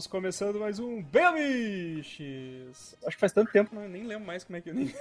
Estamos 0.00 0.06
começando 0.06 0.58
mais 0.58 0.78
um 0.78 1.02
Bemiches! 1.02 2.96
Acho 3.04 3.16
que 3.16 3.20
faz 3.20 3.32
tanto 3.32 3.52
tempo, 3.52 3.74
não, 3.74 3.86
nem 3.86 4.02
lembro 4.04 4.26
mais 4.26 4.42
como 4.42 4.56
é 4.56 4.60
que 4.62 4.70
eu 4.70 4.74
nem. 4.74 4.94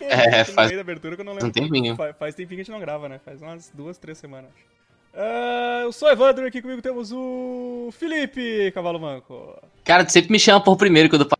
É, 0.00 0.42
faz 0.56 0.68
meio 0.68 0.78
da 0.78 0.80
abertura 0.80 1.16
que 1.16 1.20
eu 1.20 1.24
não 1.24 1.34
lembro. 1.34 1.48
um 1.48 1.52
tempinho. 1.52 1.96
Faz, 1.96 2.16
faz 2.16 2.34
tempinho 2.34 2.56
que 2.56 2.62
a 2.62 2.64
gente 2.64 2.72
não 2.72 2.80
grava, 2.80 3.10
né? 3.10 3.20
Faz 3.22 3.42
umas 3.42 3.70
duas, 3.74 3.98
três 3.98 4.16
semanas. 4.16 4.48
acho. 4.56 4.64
Ah, 5.12 5.80
eu 5.82 5.92
sou 5.92 6.08
o 6.08 6.10
Evandro 6.10 6.46
e 6.46 6.48
aqui 6.48 6.62
comigo 6.62 6.80
temos 6.80 7.12
o 7.12 7.90
Felipe 7.92 8.72
Cavalo 8.72 8.98
Manco. 8.98 9.54
Cara, 9.84 10.02
tu 10.02 10.12
sempre 10.12 10.32
me 10.32 10.38
chama 10.38 10.64
por 10.64 10.78
primeiro 10.78 11.10
quando 11.10 11.28
eu 11.30 11.38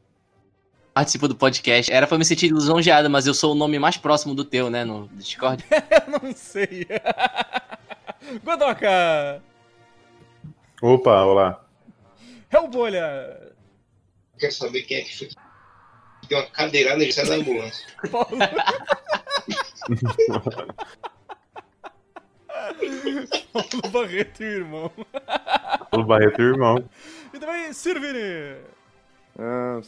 participo 0.93 1.29
do 1.29 1.35
podcast. 1.35 1.91
Era 1.91 2.07
pra 2.07 2.19
me 2.19 2.27
sentir 2.27 2.53
lisonjeada, 2.53 3.09
mas 3.09 3.27
eu 3.27 3.33
sou 3.33 3.53
o 3.53 3.57
nome 3.57 3.79
mais 3.79 3.97
próximo 3.97 4.35
do 4.35 4.45
teu, 4.45 4.69
né, 4.69 4.85
no 4.85 5.09
Discord. 5.15 5.65
eu 5.73 6.21
não 6.21 6.35
sei. 6.35 6.87
Godoka! 8.45 9.43
Opa, 10.83 11.23
olá. 11.25 11.70
Hellbolha! 12.53 13.53
Quero 14.39 14.53
saber 14.53 14.83
quem 14.83 14.99
é 14.99 15.03
que 15.03 15.19
foi 15.19 15.29
deu 16.31 16.39
uma 16.39 16.47
cadeirada 16.47 17.05
de 17.05 17.13
sair 17.13 17.29
da 17.29 17.35
ambulância. 17.35 17.87
Paulo. 18.11 18.29
Paulo 23.53 23.93
Barreto 23.93 24.43
e 24.43 24.47
o 24.47 24.51
irmão. 24.59 24.93
O 25.93 26.05
Barreto 26.05 26.41
e 26.41 26.45
o 26.45 26.49
irmão. 26.49 26.85
E 27.35 27.39
também 27.39 27.73
Sirvini. 27.73 28.57
Ah, 29.39 29.81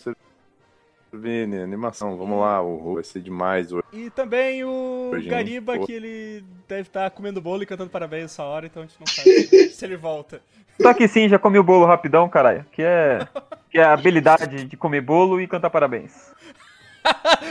Servine, 1.12 1.58
animação, 1.58 2.16
vamos 2.16 2.40
lá, 2.40 2.62
o 2.62 2.78
Rô 2.78 2.94
vai 2.94 3.05
ser 3.05 3.20
demais 3.20 3.70
hoje. 3.70 3.84
E 3.92 4.08
também 4.08 4.64
o 4.64 5.10
Hoje, 5.12 5.28
Gariba, 5.28 5.77
pô. 5.77 5.86
que 5.86 5.92
ele 5.92 6.42
deve 6.66 6.88
estar 6.88 7.10
comendo 7.10 7.38
bolo 7.40 7.62
e 7.62 7.66
cantando 7.66 7.90
parabéns 7.90 8.24
essa 8.24 8.42
hora, 8.42 8.64
então 8.64 8.83
a 8.83 8.86
gente 8.86 8.98
não 8.98 9.06
sabe 9.06 9.42
se 9.68 9.84
ele 9.84 9.96
volta. 9.96 10.40
Só 10.83 10.94
que 10.94 11.08
sim, 11.08 11.28
já 11.28 11.38
comi 11.38 11.58
o 11.58 11.64
bolo 11.64 11.86
rapidão, 11.86 12.28
caralho. 12.28 12.66
Que 12.72 12.83
é, 12.83 13.27
que 13.70 13.78
é 13.78 13.84
a 13.84 13.92
habilidade 13.92 14.64
de 14.64 14.77
comer 14.77 15.00
bolo 15.00 15.41
e 15.41 15.47
cantar 15.47 15.70
parabéns. 15.70 16.33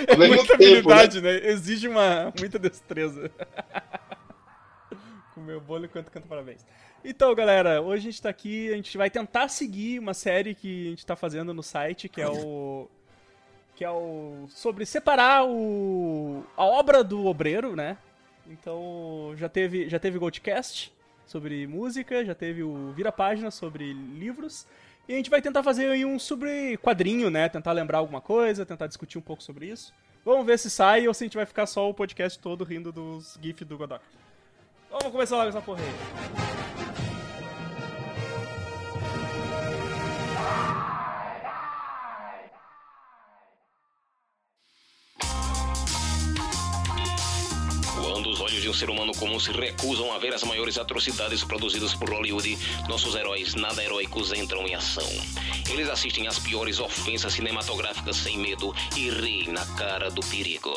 É 0.08 0.16
muita 0.16 0.58
tempo, 0.58 0.92
habilidade, 0.92 1.22
né? 1.22 1.36
Exige 1.48 1.88
uma, 1.88 2.32
muita 2.40 2.58
destreza. 2.58 3.30
Comer 5.36 5.56
o 5.56 5.62
bolo 5.62 5.86
enquanto 5.86 6.10
canta 6.10 6.28
parabéns. 6.28 6.66
Então, 7.04 7.34
galera, 7.34 7.82
hoje 7.82 8.08
a 8.08 8.12
gente 8.12 8.22
tá 8.22 8.30
aqui, 8.30 8.72
a 8.72 8.76
gente 8.76 8.98
vai 8.98 9.10
tentar 9.10 9.48
seguir 9.48 10.00
uma 10.00 10.14
série 10.14 10.54
que 10.54 10.88
a 10.88 10.90
gente 10.92 11.06
tá 11.06 11.16
fazendo 11.16 11.54
no 11.54 11.64
site, 11.64 12.08
que 12.08 12.22
é 12.22 12.30
o. 12.30 12.88
Que 13.76 13.84
é 13.84 13.90
o. 13.90 14.46
Sobre 14.50 14.86
separar 14.86 15.46
o. 15.46 16.44
a 16.56 16.64
obra 16.64 17.04
do 17.04 17.26
obreiro, 17.26 17.76
né? 17.76 17.98
Então, 18.48 19.34
já 19.36 19.50
teve, 19.50 19.90
já 19.90 20.00
teve 20.00 20.20
Goldcast 20.20 20.94
sobre 21.32 21.66
música, 21.66 22.24
já 22.26 22.36
teve 22.36 22.62
o 22.62 22.92
Vira 22.92 23.12
Página 23.12 23.50
sobre 23.50 23.94
livros. 23.94 24.68
E 25.08 25.14
a 25.14 25.16
gente 25.16 25.30
vai 25.30 25.42
tentar 25.42 25.64
fazer 25.64 25.90
aí 25.90 26.06
um 26.06 26.20
sobre 26.20 26.78
quadrinho, 26.78 27.30
né? 27.30 27.50
Tentar 27.50 27.72
lembrar 27.72 28.00
alguma 28.00 28.22
coisa, 28.22 28.66
tentar 28.66 28.88
discutir 28.88 29.18
um 29.18 29.22
pouco 29.22 29.42
sobre 29.42 29.68
isso. 29.68 29.94
Vamos 30.24 30.46
ver 30.46 30.60
se 30.60 30.70
sai 30.70 31.08
ou 31.08 31.14
se 31.14 31.24
a 31.24 31.26
gente 31.26 31.38
vai 31.38 31.46
ficar 31.46 31.66
só 31.66 31.90
o 31.90 31.94
podcast 31.94 32.38
todo 32.38 32.64
rindo 32.64 32.92
dos 32.92 33.40
GIFs 33.42 33.68
do 33.68 33.78
Godok. 33.78 34.04
Vamos 34.90 35.12
começar 35.12 35.38
logo 35.38 35.50
essa 35.50 35.62
porra 35.62 35.82
aí. 35.82 36.61
De 48.62 48.70
um 48.70 48.74
ser 48.74 48.92
humano 48.92 49.12
comum 49.14 49.40
se 49.40 49.52
recusam 49.52 50.14
a 50.14 50.20
ver 50.20 50.36
as 50.36 50.44
maiores 50.44 50.78
atrocidades 50.78 51.44
produzidas 51.44 51.96
por 51.96 52.12
Hollywood, 52.12 52.56
nossos 52.88 53.16
heróis 53.16 53.56
nada 53.56 53.84
heróicos 53.84 54.32
entram 54.34 54.68
em 54.68 54.76
ação. 54.76 55.10
Eles 55.68 55.90
assistem 55.90 56.28
às 56.28 56.38
piores 56.38 56.80
ofensas 56.80 57.34
cinematográficas 57.34 58.18
sem 58.18 58.38
medo 58.38 58.72
e 58.96 59.10
riem 59.10 59.48
na 59.48 59.66
cara 59.78 60.12
do 60.12 60.22
perigo. 60.28 60.72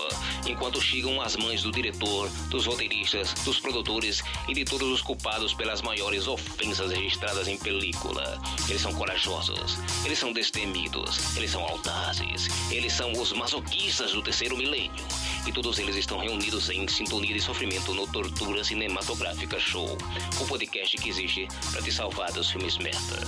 Enquanto 0.47 0.81
chegam 0.81 1.21
as 1.21 1.37
mães 1.37 1.63
do 1.63 1.71
diretor, 1.71 2.31
dos 2.49 2.65
roteiristas, 2.65 3.35
dos 3.45 3.61
produtores 3.61 4.23
e 4.49 4.55
de 4.55 4.65
todos 4.65 4.89
os 4.89 5.03
culpados 5.03 5.53
pelas 5.53 5.83
maiores 5.83 6.27
ofensas 6.27 6.91
registradas 6.91 7.49
em 7.49 7.59
película. 7.59 8.41
Eles 8.67 8.81
são 8.81 8.95
corajosos, 8.95 9.79
eles 10.07 10.19
são 10.19 10.33
destemidos, 10.33 11.37
eles 11.37 11.51
são 11.51 11.63
audazes, 11.63 12.49
eles 12.71 12.95
são 12.95 13.13
os 13.13 13.33
masoquistas 13.33 14.13
do 14.13 14.23
terceiro 14.23 14.57
milênio. 14.57 15.05
E 15.47 15.53
todos 15.53 15.79
eles 15.79 15.97
estão 15.97 16.19
reunidos 16.19 16.71
em 16.71 16.89
sintonia 16.89 17.35
de 17.35 17.41
sofrimento 17.41 17.93
no 17.93 18.07
Tortura 18.07 18.65
Cinematográfica 18.65 19.59
Show, 19.61 19.99
o 20.41 20.47
podcast 20.47 20.97
que 20.97 21.09
existe 21.11 21.47
para 21.71 21.83
te 21.83 21.93
salvar 21.93 22.33
dos 22.33 22.51
filmes 22.51 22.79
merda. 22.79 23.21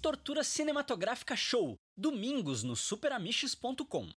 Tortura 0.00 0.42
Cinematográfica 0.42 1.36
Show, 1.36 1.78
domingos 1.96 2.62
no 2.62 2.74
superamiches.com. 2.74 4.08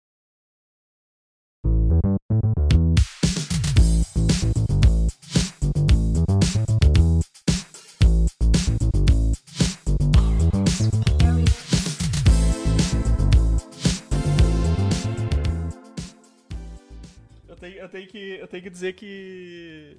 tenho, 17.65 17.79
eu 17.79 17.89
tenho, 17.89 18.07
que, 18.07 18.19
eu 18.37 18.49
tenho 18.49 18.63
que 18.63 18.71
dizer 18.71 18.93
que. 18.95 19.99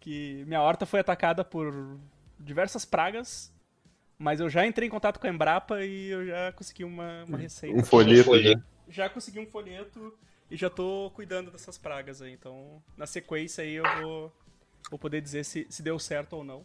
que 0.00 0.44
minha 0.46 0.60
horta 0.60 0.86
foi 0.86 1.00
atacada 1.00 1.44
por 1.44 1.98
diversas 2.38 2.84
pragas, 2.84 3.52
mas 4.18 4.40
eu 4.40 4.48
já 4.48 4.66
entrei 4.66 4.88
em 4.88 4.90
contato 4.90 5.18
com 5.18 5.26
a 5.26 5.30
Embrapa 5.30 5.84
e 5.84 6.08
eu 6.08 6.26
já 6.26 6.52
consegui 6.52 6.84
uma, 6.84 7.24
uma 7.24 7.38
receita. 7.38 7.76
Um 7.76 7.84
folheto. 7.84 8.34
Né? 8.34 8.62
Já 8.88 9.08
consegui 9.08 9.40
um 9.40 9.46
folheto 9.46 10.16
e 10.50 10.56
já 10.56 10.68
tô 10.68 11.10
cuidando 11.14 11.50
dessas 11.50 11.78
pragas 11.78 12.22
aí. 12.22 12.32
Então, 12.32 12.82
na 12.96 13.06
sequência 13.06 13.64
aí 13.64 13.74
eu 13.74 13.84
vou, 14.00 14.32
vou 14.90 14.98
poder 14.98 15.20
dizer 15.20 15.44
se, 15.44 15.66
se 15.68 15.82
deu 15.82 15.98
certo 15.98 16.34
ou 16.34 16.44
não. 16.44 16.64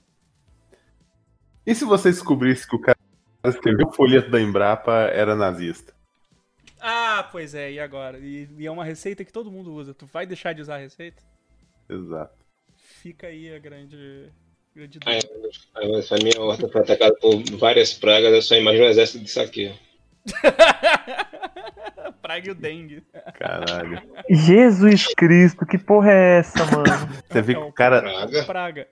E 1.65 1.75
se 1.75 1.83
você 1.83 2.09
descobrisse 2.09 2.67
que 2.67 2.75
o 2.75 2.79
cara 2.79 2.97
que 3.43 3.49
escreveu 3.49 3.87
o 3.87 3.91
folheto 3.91 4.29
da 4.29 4.41
Embrapa 4.41 4.93
era 5.11 5.35
nazista? 5.35 5.97
Ah, 6.79 7.27
pois 7.31 7.55
é, 7.55 7.71
e 7.71 7.79
agora? 7.79 8.19
E, 8.19 8.47
e 8.57 8.65
é 8.65 8.71
uma 8.71 8.85
receita 8.85 9.25
que 9.25 9.31
todo 9.33 9.51
mundo 9.51 9.73
usa. 9.73 9.93
Tu 9.93 10.05
vai 10.05 10.25
deixar 10.25 10.53
de 10.53 10.61
usar 10.61 10.75
a 10.75 10.79
receita? 10.79 11.21
Exato. 11.89 12.35
Fica 12.75 13.27
aí 13.27 13.53
a 13.53 13.59
grande, 13.59 14.31
grande 14.75 14.99
Aí, 15.05 15.19
dúvida. 15.19 15.49
aí, 15.75 15.91
a 15.91 16.23
minha 16.23 16.41
horta 16.41 16.67
foi 16.69 16.81
atacada 16.81 17.16
por 17.16 17.41
várias 17.57 17.93
pragas, 17.93 18.33
eu 18.33 18.41
só 18.41 18.55
imagino 18.55 18.85
um 18.85 18.89
exército 18.89 19.23
disso 19.23 19.41
aqui. 19.41 19.73
Praga 22.21 22.47
e 22.49 22.51
o 22.51 22.55
dengue. 22.55 23.03
Caralho. 23.35 24.01
Jesus 24.29 25.07
Cristo, 25.16 25.66
que 25.66 25.77
porra 25.77 26.11
é 26.11 26.39
essa, 26.39 26.66
mano? 26.66 26.83
Você 27.29 27.41
vê 27.41 27.53
É 27.53 27.55
que 27.55 27.61
o 27.61 27.71
cara. 27.71 28.01
Praga. 28.01 28.43
Praga. 28.45 28.87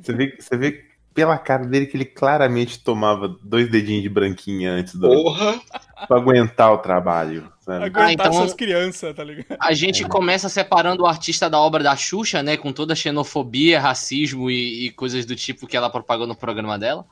Você 0.00 0.12
vê, 0.12 0.36
você 0.38 0.56
vê 0.56 0.84
pela 1.14 1.38
cara 1.38 1.64
dele 1.64 1.86
que 1.86 1.96
ele 1.96 2.04
claramente 2.04 2.82
tomava 2.82 3.28
dois 3.42 3.70
dedinhos 3.70 4.02
de 4.02 4.08
branquinha 4.08 4.72
antes 4.72 4.94
do. 4.96 5.08
Porra! 5.08 5.60
pra 6.08 6.16
aguentar 6.18 6.72
o 6.72 6.78
trabalho. 6.78 7.50
Sabe? 7.60 7.84
Aguentar 7.86 8.12
então- 8.26 8.32
suas 8.32 8.52
crianças, 8.52 9.14
tá 9.14 9.24
ligado? 9.24 9.56
A 9.58 9.72
gente 9.72 10.04
começa 10.06 10.48
separando 10.50 11.04
o 11.04 11.06
artista 11.06 11.48
da 11.48 11.58
obra 11.58 11.82
da 11.82 11.96
Xuxa, 11.96 12.42
né? 12.42 12.56
Com 12.58 12.72
toda 12.72 12.92
a 12.92 12.96
xenofobia, 12.96 13.80
racismo 13.80 14.50
e, 14.50 14.86
e 14.86 14.90
coisas 14.90 15.24
do 15.24 15.34
tipo 15.34 15.66
que 15.66 15.76
ela 15.76 15.88
propagou 15.88 16.26
no 16.26 16.34
programa 16.36 16.78
dela. 16.78 17.06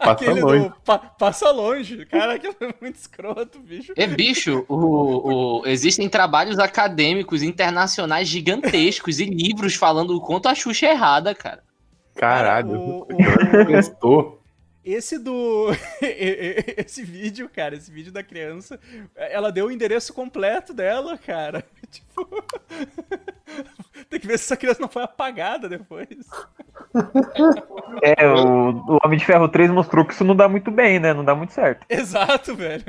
Aquele 0.00 0.40
longe. 0.40 0.68
do 0.68 0.74
pa- 0.84 0.98
passa 0.98 1.50
longe. 1.50 2.04
Cara, 2.06 2.34
aquilo 2.34 2.56
é 2.60 2.74
muito 2.80 2.96
escroto, 2.96 3.60
bicho. 3.60 3.92
É, 3.96 4.06
bicho, 4.06 4.64
o, 4.68 5.60
o- 5.60 5.66
existem 5.66 6.08
trabalhos 6.08 6.58
acadêmicos 6.58 7.42
internacionais 7.42 8.28
gigantescos 8.28 9.20
e 9.20 9.24
livros 9.24 9.74
falando 9.74 10.16
o 10.16 10.20
quanto 10.20 10.48
a 10.48 10.54
Xuxa 10.54 10.86
é 10.86 10.92
errada, 10.92 11.34
cara. 11.34 11.62
Caralho. 12.22 12.78
O- 12.78 13.00
o- 13.02 13.66
Prestou. 13.66 14.40
Esse 14.84 15.18
do. 15.18 15.68
Esse 16.76 17.02
vídeo, 17.04 17.48
cara, 17.48 17.76
esse 17.76 17.90
vídeo 17.90 18.10
da 18.12 18.22
criança, 18.22 18.78
ela 19.16 19.50
deu 19.52 19.66
o 19.66 19.70
endereço 19.72 20.12
completo 20.12 20.72
dela, 20.74 21.16
cara. 21.18 21.64
Tipo. 21.90 22.26
Tem 24.08 24.18
que 24.18 24.26
ver 24.26 24.38
se 24.38 24.44
essa 24.44 24.56
criança 24.56 24.80
não 24.80 24.88
foi 24.88 25.02
apagada 25.02 25.68
depois. 25.68 26.08
É, 28.02 28.26
o, 28.26 28.70
o 28.94 28.98
Homem 29.04 29.18
de 29.18 29.24
Ferro 29.24 29.48
3 29.48 29.70
mostrou 29.70 30.04
que 30.04 30.14
isso 30.14 30.24
não 30.24 30.34
dá 30.34 30.48
muito 30.48 30.70
bem, 30.70 30.98
né? 30.98 31.12
Não 31.12 31.24
dá 31.24 31.34
muito 31.34 31.52
certo. 31.52 31.84
Exato, 31.88 32.54
velho. 32.56 32.82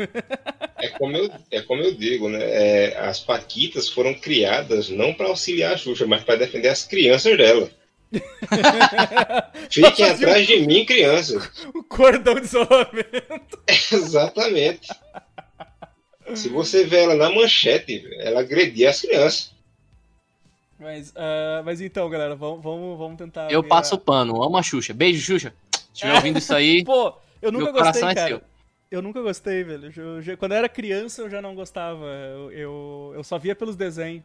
É 0.77 0.87
como 0.97 1.15
eu, 1.17 1.29
é 1.51 1.61
como 1.61 1.81
eu 1.81 1.93
digo, 1.93 2.29
né? 2.29 2.39
É, 2.41 2.99
as 2.99 3.19
Paquitas 3.19 3.89
foram 3.89 4.13
criadas 4.13 4.89
não 4.89 5.13
para 5.13 5.27
auxiliar 5.27 5.73
a 5.73 5.77
Xuxa, 5.77 6.07
mas 6.07 6.23
para 6.23 6.37
defender 6.39 6.69
as 6.69 6.83
crianças 6.85 7.37
dela. 7.37 7.69
Fiquem 9.69 10.05
atrás 10.09 10.45
de 10.47 10.65
mim, 10.65 10.85
crianças. 10.85 11.49
O 11.73 11.83
cordão 11.87 12.35
de 12.35 12.45
isolamento. 12.45 13.59
Exatamente. 13.91 14.87
Se 16.35 16.49
você 16.49 16.85
vê 16.85 17.03
ela 17.03 17.15
na 17.15 17.29
manchete, 17.29 18.05
ela 18.19 18.39
agredia 18.41 18.89
as 18.89 19.01
crianças. 19.01 19.53
Mas, 20.79 21.13
ah, 21.15 21.61
mas 21.63 21.81
então, 21.81 22.09
galera, 22.09 22.35
vamos, 22.35 22.63
vamos, 22.63 22.97
vamos 22.97 23.17
tentar. 23.17 23.51
Eu 23.51 23.63
passo 23.63 23.95
o 23.95 23.99
pano, 23.99 24.41
amo 24.43 24.57
a 24.57 24.63
Xuxa. 24.63 24.93
Beijo, 24.93 25.21
Xuxa. 25.21 25.53
Se 25.73 25.81
estiver 25.93 26.13
ouvindo 26.15 26.39
isso 26.39 26.53
aí, 26.55 26.83
Pô, 26.83 27.13
eu 27.41 27.51
nunca 27.51 27.65
meu 27.65 27.73
gostei, 27.73 28.01
coração 28.01 28.09
é 28.09 28.15
cara. 28.15 28.27
seu. 28.27 28.41
Eu 28.89 29.01
nunca 29.01 29.21
gostei, 29.21 29.63
velho. 29.63 29.91
Eu 29.95 30.21
já- 30.21 30.37
quando 30.37 30.51
eu 30.51 30.57
era 30.59 30.69
criança, 30.69 31.21
eu 31.21 31.29
já 31.29 31.41
não 31.41 31.55
gostava. 31.55 32.05
Eu, 32.05 32.51
eu, 32.51 33.13
eu 33.15 33.23
só 33.23 33.37
via 33.39 33.55
pelos 33.55 33.75
desenhos. 33.75 34.23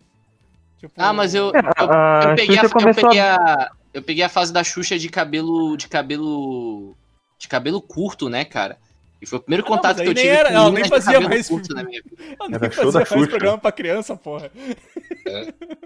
Tipo, 0.78 0.92
Ah, 0.96 1.12
mas 1.12 1.34
eu, 1.34 1.50
É, 1.54 1.58
eu, 1.58 1.90
a 1.90 2.20
eu 2.30 2.36
peguei, 2.36 2.58
a, 2.58 2.62
eu, 2.62 2.94
peguei 2.94 3.20
a- 3.20 3.34
a, 3.36 3.72
eu 3.94 4.02
peguei 4.02 4.22
a 4.24 4.28
fase 4.28 4.52
da 4.52 4.62
Xuxa 4.64 4.98
de 4.98 5.08
cabelo. 5.08 5.76
de 5.76 5.88
cabelo. 5.88 6.96
de 7.38 7.46
cabelo 7.48 7.80
curto, 7.80 8.28
né, 8.28 8.44
cara? 8.44 8.78
E 9.20 9.26
foi 9.26 9.38
o 9.38 9.42
primeiro 9.42 9.64
Ah, 9.64 9.68
contato 9.68 9.96
que 10.02 10.08
eu 10.08 10.14
tive 10.14 10.28
era- 10.28 10.48
com 10.50 10.54
ela 10.56 10.70
nem 10.70 10.84
fazia 10.84 11.12
cabelo 11.14 11.28
mais- 11.30 11.48
curto 11.48 11.74
na 11.74 11.82
minha 11.84 12.00
vida. 12.02 12.16
Eu 12.40 12.48
nem 12.48 12.54
Era 12.56 12.70
show 12.70 12.84
fazia 12.84 12.92
da 12.92 12.98
mais 12.98 13.08
Xuxa. 13.08 13.26
programa 13.30 13.58
pra 13.58 13.72
criança, 13.72 14.16
porra. 14.16 14.50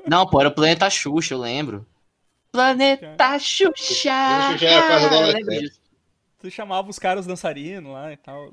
Não, 0.06 0.26
pô, 0.26 0.40
era 0.40 0.48
o 0.48 0.54
Planeta 0.54 0.88
Xuxa, 0.90 1.34
eu 1.34 1.38
lembro. 1.38 1.86
Planeta 2.50 3.38
Xuxa! 3.38 3.72
Xuxa 3.72 4.58
já 4.58 4.68
era 4.70 4.86
quase 4.86 5.04
Ah, 5.06 5.08
eu 5.08 5.18
adolescente. 5.18 5.60
disso. 5.60 5.80
Você 6.40 6.50
chamava 6.50 6.90
os 6.90 6.98
caras 6.98 7.24
dançarinos 7.26 7.92
lá 7.92 8.12
e 8.12 8.16
tal. 8.16 8.52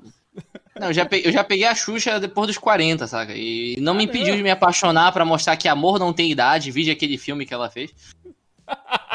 Não, 0.78 0.88
eu 0.88 0.92
já, 0.94 1.04
peguei, 1.04 1.28
eu 1.28 1.32
já 1.32 1.42
peguei 1.42 1.66
a 1.66 1.74
Xuxa 1.74 2.20
depois 2.20 2.46
dos 2.46 2.56
40, 2.56 3.06
saca? 3.06 3.34
E 3.34 3.76
não 3.80 3.92
me 3.94 4.00
Ah, 4.02 4.04
impediu 4.04 4.36
de 4.36 4.42
me 4.42 4.50
apaixonar 4.50 5.12
pra 5.12 5.24
mostrar 5.24 5.56
que 5.56 5.66
amor 5.68 5.98
não 5.98 6.12
tem 6.12 6.30
idade. 6.30 6.70
Vide 6.70 6.90
aquele 6.90 7.18
filme 7.18 7.44
que 7.44 7.52
ela 7.52 7.68
fez. 7.68 7.90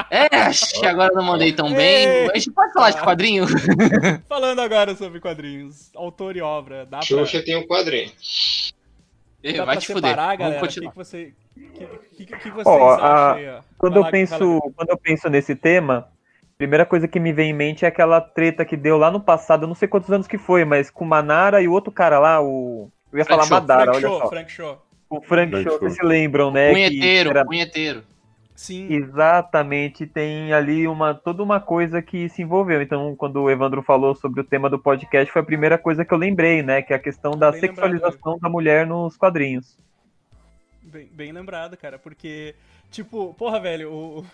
É, 0.10 0.88
agora 0.88 1.14
não 1.14 1.24
mandei 1.24 1.52
tão 1.52 1.74
bem. 1.74 2.08
Ei. 2.08 2.30
A 2.32 2.36
gente 2.38 2.52
pode 2.52 2.72
falar 2.74 2.92
de 2.92 3.02
quadrinho? 3.02 3.46
Falando 4.30 4.60
agora 4.62 4.96
sobre 4.96 5.20
quadrinhos, 5.20 5.90
autor 5.96 6.36
e 6.38 6.42
obra, 6.42 6.86
dá 6.86 7.00
pra, 7.00 7.06
Xuxa 7.08 7.42
tem 7.44 7.56
um 7.58 7.66
quadrinho. 7.68 8.12
dá 9.44 9.66
Vai 9.66 9.76
pra 9.76 9.78
te 9.78 9.88
fuder. 9.88 10.10
separar, 10.12 10.38
Vamos 10.38 10.40
galera? 10.40 10.58
O 10.58 10.62
que, 10.62 10.68
continuar. 10.68 10.94
você, 10.94 11.34
que, 12.18 12.26
que, 12.26 12.38
que 12.38 12.50
vocês 12.52 12.66
Ó, 12.68 12.94
acham 12.94 13.06
a-? 13.58 13.64
Quando 13.78 13.94
Vai 13.94 14.00
eu 14.00 14.04
lá, 14.06 14.12
penso, 14.12 14.54
lá. 14.56 14.72
quando 14.76 14.90
eu 14.90 14.98
penso 14.98 15.30
nesse 15.30 15.56
tema, 15.56 16.08
a 16.44 16.58
primeira 16.58 16.86
coisa 16.86 17.08
que 17.08 17.20
me 17.20 17.34
vem 17.34 17.50
em 17.50 17.54
mente 17.54 17.84
é 17.84 17.88
aquela 17.88 18.22
treta 18.22 18.64
que 18.64 18.78
deu 18.78 18.98
lá 18.98 19.10
no 19.12 19.20
passado, 19.20 19.64
eu 19.64 19.68
não 19.68 19.76
sei 19.76 19.88
quantos 19.88 20.12
anos 20.12 20.28
que 20.28 20.38
foi, 20.38 20.64
mas 20.66 20.90
com 20.90 21.04
o 21.04 21.08
Manara 21.08 21.62
e 21.62 21.68
o 21.68 21.72
outro 21.72 21.92
cara 21.92 22.20
lá, 22.20 22.42
o 22.42 22.90
eu 23.12 23.20
ia 23.20 23.26
Frank 23.26 23.28
falar 23.28 23.44
Show. 23.48 23.58
Madara, 23.60 23.84
Frank 23.94 23.98
olha 23.98 24.08
Show, 24.08 24.20
só. 24.22 24.30
Frank 24.30 24.52
Show. 24.52 24.82
O 25.10 25.22
Frank, 25.22 25.52
Frank 25.52 25.64
Show, 25.70 25.80
vocês 25.80 25.96
se 25.96 26.04
lembram, 26.06 26.52
né? 26.52 26.68
que 26.70 26.74
Punheteiro, 26.74 27.30
era- 27.32 27.46
punheteiro. 27.46 28.04
Sim. 28.56 28.88
Exatamente, 28.90 30.08
tem 30.08 30.54
ali 30.54 30.88
uma 30.88 31.14
toda 31.14 31.44
uma 31.44 31.60
coisa 31.60 32.02
que 32.02 32.30
se 32.30 32.42
envolveu. 32.42 32.82
Então, 32.82 33.14
quando 33.14 33.42
o 33.42 33.50
Evandro 33.50 33.84
falou 33.84 34.16
sobre 34.16 34.40
o 34.40 34.46
tema 34.46 34.70
do 34.70 34.80
podcast, 34.80 35.32
foi 35.32 35.42
a 35.42 35.46
primeira 35.46 35.78
coisa 35.78 36.06
que 36.06 36.14
eu 36.14 36.18
lembrei, 36.18 36.64
né? 36.64 36.82
Que 36.82 36.94
é 36.94 36.96
a 36.96 37.00
questão 37.00 37.32
da 37.32 37.52
Bem 37.52 37.62
lembrado, 37.62 37.76
sexualização 37.76 38.40
da 38.40 38.48
mulher 38.48 38.88
nos 38.88 39.18
quadrinhos. 39.18 39.78
Bem, 40.82 41.08
bem 41.08 41.32
lembrado, 41.34 41.76
cara, 41.76 42.00
porque, 42.00 42.56
tipo, 42.90 43.34
porra, 43.34 43.60
velho, 43.60 43.92
o. 43.92 44.26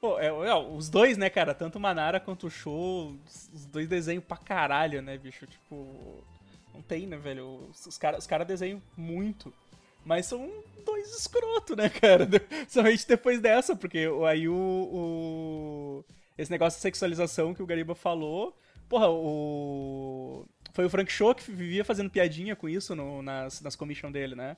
Pô, 0.00 0.18
é, 0.18 0.26
é, 0.26 0.54
os 0.54 0.90
dois, 0.90 1.16
né, 1.16 1.30
cara? 1.30 1.54
Tanto 1.54 1.76
o 1.76 1.80
Manara 1.80 2.18
quanto 2.18 2.48
o 2.48 2.50
Show, 2.50 3.14
os 3.54 3.64
dois 3.66 3.86
desenham 3.86 4.20
pra 4.20 4.36
caralho, 4.36 5.00
né, 5.00 5.16
bicho? 5.16 5.46
Tipo. 5.46 5.86
Não 6.74 6.82
tem, 6.82 7.06
né, 7.06 7.16
velho? 7.16 7.68
Os, 7.70 7.86
os 7.86 7.96
caras 7.96 8.18
os 8.18 8.26
cara 8.26 8.44
desenham 8.44 8.82
muito. 8.96 9.52
Mas 10.04 10.26
são 10.26 10.50
dois 10.84 11.08
escroto, 11.16 11.76
né, 11.76 11.88
cara? 11.88 12.28
Somente 12.68 13.06
depois 13.06 13.40
dessa, 13.40 13.76
porque 13.76 14.08
aí 14.28 14.48
o, 14.48 14.54
o- 14.54 16.04
Esse 16.36 16.50
negócio 16.50 16.78
de 16.78 16.82
sexualização 16.82 17.54
que 17.54 17.62
o 17.62 17.66
Gariba 17.66 17.94
falou. 17.94 18.56
Porra, 18.88 19.08
o. 19.10 20.44
Foi 20.74 20.84
o 20.86 20.90
Frank 20.90 21.10
Show 21.12 21.34
que 21.34 21.50
vivia 21.50 21.84
fazendo 21.84 22.10
piadinha 22.10 22.56
com 22.56 22.68
isso 22.68 22.94
no- 22.94 23.22
nas, 23.22 23.60
nas 23.60 23.76
commission 23.76 24.10
dele, 24.10 24.34
né? 24.34 24.56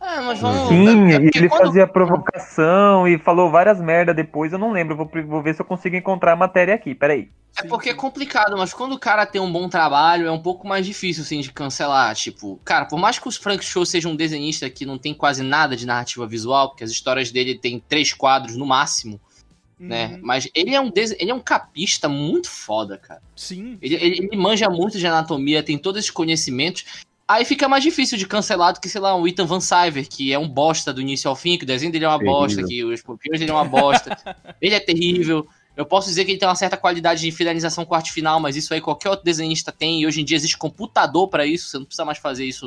Ah, 0.00 0.22
mas 0.22 0.38
vamos. 0.38 0.68
Sim, 0.68 1.12
é 1.12 1.16
ele 1.16 1.48
quando- 1.48 1.66
fazia 1.66 1.86
provocação 1.86 3.08
e 3.08 3.18
falou 3.18 3.50
várias 3.50 3.80
merda 3.80 4.12
depois, 4.12 4.52
eu 4.52 4.58
não 4.58 4.72
lembro, 4.72 4.96
vou, 4.96 5.10
vou 5.26 5.42
ver 5.42 5.54
se 5.54 5.60
eu 5.60 5.66
consigo 5.66 5.96
encontrar 5.96 6.32
a 6.32 6.36
matéria 6.36 6.74
aqui, 6.74 6.94
peraí. 6.94 7.30
É 7.58 7.62
porque 7.62 7.88
é 7.88 7.94
complicado, 7.94 8.54
mas 8.58 8.74
quando 8.74 8.92
o 8.92 8.98
cara 8.98 9.24
tem 9.24 9.40
um 9.40 9.50
bom 9.50 9.66
trabalho, 9.66 10.26
é 10.26 10.30
um 10.30 10.42
pouco 10.42 10.68
mais 10.68 10.84
difícil, 10.84 11.22
assim, 11.22 11.40
de 11.40 11.50
cancelar. 11.50 12.14
Tipo, 12.14 12.60
cara, 12.62 12.84
por 12.84 12.98
mais 12.98 13.18
que 13.18 13.26
o 13.26 13.32
Frank 13.32 13.64
Show 13.64 13.86
seja 13.86 14.08
um 14.08 14.14
desenhista 14.14 14.68
que 14.68 14.84
não 14.84 14.98
tem 14.98 15.14
quase 15.14 15.42
nada 15.42 15.74
de 15.74 15.86
narrativa 15.86 16.26
visual, 16.26 16.68
porque 16.68 16.84
as 16.84 16.90
histórias 16.90 17.30
dele 17.30 17.58
tem 17.58 17.82
três 17.88 18.12
quadros 18.12 18.56
no 18.56 18.66
máximo, 18.66 19.18
né? 19.80 20.08
Uhum. 20.08 20.20
Mas 20.22 20.50
ele 20.54 20.74
é 20.74 20.80
um 20.80 20.92
ele 20.94 21.30
é 21.30 21.34
um 21.34 21.40
capista 21.40 22.10
muito 22.10 22.50
foda, 22.50 22.98
cara. 22.98 23.22
Sim. 23.34 23.78
Ele, 23.80 23.94
ele, 23.94 24.18
ele 24.30 24.36
manja 24.36 24.68
muito 24.68 24.98
de 24.98 25.06
anatomia, 25.06 25.62
tem 25.62 25.78
todos 25.78 26.00
esses 26.00 26.10
conhecimentos. 26.10 26.84
Aí 27.28 27.44
fica 27.44 27.66
mais 27.68 27.82
difícil 27.82 28.16
de 28.16 28.26
cancelar 28.26 28.72
do 28.72 28.80
que, 28.80 28.88
sei 28.88 29.00
lá, 29.00 29.16
um 29.16 29.26
Ethan 29.26 29.46
Van 29.46 29.60
Siver, 29.60 30.08
que 30.08 30.32
é 30.32 30.38
um 30.38 30.48
bosta 30.48 30.92
do 30.92 31.00
início 31.00 31.28
ao 31.28 31.34
fim, 31.34 31.58
que 31.58 31.64
o 31.64 31.66
desenho 31.66 31.90
dele 31.90 32.04
é 32.04 32.08
uma 32.08 32.18
Terrível. 32.18 32.40
bosta, 32.40 32.62
que 32.64 32.84
os 32.84 33.02
papinhos 33.02 33.38
dele 33.40 33.50
é 33.50 33.54
uma 33.54 33.64
bosta. 33.64 34.16
ele 34.62 34.74
é 34.74 34.80
terrível. 34.80 35.46
Eu 35.76 35.84
posso 35.84 36.08
dizer 36.08 36.24
que 36.24 36.30
ele 36.30 36.38
tem 36.38 36.48
uma 36.48 36.54
certa 36.54 36.76
qualidade 36.76 37.22
de 37.22 37.32
finalização 37.32 37.84
com 37.84 37.94
arte 37.94 38.12
final, 38.12 38.38
mas 38.38 38.56
isso 38.56 38.72
aí 38.72 38.80
qualquer 38.80 39.10
outro 39.10 39.24
desenhista 39.24 39.72
tem, 39.72 40.02
e 40.02 40.06
hoje 40.06 40.20
em 40.20 40.24
dia 40.24 40.36
existe 40.36 40.56
computador 40.56 41.28
pra 41.28 41.44
isso, 41.44 41.68
você 41.68 41.78
não 41.78 41.84
precisa 41.84 42.04
mais 42.04 42.18
fazer 42.18 42.44
isso 42.44 42.64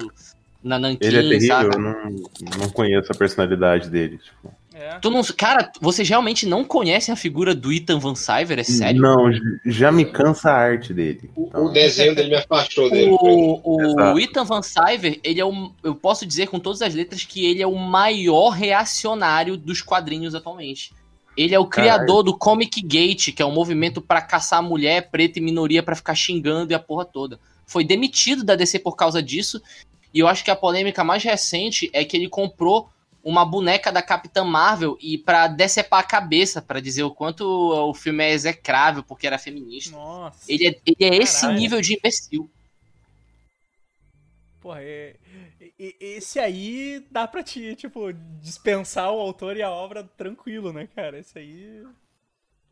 na 0.62 0.78
Nankin, 0.78 1.08
Ele 1.08 1.18
é 1.18 1.22
terrível, 1.22 1.48
saca? 1.48 1.76
eu 1.76 1.80
não, 1.80 2.60
não 2.60 2.70
conheço 2.70 3.12
a 3.12 3.16
personalidade 3.16 3.90
dele. 3.90 4.18
Tipo. 4.18 4.59
É. 4.80 4.98
Tu 5.00 5.10
não, 5.10 5.22
cara, 5.36 5.70
vocês 5.82 6.08
realmente 6.08 6.46
não 6.46 6.64
conhecem 6.64 7.12
a 7.12 7.18
figura 7.18 7.54
do 7.54 7.70
Ethan 7.74 8.00
Van 8.00 8.16
Siver? 8.16 8.60
É 8.60 8.64
sério? 8.64 9.02
Não, 9.02 9.30
já 9.66 9.92
me 9.92 10.06
cansa 10.06 10.52
a 10.52 10.56
arte 10.56 10.94
dele. 10.94 11.30
O 11.36 11.48
Então, 11.48 11.74
desenho 11.74 12.16
dele 12.16 12.30
me 12.30 12.36
afastou 12.36 12.90
dele. 12.90 13.12
O, 13.12 13.60
o 13.62 13.82
Exato. 13.84 14.20
Ethan 14.20 14.46
Van 14.46 14.62
Siver, 14.62 15.20
ele 15.22 15.42
é 15.42 15.46
um. 15.46 15.74
Eu 15.84 15.94
posso 15.94 16.26
dizer 16.26 16.48
com 16.48 16.60
todas 16.60 16.82
as 16.82 16.96
letras 16.96 17.26
que 17.26 17.46
ele 17.46 17.62
é 17.62 17.68
o 17.68 17.76
maior 17.76 18.52
reacionário 18.52 19.58
dos 19.58 19.82
quadrinhos 19.82 20.34
atualmente. 20.34 20.94
Ele 21.36 21.54
é 21.54 21.60
o 21.60 21.66
criador 21.66 22.24
do 22.24 22.38
Comic 22.38 22.82
Gate, 22.82 23.34
que 23.34 23.42
é 23.42 23.46
um 23.46 23.54
movimento 23.54 24.02
pra 24.02 24.22
caçar 24.22 24.64
mulher 24.64 25.10
preta 25.12 25.40
e 25.40 25.42
minoria 25.42 25.84
pra 25.84 25.96
ficar 25.96 26.16
xingando 26.16 26.72
e 26.72 26.76
a 26.76 26.80
porra 26.80 27.04
toda. 27.04 27.38
Foi 27.66 27.84
demitido 27.84 28.46
da 28.46 28.56
DC 28.56 28.80
por 28.80 28.96
causa 28.96 29.22
disso. 29.22 29.62
E 30.14 30.20
eu 30.20 30.28
acho 30.28 30.44
que 30.44 30.52
a 30.52 30.56
polêmica 30.56 31.04
mais 31.04 31.22
recente 31.22 31.90
é 31.94 32.06
que 32.06 32.16
ele 32.16 32.30
comprou 32.30 32.90
uma 33.24 33.46
boneca 33.46 33.92
da 33.92 34.02
Capitã 34.02 34.44
Marvel 34.44 34.98
e 35.02 35.18
pra 35.18 35.48
decepar 35.48 36.00
a 36.00 36.08
cabeça, 36.08 36.62
pra 36.62 36.80
dizer 36.80 37.04
o 37.04 37.12
quanto 37.14 37.44
o 37.44 37.94
filme 37.94 38.24
é 38.24 38.32
execrável 38.32 39.04
porque 39.04 39.28
era 39.28 39.38
feminista. 39.38 39.96
Nossa. 39.96 40.52
Ele 40.52 40.68
é, 40.68 40.80
ele 40.86 41.16
é 41.16 41.18
esse 41.24 41.48
nível 41.54 41.82
de 41.82 41.96
imbecil. 41.96 42.50
Porra, 44.62 44.80
é- 44.82 45.16
e- 45.80 45.96
esse 46.00 46.38
aí 46.40 47.06
dá 47.10 47.26
pra 47.28 47.42
te, 47.42 47.76
tipo, 47.76 48.12
dispensar 48.42 49.10
o 49.12 49.20
autor 49.20 49.56
e 49.56 49.62
a 49.62 49.70
obra 49.70 50.04
tranquilo, 50.18 50.74
né, 50.74 50.88
cara? 50.94 51.18
Esse 51.18 51.40
aí. 51.40 51.84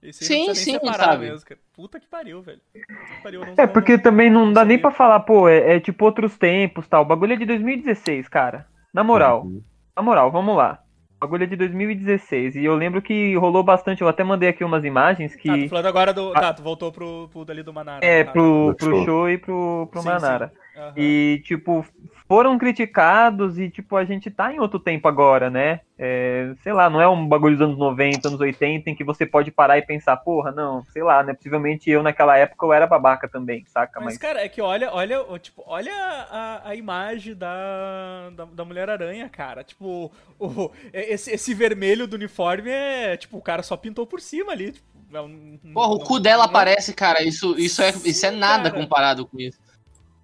Esse 0.04 0.24
aí 0.24 0.28
Sim, 0.28 0.38
não 0.40 0.46
precisa 0.48 0.66
sim, 0.66 0.72
nem 0.72 0.80
separar 0.82 1.12
sabe? 1.14 1.26
mesmo, 1.30 1.46
cara. 1.48 1.60
Puta 1.74 2.00
que 2.00 2.08
pariu, 2.08 2.42
velho. 2.42 2.60
Que 2.74 3.22
pariu, 3.24 3.40
não- 3.42 3.54
É, 3.58 3.66
não- 3.66 3.68
porque 3.74 3.98
também 3.98 4.30
não 4.30 4.52
dá 4.52 4.66
nem 4.66 4.78
pra 4.78 4.92
falar, 4.92 5.22
pô, 5.22 5.48
é, 5.48 5.78
é 5.78 5.80
tipo 5.80 6.04
outros 6.06 6.38
tempos 6.38 6.88
tal. 6.88 7.04
O 7.04 7.06
bagulho 7.06 7.34
é 7.34 7.38
de 7.38 7.46
2016, 7.46 8.28
cara. 8.28 8.68
Na 8.94 9.04
moral, 9.04 9.44
Uhum. 9.46 9.62
Na 9.98 10.04
moral, 10.04 10.32
vamos 10.32 10.56
lá. 10.56 10.80
O 11.18 11.22
bagulho 11.22 11.44
é 11.44 11.48
de 11.48 11.56
2016. 11.56 12.56
E 12.56 12.64
eu 12.64 12.76
lembro 12.76 13.02
que 13.02 13.36
rolou 13.36 13.64
bastante, 13.64 14.04
eu 14.04 14.08
até 14.08 14.24
mandei 14.24 14.50
aqui 14.50 14.64
umas 14.64 14.84
imagens 14.86 15.36
que. 15.36 15.50
Ah, 15.50 15.58
tô 15.64 15.70
falando 15.70 15.86
agora 15.88 16.14
do. 16.14 16.32
Ah. 16.36 16.40
Tá, 16.40 16.54
tu 16.54 16.62
voltou 16.62 16.92
pro, 16.92 17.28
pro 17.34 17.44
dali 17.44 17.64
do 17.64 17.74
Manara. 17.74 18.06
É, 18.06 18.24
Tá. 18.24 18.32
pro, 18.32 18.76
pro 18.78 18.90
show. 18.92 19.06
show 19.06 19.30
e 19.30 19.38
pro, 19.40 19.88
pro 19.92 20.02
Sim, 20.02 20.08
Manara. 20.08 20.52
Aham. 20.78 20.94
E, 20.96 21.42
tipo, 21.44 21.84
foram 22.28 22.58
criticados 22.58 23.58
e, 23.58 23.70
tipo, 23.70 23.96
a 23.96 24.04
gente 24.04 24.30
tá 24.30 24.52
em 24.54 24.60
outro 24.60 24.80
tempo 24.80 25.08
agora, 25.08 25.50
né? 25.50 25.80
É, 25.98 26.54
sei 26.62 26.74
lá, 26.74 26.90
não 26.90 27.00
é 27.02 27.08
um 27.08 27.26
bagulho 27.28 27.56
dos 27.56 27.66
anos 27.66 27.78
90, 27.78 28.28
anos 28.28 28.40
80, 28.40 28.90
em 28.90 28.96
que 28.96 29.04
você 29.04 29.26
pode 29.26 29.50
parar 29.50 29.78
e 29.78 29.82
pensar, 29.82 30.18
porra, 30.18 30.52
não, 30.52 30.84
sei 30.92 31.02
lá, 31.04 31.24
né? 31.24 31.34
Possivelmente 31.34 31.90
eu 31.90 32.04
naquela 32.04 32.38
época 32.38 32.66
eu 32.66 32.74
era 32.74 32.86
babaca 32.86 33.28
também, 33.30 33.64
saca? 33.68 34.00
Mas, 34.00 34.06
Mas, 34.14 34.18
cara, 34.18 34.42
é 34.44 34.50
que 34.50 34.62
olha, 34.62 34.92
olha, 34.94 35.24
tipo, 35.40 35.64
olha 35.66 35.92
a, 35.94 36.70
a 36.70 36.76
imagem 36.76 37.34
da, 37.34 38.30
da, 38.36 38.46
da 38.46 38.66
Mulher-Aranha, 38.66 39.30
cara. 39.30 39.64
Tipo, 39.64 40.12
o, 40.38 40.72
esse, 40.94 41.32
esse 41.32 41.54
vermelho 41.54 42.06
do 42.08 42.16
uniforme 42.16 42.70
é, 42.70 43.16
tipo, 43.16 43.38
o 43.38 43.42
cara 43.42 43.64
só 43.64 43.78
pintou 43.78 44.06
por 44.06 44.20
cima 44.20 44.52
ali. 44.52 44.74
Tipo, 44.74 44.86
é 45.14 45.22
um- 45.22 45.58
Porra, 45.74 45.94
o 45.94 45.98
não- 46.00 46.06
cu 46.06 46.20
dela 46.20 46.44
não- 46.44 46.50
aparece, 46.50 46.94
cara. 46.94 47.24
Isso, 47.24 47.56
isso, 47.58 47.82
é, 47.82 47.90
isso 48.04 48.26
é 48.26 48.32
nada 48.32 48.70
cara. 48.70 48.84
comparado 48.84 49.26
com 49.26 49.40
isso. 49.40 49.58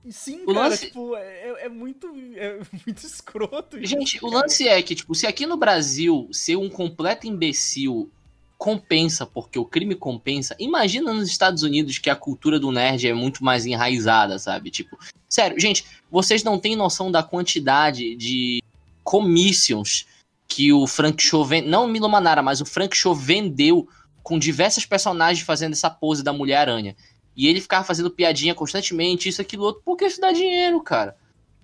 Sim, 0.09 0.43
O 0.43 0.53
cara, 0.53 0.67
lance- 0.69 0.87
tipo, 0.87 1.15
é, 1.15 1.65
é 1.65 1.69
muito, 1.69 2.07
é 2.35 2.59
muito 2.85 3.05
escroto 3.05 3.77
isso, 3.77 3.87
Gente, 3.91 4.17
o 4.17 4.29
cara. 4.29 4.41
lance 4.43 4.67
é 4.67 4.81
que, 4.81 4.95
tipo, 4.95 5.15
se 5.15 5.25
aqui 5.25 5.45
no 5.45 5.55
Brasil 5.57 6.27
ser 6.31 6.55
um 6.57 6.69
completo 6.69 7.25
imbecil 7.27 8.09
compensa, 8.57 9.25
porque 9.25 9.59
o 9.59 9.65
crime 9.65 9.93
compensa, 9.95 10.55
imagina 10.57 11.13
nos 11.13 11.27
Estados 11.27 11.63
Unidos 11.63 11.97
que 11.97 12.09
a 12.09 12.15
cultura 12.15 12.57
do 12.59 12.71
nerd 12.71 13.05
é 13.07 13.13
muito 13.13 13.43
mais 13.43 13.65
enraizada, 13.65 14.39
sabe? 14.39 14.71
Tipo, 14.71 14.97
sério, 15.27 15.59
gente, 15.59 15.83
vocês 16.09 16.43
não 16.43 16.57
têm 16.57 16.75
noção 16.75 17.11
da 17.11 17.21
quantidade 17.21 18.15
de 18.15 18.61
commissions 19.03 20.05
que 20.47 20.71
o 20.71 20.85
Frank 20.87 21.21
Show, 21.21 21.45
não 21.65 21.85
o 21.85 21.87
Milo 21.87 22.07
Manara, 22.09 22.41
mas 22.41 22.61
o 22.61 22.65
Frank 22.65 22.95
Show 22.95 23.13
vendeu 23.15 23.87
com 24.21 24.39
diversas 24.39 24.85
personagens 24.85 25.45
fazendo 25.45 25.73
essa 25.73 25.89
pose 25.89 26.23
da 26.23 26.31
Mulher-Aranha. 26.31 26.95
E 27.35 27.47
ele 27.47 27.61
ficava 27.61 27.83
fazendo 27.83 28.11
piadinha 28.11 28.53
constantemente, 28.53 29.29
isso, 29.29 29.41
aquilo, 29.41 29.63
outro, 29.63 29.81
porque 29.83 30.05
isso 30.05 30.21
dá 30.21 30.31
dinheiro, 30.31 30.81
cara. 30.81 31.15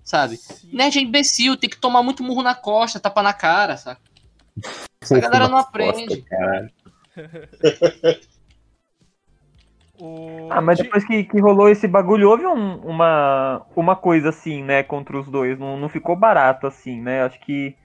Sabe? 0.02 0.36
Sim. 0.36 0.70
Nerd 0.72 0.98
é 0.98 1.02
imbecil, 1.02 1.56
tem 1.56 1.70
que 1.70 1.76
tomar 1.78 2.02
muito 2.02 2.22
murro 2.22 2.42
na 2.42 2.54
costa, 2.54 2.98
tapa 2.98 3.22
na 3.22 3.32
cara, 3.32 3.76
sabe? 3.76 4.00
Essa 5.00 5.20
galera 5.20 5.48
não 5.48 5.58
aprende. 5.58 6.24
O... 10.00 10.48
Ah, 10.50 10.60
mas 10.62 10.78
de- 10.78 10.84
depois 10.84 11.04
que, 11.04 11.24
que 11.24 11.40
rolou 11.40 11.68
esse 11.68 11.86
bagulho, 11.86 12.30
houve 12.30 12.46
um- 12.46 12.76
uma, 12.78 13.62
uma 13.76 13.94
coisa 13.94 14.30
assim, 14.30 14.62
né, 14.62 14.82
contra 14.82 15.18
os 15.18 15.28
dois. 15.28 15.58
Não, 15.58 15.76
não 15.76 15.88
ficou 15.90 16.16
barato 16.16 16.66
assim, 16.66 17.00
né? 17.00 17.22
Acho 17.22 17.38
que. 17.40 17.76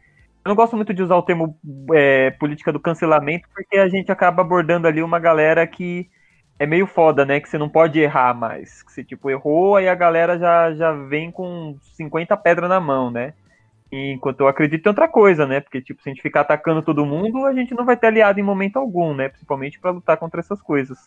Eu 0.44 0.50
não 0.50 0.56
gosto 0.56 0.76
muito 0.76 0.94
de 0.94 1.04
usar 1.04 1.16
o 1.18 1.24
termo 1.24 1.60
é, 1.94 2.32
política 2.32 2.72
do 2.72 2.80
cancelamento, 2.80 3.50
porque 3.54 3.78
a 3.78 3.90
gente 3.90 4.12
acaba 4.12 4.44
abordando 4.44 4.88
ali 4.88 5.02
uma 5.02 5.20
galera 5.20 5.66
que 5.68 6.10
é 6.58 6.66
meio 6.66 6.88
foda, 6.88 7.26
né? 7.26 7.40
Que 7.40 7.50
você 7.50 7.58
não 7.58 7.70
pode 7.70 8.00
errar 8.00 8.34
mais. 8.34 8.84
Que 8.84 8.92
você, 8.92 9.04
tipo, 9.04 9.30
errou, 9.30 9.76
aí 9.76 9.88
a 9.88 9.96
galera 9.96 10.38
já, 10.38 10.74
já 10.74 10.92
vem 10.92 11.32
com 11.32 11.78
50 11.96 12.36
pedras 12.38 12.70
na 12.70 12.80
mão, 12.80 13.12
né? 13.12 13.34
Enquanto 13.92 14.42
eu 14.42 14.48
acredito 14.48 14.86
em 14.86 14.90
outra 14.90 15.08
coisa, 15.08 15.46
né? 15.46 15.60
Porque, 15.62 15.82
tipo, 15.82 16.02
se 16.02 16.10
a 16.10 16.14
gente 16.14 16.22
ficar 16.22 16.42
atacando 16.42 16.82
todo 16.82 17.06
mundo, 17.06 17.46
a 17.46 17.54
gente 17.54 17.74
não 17.74 17.86
vai 17.86 17.96
ter 17.96 18.08
aliado 18.08 18.40
em 18.40 18.44
momento 18.44 18.78
algum, 18.78 19.14
né? 19.14 19.30
Principalmente 19.30 19.80
pra 19.80 19.92
lutar 19.92 20.18
contra 20.18 20.40
essas 20.40 20.62
coisas. 20.62 20.98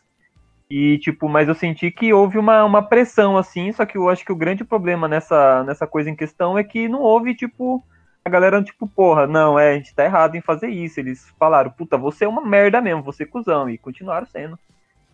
E, 0.70 0.98
tipo, 0.98 1.28
mas 1.28 1.48
eu 1.48 1.54
senti 1.54 1.90
que 1.90 2.12
houve 2.12 2.38
uma, 2.38 2.64
uma 2.64 2.82
pressão, 2.82 3.38
assim, 3.38 3.72
só 3.72 3.86
que 3.86 3.96
eu 3.96 4.08
acho 4.08 4.24
que 4.24 4.32
o 4.32 4.36
grande 4.36 4.64
problema 4.64 5.08
nessa, 5.08 5.64
nessa 5.64 5.86
coisa 5.86 6.10
em 6.10 6.16
questão 6.16 6.58
é 6.58 6.64
que 6.64 6.88
não 6.88 7.00
houve, 7.00 7.34
tipo, 7.34 7.82
a 8.22 8.28
galera, 8.28 8.62
tipo, 8.62 8.86
porra, 8.86 9.26
não, 9.26 9.58
é, 9.58 9.72
a 9.72 9.74
gente 9.76 9.94
tá 9.94 10.04
errado 10.04 10.36
em 10.36 10.42
fazer 10.42 10.68
isso. 10.68 11.00
Eles 11.00 11.26
falaram, 11.38 11.70
puta, 11.70 11.96
você 11.96 12.24
é 12.26 12.28
uma 12.28 12.44
merda 12.44 12.80
mesmo, 12.82 13.02
você 13.02 13.22
é 13.22 13.26
cuzão, 13.26 13.68
e 13.68 13.78
continuaram 13.78 14.26
sendo. 14.26 14.58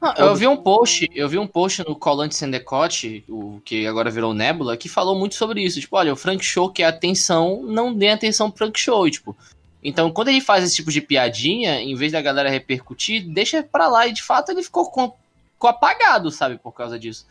Ah, 0.05 0.15
eu 0.19 0.37
vi 0.37 0.47
um 0.47 0.57
post, 0.57 1.09
eu 1.15 1.29
vi 1.29 1.39
um 1.39 1.47
post 1.47 1.83
no 1.87 1.97
Colante 1.97 2.35
Sendecote, 2.35 3.25
o 3.29 3.61
que 3.65 3.87
agora 3.87 4.11
virou 4.11 4.35
Nebula, 4.35 4.77
que 4.77 4.89
falou 4.89 5.19
muito 5.19 5.35
sobre 5.35 5.63
isso. 5.63 5.81
Tipo, 5.81 5.97
olha, 5.97 6.13
o 6.13 6.17
Frank 6.17 6.45
Show 6.45 6.71
quer 6.71 6.85
atenção, 6.85 7.63
não 7.63 7.95
dê 7.95 8.11
atenção 8.11 8.51
pro 8.51 8.59
Frank 8.59 8.79
Show, 8.79 9.11
tipo. 9.11 9.35
Então, 9.83 10.11
quando 10.11 10.29
ele 10.29 10.41
faz 10.41 10.65
esse 10.65 10.77
tipo 10.77 10.91
de 10.91 11.01
piadinha, 11.01 11.81
em 11.81 11.95
vez 11.95 12.13
da 12.13 12.21
galera 12.21 12.51
repercutir, 12.51 13.27
deixa 13.27 13.63
pra 13.63 13.89
lá. 13.89 14.07
E 14.07 14.13
de 14.13 14.23
fato 14.23 14.51
ele 14.51 14.63
ficou, 14.63 14.91
com, 14.91 15.15
ficou 15.55 15.71
apagado, 15.71 16.31
sabe, 16.31 16.59
por 16.59 16.73
causa 16.73 16.99
disso. 16.99 17.27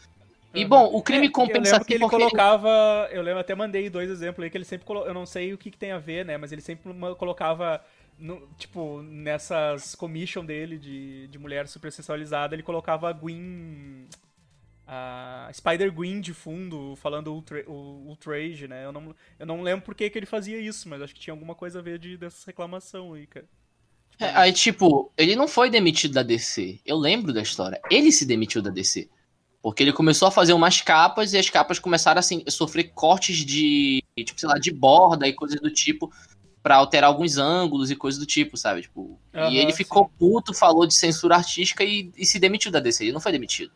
E 0.53 0.63
Uhum. 0.63 0.69
bom, 0.69 0.89
o 0.93 1.01
crime 1.01 1.25
É, 1.25 1.29
Eu 1.29 1.31
lembro 1.31 1.31
compensativo. 1.31 1.85
que 1.85 1.93
ele 1.93 1.99
porque 2.01 2.15
colocava. 2.15 3.09
Eu 3.11 3.23
lembro, 3.23 3.39
até 3.39 3.55
mandei 3.55 3.89
dois 3.89 4.09
exemplos 4.09 4.43
aí 4.43 4.51
que 4.51 4.57
ele 4.57 4.65
sempre 4.65 4.85
colocava. 4.85 5.09
Eu 5.09 5.13
não 5.15 5.25
sei 5.25 5.51
o 5.51 5.57
que, 5.57 5.71
que 5.71 5.77
tem 5.77 5.91
a 5.91 5.97
ver, 5.97 6.23
né? 6.25 6.37
Mas 6.37 6.51
ele 6.51 6.61
sempre 6.61 6.91
colocava. 7.17 7.81
No- 8.17 8.47
tipo, 8.57 9.01
nessas 9.01 9.95
commission 9.95 10.45
dele 10.45 10.77
de, 10.77 11.27
de 11.27 11.37
mulher 11.39 11.67
super 11.67 11.91
sensualizada, 11.91 12.55
ele 12.55 12.63
colocava 12.63 13.09
a 13.09 13.13
Gwen. 13.13 14.07
A 14.85 15.49
Spider-Gwen 15.53 16.19
de 16.19 16.33
fundo, 16.33 16.95
falando 16.97 17.41
o 17.67 17.73
Ultrage, 18.09 18.67
né? 18.67 18.85
Eu 18.85 18.91
não, 18.91 19.15
eu 19.39 19.45
não 19.45 19.61
lembro 19.61 19.85
por 19.85 19.95
que, 19.95 20.09
que 20.09 20.19
ele 20.19 20.25
fazia 20.25 20.59
isso, 20.59 20.89
mas 20.89 21.01
acho 21.01 21.13
que 21.15 21.21
tinha 21.21 21.33
alguma 21.33 21.55
coisa 21.55 21.79
a 21.79 21.81
ver 21.81 21.97
de, 21.97 22.17
dessa 22.17 22.45
reclamação 22.47 23.13
aí, 23.13 23.25
cara. 23.25 23.47
É, 24.19 24.25
aí, 24.35 24.53
tipo, 24.53 25.11
ele 25.17 25.35
não 25.35 25.47
foi 25.47 25.69
demitido 25.69 26.13
da 26.13 26.23
DC. 26.23 26.79
Eu 26.85 26.97
lembro 26.97 27.33
da 27.33 27.41
história. 27.41 27.79
Ele 27.89 28.11
se 28.11 28.25
demitiu 28.25 28.61
da 28.61 28.69
DC. 28.69 29.09
Porque 29.61 29.81
ele 29.81 29.93
começou 29.93 30.27
a 30.27 30.31
fazer 30.31 30.53
umas 30.53 30.81
capas 30.81 31.31
e 31.33 31.37
as 31.37 31.49
capas 31.49 31.79
começaram 31.79 32.19
assim, 32.19 32.43
a 32.45 32.51
sofrer 32.51 32.91
cortes 32.93 33.37
de, 33.37 34.03
tipo, 34.25 34.39
sei 34.39 34.49
lá, 34.49 34.59
de 34.59 34.71
borda 34.71 35.25
e 35.27 35.33
coisas 35.33 35.59
do 35.61 35.71
tipo 35.71 36.11
pra 36.63 36.77
alterar 36.77 37.09
alguns 37.09 37.37
ângulos 37.37 37.91
e 37.91 37.95
coisas 37.95 38.17
do 38.17 38.25
tipo, 38.25 38.55
sabe? 38.55 38.83
Tipo, 38.83 39.19
Aham, 39.35 39.51
e 39.51 39.57
ele 39.57 39.73
ficou 39.73 40.05
sim. 40.05 40.11
puto, 40.17 40.53
falou 40.53 40.87
de 40.87 40.93
censura 40.93 41.35
artística 41.35 41.83
e, 41.83 42.09
e 42.17 42.25
se 42.25 42.39
demitiu 42.39 42.71
da 42.71 42.79
DC. 42.79 43.03
Ele 43.03 43.11
não 43.11 43.19
foi 43.19 43.33
demitido, 43.33 43.71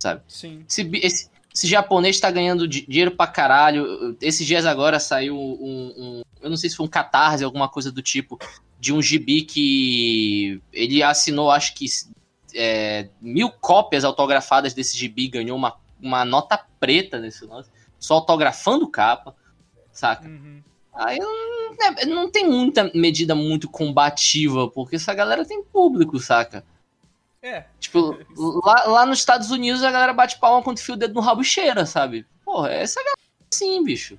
sabe? 0.00 0.20
Sim. 0.26 0.64
Esse, 0.68 0.90
esse, 0.94 1.30
esse 1.54 1.66
japonês 1.68 2.18
tá 2.18 2.28
ganhando 2.28 2.66
di- 2.66 2.84
dinheiro 2.86 3.12
pra 3.12 3.28
caralho. 3.28 4.16
Esses 4.20 4.44
dias 4.44 4.66
agora 4.66 4.98
saiu 4.98 5.36
um, 5.38 5.94
um- 5.96 6.22
Eu 6.42 6.50
não 6.50 6.56
sei 6.56 6.68
se 6.68 6.74
foi 6.76 6.86
um 6.86 6.90
catarse, 6.90 7.44
alguma 7.44 7.68
coisa 7.68 7.92
do 7.92 8.02
tipo, 8.02 8.36
de 8.80 8.92
um 8.92 9.00
gibi 9.00 9.42
que 9.42 10.60
ele 10.72 11.02
assinou, 11.04 11.52
acho 11.52 11.72
que 11.74 11.86
é, 12.54 13.08
mil 13.20 13.48
cópias 13.50 14.04
autografadas 14.04 14.74
desse 14.74 14.96
gibi, 14.98 15.28
ganhou 15.28 15.56
uma, 15.56 15.76
uma 16.00 16.24
nota 16.24 16.58
preta 16.80 17.18
nesse 17.20 17.44
lance, 17.44 17.70
só 17.98 18.14
autografando 18.14 18.88
capa, 18.88 19.36
saca? 19.92 20.26
Uhum. 20.28 20.62
Aí 20.98 21.18
não, 21.20 21.70
né, 21.70 22.04
não 22.06 22.28
tem 22.28 22.48
muita 22.48 22.90
medida 22.92 23.32
muito 23.34 23.68
combativa, 23.70 24.68
porque 24.68 24.96
essa 24.96 25.14
galera 25.14 25.44
tem 25.44 25.62
público, 25.62 26.18
saca? 26.18 26.64
É. 27.40 27.64
Tipo, 27.78 28.18
lá, 28.64 28.84
lá 28.84 29.06
nos 29.06 29.20
Estados 29.20 29.50
Unidos 29.52 29.84
a 29.84 29.92
galera 29.92 30.12
bate 30.12 30.38
palma 30.40 30.60
quando 30.60 30.78
enfia 30.78 30.96
o 30.96 30.98
dedo 30.98 31.14
no 31.14 31.20
rabo 31.20 31.42
e 31.42 31.44
cheira, 31.44 31.86
sabe? 31.86 32.26
Porra, 32.44 32.70
essa 32.72 32.98
galera 32.98 33.16
é 33.20 33.44
assim, 33.54 33.84
bicho. 33.84 34.18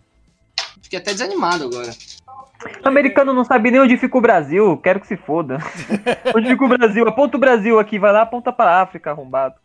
Fiquei 0.81 0.99
até 0.99 1.11
desanimado 1.11 1.65
agora. 1.65 1.91
O 2.83 2.87
americano 2.87 3.33
não 3.33 3.43
sabe 3.43 3.71
nem 3.71 3.81
onde 3.81 3.97
fica 3.97 4.17
o 4.17 4.21
Brasil, 4.21 4.77
quero 4.77 5.01
que 5.01 5.07
se 5.07 5.17
foda. 5.17 5.57
onde 6.33 6.47
fica 6.47 6.65
o 6.65 6.69
Brasil? 6.69 7.07
Aponta 7.07 7.35
o 7.35 7.39
Brasil 7.39 7.77
aqui, 7.77 7.99
vai 7.99 8.13
lá, 8.13 8.21
aponta 8.21 8.53
pra 8.53 8.81
África, 8.81 9.11
arrombado. 9.11 9.55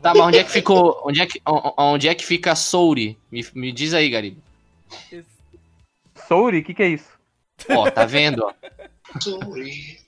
Tá, 0.00 0.14
mas 0.14 0.22
onde 0.22 0.38
é 0.38 0.44
que 0.44 0.50
ficou. 0.50 1.02
Onde 1.04 1.20
é 1.20 1.26
que, 1.26 1.42
on- 1.46 1.74
onde 1.76 2.08
é 2.08 2.14
que 2.14 2.24
fica 2.24 2.54
Souri? 2.54 3.18
Me, 3.30 3.46
me 3.54 3.70
diz 3.70 3.92
aí, 3.92 4.08
Garibe. 4.08 4.38
Souri, 6.34 6.58
o 6.58 6.64
que 6.64 6.74
que 6.74 6.82
é 6.82 6.88
isso? 6.88 7.18
Ó, 7.70 7.88
tá 7.90 8.04
vendo? 8.04 8.44
ó? 8.44 8.52
Sorry. 9.20 9.98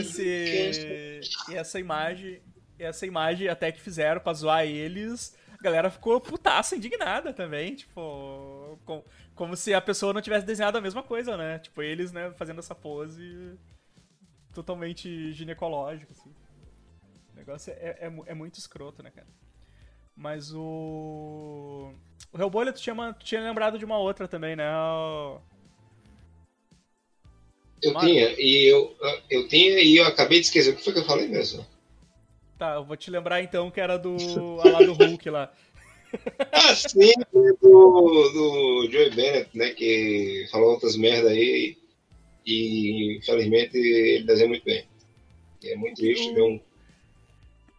Esse, 0.00 1.20
e 1.50 1.54
essa 1.54 1.78
imagem, 1.78 2.42
essa 2.78 3.06
imagem 3.06 3.48
até 3.48 3.70
que 3.70 3.80
fizeram 3.80 4.20
pra 4.20 4.32
zoar 4.32 4.64
eles, 4.64 5.36
a 5.58 5.62
galera 5.62 5.90
ficou 5.90 6.20
putaça, 6.20 6.74
indignada 6.76 7.32
também, 7.32 7.76
tipo, 7.76 8.78
com- 8.84 9.04
como 9.34 9.56
se 9.56 9.72
a 9.72 9.80
pessoa 9.80 10.12
não 10.12 10.20
tivesse 10.20 10.44
desenhado 10.46 10.78
a 10.78 10.80
mesma 10.80 11.02
coisa, 11.02 11.36
né? 11.36 11.58
Tipo, 11.60 11.82
eles, 11.82 12.10
né, 12.12 12.32
fazendo 12.36 12.58
essa 12.58 12.74
pose 12.74 13.56
totalmente 14.52 15.32
ginecológica, 15.32 16.12
assim. 16.12 16.32
O 17.32 17.36
negócio 17.36 17.72
é, 17.72 17.96
é, 18.00 18.12
é 18.26 18.34
muito 18.34 18.58
escroto, 18.58 19.02
né, 19.02 19.10
cara? 19.10 19.28
Mas 20.16 20.52
o... 20.54 21.92
O 22.34 22.38
Hellboy, 22.38 22.66
tu 22.72 22.80
tinha, 22.80 22.94
tu 23.12 23.24
tinha 23.24 23.40
lembrado 23.40 23.78
de 23.78 23.84
uma 23.84 23.96
outra 23.96 24.26
também, 24.26 24.56
né? 24.56 24.68
O- 24.76 25.38
Eu 27.80 27.94
tinha, 27.98 28.34
e 28.38 28.72
eu, 28.72 28.96
eu 29.30 29.46
tinha, 29.46 29.78
e 29.80 29.96
eu 29.96 30.06
acabei 30.06 30.40
de 30.40 30.46
esquecer 30.46 30.70
o 30.72 30.76
que 30.76 30.82
foi 30.82 30.92
que 30.94 30.98
eu 30.98 31.04
falei 31.04 31.28
mesmo. 31.28 31.64
Tá, 32.58 32.74
eu 32.74 32.84
vou 32.84 32.96
te 32.96 33.10
lembrar 33.10 33.42
então 33.42 33.70
que 33.70 33.80
era 33.80 33.96
do... 33.98 34.58
a 34.60 34.68
lá 34.70 34.80
do 34.80 34.92
Hulk 34.94 35.30
lá. 35.30 35.52
Ah, 36.52 36.72
sim, 36.76 37.12
do, 37.32 37.58
do 37.60 38.88
Joey 38.88 39.10
Bennett, 39.10 39.50
né? 39.52 39.70
Que 39.70 40.46
falou 40.48 40.70
outras 40.70 40.96
merda 40.96 41.30
aí. 41.30 41.76
E 42.46 43.16
infelizmente 43.18 43.76
ele 43.76 44.24
desenha 44.24 44.48
muito 44.48 44.64
bem. 44.64 44.86
E 45.60 45.70
é 45.70 45.76
muito 45.76 45.96
triste 45.96 46.32
ver 46.32 46.42
um. 46.42 46.60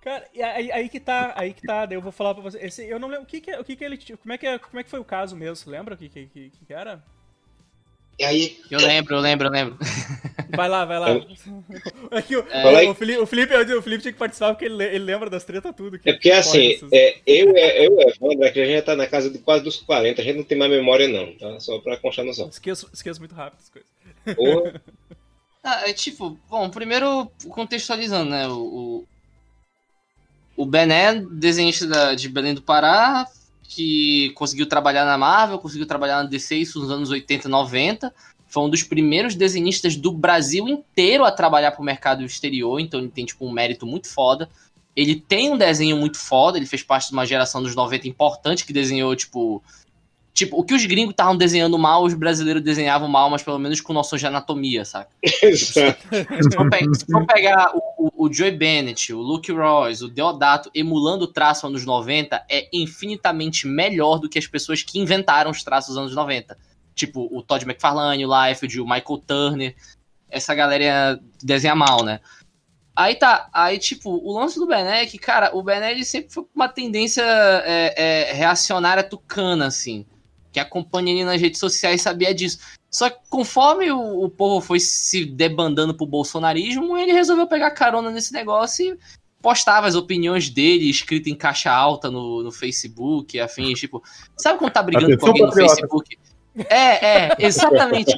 Cara, 0.05 0.23
e 0.35 0.43
aí, 0.43 0.71
aí 0.71 0.87
que 0.87 0.99
tá, 0.99 1.33
aí 1.35 1.51
que 1.51 1.65
tá, 1.65 1.83
daí 1.87 1.97
eu 1.97 2.01
vou 2.01 2.11
falar 2.11 2.35
pra 2.35 2.43
você. 2.43 2.59
Esse, 2.59 2.85
eu 2.87 2.99
não 2.99 3.07
lembro 3.07 3.23
o 3.23 3.25
que 3.27 3.41
que, 3.41 3.49
é- 3.49 3.59
o 3.59 3.63
que 3.63 3.75
que 3.75 3.83
ele, 3.83 3.97
como 4.21 4.31
é 4.33 4.37
que 4.37 4.45
é, 4.45 4.59
como 4.59 4.79
é 4.79 4.83
que 4.83 4.89
foi 4.91 4.99
o 4.99 5.03
caso 5.03 5.35
mesmo, 5.35 5.55
você 5.55 5.67
lembra 5.67 5.95
o 5.95 5.97
que 5.97 6.07
que, 6.07 6.27
que, 6.27 6.51
que 6.67 6.71
era? 6.73 7.03
E 8.19 8.23
aí, 8.23 8.61
Eu 8.69 8.79
lembro, 8.79 9.15
eu 9.15 9.19
lembro, 9.19 9.47
eu 9.47 9.51
lembro. 9.51 9.77
Vai 10.55 10.69
lá, 10.69 10.85
vai 10.85 10.99
lá. 10.99 11.09
É 12.11 12.21
que 12.21 12.37
o, 12.37 12.45
aí. 12.53 12.87
o, 12.87 12.93
Felipe, 12.93 13.19
o, 13.19 13.25
Felipe, 13.25 13.53
o 13.55 13.81
Felipe 13.81 14.01
tinha 14.03 14.13
que 14.13 14.19
participar 14.19 14.53
porque 14.53 14.65
ele, 14.65 14.75
le- 14.75 14.85
ele 14.95 15.03
lembra 15.03 15.27
das 15.29 15.43
tretas 15.43 15.75
tudo. 15.75 15.97
que 15.99 16.09
é 16.09 16.13
porque 16.13 16.31
assim, 16.31 16.79
é, 16.93 17.17
eu, 17.25 17.57
é, 17.57 17.85
eu 17.85 17.99
e 17.99 18.03
Evandro, 18.07 18.45
aqui 18.47 18.61
a 18.61 18.65
gente 18.65 18.75
já 18.77 18.81
tá 18.83 18.95
na 18.95 19.07
casa 19.07 19.29
de 19.29 19.39
quase 19.39 19.63
dos 19.65 19.77
40, 19.77 20.21
a 20.21 20.23
gente 20.23 20.37
não 20.37 20.43
tem 20.45 20.57
mais 20.57 20.71
memória 20.71 21.07
não, 21.09 21.33
tá? 21.35 21.59
Só 21.59 21.79
pra 21.79 21.97
constar 21.97 22.23
noção. 22.23 22.47
Esqueço, 22.47 22.87
esqueço 22.93 23.19
muito 23.19 23.35
rápido 23.35 23.59
as 23.59 23.69
coisas. 23.69 23.89
Porra, 24.35 24.81
Ah, 25.61 25.89
é 25.89 25.93
tipo, 25.93 26.39
bom, 26.47 26.69
primeiro 26.69 27.29
contextualizando, 27.49 28.29
né? 28.29 28.47
O, 28.47 29.05
o, 30.55 30.63
o 30.63 30.65
Bené, 30.65 31.21
desenhista 31.31 31.87
da- 31.87 32.15
de 32.15 32.29
Belém 32.29 32.53
do 32.53 32.61
Pará, 32.61 33.27
que 33.63 34.31
conseguiu 34.35 34.67
trabalhar 34.67 35.05
na 35.05 35.17
Marvel, 35.17 35.59
conseguiu 35.59 35.87
trabalhar 35.87 36.23
na 36.23 36.29
DC 36.29 36.55
isso 36.55 36.79
nos 36.79 36.91
anos 36.91 37.09
80 37.09 37.47
e 37.47 37.51
90. 37.51 38.13
Foi 38.47 38.63
um 38.63 38.69
dos 38.69 38.83
primeiros 38.83 39.35
desenhistas 39.35 39.95
do 39.95 40.11
Brasil 40.11 40.67
inteiro 40.67 41.25
a 41.25 41.31
trabalhar 41.31 41.71
pro 41.71 41.83
mercado 41.83 42.23
exterior, 42.23 42.79
então 42.79 42.99
ele 42.99 43.09
tem, 43.09 43.25
tipo, 43.25 43.45
um 43.45 43.51
mérito 43.51 43.85
muito 43.85 44.07
foda. 44.07 44.49
Ele 44.95 45.15
tem 45.15 45.51
um 45.51 45.57
desenho 45.57 45.97
muito 45.97 46.17
foda, 46.17 46.57
ele 46.57 46.65
fez 46.65 46.81
parte 46.83 47.07
de 47.07 47.13
uma 47.13 47.25
geração 47.25 47.61
dos 47.61 47.75
90 47.75 48.07
importante 48.07 48.65
que 48.65 48.71
desenhou, 48.71 49.15
tipo. 49.15 49.61
Tipo, 50.35 50.59
o 50.59 50.65
que 50.65 50.73
os 50.73 50.85
gringos 50.85 51.11
estavam 51.11 51.37
desenhando 51.37 51.79
mal, 51.79 52.03
os 52.03 52.13
brasileiros 52.13 52.61
desenhavam 52.61 53.07
mal, 53.07 53.29
mas 53.29 53.41
pelo 53.41 53.57
menos 53.57 53.79
com 53.79 53.93
noções 53.93 54.19
de 54.19 54.27
anatomia, 54.27 54.83
saca? 54.83 55.09
exato. 55.23 55.97
Se 56.43 56.53
for, 56.53 56.69
pe- 56.69 56.93
se 56.93 57.05
for 57.09 57.25
pegar 57.25 57.71
o, 57.73 57.79
o, 57.97 58.25
o 58.25 58.33
Joey 58.33 58.51
Bennett, 58.51 59.13
o 59.13 59.21
Luke 59.21 59.49
Royce, 59.49 60.03
o 60.03 60.09
Deodato 60.09 60.69
emulando 60.75 61.23
o 61.23 61.27
traço 61.27 61.65
anos 61.65 61.85
90, 61.85 62.43
é 62.51 62.67
infinitamente 62.73 63.65
melhor 63.65 64.19
do 64.19 64.27
que 64.27 64.37
as 64.37 64.45
pessoas 64.45 64.83
que 64.83 64.99
inventaram 64.99 65.49
os 65.49 65.63
traços 65.63 65.95
dos 65.95 65.97
anos 65.97 66.13
90. 66.13 66.57
Tipo, 66.93 67.29
o 67.31 67.41
Todd 67.41 67.63
McFarlane, 67.63 68.25
o 68.25 68.29
Liefeld, 68.45 68.81
o 68.81 68.83
Michael 68.83 69.23
Turner. 69.25 69.75
Essa 70.29 70.53
galera 70.53 71.17
desenha 71.41 71.75
mal, 71.75 72.03
né? 72.03 72.19
Aí 72.93 73.15
tá, 73.15 73.47
aí 73.53 73.79
tipo, 73.79 74.09
o 74.09 74.37
lance 74.37 74.59
do 74.59 74.67
Bené 74.67 75.03
é 75.03 75.05
que, 75.05 75.17
cara, 75.17 75.55
o 75.55 75.63
Bené 75.63 76.03
sempre 76.03 76.33
foi 76.33 76.45
uma 76.53 76.67
tendência 76.67 77.23
é, 77.23 77.93
é, 78.31 78.33
reacionária 78.33 79.01
tucana, 79.03 79.67
assim. 79.67 80.05
Que 80.55 80.59
acompanha 80.61 81.11
ele 81.11 81.25
nas 81.25 81.41
redes 81.41 81.59
sociais 81.59 82.01
sabia 82.01 82.33
disso. 82.33 82.59
Só 82.89 83.09
que 83.09 83.17
conforme 83.29 83.91
o, 83.91 84.23
o 84.23 84.29
povo 84.29 84.65
foi 84.65 84.79
se 84.79 85.25
debandando 85.25 85.93
pro 85.93 86.05
bolsonarismo, 86.05 86.97
ele 86.97 87.11
resolveu 87.11 87.45
pegar 87.45 87.71
carona 87.71 88.09
nesse 88.09 88.31
negócio 88.31 88.93
e 88.93 88.97
postava 89.41 89.85
as 89.85 89.95
opiniões 89.95 90.49
dele 90.49 90.89
escrito 90.89 91.27
em 91.27 91.35
caixa 91.35 91.69
alta 91.73 92.09
no, 92.09 92.41
no 92.41 92.53
Facebook, 92.53 93.37
afins, 93.37 93.81
tipo, 93.81 94.01
sabe 94.37 94.57
quando 94.57 94.71
tá 94.71 94.81
brigando 94.81 95.07
Atenção, 95.07 95.19
com 95.19 95.27
alguém 95.27 95.41
no 95.43 95.49
patriota. 95.49 95.75
Facebook? 95.75 96.17
É, 96.69 97.05
é, 97.05 97.35
exatamente. 97.39 98.17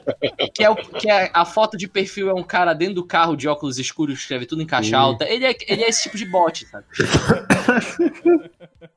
que 0.53 0.63
é, 0.63 0.69
o, 0.69 0.75
que 0.75 1.09
é 1.09 1.31
a 1.33 1.43
foto 1.43 1.75
de 1.75 1.87
perfil 1.87 2.29
é 2.29 2.35
um 2.35 2.43
cara 2.43 2.75
dentro 2.75 2.93
do 2.93 3.03
carro 3.03 3.35
de 3.35 3.47
óculos 3.47 3.79
escuros, 3.79 4.19
escreve 4.19 4.45
tudo 4.45 4.61
em 4.61 4.67
caixa 4.67 4.95
Hum. 4.95 5.01
alta. 5.01 5.27
Ele 5.27 5.43
é, 5.43 5.57
ele 5.67 5.83
é 5.83 5.89
esse 5.89 6.03
tipo 6.03 6.17
de 6.17 6.25
bot, 6.25 6.67
sabe? 6.67 6.85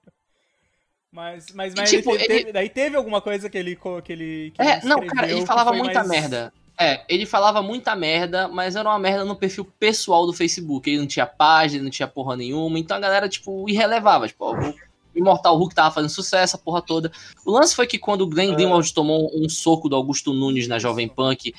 Mas, 1.12 1.46
mas, 1.54 1.72
E, 1.72 1.76
mas 1.76 1.90
tipo, 1.90 2.14
ele 2.14 2.26
teve, 2.26 2.40
ele- 2.40 2.52
daí 2.52 2.68
teve 2.68 2.96
alguma 2.96 3.20
coisa 3.20 3.50
que 3.50 3.58
ele. 3.58 3.76
Que 4.04 4.12
ele 4.12 4.52
que 4.54 4.62
É, 4.62 4.80
não, 4.84 5.04
cara, 5.06 5.30
ele 5.30 5.44
falava 5.44 5.72
muita 5.72 6.04
mais- 6.04 6.08
merda. 6.08 6.52
É, 6.78 7.02
ele 7.10 7.26
falava 7.26 7.60
muita 7.60 7.94
merda, 7.94 8.48
mas 8.48 8.74
era 8.74 8.88
uma 8.88 8.98
merda 8.98 9.22
no 9.24 9.36
perfil 9.36 9.66
pessoal 9.78 10.24
do 10.24 10.32
Facebook. 10.32 10.88
Ele 10.88 11.00
não 11.00 11.06
tinha 11.06 11.26
página, 11.26 11.82
não 11.84 11.90
tinha 11.90 12.08
porra 12.08 12.36
nenhuma. 12.36 12.78
Então 12.78 12.96
a 12.96 13.00
galera, 13.00 13.28
tipo, 13.28 13.68
irrelevava. 13.68 14.26
Tipo, 14.26 14.46
ó, 14.46 14.54
o 14.54 14.74
Immortal 15.14 15.56
Hulk 15.58 15.74
tava 15.74 15.92
fazendo 15.94 16.08
sucesso, 16.10 16.56
a 16.56 16.58
porra 16.58 16.80
toda. 16.80 17.12
O 17.44 17.50
lance 17.50 17.74
foi 17.74 17.86
que 17.86 17.98
quando 17.98 18.22
o 18.22 18.26
Glenn 18.26 18.54
Greenwald 18.54 18.94
tomou 18.94 19.30
um 19.34 19.46
soco 19.48 19.90
do 19.90 19.96
Augusto 19.96 20.32
Nunes 20.32 20.68
na 20.68 20.78
Jovem 20.78 21.12
que 21.36 21.52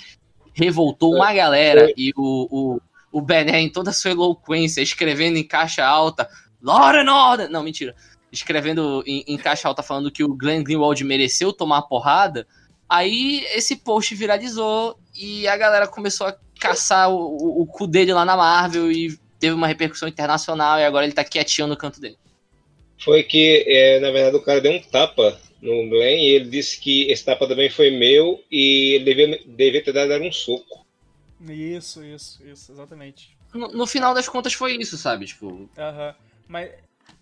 revoltou 0.54 1.14
uma 1.14 1.32
galera, 1.34 1.94
e 1.96 2.12
o, 2.16 2.48
o, 2.50 2.82
o 3.12 3.22
Bené, 3.22 3.60
em 3.62 3.70
toda 3.70 3.92
a 3.92 3.94
sua 3.94 4.12
eloquência, 4.12 4.82
escrevendo 4.82 5.38
em 5.38 5.44
caixa 5.44 5.86
alta, 5.86 6.28
Law 6.62 6.96
and 6.96 7.12
Order! 7.14 7.50
Não, 7.50 7.62
mentira. 7.62 7.96
Escrevendo 8.32 9.04
em, 9.06 9.24
em 9.28 9.38
caixa 9.38 9.68
alta 9.68 9.84
falando 9.84 10.12
que 10.12 10.24
o 10.24 10.34
Glenn 10.34 10.64
Greenwald 10.64 11.04
mereceu 11.04 11.52
tomar 11.52 11.80
a 11.80 11.84
porrada. 11.84 12.48
Aí 12.90 13.46
esse 13.54 13.76
post 13.76 14.14
viralizou 14.16 14.98
e 15.16 15.48
a 15.48 15.58
galera 15.58 15.88
começou 15.88 16.28
a 16.28 16.38
caçar 16.60 17.10
o, 17.10 17.16
o, 17.16 17.62
o 17.62 17.66
cu 17.66 17.88
dele 17.88 18.14
lá 18.14 18.24
na 18.24 18.38
Marvel 18.38 18.92
e 18.92 19.18
teve 19.40 19.54
uma 19.54 19.68
repercussão 19.68 20.08
internacional 20.08 20.80
e 20.80 20.86
agora 20.86 21.06
ele 21.06 21.14
tá 21.14 21.24
quietinho 21.24 21.68
no 21.68 21.76
canto 21.76 22.00
dele. 22.00 22.18
Foi 23.00 23.24
que, 23.24 23.66
é, 23.68 24.00
na 24.00 24.12
verdade, 24.12 24.36
o 24.36 24.42
cara 24.42 24.62
deu 24.62 24.72
um 24.72 24.82
tapa 24.82 25.40
no 25.62 25.90
Glenn 25.90 26.20
e 26.20 26.36
ele 26.36 26.50
disse 26.50 26.80
que 26.80 27.10
esse 27.12 27.26
tapa 27.26 27.48
também 27.48 27.70
foi 27.70 27.90
meu 27.92 28.44
e 28.52 28.94
ele 28.96 29.06
devia, 29.06 29.40
devia 29.46 29.84
ter 29.84 29.92
dado 29.92 30.24
um 30.24 30.32
soco. 30.32 30.86
Isso, 31.50 32.04
isso, 32.04 32.46
isso, 32.46 32.72
exatamente. 32.72 33.36
No, 33.54 33.70
no 33.70 33.88
final 33.88 34.14
das 34.14 34.30
contas 34.30 34.54
foi 34.54 34.76
isso, 34.76 34.98
sabe? 34.98 35.26
Tipo, 35.26 35.68
Aham. 35.78 36.16
Mas, 36.48 36.70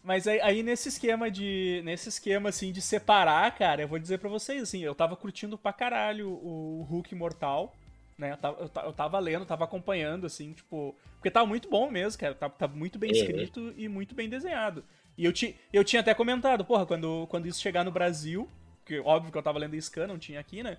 mas 0.03 0.27
aí, 0.27 0.39
aí 0.41 0.63
nesse 0.63 0.89
esquema 0.89 1.29
de. 1.29 1.82
Nesse 1.84 2.10
esquema 2.10 2.50
assim 2.50 2.72
de 2.72 2.82
separar, 2.82 3.50
cara, 3.58 3.82
eu 3.82 3.88
vou 3.88 4.00
dizer 4.00 4.18
pra 4.20 4.29
vocês, 4.29 4.63
assim, 4.63 4.79
eu 4.84 4.96
tava 4.96 5.15
curtindo 5.15 5.58
pra 5.58 5.74
caralho 5.74 6.29
o 6.29 6.86
Hulk 6.89 7.13
Mortal. 7.15 7.75
Né, 8.18 8.34
eu, 8.34 8.38
tava, 8.38 8.62
eu 8.62 8.70
eu 8.88 8.94
tava 8.94 9.18
lendo, 9.20 9.46
tava 9.46 9.63
acompanhando, 9.63 10.25
assim, 10.25 10.51
tipo. 10.53 10.96
Porque 11.15 11.32
tava 11.32 11.46
muito 11.46 11.70
bom 11.70 11.89
mesmo, 11.89 12.20
cara. 12.20 12.36
Tá, 12.36 12.50
tá 12.50 12.68
muito 12.68 13.00
bem 13.00 13.12
Uhum. 13.12 13.15
escrito 13.15 13.74
e 13.77 13.88
muito 13.88 14.13
bem 14.13 14.27
desenhado. 14.27 14.84
E 15.18 15.24
eu, 15.25 15.32
ti, 15.34 15.56
eu 15.71 15.84
tinha 15.84 16.02
até 16.02 16.13
comentado, 16.13 16.63
porra, 16.65 16.86
quando, 16.86 17.28
quando 17.30 17.45
isso 17.45 17.62
chegar 17.62 17.84
no 17.86 17.91
Brasil, 17.91 18.50
que 18.86 19.00
óbvio 19.00 19.32
que 19.32 19.38
eu 19.38 19.41
tava 19.43 19.60
lendo 19.60 19.76
em 19.76 19.82
scan, 19.82 20.08
não 20.08 20.17
tinha 20.17 20.39
aqui, 20.39 20.63
né? 20.63 20.78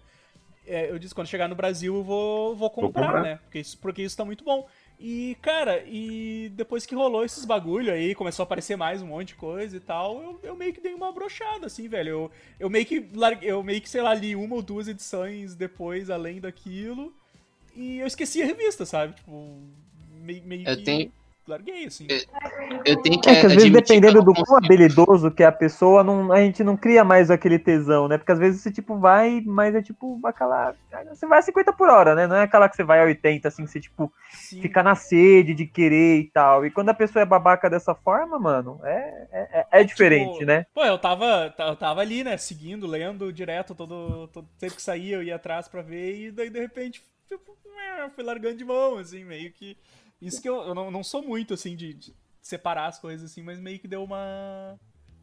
É, 0.67 0.91
eu 0.91 0.99
disse, 0.99 1.15
quando 1.15 1.27
chegar 1.29 1.49
no 1.49 1.55
Brasil 1.55 1.95
eu 1.97 2.03
vou, 2.05 2.55
vou 2.55 2.71
comprar, 2.71 3.07
comprar. 3.07 3.23
né? 3.23 3.37
Porque 3.45 3.59
isso, 3.59 3.79
porque 3.79 4.03
isso 4.03 4.17
tá 4.17 4.25
muito 4.25 4.45
bom. 4.45 4.69
E, 5.03 5.35
cara, 5.41 5.83
e 5.87 6.53
depois 6.55 6.85
que 6.85 6.95
rolou 6.95 7.25
esses 7.25 7.47
bagulho 7.47 7.91
aí, 7.91 8.15
começou 8.15 8.43
a 8.43 8.45
aparecer 8.45 8.77
mais 8.77 9.01
um 9.01 9.07
monte 9.07 9.29
de 9.29 9.35
coisa 9.37 9.75
e 9.75 9.81
tal, 9.81 10.21
eu, 10.23 10.41
eu 10.43 10.55
meio 10.55 10.75
que 10.75 10.81
dei 10.81 10.93
uma 10.93 11.11
brochada, 11.11 11.67
assim, 11.67 11.89
velho. 11.89 12.09
Eu, 12.11 12.31
eu 12.61 12.69
meio 12.69 12.85
que 12.85 13.09
eu 13.41 13.63
meio 13.63 13.81
que, 13.81 13.89
sei 13.89 14.03
lá, 14.03 14.13
li 14.13 14.37
uma 14.37 14.57
ou 14.57 14.61
duas 14.63 14.89
edições 14.89 15.55
depois, 15.55 16.11
além 16.11 16.39
daquilo, 16.39 17.15
e 17.75 17.99
eu 17.99 18.07
esqueci 18.07 18.43
a 18.43 18.47
revista, 18.47 18.85
sabe? 18.85 19.15
Tipo, 19.15 19.57
meio, 20.23 20.43
meio 20.45 20.69
Eu 20.69 20.77
que 20.77 20.83
tenho- 20.85 21.13
larguei, 21.47 21.87
assim. 21.87 22.07
eu 22.85 22.97
tenho 23.03 23.21
que 23.21 23.31
É 23.31 23.41
que 23.41 23.47
às 23.47 23.55
vezes, 23.55 23.73
dependendo 23.73 24.23
do 24.23 24.35
quão 24.35 24.59
habilidoso 24.59 25.31
que 25.31 25.43
é 25.43 25.47
a 25.47 25.53
pessoa, 25.53 26.03
não, 26.05 26.33
a 26.33 26.41
gente 26.41 26.63
não 26.65 26.77
cria 26.77 27.05
mais 27.05 27.31
aquele 27.31 27.59
tesão, 27.59 28.09
né? 28.09 28.19
Porque 28.19 28.33
às 28.33 28.39
vezes 28.39 28.61
você, 28.61 28.71
tipo, 28.71 28.99
vai, 28.99 29.43
mas 29.45 29.75
é 29.75 29.83
tipo 29.83 30.21
aquela. 30.25 30.75
Você 31.09 31.27
vai 31.27 31.39
a 31.39 31.43
50 31.43 31.73
por 31.73 31.89
hora, 31.89 32.15
né? 32.15 32.27
Não 32.27 32.37
é 32.37 32.43
aquela 32.43 32.69
que 32.69 32.77
você 32.77 32.85
vai 32.85 33.01
a 33.01 33.05
80, 33.05 33.49
assim, 33.49 33.65
que 33.65 33.71
você, 33.71 33.81
tipo, 33.81 34.13
Sim. 34.33 34.61
fica 34.63 34.83
na 34.83 34.95
sede 34.95 35.55
de 35.55 35.67
querer 35.67 36.19
e 36.21 36.31
tal. 36.31 36.65
E 36.65 36.71
quando 36.71 36.89
a 36.91 36.95
pessoa 36.95 37.23
é 37.23 37.27
babaca 37.27 37.69
dessa 37.69 37.95
forma, 37.95 38.39
mano, 38.39 38.81
é, 38.85 39.27
é, 39.33 39.67
é 39.81 39.85
diferente, 39.85 40.39
Tipo, 40.39 40.45
né? 40.45 40.67
Pô, 40.75 40.85
eu 40.85 40.99
tava, 40.99 41.51
ta- 41.57 41.69
eu 41.69 41.77
tava 41.77 42.01
ali, 42.01 42.23
né, 42.25 42.37
seguindo, 42.37 42.87
lendo 42.87 43.33
direto, 43.33 43.75
todo, 43.75 44.29
todo 44.29 44.49
sempre 44.59 44.77
que 44.77 44.83
saía 44.83 45.17
eu 45.17 45.23
ia 45.23 45.37
atrás 45.37 45.69
pra 45.69 45.83
ver, 45.83 46.17
e 46.17 46.31
daí 46.31 46.51
de 46.51 46.61
repente 46.61 47.03
tipo, 47.29 47.57
é, 47.99 48.09
fui 48.11 48.25
largando 48.25 48.57
de 48.57 48.65
mão, 48.65 48.99
assim, 48.99 49.25
meio 49.25 49.53
que. 49.53 49.77
Isso 50.21 50.41
que 50.43 50.49
eu, 50.49 50.57
eu 50.63 50.75
não, 50.75 50.91
não 50.91 51.03
sou 51.03 51.23
muito, 51.23 51.55
assim, 51.55 51.75
de, 51.75 51.95
de 51.95 52.15
separar 52.43 52.87
as 52.87 52.99
coisas, 52.99 53.31
assim, 53.31 53.43
mas 53.43 53.59
meio 53.59 53.79
que 53.79 53.89
deu 53.89 54.03
uma. 54.05 54.77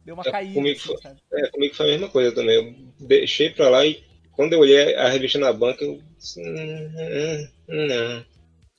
Deu 0.04 0.14
uma 0.14 0.24
É, 0.26 0.30
caída, 0.30 0.54
comigo 0.54 0.76
assim, 0.78 0.88
foi- 0.88 0.96
sabe? 0.98 1.20
É, 1.32 1.48
comigo 1.48 1.74
foi 1.74 1.86
a 1.86 1.92
mesma 1.92 2.08
coisa 2.08 2.34
também. 2.34 2.54
Eu 2.56 3.06
deixei 3.06 3.50
pra 3.50 3.68
lá 3.68 3.84
e 3.84 4.02
quando 4.32 4.52
eu 4.54 4.60
olhei 4.60 4.94
a 4.94 5.08
revista 5.08 5.38
na 5.38 5.52
banca, 5.52 5.84
eu 5.84 6.00
disse, 6.18 6.40
"Hum, 6.40 6.54
hum, 6.96 7.48
hum, 7.68 7.86
não. 7.86 8.26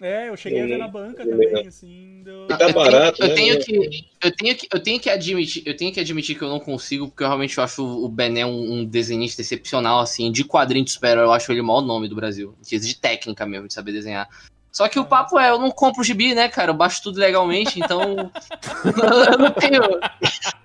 É, 0.02 0.30
eu 0.30 0.38
cheguei 0.38 0.62
a 0.62 0.66
ver 0.66 0.78
na 0.78 0.88
banca 0.88 1.24
hum, 1.24 1.30
também, 1.30 1.68
assim. 1.68 2.24
Deu... 2.24 2.48
Tá 2.48 2.56
eu 2.56 2.60
tenho- 2.60 2.74
barato, 2.74 3.22
eu 3.22 3.28
né? 3.28 3.36
tenho 3.36 3.60
que- 3.60 4.10
Eu 4.24 4.36
tenho, 4.36 4.56
que, 4.58 4.68
eu, 4.74 4.80
tenho 4.84 5.00
que 5.00 5.10
admitir, 5.10 5.64
eu 5.66 5.76
tenho 5.78 5.94
que 5.94 6.00
admitir 6.00 6.38
que 6.38 6.42
eu 6.44 6.50
não 6.50 6.60
consigo, 6.60 7.08
porque 7.10 7.24
eu 7.24 7.28
realmente 7.28 7.60
acho 7.60 7.84
o 7.86 8.08
Bené 8.10 8.46
um, 8.46 8.74
um 8.80 8.86
desenhista 8.86 9.42
excepcional, 9.42 10.00
assim, 10.00 10.32
de 10.32 10.44
quadrinho 10.44 10.84
de 10.86 10.92
super 10.92 11.18
eu 11.18 11.32
acho 11.32 11.52
ele 11.52 11.62
o 11.62 11.64
maior 11.66 11.82
nome 11.82 12.08
do 12.08 12.16
Brasil. 12.16 12.58
De 12.62 12.96
técnica 12.96 13.46
mesmo, 13.46 13.68
de 13.68 13.74
saber 13.74 13.92
desenhar. 13.92 14.28
Só 14.72 14.88
que 14.88 15.00
o 15.00 15.06
papo 15.06 15.40
é, 15.40 15.50
eu 15.50 15.58
não 15.58 15.72
compro 15.72 16.04
gibi, 16.04 16.36
né, 16.36 16.48
cara? 16.48 16.72
Eu 16.72 16.76
baixo 16.76 17.02
tudo 17.02 17.20
legalmente, 17.20 17.80
então. 17.80 18.02
eu 19.32 19.38
não 19.38 19.52
tenho. 19.52 19.82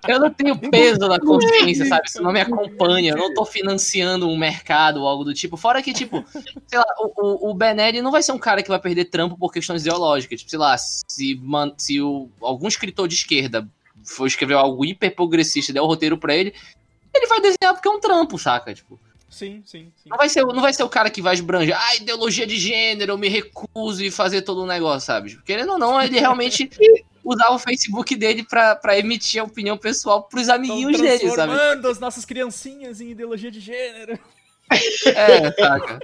Eu 0.07 0.19
não 0.19 0.31
tenho 0.31 0.57
peso 0.69 1.07
na 1.07 1.19
consciência, 1.19 1.85
sabe? 1.87 2.07
Isso 2.07 2.21
não 2.21 2.31
me 2.31 2.39
acompanha. 2.39 3.11
Eu 3.13 3.17
não 3.17 3.33
tô 3.33 3.43
financiando 3.43 4.29
um 4.29 4.37
mercado 4.37 5.01
ou 5.01 5.07
algo 5.07 5.23
do 5.23 5.33
tipo. 5.33 5.57
Fora 5.57 5.81
que, 5.81 5.91
tipo, 5.91 6.23
sei 6.67 6.77
lá, 6.77 6.85
o, 6.99 7.51
o, 7.51 7.57
ele 7.87 8.01
não 8.01 8.11
vai 8.11 8.21
ser 8.21 8.31
um 8.31 8.37
cara 8.37 8.61
que 8.61 8.69
vai 8.69 8.79
perder 8.79 9.05
trampo 9.05 9.37
por 9.37 9.51
questões 9.51 9.81
ideológicas. 9.81 10.39
Tipo, 10.39 10.51
sei 10.51 10.59
lá, 10.59 10.77
se, 10.77 11.41
se 11.77 11.99
o, 11.99 12.29
algum 12.41 12.67
escritor 12.67 13.07
de 13.07 13.15
esquerda 13.15 13.67
for 14.03 14.27
escrever 14.27 14.53
algo 14.53 14.85
hiper 14.85 15.15
progressista 15.15 15.71
e 15.71 15.73
der 15.73 15.81
o 15.81 15.87
roteiro 15.87 16.17
pra 16.17 16.35
ele, 16.35 16.53
ele 17.11 17.27
vai 17.27 17.41
desenhar 17.41 17.73
porque 17.73 17.87
é 17.87 17.91
um 17.91 17.99
trampo, 17.99 18.37
saca? 18.37 18.73
Tipo, 18.73 18.99
Sim, 19.35 19.61
sim, 19.65 19.91
sim. 19.97 20.07
não 20.09 20.15
vai 20.15 20.29
ser, 20.29 20.45
não 20.45 20.61
vai 20.61 20.71
ser 20.71 20.83
o 20.83 20.87
cara 20.87 21.09
que 21.09 21.21
vai 21.21 21.33
esbranger, 21.33 21.77
ah, 21.77 21.95
ideologia 21.97 22.47
de 22.47 22.55
gênero, 22.55 23.11
eu 23.11 23.17
me 23.17 23.27
recuso 23.27 24.01
e 24.01 24.09
fazer 24.09 24.43
todo 24.43 24.61
o 24.61 24.65
negócio, 24.65 25.05
sabe? 25.05 25.37
Querendo 25.43 25.73
ou 25.73 25.77
não, 25.77 26.01
ele 26.01 26.17
realmente 26.17 26.69
usava 27.21 27.53
o 27.53 27.59
Facebook 27.59 28.15
dele 28.15 28.45
pra, 28.45 28.77
pra 28.77 28.97
emitir 28.97 29.41
a 29.41 29.43
opinião 29.43 29.77
pessoal 29.77 30.23
pros 30.23 30.47
amiguinhos 30.47 31.01
dele, 31.01 31.17
sabe? 31.17 31.51
transformando 31.51 31.89
as 31.89 31.99
nossas 31.99 32.23
criancinhas 32.23 33.01
em 33.01 33.09
ideologia 33.09 33.51
de 33.51 33.59
gênero. 33.59 34.17
É, 34.71 35.51
saca? 35.51 35.99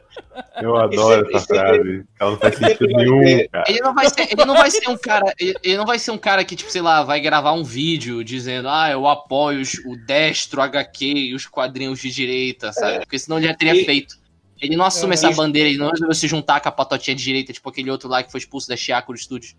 Eu 0.62 0.76
adoro 0.78 1.26
Isso- 1.28 1.38
essa 1.38 1.38
isso- 1.38 1.48
frase. 1.48 2.06
Ela 2.20 2.32
não 2.32 2.38
faz 2.38 2.56
sentido 2.56 2.78
Sempre 2.78 2.94
vai 2.94 3.04
nenhum, 3.06 3.48
cara. 3.50 3.66
Ele 3.68 3.80
não 3.82 3.94
vai 3.96 4.10
ser, 4.10 4.22
ele 4.32 4.46
não 4.46 4.56
vai 4.56 4.72
ser 4.72 4.90
um 4.90 4.98
cara, 4.98 5.34
ele, 5.40 5.56
ele 5.64 5.78
não 5.78 5.86
vai 5.86 6.00
ser 6.00 6.12
um 6.12 6.18
cara 6.18 6.46
que, 6.46 6.56
tipo, 6.56 6.72
sei 6.72 6.82
lá, 6.82 7.04
vai 7.04 7.20
gravar 7.20 7.54
um 7.54 7.64
vídeo 7.64 8.24
dizendo, 8.24 8.70
ah, 8.70 8.90
eu 8.92 9.08
apoio 9.08 9.62
os- 9.62 9.80
o 9.86 9.96
destro 10.06 10.62
HQ 10.62 11.06
e 11.06 11.34
os 11.36 11.46
quadrinhos 11.48 12.00
de 12.00 12.12
direita, 12.12 12.72
sabe? 12.72 13.00
Porque 13.00 13.18
senão 13.20 13.38
ele 13.38 13.48
já 13.48 13.56
teria 13.56 13.76
E- 13.76 13.86
feito. 13.86 14.16
Ele 14.62 14.78
não 14.78 14.86
assume 14.86 15.14
É, 15.14 15.16
essa 15.16 15.30
isso- 15.30 15.38
bandeira, 15.38 15.68
ele 15.68 15.80
não 15.80 15.90
resolveu 15.90 16.14
se 16.14 16.28
juntar 16.28 16.60
com 16.60 16.70
a 16.70 16.72
patotinha 16.72 17.16
de 17.16 17.24
direita, 17.24 17.52
tipo 17.52 17.68
aquele 17.68 17.90
outro 17.90 18.08
lá 18.08 18.22
que 18.22 18.32
foi 18.32 18.40
expulso 18.40 18.68
da 18.68 18.78
Chiaco 18.78 19.16
Studios. 19.18 19.56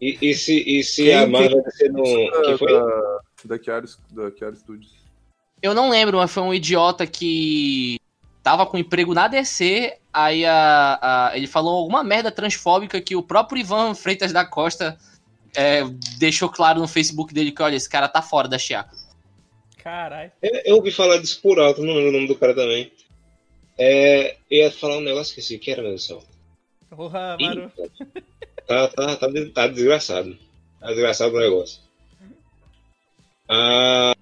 E, 0.00 0.18
e 0.20 0.34
se, 0.34 0.52
e 0.66 0.82
se 0.82 1.04
Quem- 1.04 1.14
a 1.14 1.26
Marvel 1.28 1.62
no. 1.92 2.30
Da, 2.30 2.42
Que 2.42 2.58
foi? 2.58 2.72
da, 2.72 3.20
da 3.44 3.62
Chiara, 3.62 3.86
da 4.10 4.30
Chiara 4.36 4.56
Studios. 4.56 5.03
Eu 5.64 5.72
não 5.72 5.88
lembro, 5.88 6.18
mas 6.18 6.30
foi 6.30 6.42
um 6.42 6.52
idiota 6.52 7.06
que 7.06 7.98
tava 8.42 8.66
com 8.66 8.76
emprego 8.76 9.14
na 9.14 9.26
DC, 9.28 9.96
aí 10.12 10.44
a, 10.44 10.98
a- 11.00 11.32
ele 11.34 11.46
falou 11.46 11.78
alguma 11.78 12.04
merda 12.04 12.30
transfóbica 12.30 13.00
que 13.00 13.16
o 13.16 13.22
próprio 13.22 13.58
Ivan 13.60 13.94
Freitas 13.94 14.30
da 14.30 14.44
Costa 14.44 14.98
é, 15.56 15.82
deixou 16.18 16.50
claro 16.50 16.80
no 16.80 16.86
Facebook 16.86 17.32
dele 17.32 17.50
que, 17.50 17.62
olha, 17.62 17.76
esse 17.76 17.88
cara 17.88 18.08
tá 18.08 18.20
fora 18.20 18.46
da 18.46 18.58
Chiaco. 18.58 18.94
Caralho. 19.82 20.30
Eu, 20.42 20.60
eu 20.66 20.76
ouvi 20.76 20.90
falar 20.90 21.16
disso 21.16 21.40
por 21.40 21.58
alto, 21.58 21.82
não 21.82 21.94
lembro 21.94 22.10
o 22.10 22.12
nome 22.12 22.28
do 22.28 22.36
cara 22.36 22.54
também. 22.54 22.92
É, 23.78 24.36
eu 24.50 24.64
ia 24.64 24.70
falar 24.70 24.98
um 24.98 25.00
negócio 25.00 25.32
que 25.34 25.40
esqueci, 25.40 25.58
que 25.58 25.70
era, 25.70 25.80
meu 25.80 25.92
Deus 25.92 26.02
do 26.02 26.06
céu. 26.06 26.22
Porra. 26.90 27.38
Tá, 28.66 28.88
tá, 28.88 29.16
tá, 29.16 29.28
tá 29.54 29.66
desgraçado. 29.66 30.38
Tá 30.80 30.86
desgraçado 30.88 31.34
o 31.36 31.38
negócio. 31.38 31.80
Ah, 33.46 34.13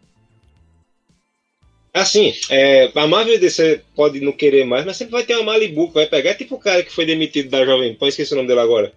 assim, 1.94 2.32
é, 2.50 2.90
a 2.94 3.06
Marvel 3.06 3.34
e 3.34 3.38
DC 3.38 3.82
pode 3.94 4.20
não 4.20 4.32
querer 4.32 4.64
mais, 4.64 4.84
mas 4.84 4.96
sempre 4.96 5.12
vai 5.12 5.24
ter 5.24 5.34
uma 5.36 5.52
Malibu 5.52 5.88
que 5.88 5.94
vai 5.94 6.06
pegar. 6.06 6.30
É 6.30 6.34
tipo 6.34 6.54
o 6.56 6.58
cara 6.60 6.82
que 6.82 6.92
foi 6.92 7.04
demitido 7.06 7.50
da 7.50 7.64
Jovem 7.64 7.94
Pan, 7.94 8.08
esqueci 8.08 8.32
o 8.32 8.36
nome 8.36 8.48
dele 8.48 8.60
agora. 8.60 8.92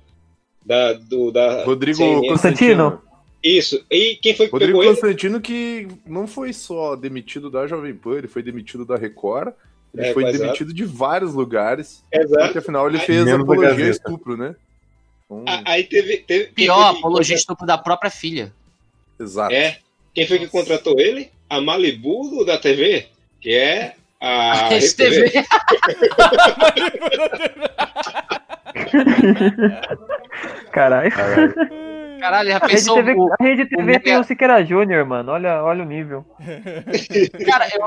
Da, 0.65 0.93
do, 0.93 1.31
da 1.31 1.63
Rodrigo 1.63 1.97
CNN. 1.97 2.27
Constantino. 2.27 3.01
Isso. 3.43 3.85
E 3.91 4.15
quem 4.21 4.33
foi 4.35 4.47
que 4.47 4.51
Rodrigo 4.53 4.79
pegou 4.79 4.83
ele? 4.83 4.99
Constantino 4.99 5.39
que 5.39 5.87
não 6.05 6.25
foi 6.25 6.51
só 6.53 6.95
demitido 6.95 7.49
da 7.51 7.67
Jovem 7.67 7.93
Pan, 7.93 8.17
ele 8.17 8.27
foi 8.27 8.41
demitido 8.41 8.83
da 8.85 8.95
Record, 8.95 9.53
ele 9.93 10.07
É, 10.07 10.13
foi 10.13 10.23
exato. 10.23 10.39
demitido 10.39 10.73
de 10.73 10.83
vários 10.83 11.33
lugares, 11.35 12.03
Exato. 12.11 12.43
porque 12.45 12.57
afinal 12.57 12.87
ele 12.87 12.97
fez 12.97 13.23
da 13.25 13.35
apologia 13.35 13.67
a 13.67 13.71
Gazeta. 13.75 13.89
estupro, 13.91 14.35
né? 14.35 14.55
Então, 15.25 15.43
Aí 15.65 15.83
teve. 15.83 16.17
teve 16.17 16.45
Pior, 16.47 16.93
que 16.93 16.99
apologia 16.99 17.35
estupro 17.35 17.65
da 17.67 17.77
própria 17.77 18.09
filha. 18.09 18.51
exato. 19.19 19.53
É. 19.53 19.77
Quem 20.15 20.25
foi 20.27 20.39
que 20.39 20.47
contratou 20.47 20.99
ele? 20.99 21.29
A 21.49 21.61
Malibu 21.61 22.43
da 22.45 22.57
TV, 22.57 23.05
que 23.39 23.53
é 23.53 23.93
a. 24.19 24.65
Rede 24.69 24.85
RTV. 24.87 25.29
TV. 25.29 25.45
Caralho. 30.71 31.11
Caralho, 32.19 32.49
já 32.49 32.57
A 32.57 32.59
Rede 32.59 32.71
pensou 32.73 32.95
TV, 32.95 33.13
o- 33.13 33.29
a 33.39 33.43
Rede 33.43 33.65
TV 33.65 33.83
mega- 33.83 33.99
tem 33.99 34.17
o 34.17 34.23
Siqueira 34.23 34.63
Júnior, 34.65 35.05
mano. 35.05 35.31
Olha, 35.33 35.61
olha 35.63 35.83
o 35.83 35.87
nível. 35.87 36.25
Cara, 37.45 37.67
é, 37.67 37.77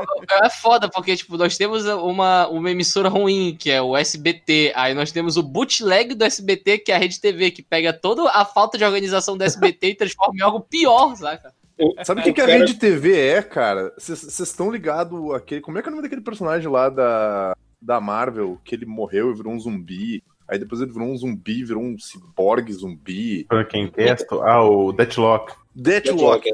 é 0.47 0.51
foda, 0.51 0.89
porque, 0.89 1.17
tipo, 1.17 1.37
nós 1.37 1.57
temos 1.57 1.85
uma, 1.87 2.47
uma 2.49 2.71
emissora 2.71 3.09
ruim, 3.09 3.57
que 3.59 3.71
é 3.71 3.83
o 3.83 3.97
SBT. 3.97 4.73
Aí 4.77 4.95
nós 4.95 5.11
temos 5.11 5.37
o 5.37 5.43
bootleg 5.43 6.15
do 6.15 6.25
SBT, 6.25 6.79
que 6.79 6.93
é 6.93 6.95
a 6.95 6.99
Rede 6.99 7.21
TV, 7.21 7.51
que 7.51 7.63
pega 7.63 7.93
toda 7.93 8.31
a 8.31 8.45
falta 8.45 8.79
de 8.79 8.85
organização 8.85 9.37
do 9.37 9.43
SBT 9.45 9.89
e 9.89 9.95
transforma 9.97 10.35
em 10.39 10.43
algo 10.43 10.61
pior, 10.61 11.17
saca? 11.17 11.53
Sabe 12.05 12.21
o 12.21 12.25
que, 12.25 12.33
que 12.33 12.41
a 12.41 12.47
cara- 12.47 12.59
Rede 12.59 12.75
TV 12.75 13.19
é, 13.19 13.43
cara? 13.43 13.93
Vocês 13.97 14.39
estão 14.39 14.71
ligados 14.71 15.35
aquele. 15.35 15.61
Como 15.61 15.79
é 15.79 15.83
que 15.83 15.89
é 15.89 15.91
o 15.91 15.95
nome 15.95 16.03
daquele 16.03 16.23
personagem 16.23 16.71
lá 16.71 16.89
da, 16.89 17.57
da 17.81 18.01
Marvel, 18.01 18.59
que 18.65 18.75
ele 18.75 18.87
morreu 18.87 19.31
e 19.31 19.35
virou 19.35 19.53
um 19.53 19.61
zumbi? 19.61 20.23
Aí 20.49 20.59
depois 20.59 20.81
ele 20.81 20.93
virou 20.93 21.09
um 21.09 21.17
zumbi, 21.17 21.63
virou 21.63 21.83
um 21.83 21.99
ciborgue 21.99 22.73
zumbi. 22.73 23.45
Pra 23.45 23.65
quem 23.65 23.87
testa, 23.89 24.35
ah, 24.37 24.65
o 24.65 24.93
Deathlock. 24.93 25.53
Deathlock. 25.75 26.51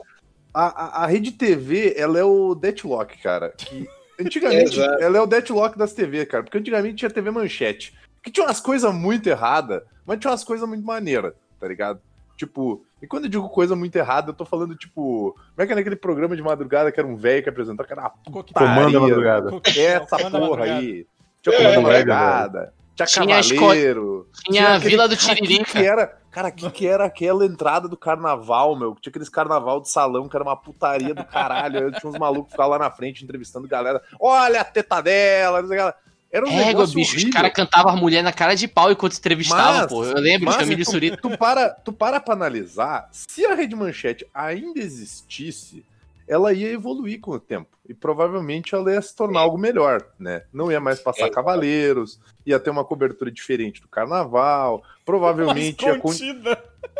A, 0.53 0.67
a, 0.67 1.05
a 1.05 1.07
Rede 1.07 1.33
TV, 1.33 1.95
ela 1.97 2.19
é 2.19 2.25
o 2.25 2.55
Deathlock, 2.55 3.17
cara. 3.23 3.51
Que 3.51 3.87
antigamente, 4.21 4.81
ela 5.01 5.17
é 5.17 5.21
o 5.21 5.27
Deathlock 5.27 5.79
das 5.79 5.93
TV, 5.93 6.27
cara. 6.27 6.43
Porque 6.43 6.59
antigamente 6.59 6.97
tinha 6.97 7.11
TV 7.11 7.31
Manchete. 7.31 7.95
Que 8.23 8.31
tinha 8.31 8.47
umas 8.47 8.61
coisas 8.61 8.93
muito 8.93 9.29
erradas, 9.29 9.83
mas 10.05 10.19
tinha 10.19 10.31
umas 10.31 10.45
coisas 10.45 10.69
muito 10.69 10.85
maneiras, 10.85 11.35
tá 11.61 11.69
ligado? 11.69 12.01
Tipo, 12.37 12.85
e 13.05 13.07
quando 13.07 13.25
eu 13.25 13.31
digo 13.31 13.49
coisa 13.49 13.77
muito 13.77 13.95
errada, 13.97 14.31
eu 14.31 14.35
tô 14.35 14.45
falando, 14.45 14.75
tipo, 14.75 15.33
como 15.33 15.63
é 15.63 15.67
que 15.67 15.73
é 15.73 15.77
naquele 15.77 15.97
programa 15.97 16.35
de 16.35 16.43
madrugada 16.43 16.91
que 16.91 16.99
era 16.99 17.07
um 17.09 17.17
velho 17.17 17.43
que 17.43 17.49
apresentava, 17.49 17.87
que 17.87 17.93
era 17.93 18.03
uma 18.03 18.11
Comanda 18.11 18.41
a 18.41 18.45
putaria. 18.45 19.01
madrugada. 19.01 19.51
Essa 19.77 20.17
Comanda 20.17 20.39
a 20.39 20.41
porra 20.41 20.59
madrugada. 20.59 20.79
aí. 20.81 21.07
Tinha 21.43 21.55
É, 21.55 21.59
comando 21.59 21.91
é, 21.91 21.93
madrugada. 21.93 22.75
Tinha 22.97 23.07
Tinha 23.07 23.43
cavaleiro. 23.43 24.29
Tinha 24.45 24.69
a 24.69 24.75
aquele- 24.77 24.91
Vila 24.91 25.09
do 25.09 25.17
Tiririca. 25.17 25.65
que 25.65 25.79
era, 25.85 26.07
cara, 26.31 26.51
que, 26.51 26.71
que 26.71 26.87
era 26.87 27.05
aquela 27.05 27.45
entrada 27.45 27.89
do 27.89 27.97
carnaval, 27.97 28.77
meu? 28.79 28.95
Tinha 29.01 29.11
aqueles 29.11 29.29
carnaval 29.29 29.81
de 29.81 29.91
salão 29.91 30.29
que 30.29 30.37
era 30.37 30.45
uma 30.45 30.57
putaria 30.57 31.13
do 31.15 31.25
caralho. 31.25 31.87
Aí 31.87 31.93
tinha 32.01 32.09
uns 32.11 32.19
malucos 32.19 32.47
que 32.47 32.51
ficavam 32.53 32.71
lá 32.73 32.79
na 32.79 32.91
frente 32.93 33.25
entrevistando 33.25 33.67
galera. 33.67 34.01
Olha 34.21 34.61
a 34.61 34.65
teta 34.65 35.01
dela, 35.03 35.61
não 35.61 35.69
sei 35.69 35.79
o 35.81 35.93
que. 35.93 35.99
Era 36.35 36.49
um 36.49 36.57
negócio 36.57 36.97
bicho, 36.97 37.11
os 37.11 37.15
horrível. 37.23 37.33
caras 37.33 37.53
cantavam 37.53 37.93
a 37.93 37.97
mulher 37.97 38.21
na 38.23 38.33
cara 38.33 38.57
de 38.57 38.67
pau 38.67 38.91
enquanto 38.91 39.17
entrevistavam, 39.17 39.87
pô. 39.87 40.05
Eu 40.05 40.19
lembro 40.21 40.47
Mas 40.47 40.57
de 40.57 40.61
Camille 40.65 40.85
tu, 40.85 40.91
Surita. 40.91 41.17
tu 41.17 41.39
para, 41.39 41.71
tu 41.71 41.93
para 41.93 42.19
pra 42.19 42.35
analisar, 42.35 43.09
se 43.13 43.47
a 43.47 43.55
Rede 43.55 43.77
Manchete 43.77 44.27
ainda 44.35 44.81
existisse, 44.81 45.85
ela 46.27 46.53
ia 46.53 46.73
evoluir 46.73 47.21
com 47.21 47.31
o 47.31 47.39
tempo. 47.39 47.69
E 47.89 47.95
provavelmente 47.95 48.75
ela 48.75 48.93
ia 48.93 49.01
se 49.01 49.15
tornar 49.15 49.41
algo 49.41 49.57
melhor, 49.59 50.05
né? 50.19 50.43
Não 50.53 50.73
ia 50.73 50.81
mais 50.81 50.99
passar 50.99 51.27
É. 51.27 51.31
cavaleiros, 51.31 52.19
ia 52.45 52.59
ter 52.59 52.71
uma 52.71 52.83
cobertura 52.85 53.31
diferente 53.31 53.81
do 53.81 53.87
carnaval, 53.87 54.83
provavelmente 55.05 55.85
ia, 55.85 55.99
con-. 56.01 56.11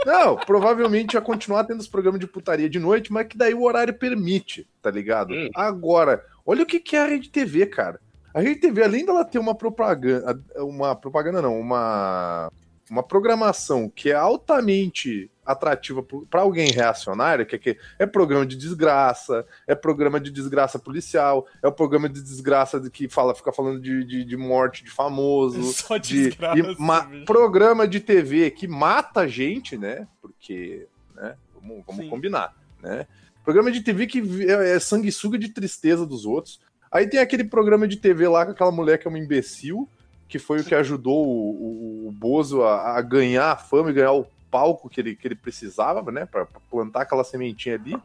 Não, 0.07 0.37
provavelmente 0.37 1.15
ia 1.15 1.21
continuar 1.21 1.65
tendo 1.65 1.81
os 1.81 1.89
programas 1.89 2.21
de 2.21 2.27
putaria 2.27 2.69
de 2.69 2.79
noite, 2.79 3.13
mas 3.13 3.27
que 3.27 3.37
daí 3.37 3.55
o 3.55 3.63
horário 3.65 3.95
permite, 3.95 4.67
tá 4.81 4.91
ligado? 4.91 5.33
Hum. 5.33 5.49
Agora, 5.55 6.25
olha 6.47 6.63
o 6.63 6.67
que 6.67 6.79
que 6.79 6.95
é 6.95 7.01
a 7.03 7.07
Rede 7.07 7.31
TV, 7.31 7.67
cara. 7.67 7.99
A 8.35 8.41
Rede 8.41 8.61
TV, 8.61 8.83
além 8.83 9.07
dela 9.07 9.25
ter 9.25 9.39
uma 9.39 9.55
propaganda, 9.55 10.39
uma 10.57 10.95
propaganda 10.97 11.41
não, 11.41 11.59
uma 11.59 12.51
uma 12.91 13.03
programação 13.03 13.89
que 13.89 14.11
é 14.11 14.15
altamente 14.15 15.31
atrativa 15.45 16.03
para 16.31 16.43
alguém 16.43 16.71
reacionário, 16.71 17.47
que 17.47 17.57
é, 17.57 17.59
que 17.59 17.79
é 17.99 18.07
programa 18.07 18.47
de 18.47 18.57
desgraça, 18.57 19.47
é 19.67 19.75
programa 19.75 20.21
de 20.21 20.31
desgraça 20.31 20.79
policial, 20.79 21.47
é 21.63 21.69
o 21.69 21.73
programa 21.73 22.09
de 22.09 22.23
desgraça 22.23 22.81
de 22.81 22.91
que 22.91 23.09
fala, 23.09 23.35
fica 23.35 23.53
falando 23.53 23.81
de, 23.81 24.05
de, 24.05 24.25
de 24.25 24.37
morte 24.37 24.85
de 24.85 24.91
famoso, 24.91 25.63
Só 25.73 25.97
de, 25.97 26.29
desgraça, 26.29 26.59
e 26.59 26.77
ma- 26.79 27.01
bicho. 27.01 27.25
programa 27.25 27.87
de 27.87 28.01
TV 28.01 28.51
que 28.51 28.67
mata 28.67 29.27
gente, 29.29 29.77
né? 29.77 30.07
Porque, 30.21 30.87
né? 31.15 31.37
Vamos, 31.55 31.85
vamos 31.87 32.09
combinar, 32.09 32.55
né? 32.83 33.07
Programa 33.43 33.71
de 33.71 33.83
TV 33.83 34.07
que 34.07 34.23
é, 34.49 34.77
é 34.77 34.81
sanguessuga 34.81 35.39
de 35.39 35.49
tristeza 35.51 36.07
dos 36.07 36.25
outros. 36.25 36.61
Aí 36.95 37.09
tem 37.09 37.19
aquele 37.19 37.43
programa 37.43 37.89
de 37.89 37.97
TV 37.97 38.29
lá 38.29 38.47
com 38.47 38.53
aquela 38.53 38.71
mulher 38.71 38.99
que 38.99 39.09
é 39.09 39.11
uma 39.11 39.19
imbecil, 39.19 39.89
que 40.29 40.39
foi 40.39 40.61
o 40.61 40.65
que 40.65 40.77
ajudou 40.77 41.27
o, 41.27 42.05
o, 42.05 42.09
o 42.09 42.13
Bozo 42.13 42.63
a, 42.63 42.97
a 42.97 43.03
ganhar 43.03 43.51
a 43.51 43.57
fama 43.57 43.91
e 43.91 43.95
ganhar 43.95 44.13
o 44.13 44.25
palco 44.49 44.89
que 44.89 45.01
ele, 45.01 45.17
que 45.17 45.27
ele 45.27 45.35
precisava, 45.35 46.13
né? 46.13 46.25
Pra, 46.25 46.47
pra 46.47 46.61
plantar 46.71 47.03
aquela 47.03 47.25
sementinha 47.25 47.75
ali. 47.75 47.97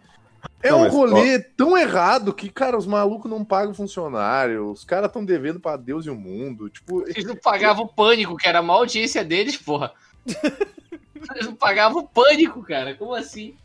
É 0.63 0.71
Não, 0.71 0.85
um 0.85 0.89
rolê 0.89 1.37
tão 1.37 1.77
errado 1.77 2.33
que, 2.33 2.49
cara, 2.49 2.75
os 2.75 2.87
malucos 2.87 3.29
não 3.29 3.45
pagam 3.45 3.75
funcionário, 3.75 4.71
os 4.71 4.83
caras 4.83 5.07
estão 5.07 5.23
devendo 5.23 5.59
pra 5.59 5.77
Deus 5.77 6.07
e 6.07 6.09
o 6.09 6.15
mundo. 6.15 6.67
Tipo, 6.67 7.07
Eles 7.07 7.25
não 7.25 7.35
pagavam 7.35 7.85
o 7.85 7.87
pânico, 7.87 8.37
que 8.37 8.47
era 8.47 8.57
a 8.57 8.63
maior 8.63 8.79
audiência 8.79 9.23
deles, 9.23 9.55
porra. 9.55 9.93
Eles 10.25 11.45
não 11.45 11.53
pagavam 11.53 12.01
o 12.01 12.07
pânico, 12.07 12.63
cara. 12.63 12.95
Como 12.95 13.13
assim? 13.13 13.55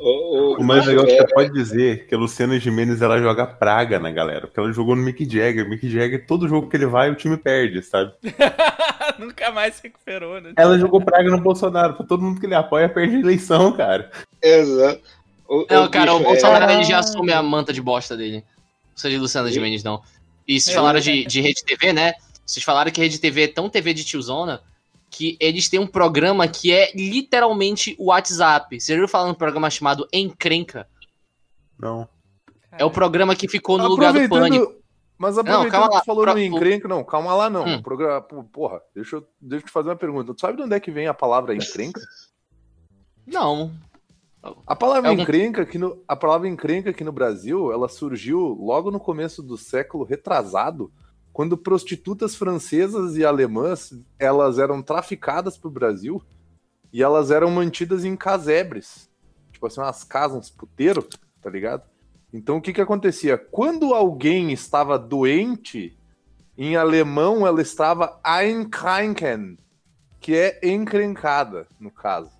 O, 0.00 0.56
O 0.58 0.64
mais 0.64 0.86
legal 0.86 1.04
é 1.04 1.06
que 1.08 1.12
é, 1.12 1.16
você 1.26 1.34
pode 1.34 1.52
dizer 1.52 2.06
que 2.06 2.14
a 2.14 2.18
Luciana 2.18 2.58
Gimenez 2.58 3.02
ela 3.02 3.18
joga 3.20 3.46
praga 3.46 3.98
na 3.98 4.10
galera, 4.10 4.46
porque 4.46 4.58
ela 4.58 4.72
jogou 4.72 4.96
no 4.96 5.02
Mick 5.02 5.24
Jagger. 5.24 5.68
Mick 5.68 5.88
Jagger, 5.90 6.26
todo 6.26 6.48
jogo 6.48 6.68
que 6.68 6.76
ele 6.76 6.86
vai, 6.86 7.10
o 7.10 7.14
time 7.14 7.36
perde, 7.36 7.82
sabe? 7.82 8.12
Nunca 9.18 9.50
mais 9.50 9.74
se 9.74 9.82
recuperou, 9.82 10.40
né? 10.40 10.52
Ela 10.56 10.78
jogou 10.78 11.00
praga 11.02 11.30
no 11.30 11.40
Bolsonaro, 11.40 11.94
pra 11.94 12.06
todo 12.06 12.22
mundo 12.22 12.40
que 12.40 12.46
ele 12.46 12.54
apoia 12.54 12.88
perde 12.88 13.16
a 13.16 13.20
eleição, 13.20 13.72
cara. 13.72 14.10
Exato. 14.42 15.00
O- 15.46 15.66
Não, 15.68 15.84
o 15.84 15.90
cara, 15.90 16.14
o 16.14 16.18
bicho, 16.18 16.30
Bolsonaro 16.30 16.70
é- 16.70 16.74
ele 16.76 16.84
já 16.84 16.98
assume 17.00 17.32
a 17.32 17.42
manta 17.42 17.72
de 17.72 17.82
bosta 17.82 18.16
dele. 18.16 18.36
Não 18.36 18.92
precisa 18.94 19.10
de 19.10 19.18
Luciana 19.18 19.48
Sim. 19.48 19.54
Gimenez, 19.54 19.82
não. 19.84 20.00
E 20.48 20.58
vocês 20.60 20.74
É, 20.74 20.78
falaram 20.78 20.98
é. 20.98 21.02
de, 21.02 21.24
de 21.26 21.40
Rede 21.40 21.62
TV, 21.64 21.92
né? 21.92 22.14
Vocês 22.46 22.64
falaram 22.64 22.90
que 22.90 23.00
Rede 23.00 23.18
TV 23.20 23.42
é 23.44 23.48
tão 23.48 23.68
TV 23.68 23.92
de 23.92 24.04
tiozona 24.04 24.60
que 25.10 25.36
eles 25.40 25.68
têm 25.68 25.80
um 25.80 25.86
programa 25.86 26.46
que 26.46 26.72
é 26.72 26.92
literalmente 26.94 27.96
o 27.98 28.06
WhatsApp. 28.06 28.80
Vocês 28.80 28.94
viram 28.96 29.08
falando 29.08 29.32
um 29.32 29.34
programa 29.34 29.68
chamado 29.68 30.06
Encrenca? 30.12 30.88
Não. 31.78 32.08
É 32.72 32.84
o 32.84 32.90
programa 32.90 33.34
que 33.34 33.48
ficou 33.48 33.76
no 33.76 33.88
lugar 33.88 34.12
do 34.12 34.28
Pânico. 34.28 34.74
Mas 35.18 35.36
aproveitando 35.36 35.70
calma 35.70 35.88
que 35.88 35.94
lá. 35.96 36.00
tu 36.00 36.06
falou 36.06 36.22
Pro- 36.24 36.32
no 36.32 36.38
encrenca, 36.40 36.88
não, 36.88 37.04
calma 37.04 37.34
lá 37.34 37.50
não. 37.50 37.66
Hum. 37.66 37.82
Programa, 37.82 38.22
porra, 38.22 38.80
deixa 38.94 39.16
eu, 39.16 39.26
deixa 39.38 39.64
eu 39.64 39.66
te 39.66 39.72
fazer 39.72 39.90
uma 39.90 39.96
pergunta. 39.96 40.32
Tu 40.32 40.40
sabe 40.40 40.56
de 40.56 40.62
onde 40.62 40.74
é 40.74 40.80
que 40.80 40.90
vem 40.90 41.08
a 41.08 41.12
palavra 41.12 41.54
encrenca? 41.54 42.00
Não. 43.26 43.70
A 44.66 44.74
palavra 44.74 45.08
É 45.08 45.10
algum- 45.10 45.22
encrenca 45.22 45.60
aqui 45.62 45.76
no, 45.76 46.02
a 46.08 46.16
palavra 46.16 46.48
encrenca 46.48 46.88
aqui 46.88 47.04
no 47.04 47.12
Brasil, 47.12 47.70
ela 47.70 47.86
surgiu 47.88 48.38
logo 48.58 48.90
no 48.90 48.98
começo 48.98 49.42
do 49.42 49.58
século 49.58 50.04
retrasado, 50.04 50.90
quando 51.40 51.56
prostitutas 51.56 52.34
francesas 52.34 53.16
e 53.16 53.24
alemãs, 53.24 53.98
elas 54.18 54.58
eram 54.58 54.82
traficadas 54.82 55.56
pro 55.56 55.70
Brasil 55.70 56.22
e 56.92 57.02
elas 57.02 57.30
eram 57.30 57.50
mantidas 57.50 58.04
em 58.04 58.14
casebres. 58.14 59.08
Tipo 59.50 59.66
assim, 59.66 59.80
umas 59.80 60.04
casas, 60.04 60.36
uns 60.36 60.50
puteiros, 60.50 61.06
tá 61.40 61.48
ligado? 61.48 61.82
Então 62.30 62.58
o 62.58 62.60
que 62.60 62.74
que 62.74 62.80
acontecia? 62.82 63.38
Quando 63.38 63.94
alguém 63.94 64.52
estava 64.52 64.98
doente, 64.98 65.96
em 66.58 66.76
alemão 66.76 67.46
ela 67.46 67.62
estava 67.62 68.20
einkranken, 68.22 69.56
que 70.20 70.36
é 70.36 70.60
encrencada, 70.62 71.66
no 71.80 71.90
caso. 71.90 72.32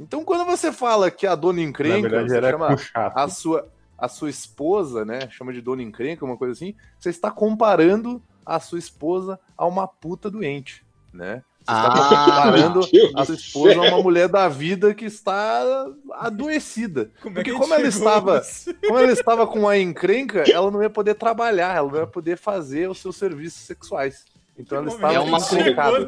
Então 0.00 0.24
quando 0.24 0.46
você 0.46 0.72
fala 0.72 1.10
que 1.10 1.26
a 1.26 1.34
dona 1.34 1.60
Na 1.60 1.68
encrenca, 1.68 2.26
você 2.26 2.38
era 2.38 2.52
chama 2.52 2.74
a 2.94 3.28
sua, 3.28 3.70
a 3.98 4.08
sua 4.08 4.30
esposa, 4.30 5.04
né? 5.04 5.28
Chama 5.28 5.52
de 5.52 5.60
dona 5.60 5.82
encrenca, 5.82 6.24
uma 6.24 6.38
coisa 6.38 6.54
assim. 6.54 6.74
Você 6.98 7.10
está 7.10 7.30
comparando 7.30 8.22
a 8.46 8.60
sua 8.60 8.78
esposa 8.78 9.38
a 9.58 9.66
uma 9.66 9.86
puta 9.88 10.30
doente, 10.30 10.84
né? 11.12 11.42
Você 11.58 11.72
está 11.72 11.88
Ah. 11.88 12.24
comparando 12.44 12.80
a 13.16 13.24
sua 13.24 13.34
esposa 13.34 13.74
a 13.80 13.82
uma 13.82 14.00
mulher 14.00 14.28
da 14.28 14.46
vida 14.48 14.94
que 14.94 15.04
está 15.04 15.64
adoecida. 16.12 17.10
Como 17.20 17.34
Porque 17.34 17.50
é 17.50 17.54
como 17.54 17.74
ela 17.74 17.88
estava-? 17.88 18.40
Como 18.86 18.98
ela 18.98 19.10
estava 19.12 19.46
com 19.48 19.68
a 19.68 19.76
encrenca, 19.76 20.44
ela 20.48 20.70
não 20.70 20.80
ia 20.80 20.88
poder 20.90 21.14
trabalhar, 21.14 21.76
ela 21.76 21.90
não 21.90 21.98
ia 21.98 22.06
poder 22.06 22.38
fazer 22.38 22.88
os 22.88 22.98
seus 22.98 23.16
serviços 23.16 23.62
sexuais. 23.62 24.24
Então 24.58 24.78
ela 24.78 24.86
Que 24.88 24.94
estava 24.94 25.14
É 25.14 25.20
uma-. 25.20 25.36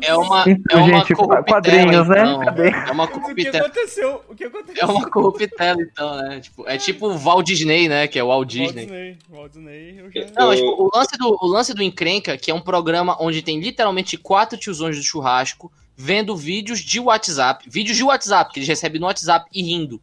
É 0.03 0.17
uma, 0.17 0.45
é 0.71 0.77
uma 0.77 0.99
gente, 1.01 1.15
corruptela, 1.15 1.45
quadrinhos, 1.45 2.09
né? 2.09 2.21
então. 2.23 2.43
É 2.43 2.91
uma 2.93 3.05
O 3.05 3.09
que 3.09 3.21
corruptela. 3.21 3.59
aconteceu? 3.67 4.25
O 4.29 4.35
que 4.35 4.45
aconteceu? 4.45 4.83
É 4.83 4.91
uma 4.91 5.11
corruptela, 5.11 5.83
então, 5.83 6.17
né? 6.17 6.41
Tipo, 6.41 6.69
é 6.69 6.79
tipo 6.79 7.09
o 7.09 7.19
Walt 7.19 7.47
Disney, 7.47 7.89
né? 7.89 8.09
Que 8.09 8.19
é 8.19 8.25
o 8.25 8.29
Walt 8.29 8.39
Walt 8.39 8.49
Disney. 8.49 8.87
Disney. 8.87 9.19
Walt 9.31 9.53
Disney, 9.53 9.99
eu 9.99 10.11
já... 10.11 10.31
Não, 10.35 10.47
mas, 10.49 10.61
tipo, 10.61 10.83
o 10.83 10.91
lance, 10.97 11.19
do, 11.19 11.39
o 11.41 11.47
lance 11.47 11.75
do 11.75 11.83
Encrenca, 11.83 12.39
que 12.39 12.51
é 12.51 12.55
um 12.55 12.61
programa 12.61 13.17
onde 13.21 13.43
tem 13.43 13.61
literalmente 13.61 14.17
quatro 14.17 14.59
tiozões 14.59 14.97
do 14.97 15.03
churrasco 15.03 15.71
vendo 15.95 16.37
vídeos 16.37 16.81
de 16.81 17.01
WhatsApp, 17.01 17.69
vídeos 17.69 17.97
de 17.97 18.05
WhatsApp 18.05 18.53
que 18.53 18.61
eles 18.61 18.69
recebem 18.69 19.01
no 19.01 19.07
WhatsApp 19.09 19.47
e 19.53 19.63
rindo. 19.63 20.01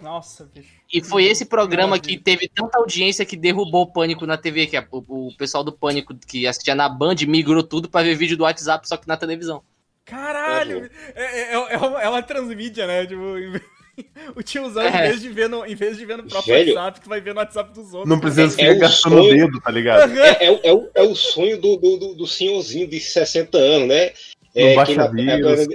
Nossa, 0.00 0.48
bicho. 0.54 0.79
E 0.92 1.02
foi 1.02 1.24
esse 1.24 1.44
programa 1.46 1.98
que 2.00 2.18
teve 2.18 2.48
tanta 2.48 2.78
audiência 2.78 3.24
que 3.24 3.36
derrubou 3.36 3.82
o 3.82 3.92
Pânico 3.92 4.26
na 4.26 4.36
TV, 4.36 4.66
que 4.66 4.76
a- 4.76 4.86
o, 4.90 5.28
o 5.28 5.36
pessoal 5.36 5.62
do 5.62 5.72
Pânico 5.72 6.14
que 6.26 6.46
assistia 6.46 6.74
na 6.74 6.88
Band 6.88 7.14
migrou 7.28 7.62
tudo 7.62 7.88
pra 7.88 8.02
ver 8.02 8.16
vídeo 8.16 8.36
do 8.36 8.42
WhatsApp, 8.42 8.88
só 8.88 8.96
que 8.96 9.06
na 9.06 9.16
televisão. 9.16 9.62
Caralho! 10.04 10.90
É, 11.14 11.54
é, 11.54 11.74
é 11.74 11.76
uma, 11.78 12.02
é 12.02 12.08
uma 12.08 12.22
transmídia, 12.22 12.86
né? 12.88 13.06
Tipo, 13.06 13.22
o 14.34 14.42
tiozão, 14.42 14.82
em, 14.82 14.86
É. 14.88 15.02
vez 15.08 15.20
de 15.20 15.28
ver 15.28 15.48
no, 15.48 15.64
em 15.64 15.74
vez 15.76 15.96
de 15.96 16.04
ver 16.04 16.16
no 16.16 16.24
próprio 16.24 16.54
Velho. 16.54 16.74
WhatsApp, 16.74 17.00
tu 17.02 17.08
vai 17.08 17.20
ver 17.20 17.34
no 17.34 17.40
WhatsApp 17.40 17.72
dos 17.72 17.94
outros. 17.94 18.08
Não 18.08 18.18
precisa 18.18 18.46
É- 18.46 18.50
ficar 18.50 18.64
é 18.64 18.72
o 18.72 18.78
gastando 18.80 19.16
o 19.20 19.24
sonho. 19.24 19.46
dedo, 19.46 19.60
tá 19.60 19.70
ligado? 19.70 20.18
É, 20.18 20.44
é 20.46 20.50
o- 20.50 20.60
é 20.64 20.72
o, 20.72 20.90
é 20.96 21.02
o 21.02 21.14
sonho 21.14 21.60
do, 21.60 21.76
do, 21.76 22.14
do, 22.14 22.26
senhorzinho 22.26 22.88
de 22.88 22.98
60 22.98 23.56
anos, 23.58 23.86
né? 23.88 24.10
É, 24.54 24.70
Não 24.70 24.74
baixa 24.74 25.08
vírus. 25.12 25.68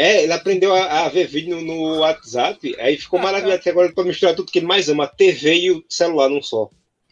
É, 0.00 0.22
ele 0.24 0.32
aprendeu 0.32 0.74
a, 0.74 1.02
a 1.04 1.08
ver 1.08 1.26
vídeo 1.26 1.56
no, 1.56 1.62
no 1.62 1.98
WhatsApp, 1.98 2.74
aí 2.78 2.96
ficou 2.96 3.18
maravilhado, 3.20 3.62
que 3.62 3.68
agora 3.68 3.86
ele 3.86 3.94
pode 3.94 4.08
misturar 4.08 4.34
tudo 4.34 4.50
que 4.50 4.58
ele 4.58 4.66
mais 4.66 4.88
ama, 4.88 5.04
a 5.04 5.08
TV 5.08 5.54
e 5.54 5.70
o 5.72 5.84
celular 5.88 6.28
num 6.28 6.42
só. 6.42 6.70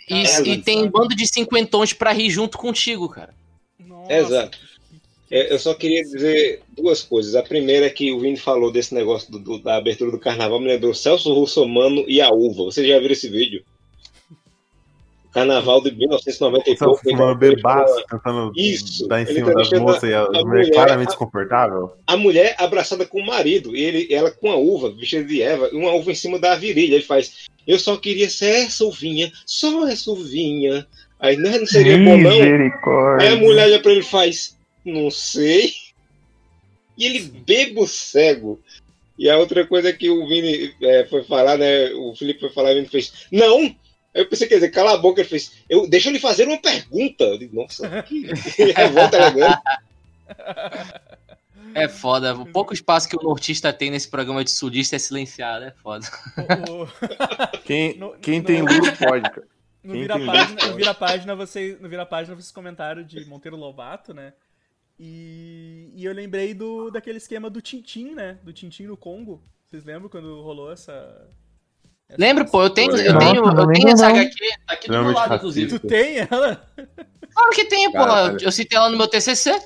E, 0.08 0.14
É, 0.24 0.40
e 0.40 0.58
tem 0.62 0.78
sabe? 0.78 0.88
bando 0.90 1.14
de 1.14 1.26
cinquentões 1.26 1.92
pra 1.92 2.12
rir 2.12 2.30
junto 2.30 2.56
contigo, 2.56 3.08
cara. 3.08 3.34
Nossa, 3.78 4.12
Exato. 4.12 4.58
É, 5.30 5.52
eu 5.52 5.58
só 5.58 5.74
queria 5.74 6.02
dizer 6.02 6.62
duas 6.74 7.02
coisas. 7.02 7.34
A 7.34 7.42
primeira 7.42 7.84
é 7.84 7.90
que 7.90 8.10
o 8.10 8.18
Vini 8.20 8.38
falou 8.38 8.72
desse 8.72 8.94
negócio 8.94 9.30
do- 9.30 9.38
do- 9.38 9.58
da 9.58 9.76
abertura 9.76 10.10
do 10.10 10.18
carnaval, 10.18 10.58
me 10.58 10.68
lembrou 10.68 10.94
Celso 10.94 11.34
Russomano 11.34 12.02
e 12.08 12.22
a 12.22 12.30
Uva. 12.30 12.64
Vocês 12.64 12.88
já 12.88 12.98
viram 12.98 13.12
esse 13.12 13.28
vídeo? 13.28 13.62
Carnaval 15.38 15.80
de 15.82 15.90
1990 15.92 16.70
e 16.70 16.76
Só 16.76 16.84
pouco. 16.86 17.00
fumando 17.02 17.42
ele- 17.44 17.56
bebaço, 17.56 18.04
tentando 18.10 18.52
Isso. 18.56 19.06
dar 19.08 19.22
em 19.22 19.26
cima 19.26 19.52
tá 19.52 19.54
das 19.54 19.72
moças 19.80 20.02
e 20.10 20.14
a- 20.14 20.22
a 20.24 20.44
mulher- 20.44 20.70
claramente 20.72 21.08
desconfortável. 21.08 21.92
A 22.06 22.16
mulher 22.16 22.54
abraçada 22.58 23.04
com 23.06 23.20
o 23.20 23.26
marido, 23.26 23.74
e 23.76 23.82
ele, 23.82 24.14
ela 24.14 24.30
com 24.30 24.50
a 24.50 24.56
uva, 24.56 24.90
vestida 24.90 25.24
de 25.24 25.40
Eva, 25.42 25.68
e 25.72 25.76
uma 25.76 25.92
uva 25.92 26.10
em 26.10 26.14
cima 26.14 26.38
da 26.38 26.54
virilha. 26.56 26.94
Ele 26.96 27.04
faz: 27.04 27.46
Eu 27.66 27.78
só 27.78 27.96
queria 27.96 28.30
ser 28.30 28.64
essa 28.64 28.84
uvinha, 28.84 29.30
só 29.44 29.86
essa 29.86 30.10
uvinha. 30.10 30.86
Aí 31.20 31.36
não, 31.36 31.50
não 31.50 31.66
seria 31.66 31.98
bom, 31.98 32.16
não. 32.16 33.18
Aí 33.20 33.28
a 33.28 33.36
mulher 33.36 33.64
olha 33.64 33.80
pra 33.80 33.90
ele 33.92 34.00
e 34.00 34.04
faz: 34.04 34.56
Não 34.84 35.10
sei. 35.10 35.72
E 36.96 37.04
ele 37.06 37.20
bebo 37.20 37.86
cego. 37.86 38.58
E 39.18 39.28
a 39.28 39.36
outra 39.36 39.66
coisa 39.66 39.92
que 39.92 40.08
o 40.08 40.26
Vini 40.28 40.72
é, 40.80 41.04
foi 41.10 41.22
falar, 41.24 41.58
né? 41.58 41.90
O 41.92 42.14
Felipe 42.14 42.40
foi 42.40 42.50
falar 42.50 42.70
e 42.70 42.74
o 42.74 42.76
Vini 42.76 42.88
fez: 42.88 43.12
Não! 43.32 43.74
Aí 44.18 44.24
eu 44.24 44.28
pensei, 44.28 44.48
quer 44.48 44.56
dizer, 44.56 44.70
cala 44.70 44.94
a 44.94 44.98
boca. 44.98 45.20
Ele 45.20 45.28
fez: 45.28 45.52
eu, 45.70 45.88
Deixa 45.88 46.08
eu 46.08 46.12
lhe 46.12 46.18
fazer 46.18 46.48
uma 46.48 46.60
pergunta. 46.60 47.22
Eu 47.24 47.38
digo, 47.38 47.54
Nossa, 47.56 48.02
que 48.02 48.26
revolta 48.76 49.16
elegante. 49.16 49.62
É 51.74 51.88
foda. 51.88 52.34
O 52.34 52.46
pouco 52.46 52.72
espaço 52.74 53.08
que 53.08 53.16
o 53.16 53.22
nortista 53.22 53.72
tem 53.72 53.90
nesse 53.90 54.08
programa 54.08 54.42
de 54.42 54.50
sulista 54.50 54.96
é 54.96 54.98
silenciado, 54.98 55.64
é 55.66 55.70
foda. 55.70 56.06
O- 56.68 56.82
o- 56.84 56.88
Quem, 57.64 57.96
No- 57.98 58.12
quem 58.18 58.40
no- 58.40 58.44
tem 58.46 58.62
luz 58.62 58.90
pode, 58.98 59.30
cara. 59.30 59.46
no 59.84 59.92
Quem 59.92 60.00
vira 60.02 60.18
página, 60.26 60.66
no 60.66 60.76
vira 60.76 60.94
página 60.94 61.36
vocês, 61.36 61.80
no 61.80 61.88
vira 61.88 62.06
página 62.06 62.34
vocês 62.34 62.50
comentaram 62.50 63.02
de 63.02 63.24
Monteiro 63.26 63.56
Lobato, 63.56 64.12
né? 64.14 64.32
E, 64.98 65.92
e 65.94 66.04
eu 66.04 66.12
lembrei 66.12 66.52
do 66.54 66.90
daquele 66.90 67.18
esquema 67.18 67.48
do 67.48 67.60
Tintim, 67.60 68.14
né? 68.14 68.38
Do 68.42 68.52
Tintim 68.52 68.84
no 68.84 68.96
Congo. 68.96 69.42
Vocês 69.68 69.84
lembram 69.84 70.08
quando 70.08 70.40
rolou 70.42 70.72
essa- 70.72 71.28
Lembro, 72.16 72.46
pô, 72.46 72.62
eu 72.62 72.70
tenho, 72.70 72.96
eu 72.96 73.18
tenho, 73.18 73.44
eu 73.44 73.66
tenho 73.72 73.88
essa. 73.88 74.08
HQ, 74.08 74.36
tá 74.66 74.72
aqui 74.74 74.88
do 74.88 75.02
meu 75.02 75.12
lado, 75.12 75.34
inclusive. 75.34 75.78
Tu 75.78 75.86
tem 75.86 76.18
ela? 76.18 76.62
Claro 77.30 77.50
que 77.52 77.66
tem, 77.66 77.92
pô. 77.92 77.98
Eu 78.40 78.50
citei 78.50 78.76
ela 78.76 78.90
no 78.90 78.96
meu 78.96 79.06
TCC. 79.06 79.56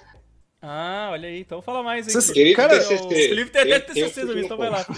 Ah, 0.61 1.09
olha 1.12 1.26
aí, 1.28 1.40
então 1.40 1.62
fala 1.62 1.83
mais 1.83 2.07
aí. 2.07 2.33
Querido 2.35 2.57
Cara, 2.57 2.78
TCC, 2.78 3.05
o 3.05 3.09
Felipe 3.09 3.50
tem 3.50 3.62
até 3.62 3.81
TCC 3.81 4.26
do 4.26 4.38
então 4.38 4.59
vai 4.59 4.68
lá. 4.68 4.85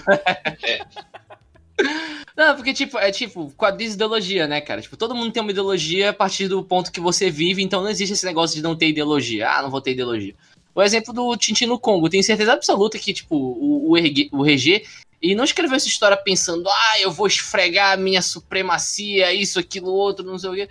Não, 2.37 2.55
porque, 2.57 2.75
tipo, 2.75 2.99
é 2.99 3.11
tipo, 3.11 3.53
quadrinhos 3.57 3.93
de 3.93 3.97
ideologia, 3.97 4.47
né, 4.47 4.61
cara? 4.61 4.81
Tipo, 4.81 4.97
todo 4.97 5.15
mundo 5.15 5.33
tem 5.33 5.41
uma 5.41 5.51
ideologia 5.53 6.11
a 6.11 6.13
partir 6.13 6.49
do 6.49 6.63
ponto 6.63 6.91
que 6.91 7.01
você 7.01 7.31
vive, 7.31 7.63
então 7.63 7.83
não 7.83 7.89
existe 7.89 8.13
esse 8.13 8.27
negócio 8.27 8.57
de 8.57 8.63
não 8.63 8.77
ter 8.77 8.89
ideologia. 8.89 9.49
Ah, 9.49 9.63
não 9.63 9.71
vou 9.71 9.81
ter 9.81 9.93
ideologia. 9.93 10.35
O 10.75 10.83
exemplo 10.83 11.15
do 11.15 11.37
Tintin 11.37 11.67
no 11.67 11.79
Congo, 11.79 12.09
tenho 12.09 12.23
certeza 12.23 12.53
absoluta 12.53 12.99
que, 12.99 13.13
tipo, 13.13 13.37
o, 13.37 13.91
o, 13.91 13.97
RG, 13.97 14.29
o 14.33 14.45
RG, 14.45 14.85
ele 15.25 15.35
não 15.35 15.45
escreveu 15.45 15.77
essa 15.77 15.89
história 15.89 16.19
pensando, 16.19 16.69
ah, 16.69 17.01
eu 17.01 17.11
vou 17.11 17.27
esfregar 17.27 17.93
a 17.93 17.97
minha 17.97 18.21
supremacia, 18.21 19.33
isso, 19.33 19.59
aquilo, 19.59 19.91
outro, 19.91 20.25
não 20.25 20.39
sei 20.39 20.51
o 20.51 20.55
quê. 20.55 20.69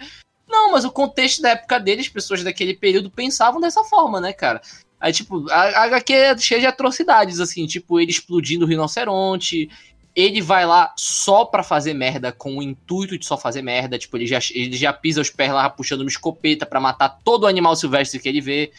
Não, 0.47 0.71
mas 0.71 0.85
o 0.85 0.91
contexto 0.91 1.41
da 1.41 1.49
época 1.49 1.79
dele, 1.79 2.01
as 2.01 2.07
pessoas 2.07 2.43
daquele 2.43 2.75
período 2.75 3.09
pensavam 3.09 3.59
dessa 3.59 3.83
forma, 3.83 4.21
né, 4.21 4.31
cara? 4.31 4.61
Aí, 4.99 5.11
tipo, 5.11 5.49
a, 5.49 5.61
a 5.61 5.83
HQ 5.85 6.13
é 6.13 6.37
cheia 6.37 6.61
de 6.61 6.67
atrocidades, 6.67 7.39
assim, 7.39 7.65
tipo, 7.65 7.99
ele 7.99 8.11
explodindo 8.11 8.63
o 8.63 8.67
rinoceronte, 8.67 9.69
ele 10.15 10.39
vai 10.39 10.67
lá 10.67 10.93
só 10.95 11.43
pra 11.45 11.63
fazer 11.63 11.95
merda, 11.95 12.31
com 12.31 12.57
o 12.57 12.61
intuito 12.61 13.17
de 13.17 13.25
só 13.25 13.35
fazer 13.35 13.63
merda. 13.63 13.97
Tipo, 13.97 14.17
ele 14.17 14.27
já, 14.27 14.37
ele 14.51 14.77
já 14.77 14.93
pisa 14.93 15.19
os 15.19 15.31
pés 15.31 15.51
lá 15.51 15.67
puxando 15.67 16.01
uma 16.01 16.09
escopeta 16.09 16.63
pra 16.65 16.79
matar 16.79 17.09
todo 17.23 17.47
animal 17.47 17.75
silvestre 17.75 18.19
que 18.19 18.29
ele 18.29 18.39
vê. 18.39 18.71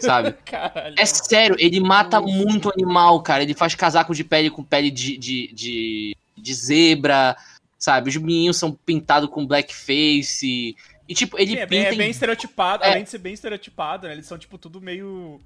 Sabe? 0.00 0.34
Caralho. 0.44 0.94
É 0.98 1.06
sério, 1.06 1.56
ele 1.58 1.80
mata 1.80 2.20
muito 2.20 2.70
animal, 2.70 3.22
cara. 3.22 3.42
Ele 3.42 3.54
faz 3.54 3.74
casaco 3.74 4.14
de 4.14 4.24
pele 4.24 4.50
com 4.50 4.62
pele 4.62 4.90
de, 4.90 5.16
de, 5.16 5.52
de, 5.52 6.16
de 6.36 6.54
zebra, 6.54 7.36
sabe? 7.78 8.10
Os 8.10 8.16
meninos 8.16 8.56
são 8.56 8.72
pintados 8.72 9.30
com 9.30 9.46
blackface. 9.46 10.76
E, 11.08 11.14
tipo, 11.14 11.38
ele 11.38 11.52
Sim, 11.52 11.58
é, 11.58 11.66
bem, 11.66 11.84
é 11.84 11.94
bem 11.94 12.10
estereotipado, 12.10 12.84
É. 12.84 12.90
além 12.90 13.04
de 13.04 13.10
ser 13.10 13.18
bem 13.18 13.34
estereotipado, 13.34 14.06
né? 14.06 14.14
Eles 14.14 14.26
são, 14.26 14.38
tipo, 14.38 14.56
tudo 14.56 14.80
meio. 14.80 15.40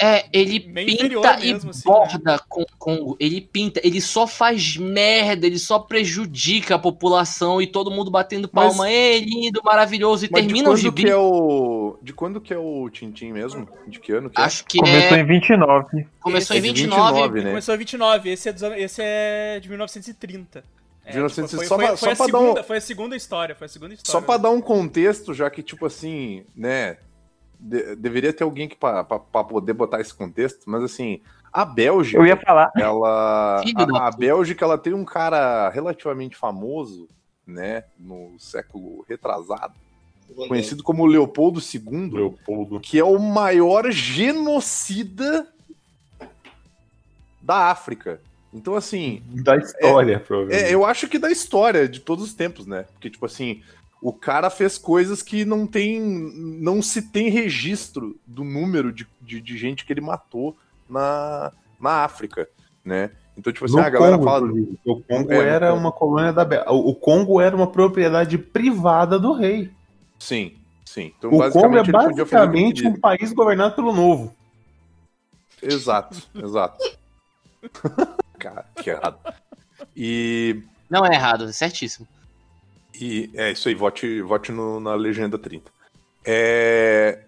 É, 0.00 0.26
ele 0.32 0.58
Bem 0.60 0.86
pinta 0.86 1.38
e 1.40 1.52
mesmo, 1.52 1.70
assim, 1.70 1.82
borda 1.84 2.38
com 2.48 2.64
Congo. 2.78 3.16
Ele 3.20 3.40
pinta, 3.40 3.80
ele 3.84 4.00
só 4.00 4.26
faz 4.26 4.76
merda, 4.76 5.46
ele 5.46 5.58
só 5.58 5.78
prejudica 5.78 6.74
a 6.74 6.78
população 6.78 7.60
e 7.62 7.66
todo 7.66 7.90
mundo 7.90 8.10
batendo 8.10 8.48
Mas- 8.52 8.68
palma. 8.68 8.90
Ê, 8.90 9.20
lindo, 9.20 9.60
maravilhoso. 9.64 10.26
E 10.26 10.28
Mas 10.30 10.42
termina 10.44 10.68
o 10.68 10.72
quando 10.72 10.78
gibi. 10.80 11.02
que 11.04 11.08
é 11.10 11.16
o. 11.16 11.96
De 12.02 12.12
quando 12.12 12.40
que 12.40 12.52
é 12.52 12.58
o 12.58 12.88
Tintim 12.90 13.32
mesmo? 13.32 13.68
De 13.86 13.98
que 14.00 14.12
ano 14.12 14.28
que 14.30 14.40
é? 14.40 14.44
Acho 14.44 14.64
que 14.64 14.78
Começou 14.78 15.16
é... 15.16 15.20
em 15.20 15.26
29. 15.26 16.06
começou 16.20 16.56
É 16.56 16.58
em 16.58 16.62
de 16.62 16.68
29. 16.68 17.12
29, 17.14 17.40
né? 17.42 17.50
Começou 17.50 17.74
em 17.74 17.78
29, 17.78 18.30
esse 18.30 18.48
é, 18.48 18.52
dos 18.52 18.62
esse 18.62 19.00
é 19.02 19.60
de 19.60 19.68
1930. 19.68 20.64
É, 21.06 21.12
1930, 21.14 21.48
tipo, 21.48 21.56
foi, 21.58 21.66
só 21.66 21.76
foi- 21.76 21.86
pra- 21.86 21.96
foi 21.96 22.14
só 22.16 22.22
a 22.22 22.26
segunda, 22.26 22.60
um- 22.60 22.64
foi 22.64 22.76
a 22.76 22.80
segunda 22.80 23.16
história, 23.16 23.54
foi 23.54 23.64
a 23.66 23.68
segunda 23.68 23.94
história. 23.94 24.10
Só 24.20 24.24
pra 24.24 24.36
dar 24.38 24.50
um 24.50 24.60
contexto, 24.60 25.34
já 25.34 25.50
que, 25.50 25.62
tipo 25.62 25.84
assim, 25.86 26.44
né? 26.56 26.96
De- 27.64 27.96
deveria 27.96 28.32
ter 28.32 28.44
alguém 28.44 28.68
que 28.68 28.76
pra 28.76 29.02
poder 29.04 29.72
botar 29.72 30.00
esse 30.00 30.12
contexto, 30.14 30.68
mas 30.68 30.82
assim, 30.82 31.20
a 31.52 31.64
Bélgica. 31.64 32.18
Eu 32.18 32.26
ia 32.26 32.36
falar. 32.36 32.70
ela 32.76 33.62
a, 33.62 34.06
a. 34.06 34.10
Bélgica 34.10 34.64
ela 34.64 34.76
tem 34.78 34.92
um 34.92 35.04
cara 35.04 35.68
relativamente 35.70 36.36
famoso, 36.36 37.08
né, 37.46 37.84
no 37.98 38.32
século 38.38 39.04
retrasado, 39.08 39.74
conhecido 40.48 40.82
como 40.82 41.06
Leopoldo 41.06 41.60
II, 41.60 42.10
Leopoldo. 42.10 42.80
que 42.80 42.98
é 42.98 43.04
o 43.04 43.18
maior 43.18 43.90
genocida 43.90 45.46
da 47.42 47.70
África. 47.70 48.20
Então 48.52 48.74
assim, 48.76 49.22
Da 49.42 49.56
história, 49.56 50.20
provavelmente. 50.20 50.64
é, 50.70 50.74
eu 50.74 50.84
acho 50.86 51.08
que 51.08 51.18
da 51.18 51.30
história 51.30 51.88
de 51.88 52.00
todos 52.00 52.24
os 52.24 52.34
tempos, 52.34 52.66
né? 52.66 52.84
Porque 52.92 53.10
tipo 53.10 53.26
assim, 53.26 53.62
o 54.04 54.12
cara 54.12 54.50
fez 54.50 54.76
coisas 54.76 55.22
que 55.22 55.46
não 55.46 55.66
tem 55.66 55.98
não 55.98 56.82
se 56.82 57.00
tem 57.10 57.30
registro 57.30 58.14
do 58.26 58.44
número 58.44 58.92
de, 58.92 59.06
de, 59.22 59.40
de 59.40 59.56
gente 59.56 59.82
que 59.86 59.92
ele 59.94 60.02
matou 60.02 60.54
na, 60.86 61.50
na 61.80 62.04
África, 62.04 62.46
né? 62.84 63.10
Então, 63.36 63.50
tipo 63.50 63.64
assim, 63.64 63.76
No 63.76 63.80
a 63.82 63.88
galera 63.88 64.18
Congo, 64.18 64.24
fala. 64.30 64.46
o 64.84 65.00
Congo 65.02 65.32
É, 65.32 65.48
era 65.48 65.68
Congo. 65.70 65.80
uma 65.80 65.90
colônia 65.90 66.32
da 66.34 66.44
Bélgica. 66.44 66.70
O 66.70 66.94
Congo 66.94 67.40
era 67.40 67.56
uma 67.56 67.66
propriedade 67.66 68.36
privada 68.36 69.18
do 69.18 69.32
rei. 69.32 69.70
Sim, 70.18 70.52
sim. 70.84 71.12
Então, 71.18 71.30
O 71.32 71.50
Congo 71.50 71.78
é 71.78 71.82
basicamente 71.82 72.86
um 72.86 73.00
país 73.00 73.32
governado 73.32 73.74
pelo 73.74 73.92
Novo. 73.92 74.34
Exato, 75.62 76.22
exato. 76.34 76.78
Cara, 78.38 78.66
que 78.82 78.90
errado. 78.90 79.16
E, 79.96 80.62
Não 80.90 81.06
é 81.06 81.14
errado, 81.14 81.44
é 81.44 81.52
certíssimo. 81.52 82.06
E 83.00 83.30
é 83.34 83.52
isso 83.52 83.68
aí, 83.68 83.74
vote, 83.74 84.22
vote 84.22 84.52
no- 84.52 84.80
na 84.80 84.94
legenda 84.94 85.38
30. 85.38 85.70
É, 86.24 87.20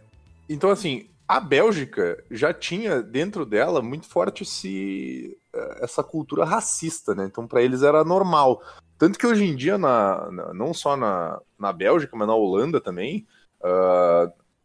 então, 0.49 0.71
assim, 0.71 1.07
a 1.29 1.41
Bélgica 1.41 2.23
já 2.31 2.53
tinha 2.55 3.03
dentro 3.03 3.45
dela 3.45 3.83
muito 3.83 4.07
forte 4.07 4.43
esse, 4.45 5.37
eh, 5.55 5.79
essa 5.83 6.03
cultura 6.03 6.45
racista, 6.45 7.15
né? 7.15 7.25
Então, 7.27 7.47
para 7.47 7.63
eles 7.63 7.83
era 7.83 8.05
normal. 8.05 8.63
Tanto 8.99 9.19
que 9.19 9.27
hoje 9.27 9.45
em 9.45 9.55
dia, 9.57 9.77
na, 9.77 10.31
na- 10.31 10.55
não 10.55 10.73
só 10.73 10.97
na, 10.97 11.41
na 11.59 11.73
Bélgica, 11.73 12.17
mas 12.17 12.29
na 12.29 12.35
Holanda 12.35 12.81
também, 12.81 13.27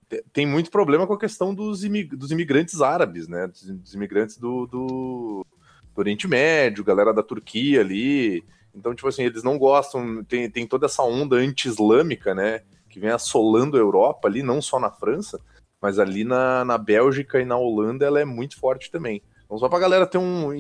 te- 0.10 0.24
tem 0.34 0.46
muito 0.46 0.70
problema 0.72 1.08
com 1.08 1.14
a 1.14 1.20
questão 1.20 1.54
dos, 1.54 1.84
imi- 1.84 2.04
dos 2.06 2.32
imigrantes 2.32 2.82
árabes, 2.82 3.28
né? 3.28 3.48
Dos, 3.48 3.62
dos 3.64 3.94
imigrantes 3.94 4.38
do, 4.38 4.66
do, 4.68 5.46
do 5.94 6.00
Oriente 6.00 6.28
Médio, 6.28 6.84
galera 6.84 7.14
da 7.14 7.24
Turquia 7.24 7.82
ali. 7.82 8.44
Então, 8.74 8.96
tipo 8.96 9.08
assim, 9.08 9.24
eles 9.24 9.44
não 9.44 9.58
gostam, 9.58 10.24
tem, 10.24 10.50
tem 10.50 10.66
toda 10.66 10.86
essa 10.86 11.04
onda 11.04 11.36
anti-islâmica, 11.36 12.34
né? 12.34 12.62
Que 12.90 13.00
vem 13.00 13.10
assolando 13.10 13.78
a 13.78 13.80
Europa 13.80 14.28
ali, 14.28 14.42
não 14.42 14.62
só 14.62 14.80
na 14.80 14.92
França, 14.92 15.40
Mas 15.82 16.00
ali 16.00 16.24
na, 16.24 16.64
na 16.64 16.78
Bélgica 16.78 17.40
e 17.42 17.46
na 17.46 17.58
Holanda 17.58 18.06
ela 18.06 18.20
é 18.20 18.26
muito 18.26 18.58
forte 18.58 18.92
também. 18.92 19.22
Então, 19.46 19.58
só 19.58 19.68
pra 19.68 19.80
galera 19.80 20.08
ter 20.08 20.18
um. 20.18 20.54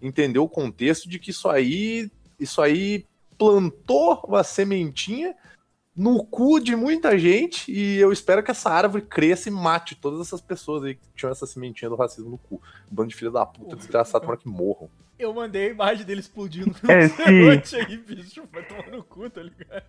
entender 0.00 0.38
o 0.38 0.48
contexto 0.48 1.08
de 1.08 1.18
que 1.18 1.30
isso 1.30 1.48
aí. 1.48 2.10
Isso 2.40 2.60
aí 2.60 3.04
plantou 3.38 4.20
uma 4.26 4.42
sementinha 4.42 5.34
no 5.96 6.24
cu 6.24 6.58
de 6.58 6.74
muita 6.74 7.18
gente 7.18 7.70
e 7.70 7.98
eu 7.98 8.12
espero 8.12 8.42
que 8.42 8.50
essa 8.50 8.70
árvore 8.70 9.02
cresça 9.02 9.48
e 9.48 9.52
mate 9.52 9.94
todas 9.94 10.20
essas 10.20 10.40
pessoas 10.40 10.84
aí 10.84 10.94
que 10.94 11.02
tinham 11.14 11.30
essa 11.30 11.46
sementinha 11.46 11.88
do 11.88 11.96
racismo 11.96 12.30
no 12.30 12.38
cu. 12.38 12.60
Bando 12.90 13.10
de 13.10 13.14
filha 13.14 13.30
da 13.30 13.44
puta, 13.44 13.76
desgraçado, 13.76 14.22
tomara 14.22 14.40
que 14.40 14.48
morram. 14.48 14.88
Eu 15.18 15.32
mandei 15.32 15.68
a 15.68 15.70
imagem 15.70 16.04
dele 16.04 16.20
explodindo 16.20 16.74
É, 16.88 17.30
noite 17.30 17.76
aí, 17.76 17.96
bicho. 17.96 18.42
Vai 18.52 18.62
tomar 18.64 18.88
no 18.90 19.04
cu, 19.04 19.28
tá 19.30 19.42
ligado? 19.42 19.84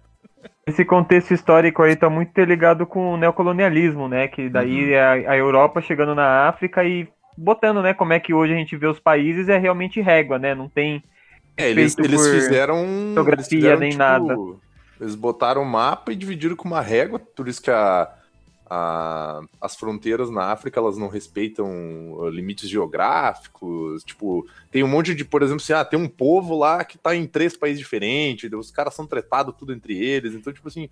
Esse 0.68 0.84
contexto 0.86 1.34
histórico 1.34 1.82
aí 1.82 1.96
tá 1.96 2.10
muito 2.10 2.30
interligado 2.30 2.86
com 2.86 3.14
o 3.14 3.18
neocolonialismo, 3.18 4.08
né? 4.08 4.28
Que 4.28 4.50
daí 4.50 4.92
é 4.92 5.02
a, 5.02 5.32
a 5.32 5.38
Europa 5.38 5.82
chegando 5.82 6.14
na 6.14 6.48
África 6.50 6.84
e 6.84 7.08
botando, 7.38 7.82
né? 7.82 7.94
Como 7.94 8.14
é 8.14 8.20
que 8.20 8.34
hoje 8.34 8.54
a 8.54 8.58
gente 8.58 8.76
vê 8.76 8.88
os 8.88 9.00
países 9.00 9.50
é 9.50 9.58
realmente 9.58 10.02
régua, 10.02 10.38
né? 10.38 10.54
Não 10.54 10.68
tem. 10.68 11.02
É, 11.56 11.70
eles, 11.70 11.98
eles 11.98 12.28
fizeram. 12.28 13.14
geografia, 13.14 13.34
eles 13.34 13.48
fizeram, 13.48 13.80
nem 13.80 13.90
tipo, 13.92 14.00
nada. 14.00 14.36
Eles 15.00 15.16
botaram 15.16 15.62
o 15.62 15.66
mapa 15.66 16.12
e 16.12 16.16
dividiram 16.16 16.56
com 16.56 16.68
uma 16.68 16.82
régua, 16.82 17.20
por 17.20 17.48
isso 17.48 17.62
que 17.62 17.72
a, 17.72 18.14
a- 18.70 19.42
as 19.60 19.76
fronteiras 19.76 20.30
na 20.30 20.52
África 20.52 20.80
elas 20.80 20.98
não 20.98 21.08
respeitam 21.08 22.14
uh, 22.14 22.30
limites 22.30 22.70
geográficos. 22.70 24.04
Tipo, 24.04 24.48
tem 24.72 24.84
um 24.84 24.88
monte 24.88 25.14
de, 25.14 25.26
por 25.26 25.42
exemplo, 25.42 25.62
assim, 25.62 25.74
ah, 25.74 25.84
tem 25.84 26.00
um 26.00 26.08
povo 26.08 26.58
lá 26.58 26.84
que 26.86 26.98
tá 26.98 27.16
em 27.16 27.28
três 27.28 27.58
países 27.58 27.80
diferentes, 27.80 28.52
os 28.54 28.72
caras 28.72 28.94
são 28.94 29.06
tretados 29.06 29.56
tudo 29.58 29.74
entre 29.74 29.98
eles, 29.98 30.34
então, 30.34 30.54
tipo 30.54 30.68
assim. 30.68 30.90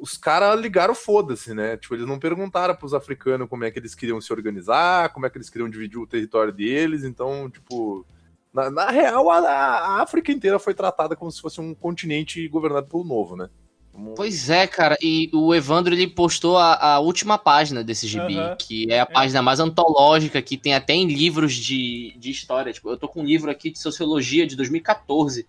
Os 0.00 0.16
caras 0.16 0.60
ligaram 0.60 0.94
foda-se, 0.94 1.52
né? 1.52 1.76
Tipo, 1.76 1.96
eles 1.96 2.06
não 2.06 2.20
perguntaram 2.20 2.72
pros 2.76 2.94
africanos 2.94 3.48
como 3.48 3.64
é 3.64 3.70
que 3.70 3.80
eles 3.80 3.96
queriam 3.96 4.20
se 4.20 4.32
organizar, 4.32 5.12
como 5.12 5.26
é 5.26 5.30
que 5.30 5.36
eles 5.36 5.50
queriam 5.50 5.68
dividir 5.68 5.98
o 5.98 6.06
território 6.06 6.52
deles, 6.52 7.02
então, 7.02 7.50
tipo, 7.50 8.06
na, 8.52 8.70
na 8.70 8.90
real, 8.90 9.30
a, 9.30 9.38
a 9.38 10.02
África 10.02 10.32
inteira 10.32 10.58
foi 10.58 10.74
tratada 10.74 11.14
como 11.16 11.30
se 11.30 11.40
fosse 11.40 11.60
um 11.60 11.74
continente 11.74 12.46
governado 12.48 12.86
pelo 12.86 13.04
novo, 13.04 13.36
né? 13.36 13.48
Como- 13.92 14.14
Pois 14.14 14.48
é, 14.48 14.64
cara, 14.66 14.96
e 15.02 15.28
o 15.32 15.52
Evandro 15.54 15.92
ele 15.92 16.06
postou 16.06 16.56
a, 16.56 16.74
a 16.94 16.98
última 17.00 17.36
página 17.36 17.82
desse 17.82 18.06
gibi, 18.06 18.36
que 18.56 18.86
é 18.92 19.00
a 19.00 19.06
página 19.06 19.42
mais 19.42 19.58
antológica, 19.58 20.40
que 20.40 20.56
tem 20.56 20.72
até 20.74 20.92
em 20.94 21.06
livros 21.08 21.52
de, 21.54 22.14
de 22.16 22.30
história. 22.30 22.72
Tipo, 22.72 22.90
eu 22.90 22.96
tô 22.96 23.08
com 23.08 23.22
um 23.22 23.24
livro 23.24 23.50
aqui 23.50 23.70
de 23.70 23.78
sociologia 23.80 24.46
de 24.46 24.54
2014, 24.54 25.44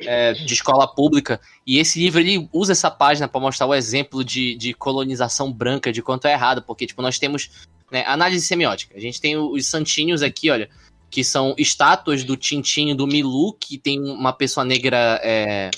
é, 0.00 0.32
de 0.34 0.52
escola 0.52 0.86
pública, 0.86 1.40
e 1.66 1.78
esse 1.78 1.98
livro 1.98 2.20
ele 2.20 2.48
usa 2.52 2.72
essa 2.72 2.90
página 2.90 3.26
para 3.28 3.40
mostrar 3.40 3.66
o 3.66 3.74
exemplo 3.74 4.22
de, 4.22 4.54
de 4.56 4.74
colonização 4.74 5.50
branca, 5.52 5.90
de 5.92 6.02
quanto 6.02 6.26
é 6.26 6.32
errado, 6.32 6.62
porque 6.62 6.86
tipo, 6.86 7.00
nós 7.00 7.18
temos 7.18 7.50
né, 7.90 8.04
análise 8.06 8.44
semiótica. 8.46 8.94
A 8.96 9.00
gente 9.00 9.20
tem 9.20 9.36
os 9.36 9.66
santinhos 9.66 10.20
aqui, 10.22 10.50
olha, 10.50 10.68
que 11.10 11.24
são 11.24 11.54
estátuas 11.56 12.24
do 12.24 12.36
Tintinho 12.36 12.94
do 12.94 13.06
Milu, 13.06 13.52
que 13.54 13.78
tem 13.78 14.00
uma 14.00 14.32
pessoa 14.32 14.64
negra 14.64 15.20
é, 15.22 15.70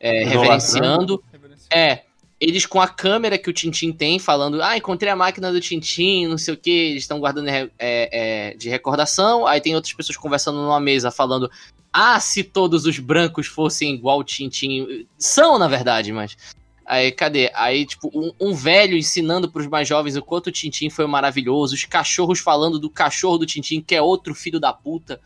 é, 0.00 0.24
reverenciando. 0.24 1.22
É, 1.70 2.02
eles 2.40 2.66
com 2.66 2.80
a 2.80 2.86
câmera 2.86 3.36
que 3.36 3.50
o 3.50 3.52
Tintin 3.52 3.92
tem, 3.92 4.18
falando, 4.18 4.62
ah, 4.62 4.76
encontrei 4.76 5.10
a 5.10 5.16
máquina 5.16 5.52
do 5.52 5.60
Tintin, 5.60 6.26
não 6.26 6.38
sei 6.38 6.54
o 6.54 6.56
que, 6.56 6.70
eles 6.70 7.02
estão 7.02 7.18
guardando 7.18 7.48
é, 7.48 7.68
é, 7.78 8.54
de 8.54 8.68
recordação. 8.68 9.46
Aí 9.46 9.60
tem 9.60 9.74
outras 9.74 9.92
pessoas 9.92 10.16
conversando 10.16 10.58
numa 10.58 10.78
mesa, 10.78 11.10
falando, 11.10 11.50
ah, 11.92 12.20
se 12.20 12.44
todos 12.44 12.86
os 12.86 12.98
brancos 12.98 13.46
fossem 13.46 13.94
igual 13.94 14.20
o 14.20 14.24
Tintin. 14.24 15.06
São, 15.18 15.58
na 15.58 15.66
verdade, 15.66 16.12
mas. 16.12 16.36
Aí, 16.88 17.12
cadê? 17.12 17.50
Aí, 17.54 17.84
tipo, 17.84 18.10
um, 18.14 18.32
um 18.40 18.54
velho 18.54 18.96
ensinando 18.96 19.52
pros 19.52 19.66
mais 19.66 19.86
jovens 19.86 20.16
o 20.16 20.22
quanto 20.22 20.46
o 20.46 20.52
Tintin 20.52 20.88
foi 20.88 21.06
maravilhoso, 21.06 21.74
os 21.74 21.84
cachorros 21.84 22.40
falando 22.40 22.78
do 22.78 22.88
cachorro 22.88 23.36
do 23.36 23.44
Tintin, 23.44 23.82
que 23.82 23.94
é 23.94 24.00
outro 24.00 24.34
filho 24.34 24.58
da 24.58 24.72
puta. 24.72 25.20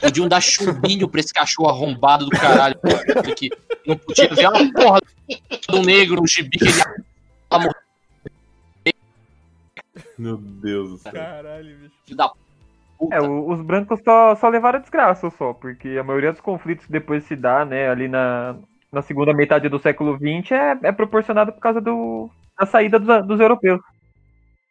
Podiam 0.00 0.28
dar 0.28 0.40
chumbinho 0.40 1.08
pra 1.08 1.18
esse 1.18 1.34
cachorro 1.34 1.68
arrombado 1.68 2.26
do 2.26 2.30
caralho. 2.30 2.76
Que 3.36 3.50
não 3.84 3.96
podia 3.96 4.28
ver 4.28 4.48
uma 4.48 4.72
porra 4.72 5.00
do 5.68 5.82
negro, 5.82 6.22
um 6.22 6.26
gibi 6.28 6.56
que 6.56 6.64
ele 6.64 7.68
Meu 10.16 10.36
Deus 10.36 10.90
do 10.90 10.98
céu. 10.98 11.12
Caralho, 11.12 11.76
bicho. 11.76 11.94
filho 12.04 12.16
da 12.16 12.28
puta. 12.28 13.16
É, 13.16 13.20
os 13.20 13.60
brancos 13.62 13.98
só, 14.04 14.36
só 14.36 14.48
levaram 14.48 14.78
desgraça 14.78 15.28
só, 15.30 15.52
porque 15.52 15.98
a 15.98 16.04
maioria 16.04 16.30
dos 16.30 16.40
conflitos 16.40 16.86
que 16.86 16.92
depois 16.92 17.24
se 17.24 17.34
dá, 17.34 17.64
né, 17.64 17.88
ali 17.88 18.06
na, 18.06 18.56
na 18.92 19.00
segunda 19.00 19.32
metade 19.32 19.68
do 19.68 19.78
século 19.78 20.16
XX 20.16 20.52
é, 20.52 20.78
é 20.88 20.92
proporcionado 20.92 21.52
por 21.52 21.60
causa 21.60 21.80
do, 21.80 22.30
da 22.58 22.66
saída 22.66 22.98
dos, 22.98 23.26
dos 23.26 23.40
europeus. 23.40 23.80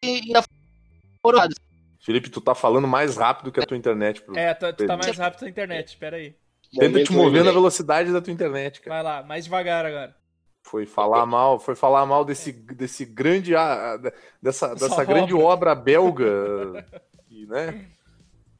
E 0.04 0.22
ainda 0.26 0.44
foram 1.22 1.40
Felipe, 2.00 2.30
tu 2.30 2.42
tá 2.42 2.56
falando 2.56 2.88
mais 2.88 3.18
rápido 3.18 3.52
que 3.52 3.60
a 3.60 3.66
tua 3.66 3.78
internet. 3.78 4.22
Pro... 4.22 4.38
É, 4.38 4.54
tu, 4.54 4.72
tu 4.74 4.86
tá 4.86 4.98
mais 4.98 5.18
rápido 5.18 5.44
na 5.44 5.50
internet, 5.50 5.98
pera 5.98 6.18
aí. 6.18 6.36
Tenta 6.78 7.04
te 7.04 7.12
mover 7.12 7.44
na 7.44 7.52
velocidade 7.52 8.14
da 8.14 8.22
tua 8.22 8.32
internet, 8.32 8.82
cara. 8.82 9.04
Vai 9.04 9.04
lá, 9.04 9.24
mais 9.24 9.44
devagar 9.44 9.86
agora. 9.86 10.16
Foi 10.64 10.86
falar 10.86 11.26
mal, 11.26 11.60
foi 11.60 11.76
falar 11.76 12.06
mal 12.06 12.24
desse, 12.24 12.52
desse 12.52 13.04
grande, 13.04 13.56
ah, 13.56 13.98
dessa, 14.42 14.70
dessa 14.70 14.86
Essa 14.86 15.04
grande 15.04 15.34
obra. 15.34 15.72
obra 15.72 15.76
belga, 15.76 16.86
e, 17.30 17.46
né? 17.48 17.88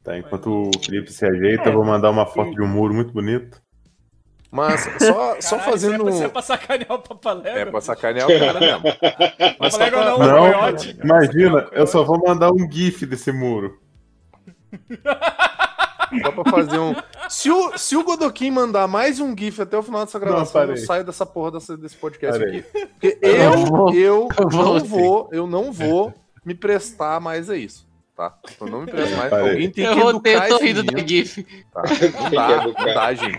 Tá, 0.02 0.18
enquanto 0.18 0.68
o 0.68 0.84
Felipe 0.84 1.12
se 1.12 1.24
ajeita, 1.24 1.68
eu 1.68 1.74
vou 1.74 1.84
mandar 1.84 2.10
uma 2.10 2.26
foto 2.26 2.50
de 2.50 2.60
um 2.60 2.66
muro 2.66 2.92
muito 2.92 3.12
bonito. 3.12 3.61
Mas 4.52 4.82
só, 4.98 5.40
só 5.40 5.56
Caralho, 5.56 5.70
fazendo. 5.72 5.94
Isso 5.94 6.02
é 6.02 6.04
pra, 6.04 6.10
isso 6.12 6.24
é 6.24 6.28
pra 6.28 6.42
sacanear 6.42 6.92
o 6.92 6.98
Papalego? 6.98 7.58
É, 7.58 7.64
pra 7.64 7.80
sacanear 7.80 8.28
o 8.30 8.38
cara 8.38 8.60
mesmo. 8.60 8.82
Mas 9.58 9.72
só 9.72 9.78
Papalego 9.78 9.96
pra- 9.96 10.04
não, 10.04 10.18
Não, 10.18 10.48
o 10.50 10.52
coiote. 10.52 10.98
Imagina, 11.02 11.68
eu 11.72 11.86
só 11.86 12.04
vou 12.04 12.18
mandar 12.22 12.52
um 12.52 12.70
GIF 12.70 13.06
desse 13.06 13.32
muro. 13.32 13.80
Só 16.22 16.30
pra 16.32 16.50
fazer 16.50 16.78
um. 16.78 16.94
Se 17.30 17.50
o, 17.50 17.78
se 17.78 17.96
o 17.96 18.04
Godokin 18.04 18.50
mandar 18.50 18.86
mais 18.86 19.18
um 19.20 19.34
GIF 19.36 19.62
até 19.62 19.78
o 19.78 19.82
final 19.82 20.04
dessa 20.04 20.18
gravação, 20.18 20.52
parei. 20.52 20.74
eu 20.74 20.86
saio 20.86 21.04
dessa 21.04 21.24
porra 21.24 21.52
dessa- 21.52 21.76
desse 21.76 21.96
podcast 21.96 22.38
Parei. 22.38 22.58
aqui. 22.60 22.70
Porque 22.88 23.18
Eu 23.22 23.32
eu, 23.34 23.52
vou- 23.66 23.94
eu 23.94 24.28
eu 24.38 24.50
não 24.50 24.78
vou, 24.84 25.28
eu 25.32 25.46
não 25.46 25.72
vou 25.72 26.12
me 26.44 26.54
prestar 26.54 27.18
mais 27.20 27.48
a 27.48 27.56
isso. 27.56 27.90
Tá? 28.14 28.34
Eu 28.60 28.66
não 28.66 28.82
me 28.82 28.90
presto 28.90 29.16
mais. 29.16 29.30
Parei. 29.30 29.50
Alguém 29.52 29.70
tem 29.70 29.84
Eu 29.86 29.94
que 29.94 30.00
rotei, 30.00 30.32
educar 30.34 30.48
eu 30.50 30.58
tô 30.58 30.64
rindo 30.64 30.82
da 30.82 30.92
menino. 30.92 31.08
GIF. 31.08 31.46
Tá? 31.72 31.82
Não 32.22 32.30
dá, 32.30 32.66
não 32.66 32.94
dá, 32.94 33.14
gente. 33.14 33.36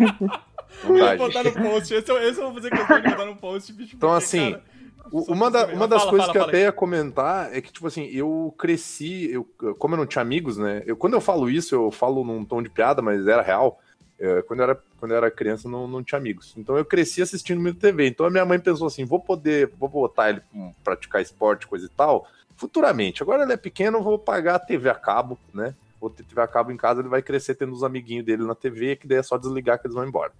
Não 0.84 0.98
dá, 0.98 1.16
Vou 1.16 1.28
botar 1.28 1.44
no 1.44 1.54
post. 1.54 1.94
Esse, 1.94 2.12
eu- 2.12 2.18
esse 2.22 2.40
eu 2.40 2.46
vou 2.46 2.54
fazer 2.56 2.72
questão 2.72 3.00
de 3.02 3.08
botar 3.08 3.26
no 3.26 3.36
post, 3.36 3.72
bicho. 3.74 3.96
Então, 3.96 4.10
porque, 4.10 4.24
assim, 4.26 4.52
cara, 4.52 4.64
Uma, 5.12 5.52
da- 5.52 5.68
uma 5.68 5.88
das 5.88 6.02
Fala, 6.02 6.10
coisas 6.10 6.26
fala, 6.26 6.32
que 6.32 6.38
eu 6.38 6.42
fala 6.42 6.52
até 6.52 6.62
ia 6.62 6.72
comentar 6.72 7.54
é 7.56 7.62
que, 7.62 7.72
tipo 7.72 7.86
assim, 7.88 8.06
eu 8.06 8.54
cresci, 8.58 9.30
eu, 9.32 9.44
como 9.78 9.94
eu 9.94 9.98
não 10.00 10.06
tinha 10.08 10.22
amigos, 10.22 10.58
né? 10.58 10.82
Eu, 10.86 10.96
quando 10.96 11.14
eu 11.14 11.22
falo 11.22 11.50
isso, 11.50 11.76
eu 11.76 11.92
falo 11.92 12.24
num 12.24 12.44
tom 12.46 12.62
de 12.64 12.70
piada, 12.70 13.02
mas 13.02 13.28
era 13.28 13.42
real. 13.42 13.80
É, 14.20 14.42
quando, 14.44 14.60
eu 14.62 14.64
era, 14.64 14.82
quando 15.00 15.12
eu 15.12 15.18
era 15.18 15.30
criança, 15.30 15.68
eu 15.68 15.72
não, 15.72 15.88
não 15.88 16.04
tinha 16.04 16.18
amigos. 16.18 16.54
Então 16.58 16.78
eu 16.78 16.86
cresci 16.86 17.22
assistindo 17.22 17.60
muito 17.62 17.80
TV. 17.80 18.08
Então 18.08 18.26
a 18.26 18.30
minha 18.30 18.46
mãe 18.46 18.58
pensou 18.60 18.88
assim: 18.88 19.04
vou 19.06 19.20
poder, 19.20 19.70
vou 19.78 19.90
botar 19.90 20.30
ele 20.30 20.40
pra 20.40 20.72
praticar 20.84 21.22
esporte, 21.22 21.68
coisa 21.68 21.86
e 21.86 21.90
tal, 21.90 22.26
futuramente. 22.56 23.22
Agora 23.22 23.44
ele 23.44 23.54
é 23.54 23.58
pequeno, 23.58 23.98
eu 23.98 24.04
vou 24.04 24.18
pagar 24.18 24.56
a 24.56 24.60
TV 24.60 24.90
a 24.90 24.96
cabo, 24.96 25.38
né? 25.54 25.76
Vou 26.00 26.10
ter 26.10 26.24
TV 26.24 26.42
a 26.42 26.48
cabo 26.48 26.72
em 26.72 26.78
casa, 26.78 27.02
ele 27.02 27.10
vai 27.10 27.22
crescer 27.22 27.56
tendo 27.56 27.74
os 27.74 27.84
amiguinhos 27.84 28.26
dele 28.26 28.44
na 28.46 28.56
TV, 28.56 28.96
que 28.96 29.08
daí 29.08 29.18
é 29.18 29.24
só 29.24 29.38
desligar 29.38 29.80
que 29.80 29.88
eles 29.88 29.96
vão 29.96 30.08
embora. 30.08 30.32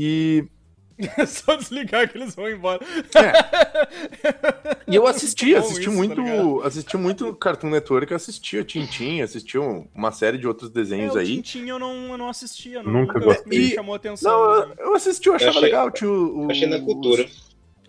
E 0.00 0.46
É 1.18 1.26
só 1.26 1.54
desligar 1.56 2.08
que 2.10 2.16
eles 2.18 2.34
vão 2.34 2.48
embora. 2.50 2.80
E 4.86 4.94
eu 4.96 5.06
assisti, 5.06 5.52
Bom 5.54 5.58
assisti 5.60 5.80
isso, 5.82 5.90
tá 5.90 5.96
muito, 5.96 6.20
ligado? 6.20 6.62
assisti 6.62 6.96
muito 6.96 7.34
Cartoon 7.34 7.70
Network, 7.70 8.12
assistia 8.14 8.64
Tintin, 8.64 9.20
assistia 9.20 9.60
um- 9.60 9.86
uma 9.94 10.10
série 10.12 10.38
de 10.38 10.46
outros 10.46 10.70
desenhos 10.70 11.14
é, 11.14 11.18
o 11.18 11.20
aí. 11.20 11.36
Tintin 11.42 11.68
eu 11.68 11.78
não, 11.78 12.10
eu 12.12 12.18
não 12.18 12.28
assistia. 12.28 12.82
Não, 12.82 12.92
Nunca 12.92 13.18
gostei. 13.20 13.58
me 13.58 13.70
chamou 13.74 13.94
atenção. 13.94 14.30
Não, 14.32 14.60
sabe? 14.60 14.74
eu, 14.80 14.86
eu 14.86 14.94
assisti, 14.94 15.28
eu 15.28 15.34
achava 15.34 15.50
achei- 15.50 15.62
legal, 15.62 15.90
tinha 15.90 16.10
o, 16.10 16.46
o- 16.46 16.50
Achei 16.50 16.68
na 16.68 16.80
cultura. 16.80 17.28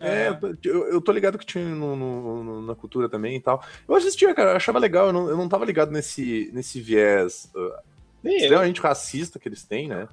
É, 0.01 0.29
eu, 0.63 0.87
eu 0.87 1.01
tô 1.01 1.11
ligado 1.11 1.37
que 1.37 1.45
tinha 1.45 1.63
no, 1.65 1.95
no- 1.95 2.43
no- 2.43 2.61
na 2.61 2.75
cultura 2.75 3.09
também 3.09 3.35
e 3.35 3.39
tal. 3.41 3.61
Eu 3.87 3.95
assistia, 3.95 4.33
cara, 4.33 4.51
eu 4.51 4.55
achava 4.55 4.79
legal, 4.79 5.07
eu 5.07 5.13
não, 5.13 5.29
eu 5.29 5.35
não 5.35 5.49
tava 5.49 5.65
ligado 5.65 5.91
nesse, 5.91 6.49
nesse 6.53 6.79
viés 6.79 7.49
uh, 7.55 7.73
eu. 8.23 8.31
extremamente 8.37 8.79
racista 8.79 9.37
que 9.39 9.49
eles 9.49 9.63
têm, 9.63 9.87
né? 9.89 10.07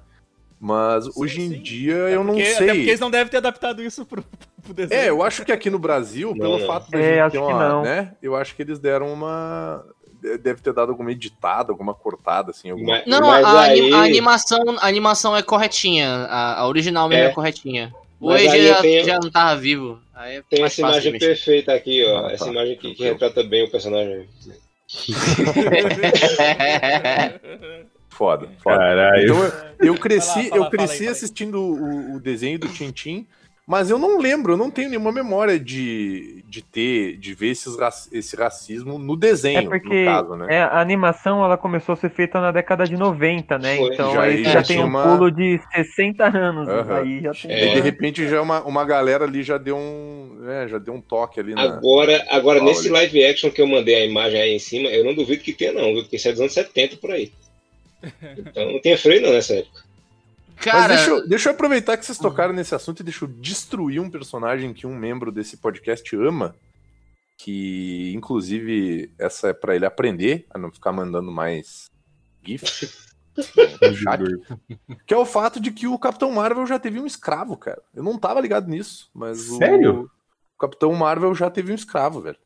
Mas 0.59 1.05
Sim, 1.05 1.11
hoje 1.15 1.41
em 1.41 1.49
sim. 1.51 1.61
dia 1.61 1.93
É 1.95 2.15
eu 2.15 2.23
não 2.23 2.33
porque- 2.33 2.49
Até 2.49 2.55
sei. 2.57 2.67
porque 2.67 2.89
eles 2.89 2.99
não 2.99 3.11
devem 3.11 3.27
ter 3.29 3.37
adaptado 3.37 3.83
isso 3.83 4.05
pro, 4.05 4.23
pro 4.63 4.73
desenho. 4.73 4.99
É, 5.01 5.09
eu 5.09 5.21
acho 5.21 5.45
que 5.45 5.51
aqui 5.51 5.69
no 5.69 5.77
Brasil, 5.77 6.29
Não, 6.31 6.37
pelo 6.39 6.57
não. 6.59 6.65
fato 6.67 6.89
da 6.89 6.97
É, 6.99 7.23
ter 7.29 7.31
que 7.31 7.37
uma, 7.37 7.69
não. 7.69 7.83
né? 7.83 8.13
Eu 8.21 8.35
acho 8.35 8.55
que 8.55 8.63
eles 8.63 8.79
deram 8.79 9.13
uma 9.13 9.83
deve 10.41 10.59
ter 10.61 10.73
dado 10.73 10.89
alguma 10.91 11.11
editada, 11.11 11.71
alguma 11.71 11.93
cortada 11.93 12.49
assim, 12.49 12.71
alguma 12.71 12.93
Mas- 12.95 13.05
Não, 13.05 13.21
mas 13.21 13.45
a, 13.45 13.61
aí- 13.61 13.93
a 13.93 14.01
animação, 14.01 14.59
a 14.79 14.87
animação 14.87 15.37
é 15.37 15.43
corretinha. 15.43 16.09
A, 16.27 16.61
a 16.61 16.67
original 16.67 17.07
mesmo 17.07 17.25
é, 17.25 17.27
É. 17.27 17.33
corretinha. 17.33 17.93
O 18.19 18.29
Mas 18.29 18.47
Age 18.47 18.49
aí 18.49 18.61
eu 18.65 18.73
já, 18.73 18.81
tenho- 18.81 19.05
já 19.05 19.19
não 19.19 19.29
tava 19.29 19.55
vivo. 19.61 19.99
Aí 20.15 20.37
é 20.37 20.43
Tem 20.49 20.63
essa 20.63 20.81
imagem 20.81 21.13
de 21.13 21.19
perfeita 21.19 21.71
aqui, 21.71 22.03
ó. 22.03 22.25
Ah, 22.25 22.31
essa 22.31 22.45
tá. 22.45 22.51
imagem 22.51 22.73
aqui 22.73 22.95
que 22.95 23.03
retrata 23.03 23.43
bem 23.43 23.63
o 23.65 23.69
personagem. 23.71 24.27
foda, 28.17 28.49
foda. 28.63 28.77
Caralho. 28.77 29.23
Então 29.23 29.43
eu, 29.79 29.93
eu 29.93 29.95
cresci, 29.95 30.27
Fala 30.29 30.43
lá, 30.43 30.49
fala, 30.49 30.57
eu 30.57 30.63
fala 30.63 30.69
cresci 30.71 30.91
aí, 30.93 30.97
fala 30.99 31.09
aí. 31.09 31.11
assistindo 31.11 31.61
o, 31.61 32.15
o 32.15 32.19
desenho 32.19 32.57
do 32.59 32.67
Tintin, 32.67 33.25
Mas 33.69 33.89
eu 33.89 33.99
não 33.99 34.17
lembro, 34.17 34.53
eu 34.53 34.57
não 34.57 34.71
tenho 34.71 34.89
nenhuma 34.89 35.11
memória 35.11 35.59
de, 35.59 36.41
de 36.47 36.61
ter, 36.61 37.17
de 37.17 37.33
ver 37.33 37.49
esses, 37.49 37.75
esse 38.13 38.33
racismo 38.33 38.97
no 38.97 39.13
É 39.15 39.17
desenho, 39.17 39.69
porque 39.69 40.05
no 40.05 40.05
caso, 40.05 40.35
né? 40.37 40.45
é, 40.55 40.61
a 40.61 40.79
animação 40.79 41.43
ela 41.43 41.57
começou 41.57 41.91
a 41.91 41.95
ser 41.97 42.09
feita 42.09 42.39
na 42.39 42.49
década 42.53 42.85
de 42.85 42.95
90, 42.95 43.57
né? 43.59 43.75
Foi. 43.75 43.93
Então 43.93 44.13
Já- 44.13 44.21
aí 44.21 44.43
já 44.45 44.51
já, 44.51 44.63
tem 44.63 44.81
um 44.81 44.87
uma- 44.87 45.03
pulo 45.03 45.29
de 45.29 45.59
60 45.75 46.25
anos. 46.25 46.69
Aham. 46.69 46.95
Aí 46.95 47.21
já 47.21 47.33
tem. 47.33 47.51
E 47.51 47.53
É. 47.53 47.73
de 47.73 47.81
repente 47.81 48.25
já 48.29 48.41
uma, 48.41 48.61
uma 48.63 48.85
galera 48.85 49.25
ali 49.25 49.43
já 49.43 49.57
deu 49.57 49.75
um, 49.75 50.37
é, 50.47 50.65
já 50.69 50.77
deu 50.77 50.93
um 50.93 51.01
toque 51.01 51.41
ali 51.41 51.53
na... 51.53 51.63
Agora, 51.63 52.25
agora 52.29 52.59
Olha. 52.59 52.67
nesse 52.69 52.87
live 52.87 53.25
action 53.25 53.51
que 53.51 53.61
eu 53.61 53.67
mandei 53.67 53.95
a 53.95 54.05
imagem 54.05 54.39
aí 54.41 54.55
em 54.55 54.59
cima, 54.59 54.87
eu 54.87 55.03
não 55.03 55.13
duvido 55.13 55.43
que 55.43 55.51
tenha, 55.51 55.73
não, 55.73 55.91
viu? 55.93 56.03
Porque 56.03 56.15
isso 56.15 56.29
é 56.29 56.31
dos 56.31 56.39
anos 56.39 56.53
70 56.53 56.95
por 56.95 57.11
aí. 57.11 57.33
Então 58.37 58.71
não 58.71 58.81
tinha 58.81 58.97
freio 58.97 59.21
não 59.21 59.31
nessa 59.33 59.55
época. 59.55 59.83
Cara, 60.57 60.79
Mas 60.79 60.97
deixa, 60.97 61.09
eu- 61.11 61.27
deixa 61.27 61.49
eu 61.49 61.53
aproveitar 61.53 61.97
que 61.97 62.05
vocês 62.05 62.17
tocaram 62.17 62.53
nesse 62.53 62.73
assunto 62.73 62.99
e 63.01 63.03
deixa 63.03 63.25
eu 63.25 63.29
destruir 63.29 63.99
um 64.01 64.09
personagem 64.09 64.73
que 64.73 64.87
um 64.87 64.95
membro 64.95 65.31
desse 65.31 65.57
podcast 65.57 66.15
ama, 66.15 66.55
que 67.37 68.11
inclusive 68.15 69.11
essa 69.19 69.49
é 69.49 69.53
pra 69.53 69.75
ele 69.75 69.85
aprender 69.85 70.45
a 70.49 70.57
não 70.57 70.71
ficar 70.71 70.91
mandando 70.91 71.31
mais 71.31 71.91
GIF 72.43 72.89
no 73.81 73.95
chat, 73.95 74.23
que 75.05 75.13
é 75.13 75.17
o 75.17 75.25
fato 75.25 75.59
de 75.59 75.69
que 75.71 75.85
o 75.85 75.99
Capitão 75.99 76.31
Marvel 76.31 76.65
já 76.65 76.79
teve 76.79 76.99
um 76.99 77.05
escravo, 77.05 77.55
cara. 77.55 77.81
Eu 77.93 78.01
não 78.01 78.17
tava 78.17 78.41
ligado 78.41 78.67
nisso, 78.67 79.09
mas 79.13 79.49
o- 79.51 79.57
Sério? 79.57 80.09
o 80.55 80.59
Capitão 80.59 80.91
Marvel 80.95 81.35
já 81.35 81.49
teve 81.51 81.71
um 81.71 81.75
escravo, 81.75 82.19
velho. 82.21 82.37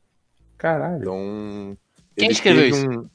Caralho. 0.58 1.02
Então. 1.02 1.78
Quem 2.18 2.30
escreveu 2.30 2.68
isso? 2.68 2.86
um- 2.90 3.10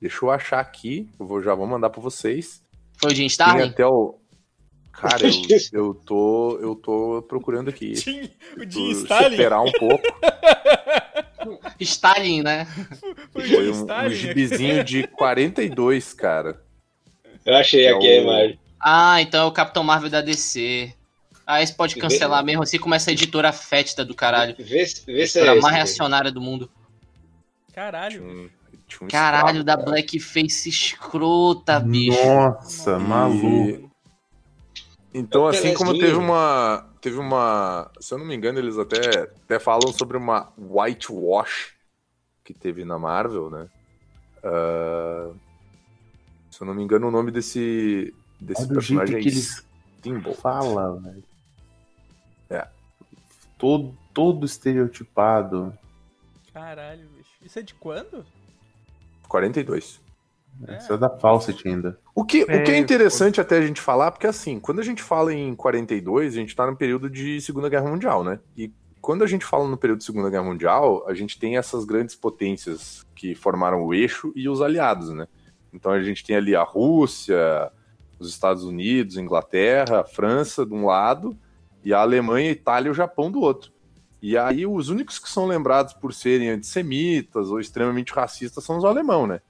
Deixa 0.00 0.24
eu 0.24 0.30
achar 0.30 0.60
aqui, 0.60 1.08
eu 1.18 1.26
vou, 1.26 1.42
já 1.42 1.54
vou 1.54 1.66
mandar 1.66 1.90
pra 1.90 2.00
vocês. 2.00 2.62
foi 3.00 3.10
o 3.12 3.14
Jim 3.14 3.22
Tem 3.22 3.26
Starlin? 3.26 3.68
até 3.68 3.86
o. 3.86 4.14
Cara, 4.92 5.18
eu, 5.26 5.32
eu 5.72 5.94
tô. 5.94 6.58
Eu 6.60 6.74
tô 6.76 7.22
procurando 7.28 7.68
aqui. 7.70 7.92
O 8.56 8.68
Jim 8.70 8.90
Stalin. 8.92 9.30
Superar 9.30 9.62
um 9.62 9.72
pouco. 9.72 10.02
Stalin, 11.80 12.42
né? 12.42 12.66
O 13.34 13.40
Foi 13.40 13.70
um, 13.72 14.06
um 14.06 14.10
gibizinho 14.10 14.82
de 14.84 15.06
42, 15.06 16.12
cara. 16.12 16.60
Eu 17.44 17.54
achei 17.54 17.86
É 17.86 17.92
aqui 17.94 18.06
a 18.06 18.20
o- 18.20 18.22
imagem. 18.24 18.58
Ah, 18.80 19.20
então 19.22 19.42
é 19.42 19.46
o 19.46 19.52
Capitão 19.52 19.82
Marvel 19.82 20.10
da 20.10 20.20
DC. 20.20 20.92
Ah, 21.46 21.62
esse 21.62 21.74
pode 21.74 21.96
cancelar 21.96 22.44
mesmo 22.44 22.62
assim 22.62 22.78
como 22.78 22.94
essa 22.94 23.10
editora 23.10 23.52
fétida 23.52 24.04
do 24.04 24.14
caralho. 24.14 24.54
Vê, 24.58 24.84
se- 24.86 25.04
vê 25.06 25.26
se 25.26 25.40
é 25.40 25.52
esse. 25.52 25.60
mais 25.62 25.74
reacionária 25.74 26.30
do 26.30 26.40
mundo. 26.40 26.70
Caralho. 27.72 28.22
um, 28.24 28.50
tinha 28.88 29.06
um 29.06 29.08
Caralho, 29.08 29.58
escravo, 29.58 29.64
da 29.64 29.76
cara. 29.76 29.90
blackface 29.90 30.68
escrota, 30.68 31.78
bicho. 31.80 32.18
Nossa, 32.26 32.98
maluco. 32.98 33.88
Então, 35.14 35.42
É 35.42 35.44
o 35.44 35.48
assim 35.48 35.74
como 35.74 35.92
teve 35.98 36.14
uma. 36.16 36.86
Teve 37.00 37.18
uma. 37.18 37.90
Se 38.00 38.12
eu 38.12 38.18
não 38.18 38.26
me 38.26 38.34
engano, 38.34 38.58
eles 38.58 38.76
até, 38.78 39.20
até 39.44 39.58
falam 39.58 39.92
sobre 39.92 40.16
uma 40.16 40.52
whitewash 40.58 41.74
que 42.44 42.52
teve 42.52 42.84
na 42.84 42.98
Marvel, 42.98 43.50
né? 43.50 43.68
Ah, 44.42 45.30
se 46.50 46.60
eu 46.60 46.66
não 46.66 46.74
me 46.74 46.82
engano, 46.82 47.08
o 47.08 47.10
nome 47.10 47.30
desse, 47.30 48.12
desse 48.40 48.62
Olha 48.62 48.74
personagem 48.74 49.20
que 49.20 49.28
é 49.28 49.30
eles 49.30 49.64
Steamboat. 49.98 50.40
falam, 50.40 51.00
velho. 51.00 51.24
É. 52.50 52.66
Todo, 53.56 53.96
todo 54.12 54.44
estereotipado. 54.46 55.76
Caralho, 56.52 57.08
bicho. 57.10 57.30
Isso 57.42 57.58
é 57.58 57.62
de 57.62 57.74
quando? 57.74 58.24
42. 59.28 60.00
Isso 60.76 60.92
é 60.92 60.96
da 60.96 61.08
Fawcett 61.08 61.68
ainda. 61.68 61.98
O 62.14 62.24
que, 62.24 62.42
o 62.42 62.46
que 62.46 62.52
é 62.72 62.74
É, 62.74 62.78
interessante 62.78 63.40
até 63.40 63.58
a 63.58 63.62
gente 63.66 63.80
falar, 63.80 64.10
porque 64.10 64.26
assim, 64.26 64.58
quando 64.58 64.80
a 64.80 64.84
gente 64.84 65.02
fala 65.02 65.32
em 65.32 65.54
42, 65.54 66.34
a 66.34 66.36
gente 66.36 66.56
tá 66.56 66.66
no 66.66 66.76
período 66.76 67.08
de 67.08 67.40
Segunda 67.40 67.68
Guerra 67.68 67.88
Mundial, 67.88 68.24
né? 68.24 68.40
E 68.56 68.72
quando 69.00 69.22
a 69.22 69.26
gente 69.26 69.44
fala 69.44 69.68
no 69.68 69.76
período 69.76 70.00
de 70.00 70.04
Segunda 70.04 70.28
Guerra 70.28 70.42
Mundial, 70.42 71.04
a 71.06 71.14
gente 71.14 71.38
tem 71.38 71.56
essas 71.56 71.84
grandes 71.84 72.16
potências 72.16 73.06
que 73.14 73.34
formaram 73.34 73.84
o 73.84 73.94
eixo 73.94 74.32
e 74.34 74.48
os 74.48 74.60
aliados, 74.60 75.10
né? 75.10 75.28
Então 75.72 75.92
a 75.92 76.02
gente 76.02 76.24
tem 76.24 76.34
ali 76.34 76.56
a 76.56 76.62
Rússia, 76.64 77.70
os 78.18 78.28
Estados 78.28 78.64
Unidos, 78.64 79.16
a 79.16 79.22
Inglaterra, 79.22 80.00
a 80.00 80.04
França 80.04 80.66
de 80.66 80.74
um 80.74 80.86
lado, 80.86 81.38
e 81.84 81.94
a 81.94 82.00
Alemanha, 82.00 82.48
a 82.48 82.52
Itália 82.52 82.88
e 82.88 82.90
o 82.90 82.94
Japão 82.94 83.30
do 83.30 83.40
outro. 83.40 83.70
E 84.20 84.36
aí 84.36 84.66
os 84.66 84.88
únicos 84.88 85.18
que 85.18 85.28
são 85.28 85.46
lembrados 85.46 85.92
por 85.94 86.12
serem 86.12 86.50
antissemitas 86.50 87.50
ou 87.50 87.60
extremamente 87.60 88.12
racistas 88.12 88.64
são 88.64 88.76
os 88.78 88.84
alemão, 88.84 89.26
né? 89.26 89.40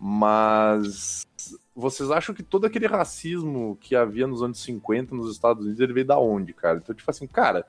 Mas 0.00 1.26
vocês 1.74 2.10
acham 2.10 2.34
que 2.34 2.42
todo 2.42 2.64
aquele 2.66 2.86
racismo 2.86 3.76
que 3.80 3.94
havia 3.96 4.26
nos 4.26 4.42
anos 4.42 4.62
50 4.62 5.14
nos 5.14 5.30
Estados 5.30 5.64
Unidos, 5.64 5.80
ele 5.80 5.92
veio 5.92 6.06
da 6.06 6.18
onde, 6.18 6.52
cara? 6.52 6.78
Então, 6.82 6.94
tipo 6.94 7.10
assim, 7.10 7.26
cara, 7.26 7.66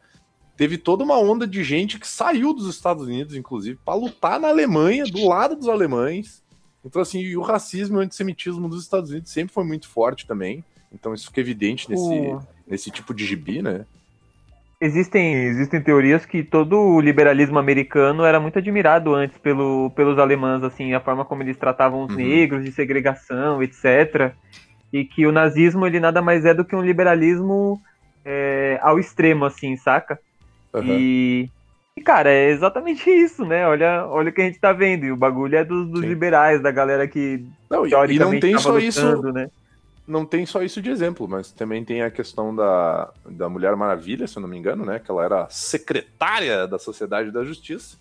teve 0.56 0.78
toda 0.78 1.04
uma 1.04 1.18
onda 1.18 1.46
de 1.48 1.64
gente 1.64 2.00
que 2.00 2.08
saiu 2.08 2.54
dos 2.54 2.68
Estados 2.74 3.06
Unidos, 3.06 3.36
inclusive, 3.36 3.78
pra 3.84 3.94
lutar 3.96 4.40
na 4.40 4.48
Alemanha, 4.50 5.04
do 5.06 5.28
lado 5.28 5.56
dos 5.56 5.68
alemães. 5.68 6.44
Então, 6.86 7.02
assim, 7.02 7.20
e 7.20 7.36
o 7.36 7.42
racismo 7.42 7.98
e 7.98 8.00
o 8.00 8.02
antissemitismo 8.04 8.70
dos 8.70 8.84
Estados 8.84 9.10
Unidos 9.10 9.32
sempre 9.32 9.54
foi 9.54 9.64
muito 9.66 9.90
forte 9.90 10.26
também. 10.28 10.64
Então, 10.94 11.14
isso 11.14 11.26
fica 11.28 11.42
evidente 11.42 11.90
nesse, 11.90 12.04
O- 12.04 12.40
nesse 12.68 12.92
tipo 12.92 13.14
de 13.14 13.26
gibi, 13.26 13.62
né? 13.62 13.86
Existem, 14.82 15.34
existem 15.46 15.82
teorias 15.82 16.26
que 16.26 16.44
todo 16.44 16.78
o 16.78 17.00
liberalismo 17.00 17.58
americano 17.58 18.26
era 18.26 18.40
muito 18.40 18.60
admirado 18.60 19.14
antes 19.16 19.38
pelo, 19.38 19.90
pelos 19.92 20.20
alemães, 20.20 20.64
assim, 20.64 20.94
a 20.94 21.00
forma 21.00 21.24
como 21.24 21.42
eles 21.44 21.58
tratavam 21.58 22.04
os 22.04 22.12
Uhum. 22.12 22.18
negros, 22.18 22.64
de 22.64 22.72
segregação, 22.74 23.64
etc. 23.64 24.36
E 24.92 25.06
que 25.06 25.26
o 25.26 25.32
nazismo, 25.32 25.88
ele 25.88 26.00
nada 26.00 26.22
mais 26.22 26.44
é 26.46 26.54
do 26.54 26.66
que 26.66 26.76
um 26.76 26.84
liberalismo 26.84 27.80
é, 28.26 28.78
ao 28.82 29.00
extremo, 29.00 29.46
assim, 29.46 29.78
saca? 29.78 30.20
Aham. 30.74 31.00
E, 31.00 31.50
e, 31.98 32.02
cara, 32.02 32.30
é 32.30 32.50
exatamente 32.50 33.10
isso, 33.10 33.46
né? 33.46 33.66
Olha, 33.68 34.06
olha 34.08 34.30
o 34.30 34.34
que 34.34 34.42
a 34.42 34.46
gente 34.46 34.60
tá 34.60 34.74
vendo. 34.74 35.06
E 35.06 35.12
o 35.12 35.18
bagulho 35.18 35.56
é 35.58 35.64
dos, 35.64 35.90
dos 35.90 36.04
liberais, 36.04 36.62
da 36.62 36.72
galera 36.72 37.08
que 37.08 37.40
Não, 37.72 37.88
e, 37.88 38.20
não 38.20 38.40
tem 38.40 38.58
só 38.58 38.78
isso. 38.78 39.06
lutando, 39.06 39.32
né? 39.32 39.48
Não 40.08 40.26
tem 40.26 40.46
só 40.46 40.62
isso 40.62 40.82
de 40.82 40.90
exemplo, 40.90 41.28
mas 41.28 41.52
também 41.52 41.84
tem 41.84 42.02
a 42.02 42.12
questão 42.12 42.56
da, 42.56 43.12
da 43.26 43.50
Mulher 43.50 43.76
Maravilha, 43.76 44.28
se 44.28 44.38
eu 44.38 44.42
não 44.42 44.50
me 44.50 44.58
engano, 44.58 44.86
né? 44.86 45.00
Que 45.00 45.10
ela 45.10 45.24
era 45.24 45.50
secretária 45.50 46.68
da 46.68 46.78
Sociedade 46.78 47.32
da 47.32 47.44
Justiça. 47.44 47.98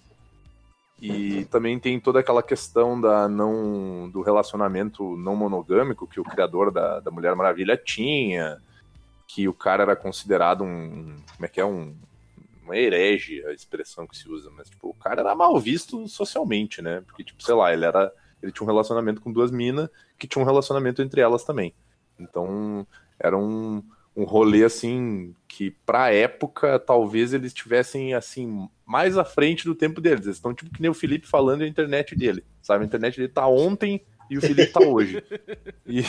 E 1.01 1.45
também 1.47 1.79
tem 1.79 1.99
toda 1.99 2.21
aquela 2.21 2.43
questão 2.43 3.01
da 3.01 3.29
não 3.29 4.09
do 4.11 4.23
relacionamento 4.23 5.17
não 5.17 5.35
monogâmico 5.35 6.07
que 6.07 6.21
o 6.21 6.25
criador 6.25 6.71
da, 6.71 7.01
da 7.01 7.11
Mulher 7.11 7.35
Maravilha 7.35 7.77
tinha, 7.77 8.59
que 9.27 9.49
o 9.49 9.53
cara 9.53 9.83
era 9.83 9.97
considerado 9.97 10.63
um. 10.63 11.17
Como 11.35 11.45
é 11.45 11.49
que 11.49 11.61
é? 11.61 11.65
Um, 11.65 11.95
uma 12.63 12.77
herege, 12.77 13.45
a 13.47 13.53
expressão 13.53 14.07
que 14.07 14.17
se 14.17 14.29
usa, 14.29 14.51
mas 14.57 14.71
tipo, 14.71 14.89
o 14.89 14.95
cara 14.95 15.21
era 15.21 15.35
mal 15.35 15.59
visto 15.59 16.07
socialmente, 16.09 16.81
né? 16.81 17.03
Porque, 17.07 17.25
tipo, 17.25 17.43
sei 17.43 17.55
lá, 17.55 17.73
ele 17.73 17.85
era. 17.85 18.13
Ele 18.43 18.53
tinha 18.53 18.65
um 18.65 18.71
relacionamento 18.71 19.21
com 19.21 19.33
duas 19.33 19.51
minas 19.51 19.89
que 20.19 20.27
tinha 20.27 20.43
um 20.43 20.47
relacionamento 20.47 21.03
entre 21.03 21.21
elas 21.21 21.45
também. 21.45 21.75
Então, 22.19 22.87
era 23.19 23.37
um, 23.37 23.83
um 24.17 24.25
rolê 24.25 24.65
assim 24.65 25.35
que 25.49 25.71
pra 25.85 26.13
época 26.13 26.79
talvez 26.79 27.33
eles 27.33 27.49
estivessem 27.49 28.15
assim 28.15 28.69
mais 28.87 29.17
à 29.19 29.25
frente 29.25 29.65
do 29.65 29.75
tempo 29.75 30.01
deles. 30.01 30.25
Eles 30.27 30.37
estão 30.37 30.55
tipo 30.55 30.73
que 30.73 30.83
nem 30.83 30.91
o 30.91 30.95
Felipe 30.95 31.27
falando 31.27 31.63
e 31.63 31.65
a 31.65 31.69
internet 31.69 32.15
dele, 32.15 32.45
sabe? 32.63 32.85
A 32.85 32.87
internet 32.87 33.17
dele 33.17 33.29
tá 33.29 33.47
ontem 33.47 34.01
e 34.31 34.39
o 34.39 34.41
Felipe 34.41 34.73
tá 34.73 34.81
hoje. 34.81 35.23
E 35.87 36.05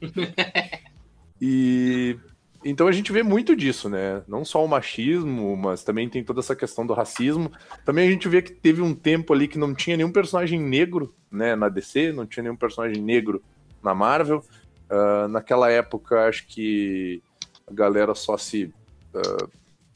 E 1.40 2.16
então 2.64 2.88
a 2.88 2.92
gente 2.92 3.12
vê 3.12 3.22
muito 3.22 3.54
disso, 3.54 3.90
né? 3.90 4.22
Não 4.26 4.42
só 4.44 4.64
o 4.64 4.68
machismo, 4.68 5.54
mas 5.54 5.84
também 5.84 6.08
tem 6.08 6.24
toda 6.24 6.40
essa 6.40 6.56
questão 6.56 6.86
do 6.86 6.94
racismo. 6.94 7.52
Também 7.84 8.08
a 8.08 8.10
gente 8.10 8.26
vê 8.26 8.40
que 8.40 8.52
teve 8.52 8.80
um 8.80 8.94
tempo 8.94 9.34
ali 9.34 9.46
que 9.46 9.58
não 9.58 9.74
tinha 9.74 9.96
nenhum 9.96 10.10
personagem 10.10 10.58
negro, 10.58 11.14
né, 11.30 11.54
na 11.54 11.68
DC, 11.68 12.12
não 12.12 12.24
tinha 12.24 12.42
nenhum 12.42 12.56
personagem 12.56 13.02
negro 13.02 13.42
na 13.82 13.94
Marvel. 13.94 14.42
Ah, 14.90 15.26
naquela 15.28 15.70
época, 15.70 16.26
acho 16.28 16.46
que 16.46 17.22
a 17.68 17.72
galera 17.74 18.14
só 18.14 18.36
se 18.36 18.72
ah, 19.14 19.46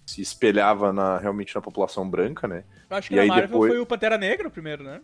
se 0.06 0.22
espelhava 0.22 0.92
na, 0.92 1.18
realmente 1.18 1.54
na 1.54 1.60
população 1.60 2.08
branca, 2.08 2.48
né? 2.48 2.64
Eu 2.90 2.96
acho 2.96 3.08
que 3.10 3.14
E 3.14 3.18
na 3.18 3.26
Marvel 3.26 3.48
depois- 3.48 3.72
foi 3.72 3.80
o 3.80 3.86
Pantera 3.86 4.16
Negra 4.16 4.48
primeiro, 4.48 4.82
né? 4.82 5.00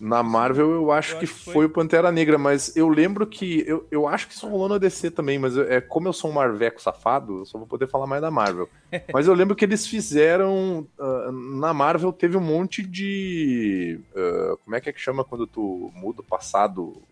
Na 0.00 0.22
Marvel 0.22 0.70
eu 0.70 0.92
acho 0.92 1.14
Eu 1.14 1.18
que 1.18 1.24
acho 1.24 1.34
que 1.34 1.40
foi. 1.40 1.54
foi 1.54 1.64
o 1.66 1.70
Pantera 1.70 2.12
Negra, 2.12 2.38
mas 2.38 2.74
eu 2.76 2.88
lembro 2.88 3.26
que. 3.26 3.64
Eu, 3.66 3.84
eu 3.90 4.06
acho 4.06 4.28
que 4.28 4.32
isso 4.34 4.48
rolou 4.48 4.68
na 4.68 4.78
DC 4.78 5.10
também, 5.10 5.40
mas 5.40 5.56
eu- 5.56 5.64
é 5.70 5.80
como 5.80 6.06
eu 6.06 6.12
sou 6.12 6.30
um 6.30 6.34
marveco 6.34 6.80
safado, 6.80 7.38
eu 7.40 7.44
só 7.44 7.58
vou 7.58 7.66
poder 7.66 7.88
falar 7.88 8.06
mais 8.06 8.22
da 8.22 8.30
Marvel. 8.30 8.68
mas 9.12 9.26
eu 9.26 9.34
lembro 9.34 9.56
que 9.56 9.64
eles 9.64 9.88
fizeram. 9.88 10.86
ah, 11.00 11.30
na 11.32 11.74
Marvel 11.74 12.12
teve 12.12 12.36
um 12.36 12.40
monte 12.40 12.80
de. 12.80 14.00
ah, 14.14 14.56
como 14.64 14.76
é 14.76 14.80
que 14.80 14.88
é 14.88 14.92
que 14.92 15.00
chama 15.00 15.24
quando 15.24 15.48
tu 15.48 15.90
muda 15.96 16.20
o 16.20 16.24
passado? 16.24 17.02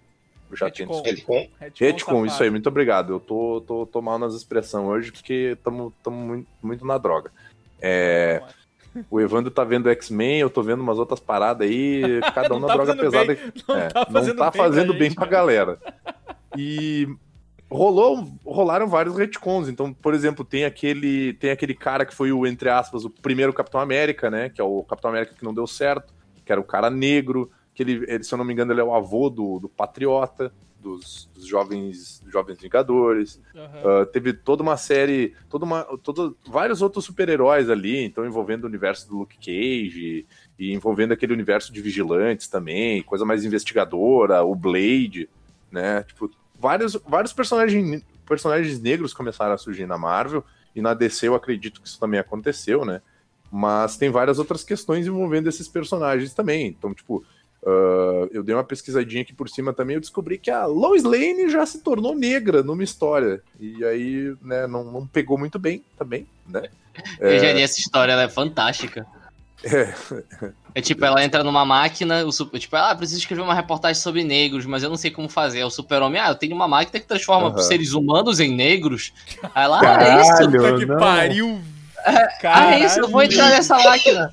Eu 0.56 0.58
já 0.58 0.66
Retcon. 0.66 1.02
tenho 1.02 1.16
Retcon? 1.16 1.48
Retcon, 1.78 2.26
isso 2.26 2.42
aí, 2.42 2.50
muito 2.50 2.68
obrigado. 2.68 3.12
Eu 3.14 3.20
tô, 3.20 3.62
tô, 3.66 3.86
tô 3.86 4.02
mal 4.02 4.18
nas 4.18 4.34
expressões 4.34 4.86
hoje 4.86 5.12
porque 5.12 5.52
estamos 5.56 5.92
muito, 6.08 6.48
muito 6.62 6.86
na 6.86 6.98
droga. 6.98 7.30
É, 7.80 8.42
o 9.10 9.20
Evandro 9.20 9.50
tá 9.50 9.62
vendo 9.64 9.90
X-Men, 9.90 10.40
eu 10.40 10.50
tô 10.50 10.62
vendo 10.62 10.80
umas 10.80 10.98
outras 10.98 11.20
paradas 11.20 11.68
aí, 11.68 12.20
cada 12.34 12.48
um 12.54 12.58
Não 12.58 12.60
na 12.60 12.66
tá 12.68 12.74
droga 12.74 12.96
fazendo 12.96 13.10
pesada. 13.10 13.34
bem, 13.34 13.52
Não 13.68 13.76
É, 13.76 13.88
tá 13.88 14.06
fazendo 14.06 14.36
não 14.36 14.44
tá 14.44 14.50
bem 14.50 14.60
fazendo 14.62 14.88
pra 14.88 14.98
bem 14.98 15.14
pra 15.14 15.26
galera. 15.26 15.78
E, 16.56 17.06
rolou, 17.70 18.26
rolaram 18.44 18.88
vários 18.88 19.16
retcons. 19.16 19.68
Então, 19.68 19.92
por 19.92 20.14
exemplo, 20.14 20.44
tem 20.44 20.64
aquele, 20.64 21.34
tem 21.34 21.50
aquele 21.50 21.74
cara 21.74 22.06
que 22.06 22.14
foi 22.14 22.32
o, 22.32 22.46
entre 22.46 22.68
aspas, 22.70 23.04
o 23.04 23.10
primeiro 23.10 23.52
Capitão 23.52 23.80
América, 23.80 24.30
né? 24.30 24.48
Que 24.48 24.60
é 24.60 24.64
o 24.64 24.82
Capitão 24.84 25.10
América 25.10 25.34
que 25.34 25.44
não 25.44 25.52
deu 25.54 25.66
certo, 25.66 26.14
que 26.44 26.50
era 26.50 26.60
o 26.60 26.64
cara 26.64 26.88
negro, 26.88 27.50
que 27.76 27.82
ele, 27.82 28.04
ele 28.08 28.24
se 28.24 28.32
eu 28.32 28.38
não 28.38 28.44
me 28.44 28.54
engano, 28.54 28.72
ele 28.72 28.80
é 28.80 28.84
o 28.84 28.94
avô 28.94 29.28
do, 29.28 29.60
do 29.60 29.68
Patriota, 29.68 30.50
dos, 30.80 31.28
dos 31.34 31.46
jovens, 31.46 32.22
jovens 32.26 32.58
Vingadores. 32.58 33.38
Aham. 33.54 34.02
Uh, 34.02 34.06
teve 34.06 34.32
toda 34.32 34.62
uma 34.62 34.78
série, 34.78 35.34
toda 35.50 35.66
uma, 35.66 35.82
todo, 36.02 36.34
vários 36.48 36.80
outros 36.80 37.04
super-heróis 37.04 37.68
ali, 37.68 38.02
então 38.02 38.24
envolvendo 38.24 38.64
o 38.64 38.66
universo 38.66 39.06
do 39.06 39.18
Luke 39.18 39.36
Cage 39.36 40.26
e 40.58 40.72
envolvendo 40.72 41.12
aquele 41.12 41.34
universo 41.34 41.70
de 41.70 41.82
vigilantes 41.82 42.48
também, 42.48 43.02
coisa 43.02 43.26
mais 43.26 43.44
investigadora, 43.44 44.42
o 44.42 44.54
Blade, 44.54 45.28
né? 45.70 46.02
Tipo, 46.04 46.30
vários, 46.58 46.94
vários 47.06 47.34
personagens, 47.34 48.02
personagens 48.24 48.80
negros 48.80 49.12
começaram 49.12 49.52
a 49.52 49.58
surgir 49.58 49.84
na 49.84 49.98
Marvel 49.98 50.42
e 50.74 50.80
na 50.80 50.94
DC 50.94 51.28
eu 51.28 51.34
acredito 51.34 51.82
que 51.82 51.88
isso 51.88 52.00
também 52.00 52.18
aconteceu, 52.18 52.86
né? 52.86 53.02
Mas 53.52 53.96
tem 53.96 54.10
várias 54.10 54.38
outras 54.38 54.64
questões 54.64 55.06
envolvendo 55.06 55.48
esses 55.48 55.68
personagens 55.68 56.32
também. 56.34 56.68
Então, 56.68 56.92
tipo, 56.92 57.24
uh, 57.62 58.28
eu 58.32 58.42
dei 58.42 58.54
uma 58.54 58.64
pesquisadinha 58.64 59.22
aqui 59.22 59.32
por 59.32 59.48
cima 59.48 59.72
também, 59.72 59.94
eu 59.94 60.00
descobri 60.00 60.38
que 60.38 60.50
a 60.50 60.66
Lois 60.66 61.02
Lane 61.02 61.48
já 61.48 61.64
se 61.66 61.80
tornou 61.80 62.14
negra 62.14 62.62
numa 62.62 62.84
história. 62.84 63.42
E 63.58 63.84
aí, 63.84 64.34
né, 64.42 64.66
não, 64.66 64.84
não 64.84 65.06
pegou 65.06 65.38
muito 65.38 65.58
bem 65.58 65.84
também, 65.98 66.26
né? 66.46 66.68
Eu 67.20 67.38
já 67.38 67.52
li 67.52 67.62
essa 67.62 67.78
história, 67.78 68.12
ela 68.12 68.22
é 68.22 68.28
fantástica. 68.28 69.06
É. 69.64 69.92
É 70.74 70.80
tipo, 70.82 71.02
ela 71.04 71.24
entra 71.24 71.42
numa 71.42 71.64
máquina, 71.64 72.22
o 72.26 72.30
super, 72.30 72.58
tipo, 72.58 72.76
ah, 72.76 72.94
preciso 72.94 73.20
escrever 73.20 73.40
uma 73.40 73.54
reportagem 73.54 74.00
sobre 74.00 74.22
negros, 74.22 74.66
mas 74.66 74.82
eu 74.82 74.90
não 74.90 74.96
sei 74.98 75.10
como 75.10 75.26
fazer. 75.26 75.60
É 75.60 75.64
o 75.64 75.70
super-homem, 75.70 76.20
ah, 76.20 76.28
eu 76.28 76.34
tenho 76.34 76.54
uma 76.54 76.68
máquina 76.68 77.00
que 77.00 77.06
transforma 77.06 77.48
Aham. 77.48 77.58
seres 77.62 77.92
humanos 77.92 78.40
em 78.40 78.54
negros. 78.54 79.12
Aí 79.54 79.64
ela, 79.64 79.80
ah, 79.80 80.04
é 80.04 80.20
isso? 80.20 80.32
Caralho, 80.32 80.50
Puta 80.50 80.78
que 80.78 80.86
não. 80.86 80.98
pariu! 80.98 81.60
Ah, 82.44 82.74
é 82.74 82.84
isso, 82.84 83.00
eu 83.00 83.08
vou 83.08 83.22
entrar 83.22 83.48
nessa 83.48 83.76
máquina. 83.78 84.30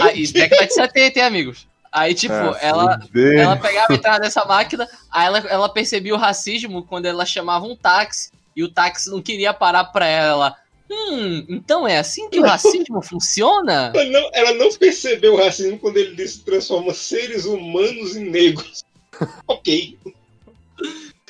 Aí, 0.00 0.26
década 0.28 0.66
de 0.66 0.72
70, 0.72 1.18
hein, 1.18 1.26
amigos? 1.26 1.66
Aí, 1.92 2.14
tipo, 2.14 2.32
Ah, 2.34 2.56
ela, 2.62 3.00
ela 3.14 3.56
pegava 3.56 3.92
e 3.92 3.96
entrava 3.96 4.18
nessa 4.20 4.44
máquina, 4.46 4.88
aí 5.10 5.26
ela, 5.26 5.38
ela 5.40 5.68
percebia 5.68 6.14
o 6.14 6.18
racismo 6.18 6.82
quando 6.84 7.04
ela 7.04 7.26
chamava 7.26 7.66
um 7.66 7.76
táxi, 7.76 8.30
e 8.56 8.62
o 8.64 8.68
táxi 8.70 9.10
não 9.10 9.20
queria 9.20 9.52
parar 9.52 9.84
pra 9.84 10.06
ela. 10.06 10.56
Hum, 10.90 11.44
então 11.48 11.86
é 11.86 11.98
assim 11.98 12.28
que 12.30 12.40
o 12.40 12.42
racismo 12.46 13.02
funciona? 13.02 13.92
Ela 13.94 14.04
não, 14.06 14.30
ela 14.32 14.54
não 14.54 14.70
percebeu 14.72 15.34
o 15.34 15.36
racismo 15.38 15.78
quando 15.78 15.98
ele 15.98 16.14
disse 16.16 16.38
que 16.38 16.44
transforma 16.46 16.94
seres 16.94 17.44
humanos 17.44 18.16
em 18.16 18.24
negros. 18.30 18.84
ok. 19.46 19.98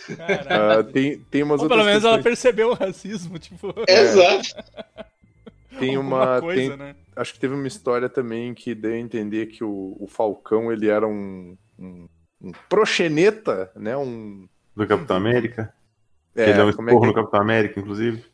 Uh, 0.09 0.85
tem, 0.93 1.19
tem 1.31 1.43
umas 1.43 1.61
Ou 1.63 1.69
pelo 1.69 1.85
menos 1.85 2.05
ela 2.05 2.15
questões. 2.17 2.23
percebeu 2.23 2.71
o 2.71 2.75
racismo, 2.75 3.39
tipo. 3.39 3.73
Exato. 3.89 4.49
Tem 5.79 5.97
uma. 5.97 6.41
coisa, 6.41 6.61
tem- 6.61 6.77
né? 6.77 6.95
Acho 7.17 7.35
que 7.35 7.41
teve 7.41 7.55
uma 7.55 7.67
história 7.67 8.09
também 8.09 8.55
que 8.55 8.75
deu 8.75 8.93
a 8.93 8.99
entender 8.99 9.47
que 9.47 9.63
o, 9.65 9.97
o 9.99 10.07
Falcão 10.07 10.73
ele 10.73 10.89
era 10.89 11.07
um, 11.07 11.57
um, 11.79 12.09
um 12.41 12.53
proxeneta, 12.69 13.71
né? 13.77 13.97
Um. 13.97 14.49
Do 14.75 14.87
Capitão 14.87 15.17
América. 15.17 15.73
É, 16.35 16.45
ele 16.45 16.55
deu 16.55 16.65
um 16.65 16.69
é 16.69 16.71
esporro 16.71 17.01
que- 17.03 17.07
no 17.07 17.15
Capitão 17.15 17.41
América, 17.41 17.79
inclusive. 17.81 18.25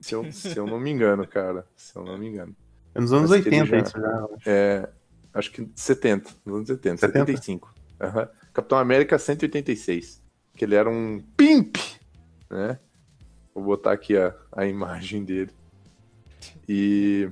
se, 0.00 0.14
eu, 0.14 0.30
se 0.32 0.56
eu 0.56 0.66
não 0.66 0.78
me 0.78 0.90
engano, 0.90 1.26
cara. 1.26 1.66
Se 1.76 1.96
eu 1.96 2.04
não 2.04 2.18
me 2.18 2.28
engano. 2.28 2.54
É 2.94 3.00
nos 3.00 3.12
anos 3.12 3.30
ele 3.30 3.44
80 3.44 3.64
já- 3.66 3.78
isso 3.78 3.98
já. 4.00 4.28
É, 4.44 4.88
acho 5.32 5.50
que 5.50 5.66
70, 5.74 6.30
nos 6.44 6.56
anos 6.56 6.68
70, 6.68 6.96
70? 6.98 7.18
75. 7.26 7.74
Aham. 8.00 8.28
Capitão 8.52 8.76
América 8.78 9.18
186. 9.18 10.22
Que 10.54 10.66
ele 10.66 10.74
era 10.74 10.90
um 10.90 11.24
pimp, 11.36 11.76
né? 12.50 12.78
Vou 13.54 13.64
botar 13.64 13.92
aqui 13.92 14.14
a, 14.16 14.34
a 14.52 14.66
imagem 14.66 15.24
dele. 15.24 15.50
E. 16.68 17.30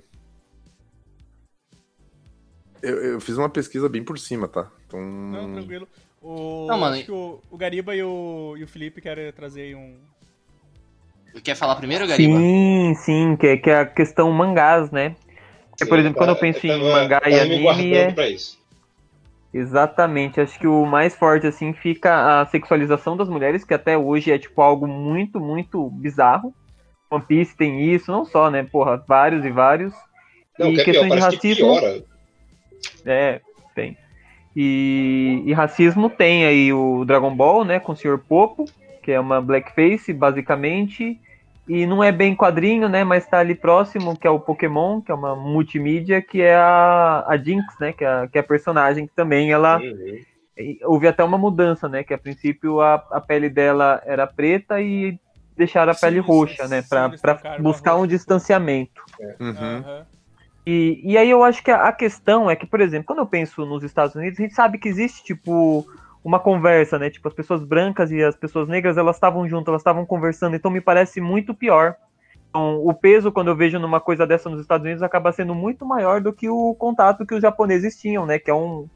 Eu, 2.83 2.97
eu 3.13 3.21
fiz 3.21 3.37
uma 3.37 3.49
pesquisa 3.49 3.89
bem 3.89 4.03
por 4.03 4.19
cima, 4.19 4.49
tá? 4.49 4.71
Então. 4.87 5.01
Não, 5.01 5.53
tranquilo. 5.55 5.89
O, 6.23 6.67
Não, 6.69 6.79
mano, 6.79 6.95
acho 6.97 7.05
que 7.05 7.13
o, 7.13 7.41
o 7.51 7.57
Gariba 7.57 7.95
e 7.97 8.03
o, 8.03 8.55
e 8.57 8.63
o 8.63 8.69
Felipe 8.69 9.01
querem 9.01 9.33
trazer 9.33 9.63
aí 9.63 9.75
um. 9.75 9.97
Quer 11.43 11.55
falar 11.55 11.77
primeiro, 11.77 12.07
Gariba? 12.07 12.37
Sim, 12.39 12.95
sim, 12.97 13.37
que 13.37 13.47
é, 13.47 13.57
que 13.57 13.71
é 13.71 13.81
a 13.81 13.87
questão 13.87 14.31
mangás, 14.33 14.91
né? 14.91 15.17
É, 15.81 15.85
por 15.87 15.99
exemplo, 15.99 16.19
quando 16.19 16.31
eu 16.31 16.37
penso 16.37 16.67
em 16.67 16.69
tava- 16.69 16.93
mangá 16.93 17.21
e 17.27 17.41
anime, 17.41 17.95
é-. 17.95 18.15
Exatamente, 19.53 20.41
acho 20.41 20.59
que 20.59 20.67
o 20.67 20.85
mais 20.85 21.17
forte 21.17 21.47
assim 21.47 21.73
fica 21.73 22.41
a 22.41 22.47
sexualização 22.47 23.17
das 23.17 23.29
mulheres, 23.29 23.65
que 23.65 23.75
até 23.75 23.97
hoje 23.99 24.31
é 24.31 24.39
tipo 24.39 24.61
algo 24.61 24.87
muito, 24.87 25.41
muito 25.41 25.89
bizarro. 25.91 26.55
One 27.11 27.25
Piece 27.25 27.57
tem 27.57 27.93
isso, 27.93 28.13
não 28.13 28.25
só, 28.25 28.49
né? 28.51 28.63
Porra, 28.63 29.03
vários 29.09 29.45
e 29.45 29.51
vários. 29.51 29.93
Não, 30.59 30.69
e 30.71 30.75
que 30.75 30.81
é 30.83 30.85
pior, 30.85 30.93
questões 30.93 31.13
de 31.13 31.19
parece 31.21 31.39
que 31.39 31.49
racismo. 31.49 31.81
piora. 31.81 32.10
É, 33.05 33.41
tem. 33.75 33.97
E, 34.55 35.43
e 35.47 35.53
racismo 35.53 36.11
tem 36.11 36.45
aí 36.47 36.73
o 36.73 37.05
Dragon 37.05 37.35
Ball, 37.35 37.65
né, 37.65 37.81
com 37.81 37.93
o 37.93 37.97
Sr. 37.97 38.19
Popo, 38.19 38.69
que 39.03 39.13
é 39.13 39.21
uma 39.21 39.41
blackface, 39.41 40.13
basicamente. 40.13 41.19
E 41.69 41.87
não 41.87 42.03
é 42.03 42.11
bem 42.11 42.35
quadrinho, 42.35 42.89
né, 42.89 43.05
mas 43.05 43.27
tá 43.29 43.39
ali 43.39 43.55
próximo, 43.55 44.17
que 44.17 44.27
é 44.27 44.31
o 44.31 44.41
Pokémon, 44.41 45.01
que 45.01 45.13
é 45.13 45.15
uma 45.15 45.37
multimídia, 45.37 46.21
que 46.21 46.43
é 46.43 46.57
a, 46.57 47.25
a 47.29 47.37
Jinx, 47.37 47.79
né, 47.79 47.93
que 47.93 48.05
é 48.05 48.09
a, 48.09 48.29
que 48.29 48.39
é 48.39 48.41
a 48.41 48.45
personagem 48.45 49.07
que 49.07 49.15
também 49.15 49.53
ela 49.53 49.79
Uhum. 49.79 50.19
houve 50.85 51.07
até 51.09 51.25
uma 51.25 51.39
mudança, 51.39 51.89
né? 51.89 52.05
Que 52.05 52.13
a 52.15 52.19
princípio 52.19 52.81
a, 52.81 52.95
a 53.11 53.21
pele 53.21 53.49
dela 53.49 54.03
era 54.05 54.27
preta 54.27 54.81
e 54.81 55.19
deixaram 55.57 55.93
a 55.93 55.95
Sim, 55.95 56.01
pele 56.01 56.19
roxa, 56.19 56.69
né? 56.69 56.83
sim, 56.83 56.89
trocaram 56.89 57.19
pra 57.21 57.59
buscar 57.63 57.95
um 57.97 58.01
roxa. 58.01 58.09
distanciamento. 58.09 59.03
Uhum. 59.41 59.57
Aham. 59.57 60.07
E, 60.67 61.01
e 61.03 61.17
aí 61.17 61.31
eu 61.31 61.43
acho 61.43 61.63
que 61.63 61.71
a, 61.71 61.85
a 61.89 61.93
questão 61.93 62.51
é 62.51 62.57
que, 62.57 62.67
por 62.67 62.81
exemplo, 62.81 63.07
quando 63.07 63.21
eu 63.21 63.27
penso 63.27 63.65
nos 63.65 63.83
Estados 63.83 64.15
Unidos, 64.15 64.39
a 64.39 64.43
gente 64.43 64.55
sabe 64.55 64.79
que 64.79 64.89
existe, 64.89 65.25
tipo, 65.25 65.87
uma 66.23 66.39
conversa, 66.39 66.99
né? 66.99 67.11
Tipo, 67.11 67.29
as 67.29 67.35
pessoas 67.35 67.65
brancas 67.65 68.11
e 68.11 68.23
as 68.23 68.37
pessoas 68.37 68.69
negras, 68.69 68.99
elas 68.99 69.17
estavam 69.17 69.49
juntas, 69.49 69.69
elas 69.69 69.81
estavam 69.81 70.05
conversando, 70.05 70.55
então 70.55 70.71
me 70.71 70.81
parece 70.81 71.21
muito 71.21 71.55
pior. 71.55 71.97
Então, 72.51 72.85
o 72.85 72.93
peso, 72.93 73.31
quando 73.31 73.49
eu 73.49 73.57
vejo 73.57 73.79
numa 73.79 74.01
coisa 74.01 74.27
dessa 74.27 74.51
nos 74.51 74.61
Estados 74.61 74.85
Unidos, 74.85 75.03
acaba 75.03 75.33
sendo 75.33 75.55
muito 75.55 75.87
maior 75.87 76.21
do 76.21 76.33
que 76.33 76.49
o 76.49 76.75
contato 76.75 77.25
que 77.25 77.35
os 77.35 77.41
japoneses 77.41 77.99
tinham, 77.99 78.27
né? 78.27 78.39
Que 78.39 78.51
é 78.51 78.55
um. 78.55 78.89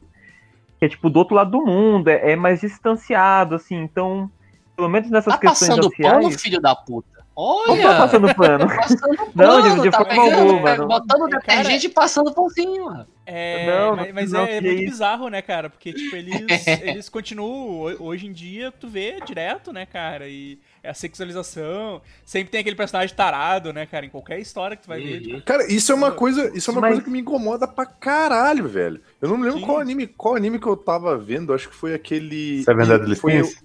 Que 0.78 0.86
é 0.86 0.88
tipo 0.88 1.08
do 1.08 1.20
outro 1.20 1.36
lado 1.36 1.52
do 1.52 1.64
mundo, 1.64 2.08
é, 2.08 2.32
é 2.32 2.36
mais 2.36 2.60
distanciado, 2.60 3.54
assim. 3.54 3.76
Então, 3.76 4.30
pelo 4.76 4.88
menos 4.88 5.08
nessas 5.08 5.34
Tá 5.34 5.38
questões 5.38 5.70
passando 5.70 5.88
raciais. 5.88 6.24
pano, 6.24 6.38
filho 6.38 6.60
da 6.60 6.74
puta? 6.74 7.13
Não 7.36 7.42
Olha! 7.44 7.96
passando 7.96 8.34
pano. 8.34 8.66
Passando 8.68 9.16
Não, 9.34 9.62
pano, 9.62 9.74
de- 9.76 9.82
de 9.82 9.90
tá 9.90 9.98
forma 10.04 10.10
pegando, 10.24 10.50
alguma, 10.50 10.70
é, 10.70 10.78
não. 10.78 10.86
botando 10.86 11.26
detergente 11.28 11.86
e 11.86 11.88
passando 11.88 12.32
pãozinho, 12.32 12.84
mano. 12.84 13.06
É, 13.26 13.66
Não, 13.66 13.96
mas, 13.96 14.06
não 14.06 14.14
mas 14.14 14.32
não, 14.32 14.40
é, 14.40 14.56
é 14.56 14.60
muito 14.60 14.82
isso. 14.82 14.90
bizarro, 14.92 15.28
né, 15.28 15.42
cara? 15.42 15.68
Porque, 15.70 15.92
tipo, 15.92 16.14
eles, 16.14 16.34
eles 16.82 17.08
continuam. 17.08 17.80
ho- 17.80 18.04
Hoje 18.04 18.26
em 18.26 18.32
dia, 18.32 18.70
tu 18.70 18.86
vê 18.86 19.18
direto, 19.26 19.72
né, 19.72 19.84
cara? 19.86 20.28
E 20.28 20.58
é 20.82 20.90
a 20.90 20.94
sexualização. 20.94 22.00
Sempre 22.24 22.50
tem 22.52 22.60
aquele 22.60 22.76
personagem 22.76 23.16
tarado, 23.16 23.72
né, 23.72 23.84
cara? 23.86 24.06
Em 24.06 24.10
qualquer 24.10 24.38
história 24.38 24.76
que 24.76 24.82
tu 24.84 24.88
vai 24.88 25.00
ver. 25.00 25.20
tipo, 25.22 25.42
Cara, 25.42 25.66
isso 25.72 25.90
é 25.90 25.94
uma 25.94 26.12
coisa, 26.12 26.52
isso 26.56 26.70
é 26.70 26.72
uma 26.72 26.80
Mas- 26.82 26.90
coisa 26.90 27.02
que 27.04 27.10
me 27.10 27.18
incomoda 27.20 27.66
pra 27.66 27.86
caralho, 27.86 28.68
velho. 28.68 29.00
Eu 29.20 29.28
não 29.28 29.36
me 29.38 29.44
lembro 29.44 29.58
Sim. 29.58 29.66
qual 29.66 29.78
anime, 29.80 30.06
qual 30.06 30.36
anime 30.36 30.60
que 30.60 30.66
eu 30.68 30.76
tava 30.76 31.16
vendo, 31.18 31.52
acho 31.52 31.68
que 31.68 31.74
foi 31.74 31.94
aquele 31.94 32.62
Seven 32.62 32.86
Deadly 32.86 33.16
foi 33.16 33.42
Sins? 33.42 33.64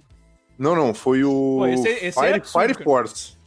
Não, 0.58 0.74
não, 0.74 0.92
foi 0.92 1.22
o 1.22 1.58
Pô, 1.60 1.66
esse- 1.66 1.88
esse 1.88 2.06
é 2.06 2.12
Fire, 2.12 2.34
absurdo, 2.34 2.74
Fire. 2.74 2.84
Force. 2.84 3.39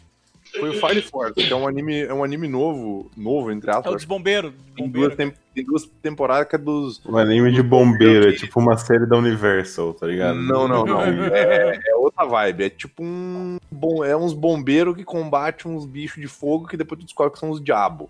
Foi 0.60 0.70
o 0.70 0.74
Fire 0.74 1.02
Force, 1.02 1.34
que 1.34 1.52
é 1.52 1.56
um 1.56 1.68
anime, 1.68 2.02
é 2.02 2.14
um 2.14 2.24
anime 2.24 2.48
novo, 2.48 3.10
novo 3.18 3.52
entre 3.52 3.70
É 3.72 3.74
o 3.74 3.78
aspas. 3.78 3.94
dos 3.94 4.06
bombeiros. 4.06 4.54
Tem 4.76 4.86
Bombeiro. 4.86 5.08
duas, 5.10 5.18
tem, 5.18 5.34
tem 5.54 5.64
duas 5.66 5.86
temporadas 6.02 6.48
que 6.48 6.56
é 6.56 6.60
dos 6.60 7.02
Um 7.06 7.18
anime 7.18 7.52
de 7.52 7.62
bombeiro, 7.64 8.30
é 8.30 8.34
tipo 8.34 8.60
uma 8.60 8.78
série 8.78 9.06
da 9.06 9.18
Universal, 9.18 9.94
tá 9.94 10.08
ligado? 10.08 10.36
Não, 10.36 10.68
não, 10.68 10.86
não. 10.86 11.02
É, 11.34 11.80
é 11.88 11.96
outra 11.96 12.26
vibe. 12.26 12.64
É 12.66 12.70
tipo 12.70 13.04
um. 13.04 13.58
Bom, 13.72 14.04
é 14.04 14.16
uns 14.16 14.34
bombeiros 14.34 14.96
que 14.96 15.04
combatem 15.04 15.72
uns 15.72 15.86
bichos 15.86 16.22
de 16.22 16.28
fogo 16.28 16.68
que 16.68 16.78
depois 16.78 17.00
tu 17.00 17.06
descobre 17.06 17.34
que 17.34 17.40
são 17.40 17.50
os 17.50 17.64
diabos. 17.64 18.08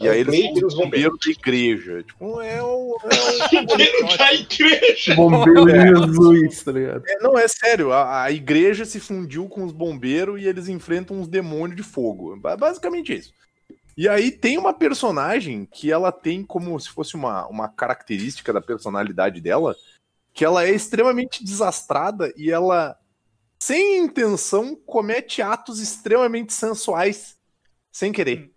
E 0.00 0.08
É 0.08 0.12
aí 0.12 0.20
eles 0.20 0.34
são 0.58 0.66
os 0.66 0.74
bombeiros 0.74 1.18
da 1.24 1.30
igreja. 1.30 2.02
Tipo, 2.02 2.40
é 2.40 2.62
o. 2.62 2.96
É 3.52 3.60
Bombeiro 3.66 4.16
da 4.18 4.32
igreja! 4.34 5.14
Bombeiro 5.14 5.64
de 5.66 5.72
Jesus, 6.08 6.62
tá 6.64 6.72
ligado? 6.72 7.02
é- 7.06 7.18
não, 7.18 7.38
é 7.38 7.46
sério. 7.46 7.92
A, 7.92 8.22
a 8.24 8.32
igreja 8.32 8.84
se 8.86 8.98
fundiu 8.98 9.46
com 9.48 9.62
os 9.64 9.72
bombeiros 9.72 10.40
e 10.40 10.46
eles 10.46 10.68
enfrentam 10.68 11.18
uns 11.20 11.28
demônios 11.28 11.76
de 11.76 11.82
fogo. 11.82 12.34
Ba- 12.36 12.56
Basicamente 12.56 13.14
isso. 13.14 13.34
E 13.96 14.08
aí 14.08 14.30
tem 14.30 14.56
uma 14.56 14.72
personagem 14.72 15.68
que 15.70 15.92
ela 15.92 16.10
tem 16.10 16.42
como 16.42 16.78
se 16.80 16.88
fosse 16.88 17.14
uma, 17.14 17.46
uma 17.48 17.68
característica 17.68 18.50
da 18.52 18.60
personalidade 18.60 19.38
dela, 19.42 19.76
que 20.32 20.44
ela 20.44 20.64
é 20.64 20.70
extremamente 20.70 21.44
desastrada 21.44 22.32
e 22.36 22.50
ela, 22.50 22.96
sem 23.58 23.98
intenção, 23.98 24.74
comete 24.86 25.42
atos 25.42 25.80
extremamente 25.80 26.54
sensuais 26.54 27.36
sem 27.92 28.10
querer. 28.12 28.50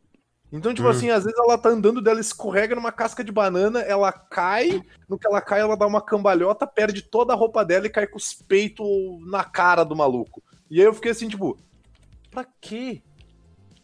Então, 0.53 0.71
tipo 0.71 0.87
Hum. 0.87 0.91
assim, 0.91 1.09
às 1.09 1.23
vezes 1.23 1.39
ela 1.39 1.57
tá 1.57 1.69
andando 1.69 1.99
dela, 1.99 2.19
escorrega 2.19 2.75
numa 2.75 2.91
casca 2.91 3.23
de 3.23 3.31
banana, 3.31 3.79
ela 3.81 4.11
cai, 4.11 4.79
no 5.09 5.17
que 5.17 5.25
ela 5.25 5.41
cai, 5.41 5.61
ela 5.61 5.75
dá 5.75 5.87
uma 5.87 5.99
cambalhota, 5.99 6.67
perde 6.67 7.01
toda 7.01 7.33
a 7.33 7.35
roupa 7.35 7.65
dela 7.65 7.87
e 7.87 7.89
cai 7.89 8.05
com 8.05 8.17
os 8.17 8.33
peitos 8.33 8.85
na 9.25 9.43
cara 9.43 9.83
do 9.83 9.95
maluco. 9.95 10.43
E 10.69 10.79
aí 10.79 10.85
eu 10.85 10.93
fiquei 10.93 11.09
assim, 11.09 11.27
tipo, 11.27 11.57
pra 12.29 12.45
quê? 12.61 13.01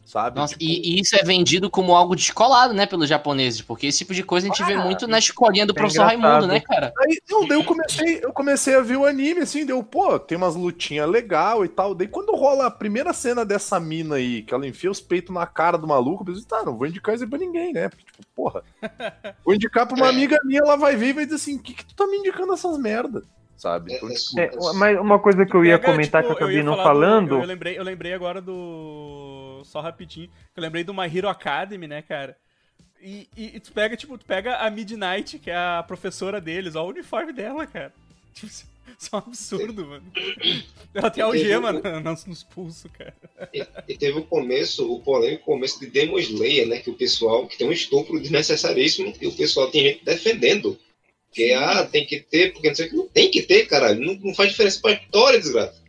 Sabe? 0.09 0.39
Nossa, 0.39 0.55
Tipo, 0.55 0.63
e, 0.63 0.95
e 0.97 0.99
isso 1.01 1.15
é 1.15 1.21
vendido 1.23 1.69
como 1.69 1.93
algo 1.93 2.15
descolado, 2.15 2.73
né, 2.73 2.87
pelos 2.87 3.07
japoneses, 3.07 3.61
porque 3.61 3.85
esse 3.85 3.99
tipo 3.99 4.11
de 4.11 4.23
coisa 4.23 4.47
a 4.47 4.49
gente 4.49 4.63
vê 4.65 4.73
Ah, 4.73 4.83
muito 4.83 5.07
na 5.07 5.19
escolinha 5.19 5.67
do 5.67 5.71
é 5.71 5.75
professor 5.75 6.01
engraçado. 6.01 6.21
Raimundo, 6.23 6.47
né, 6.47 6.59
cara? 6.61 6.91
Aí, 6.97 7.19
não, 7.29 7.47
daí 7.47 7.59
eu 7.59 7.63
comecei, 7.63 8.19
eu 8.23 8.33
comecei 8.33 8.73
a 8.73 8.81
ver 8.81 8.95
o 8.97 9.05
anime, 9.05 9.41
assim, 9.41 9.67
deu, 9.67 9.83
pô, 9.83 10.17
tem 10.17 10.35
umas 10.35 10.55
lutinhas 10.55 11.07
legal 11.07 11.63
e 11.63 11.67
tal. 11.69 11.93
Daí 11.93 12.07
quando 12.07 12.35
rola 12.35 12.65
a 12.65 12.71
primeira 12.71 13.13
cena 13.13 13.45
dessa 13.45 13.79
mina 13.79 14.15
aí, 14.15 14.41
que 14.41 14.51
ela 14.51 14.65
enfia 14.65 14.89
os 14.89 14.99
peitos 14.99 15.31
na 15.31 15.45
cara 15.45 15.77
do 15.77 15.85
maluco, 15.87 16.23
eu 16.23 16.25
pensei, 16.33 16.43
tá, 16.47 16.63
não 16.65 16.75
vou 16.75 16.87
indicar 16.87 17.13
isso 17.13 17.23
aí 17.23 17.29
pra 17.29 17.37
ninguém, 17.37 17.71
né? 17.71 17.89
Porque, 17.89 18.03
tipo, 18.03 18.23
porra. 18.35 18.63
Vou 19.45 19.53
indicar 19.53 19.85
pra 19.85 19.95
uma 19.95 20.07
É. 20.07 20.09
amiga 20.09 20.39
minha, 20.43 20.61
ela 20.61 20.75
vai 20.75 20.95
ver 20.95 21.09
e 21.09 21.13
vai 21.13 21.23
dizer 21.25 21.35
assim, 21.35 21.57
o 21.57 21.59
que, 21.61 21.71
que 21.75 21.85
tu 21.85 21.93
tá 21.93 22.07
me 22.07 22.17
indicando 22.17 22.51
essas 22.53 22.79
merda? 22.79 23.21
Sabe? 23.55 23.93
Então, 23.93 24.09
É, 24.09 24.13
é 24.13 24.15
tipo, 24.15 24.39
É, 24.69 24.73
mas 24.73 24.97
uma 24.99 25.19
coisa 25.19 25.45
que 25.45 25.53
eu 25.53 25.65
ia 25.65 25.77
comentar 25.77 26.23
tipo, 26.23 26.33
que 26.35 26.41
eu 26.43 26.47
eu 26.47 26.51
acabei 26.51 26.63
não 26.63 26.75
falar 26.77 26.83
do- 26.83 26.87
falando. 26.89 27.35
eu, 27.35 27.45
lembrei, 27.45 27.77
eu 27.77 27.83
lembrei 27.83 28.13
agora 28.13 28.41
do. 28.41 28.53
Só 29.65 29.79
rapidinho. 29.81 30.29
Eu 30.55 30.61
lembrei 30.63 30.83
do 30.83 30.93
My 30.93 31.05
Hero 31.05 31.27
Academy, 31.29 31.87
né, 31.87 32.01
cara? 32.01 32.37
E, 33.01 33.27
e- 33.37 33.55
e 33.55 33.59
tu 33.59 33.71
pega, 33.71 33.95
tipo, 33.95 34.17
tu 34.17 34.25
pega 34.25 34.57
a 34.57 34.69
Midnight, 34.69 35.39
que 35.39 35.49
é 35.49 35.55
a 35.55 35.83
professora 35.87 36.41
deles, 36.41 36.75
ó, 36.75 36.85
o 36.85 36.89
uniforme 36.89 37.31
dela, 37.33 37.65
cara. 37.65 37.93
Tipo, 38.33 38.47
isso 38.47 39.09
é 39.11 39.15
um 39.15 39.19
absurdo, 39.19 39.85
mano. 39.85 40.03
Ela 40.93 41.09
tem 41.11 41.23
algema 41.23 41.71
na- 41.71 41.99
nos, 42.01 42.25
nos 42.25 42.43
pulsos, 42.43 42.91
cara. 42.91 43.13
E, 43.53 43.65
e 43.87 43.97
teve 43.97 44.17
o 44.19 44.23
começo, 44.25 44.91
o 44.91 44.99
polêmico 45.01 45.45
começo 45.45 45.79
de 45.79 45.87
Demon 45.87 46.17
Slayer, 46.19 46.67
né? 46.67 46.79
Que 46.79 46.89
o 46.89 46.95
pessoal, 46.95 47.47
que 47.47 47.57
tem 47.57 47.67
um 47.67 47.71
estupro 47.71 48.19
desnecessaríssimo, 48.19 49.13
e 49.21 49.27
o 49.27 49.31
pessoal 49.31 49.69
tem 49.71 49.83
gente 49.83 50.03
defendendo. 50.03 50.77
Que, 51.31 51.53
ah, 51.53 51.85
tem 51.85 52.05
que 52.05 52.19
ter, 52.19 52.51
porque 52.53 52.67
não 52.69 52.75
sei 52.75 52.87
o 52.87 52.89
que, 52.89 52.95
não 52.95 53.07
tem 53.07 53.29
que 53.31 53.43
ter, 53.43 53.67
caralho. 53.67 53.99
Não, 54.01 54.15
não 54.15 54.33
faz 54.33 54.49
diferença 54.49 54.81
pra 54.81 54.91
história, 54.93 55.39
desgraça. 55.39 55.81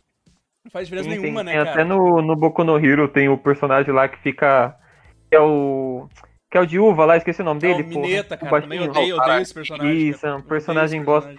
Não 0.70 0.72
faz 0.72 0.86
diferença 0.86 1.08
Tem, 1.10 1.18
nenhuma, 1.18 1.42
né, 1.42 1.52
tem 1.52 1.64
cara? 1.64 1.72
Até 1.72 1.84
no, 1.84 2.22
no 2.22 2.36
Boku 2.36 2.62
no 2.62 2.78
Hero 2.78 3.08
tem 3.08 3.28
o 3.28 3.36
personagem 3.36 3.92
lá 3.92 4.08
que 4.08 4.18
fica. 4.18 4.76
Que 5.28 5.34
é 5.34 5.40
o. 5.40 6.08
Que 6.48 6.58
é 6.58 6.60
o 6.60 6.66
de 6.66 6.78
uva 6.78 7.04
lá, 7.04 7.16
esqueci 7.16 7.42
o 7.42 7.44
nome 7.44 7.58
É 7.58 7.74
dele. 7.74 7.82
o 7.82 7.86
Mineta, 7.88 8.36
porra, 8.36 8.50
cara. 8.50 8.62
Também 8.62 8.80
odeio, 8.80 9.16
odeio 9.16 9.40
esse 9.40 9.54
personagem. 9.54 10.08
Isso, 10.08 10.26
é 10.26 10.34
um 10.34 10.40
personagem 10.40 11.02
bosta. 11.02 11.34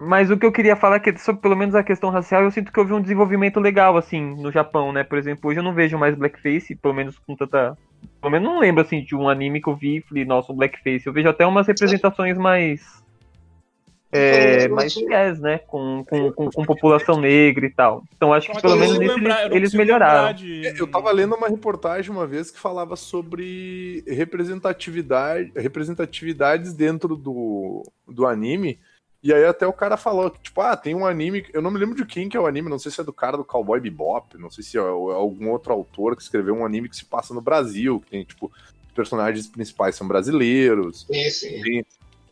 Mas 0.00 0.30
o 0.32 0.36
que 0.36 0.44
eu 0.44 0.50
queria 0.50 0.74
falar 0.74 0.96
é 0.96 1.00
que 1.00 1.16
sobre 1.16 1.40
pelo 1.40 1.56
menos 1.56 1.76
a 1.76 1.82
questão 1.84 2.10
racial, 2.10 2.42
eu 2.42 2.50
sinto 2.50 2.72
que 2.72 2.80
houve 2.80 2.92
um 2.92 3.00
desenvolvimento 3.00 3.60
legal, 3.60 3.96
assim, 3.96 4.34
no 4.34 4.50
Japão, 4.50 4.92
né? 4.92 5.04
Por 5.04 5.16
exemplo, 5.16 5.48
hoje 5.48 5.60
eu 5.60 5.64
não 5.64 5.74
vejo 5.74 5.96
mais 5.96 6.16
blackface, 6.16 6.74
pelo 6.74 6.94
menos 6.94 7.16
com 7.20 7.36
tanta. 7.36 7.76
Pelo 8.20 8.32
menos 8.32 8.48
não 8.48 8.58
lembro, 8.58 8.82
assim, 8.82 9.04
de 9.04 9.14
um 9.14 9.28
anime 9.28 9.62
que 9.62 9.68
eu 9.68 9.76
vi 9.76 9.98
e 9.98 10.02
falei, 10.02 10.24
nossa, 10.24 10.52
um 10.52 10.56
blackface. 10.56 11.06
Eu 11.06 11.12
vejo 11.12 11.28
até 11.28 11.46
umas 11.46 11.68
representações 11.68 12.36
mais. 12.36 13.01
É, 14.14 14.68
mais 14.68 14.92
fiéis, 14.92 15.40
né? 15.40 15.58
Com, 15.58 16.04
com, 16.04 16.30
com, 16.32 16.50
com 16.50 16.64
população 16.66 17.18
negra 17.18 17.64
e 17.64 17.70
tal. 17.70 18.04
Então 18.14 18.32
acho 18.32 18.52
que 18.52 18.60
pelo 18.60 18.76
menos 18.76 18.98
nisso 18.98 19.14
lembrar- 19.14 19.40
eles, 19.46 19.56
eles 19.56 19.74
melhoraram. 19.74 20.34
de- 20.34 20.66
É, 20.66 20.78
Eu 20.78 20.86
tava 20.86 21.10
lendo 21.10 21.34
uma 21.34 21.48
reportagem 21.48 22.10
uma 22.10 22.26
vez 22.26 22.50
que 22.50 22.58
falava 22.60 22.94
sobre 22.94 24.04
representatividade, 24.06 25.50
representatividades 25.56 26.72
dentro 26.74 27.16
do, 27.16 27.82
do 28.06 28.26
anime. 28.26 28.78
E 29.22 29.32
aí 29.32 29.44
até 29.44 29.64
o 29.66 29.72
cara 29.72 29.96
falou 29.96 30.30
que, 30.30 30.40
tipo, 30.40 30.60
ah, 30.60 30.76
tem 30.76 30.94
um 30.96 31.06
anime. 31.06 31.46
Eu 31.54 31.62
não 31.62 31.70
me 31.70 31.78
lembro 31.78 31.94
de 31.94 32.04
quem 32.04 32.28
que 32.28 32.36
é 32.36 32.40
o 32.40 32.46
anime, 32.46 32.68
não 32.68 32.78
sei 32.78 32.90
se 32.90 33.00
é 33.00 33.04
do 33.04 33.12
cara 33.12 33.36
do 33.36 33.44
Cowboy 33.44 33.78
Bebop, 33.80 34.36
não 34.36 34.50
sei 34.50 34.64
se 34.64 34.76
é 34.76 34.80
algum 34.80 35.48
outro 35.50 35.72
autor 35.72 36.16
que 36.16 36.22
escreveu 36.22 36.54
um 36.56 36.66
anime 36.66 36.88
que 36.88 36.96
se 36.96 37.04
passa 37.04 37.32
no 37.32 37.40
Brasil, 37.40 38.00
que 38.00 38.10
tem, 38.10 38.24
tipo, 38.24 38.50
os 38.88 38.92
personagens 38.92 39.46
principais 39.46 39.94
são 39.94 40.08
brasileiros. 40.08 41.06
Sim, 41.06 41.30
sim. 41.30 41.82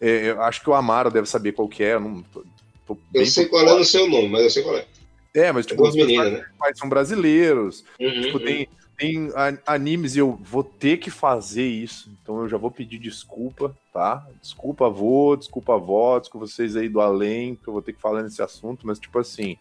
É, 0.00 0.30
eu 0.30 0.42
acho 0.42 0.62
que 0.62 0.70
o 0.70 0.74
Amaro 0.74 1.10
deve 1.10 1.28
saber 1.28 1.52
qual 1.52 1.68
que 1.68 1.82
é. 1.84 1.94
Eu, 1.94 2.00
não, 2.00 2.22
tô, 2.22 2.44
tô 2.86 2.98
Eu 3.12 3.26
sei 3.26 3.46
qual 3.46 3.66
é 3.66 3.74
o 3.74 3.84
seu 3.84 4.08
nome, 4.08 4.28
mas 4.28 4.42
eu 4.42 4.50
sei 4.50 4.62
qual 4.62 4.76
é. 4.76 4.86
É, 5.34 5.52
mas 5.52 5.66
tipo, 5.66 5.86
os 5.86 5.94
meninas, 5.94 6.32
né? 6.32 6.44
são 6.74 6.88
brasileiros. 6.88 7.84
Uhum, 8.00 8.22
Tipo, 8.22 8.38
uhum. 8.38 8.44
tem, 8.44 8.68
tem 8.96 9.28
animes 9.66 10.16
e 10.16 10.18
eu 10.18 10.32
vou 10.42 10.64
ter 10.64 10.96
que 10.96 11.10
fazer 11.10 11.66
isso. 11.66 12.10
Então 12.22 12.40
eu 12.40 12.48
já 12.48 12.56
vou 12.56 12.70
pedir 12.70 12.98
desculpa, 12.98 13.76
tá? 13.92 14.26
Desculpa, 14.40 14.86
avô, 14.86 15.36
desculpa, 15.36 15.74
avó, 15.74 16.18
desculpa 16.18 16.46
vocês 16.46 16.74
aí 16.76 16.88
do 16.88 17.00
além, 17.00 17.54
que 17.54 17.68
eu 17.68 17.72
vou 17.72 17.82
ter 17.82 17.92
que 17.92 18.00
falar 18.00 18.22
nesse 18.22 18.42
assunto, 18.42 18.86
mas 18.86 18.98
tipo 18.98 19.18
assim. 19.18 19.56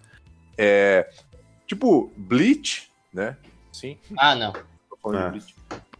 É. 0.57 1.07
Tipo, 1.67 2.11
Bleach, 2.17 2.89
né? 3.13 3.37
Sim, 3.71 3.97
Ah, 4.17 4.35
não. 4.35 4.51
tô 4.51 4.97
falando 5.01 5.19
É. 5.21 5.25
de 5.25 5.29
Bleach. 5.31 5.55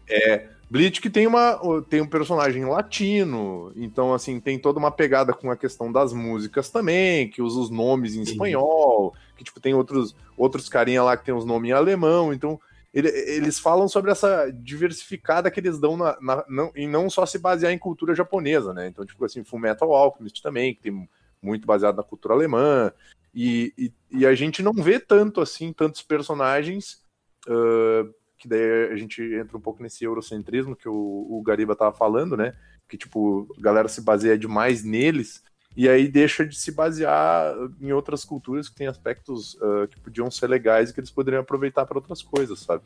É. 0.10 0.48
Bleach 0.70 1.01
que 1.01 1.09
tem, 1.09 1.26
uma, 1.26 1.59
tem 1.89 1.99
um 1.99 2.07
personagem 2.07 2.63
latino, 2.65 3.72
então 3.76 4.13
assim, 4.13 4.39
tem 4.39 4.59
toda 4.59 4.78
uma 4.78 4.91
pegada 4.91 5.34
com 5.34 5.49
a 5.49 5.57
questão 5.57 5.91
das 5.91 6.13
músicas 6.13 6.70
também, 6.70 7.28
que 7.30 7.41
usa 7.41 7.59
os 7.59 7.70
nomes 7.70 8.15
em 8.15 8.22
espanhol, 8.22 9.13
que 9.36 9.43
tipo, 9.43 9.59
tem 9.59 9.74
outros, 9.74 10.15
outros 10.38 10.70
carinha 10.70 11.01
lá 11.01 11.17
que 11.17 11.26
tem 11.26 11.34
os 11.34 11.43
nomes 11.45 11.70
em 11.70 11.74
alemão, 11.74 12.32
então 12.32 12.59
ele- 12.93 13.09
eles 13.09 13.57
falam 13.59 13.88
sobre 13.88 14.11
essa 14.11 14.49
diversificada 14.51 15.49
que 15.49 15.59
eles 15.59 15.80
dão 15.80 15.97
na, 15.97 16.17
na- 16.22 16.45
não, 16.47 16.72
em 16.76 16.88
não 16.88 17.09
só 17.09 17.26
se 17.26 17.39
basear 17.39 17.72
em 17.72 17.78
cultura 17.78 18.13
japonesa, 18.15 18.74
né? 18.74 18.88
Então, 18.88 19.05
tipo 19.05 19.24
assim, 19.26 19.43
Full 19.43 19.59
Metal 19.59 19.91
Alchemist 19.93 20.41
também, 20.41 20.74
que 20.76 20.82
tem 20.82 21.07
muito 21.41 21.65
baseado 21.65 21.97
na 21.97 22.03
cultura 22.03 22.34
alemã, 22.34 22.91
e, 23.34 23.74
e, 23.78 23.93
e 24.11 24.26
a 24.26 24.34
gente 24.36 24.61
não 24.63 24.74
vê 24.74 24.99
tanto 24.99 25.39
assim, 25.41 25.72
tantos 25.74 26.01
personagens 26.01 27.01
ah, 27.47 28.05
que 28.40 28.48
daí 28.48 28.92
a 28.92 28.96
gente 28.96 29.22
entra 29.22 29.58
um 29.58 29.62
pouco 29.62 29.84
nesse 29.84 30.04
eurocentrismo 30.06 30.76
que 30.76 30.88
o, 30.88 31.28
o 31.30 31.44
Gariba 31.46 31.76
tava 31.76 31.96
falando, 31.96 32.38
né? 32.38 32.56
Que, 32.88 32.98
tipo, 32.98 33.54
a 33.58 33.62
galera 33.62 33.90
se 33.90 34.02
baseia 34.02 34.38
demais 34.38 34.84
neles 34.84 35.44
e 35.76 35.88
aí 35.88 36.08
deixa 36.08 36.46
de 36.46 36.58
se 36.58 36.72
basear 36.72 37.54
em 37.80 37.92
outras 37.92 38.26
culturas 38.26 38.68
que 38.68 38.76
têm 38.76 38.88
aspectos 38.88 39.58
ah, 39.62 39.88
que 39.88 40.00
podiam 40.00 40.32
ser 40.32 40.48
legais 40.48 40.90
e 40.90 40.94
que 40.94 41.00
eles 41.00 41.12
poderiam 41.12 41.42
aproveitar 41.42 41.86
para 41.86 41.98
outras 41.98 42.22
coisas, 42.22 42.60
sabe? 42.60 42.84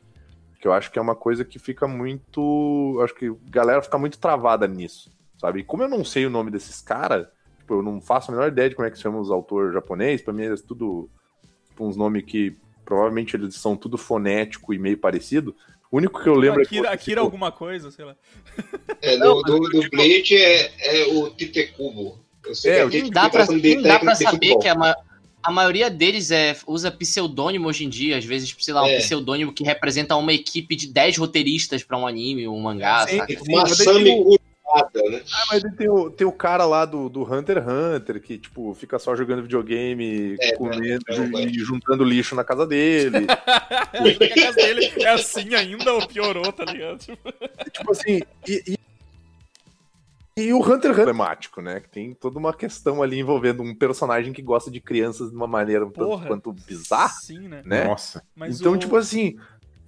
Que 0.60 0.68
eu 0.68 0.74
acho 0.74 0.92
que 0.92 0.98
é 0.98 1.02
uma 1.02 1.16
coisa 1.16 1.46
que 1.46 1.60
fica 1.60 1.88
muito. 1.88 3.00
Acho 3.04 3.14
que 3.14 3.28
a 3.28 3.36
galera 3.50 3.82
fica 3.82 3.98
muito 3.98 4.18
travada 4.18 4.68
nisso, 4.68 5.12
sabe? 5.38 5.60
E 5.60 5.64
como 5.64 5.84
eu 5.84 5.90
não 5.90 6.04
sei 6.04 6.26
o 6.26 6.30
nome 6.30 6.50
desses 6.50 6.82
caras, 6.82 7.28
tipo, 7.60 7.76
eu 7.76 7.84
não 7.84 8.02
faço 8.02 8.32
a 8.32 8.34
menor 8.34 8.48
ideia 8.48 8.70
de 8.70 8.76
como 8.76 8.88
é 8.88 8.92
que 8.92 8.98
se 8.98 9.04
chama 9.04 9.20
os 9.20 9.30
autores 9.30 9.74
japonês, 9.74 10.22
pra 10.22 10.34
mim 10.34 10.44
é 10.44 10.56
tudo 10.56 11.10
tipo, 11.70 11.86
uns 11.86 11.96
nomes 11.96 12.24
que 12.24 12.56
provavelmente 12.86 13.36
eles 13.36 13.56
são 13.56 13.76
tudo 13.76 13.98
fonético 13.98 14.74
e 14.74 14.80
meio 14.80 14.98
parecido. 14.98 15.56
O 15.92 15.98
único 15.98 16.22
que 16.22 16.28
eu 16.28 16.36
lembro 16.36 16.62
é 16.62 16.66
que. 16.66 16.78
Akira, 16.78 16.90
Akira 16.92 17.00
citou- 17.12 17.24
alguma 17.26 17.52
coisa, 17.52 17.92
sei 17.92 18.04
lá. 18.06 18.16
É, 19.02 19.18
do, 19.18 19.42
do, 19.44 19.60
do 19.60 19.90
Bleach 19.92 20.36
é, 20.36 21.04
é 21.04 21.08
o 21.14 21.30
Titecubo. 21.30 22.20
Eu 22.46 22.56
sei 22.56 22.72
É, 22.74 22.90
que 22.90 23.02
Nem 23.04 23.12
dá 23.12 23.30
pra, 23.30 23.46
de 23.46 23.82
dá 23.84 24.00
pra 24.00 24.16
saber 24.16 24.58
que 24.58 24.68
a, 24.68 24.76
ma- 24.76 24.96
a 25.42 25.52
maioria 25.52 25.90
deles 25.90 26.32
é, 26.32 26.56
usa 26.68 26.92
pseudônimo 26.92 27.68
hoje 27.68 27.86
em 27.86 27.90
dia. 27.90 28.18
Às 28.18 28.26
vezes, 28.26 28.54
sei 28.60 28.74
lá, 28.74 28.84
um 28.84 28.88
É. 28.88 28.98
pseudônimo 28.98 29.54
que 29.54 29.64
representa 29.64 30.16
uma 30.16 30.34
equipe 30.34 30.76
de 30.76 30.88
10 30.88 31.18
roteiristas 31.18 31.84
pra 31.84 31.98
um 31.98 32.08
anime, 32.08 32.48
um 32.48 32.60
mangá, 32.60 33.06
Sim, 33.08 33.18
saca? 33.18 33.34
sim, 33.40 33.54
mas 33.54 33.78
Kurumada, 34.64 35.10
né? 35.10 35.22
Ah, 35.34 35.46
mas 35.52 35.64
tem 35.76 35.90
o, 35.90 36.10
tem 36.10 36.26
o 36.26 36.32
cara 36.32 36.66
lá 36.66 36.86
do, 36.86 37.10
do 37.10 37.24
Hunter 37.24 37.58
x 37.58 37.68
Hunter, 37.68 38.22
que, 38.22 38.38
tipo, 38.38 38.74
fica 38.74 38.98
só 38.98 39.16
jogando 39.16 39.44
videogame, 39.44 40.36
É, 40.40 40.56
comendo 40.56 41.04
é, 41.10 41.42
é, 41.44 41.46
e 41.46 41.60
juntando 41.60 42.04
lixo 42.04 42.36
na 42.36 42.44
casa 42.44 42.66
dele. 42.66 43.28
A 43.30 44.40
casa 44.42 44.56
dele 44.56 44.92
é 45.02 45.10
assim 45.10 45.54
ainda 45.54 45.94
ou 45.94 46.08
piorou, 46.08 46.52
tá 46.52 46.66
ligado? 46.66 47.00
Tipo, 47.00 47.34
tipo 47.72 47.92
assim, 47.92 48.22
e, 48.48 48.64
e, 48.68 50.44
e 50.46 50.54
o 50.54 50.58
Hunter 50.58 50.70
x 50.74 50.76
Hunter 50.76 50.92
é 50.92 51.02
emblemático, 51.02 51.62
né? 51.62 51.80
Que 51.80 51.90
tem 51.90 52.14
toda 52.14 52.40
uma 52.40 52.54
questão 52.54 53.04
ali 53.04 53.20
envolvendo 53.20 53.62
um 53.62 53.76
personagem 53.76 54.34
que 54.34 54.42
gosta 54.42 54.72
de 54.72 54.80
crianças 54.80 55.30
de 55.30 55.36
uma 55.36 55.48
maneira 55.48 55.86
um 55.86 55.92
tanto 55.92 56.08
Porra. 56.08 56.28
quanto 56.28 56.52
bizarra, 56.52 57.14
Sim, 57.22 57.48
né? 57.48 57.62
né? 57.66 57.84
Nossa. 57.86 58.24
Mas 58.36 58.60
então, 58.60 58.74
o- 58.74 58.78
tipo 58.78 58.96
assim, 58.96 59.38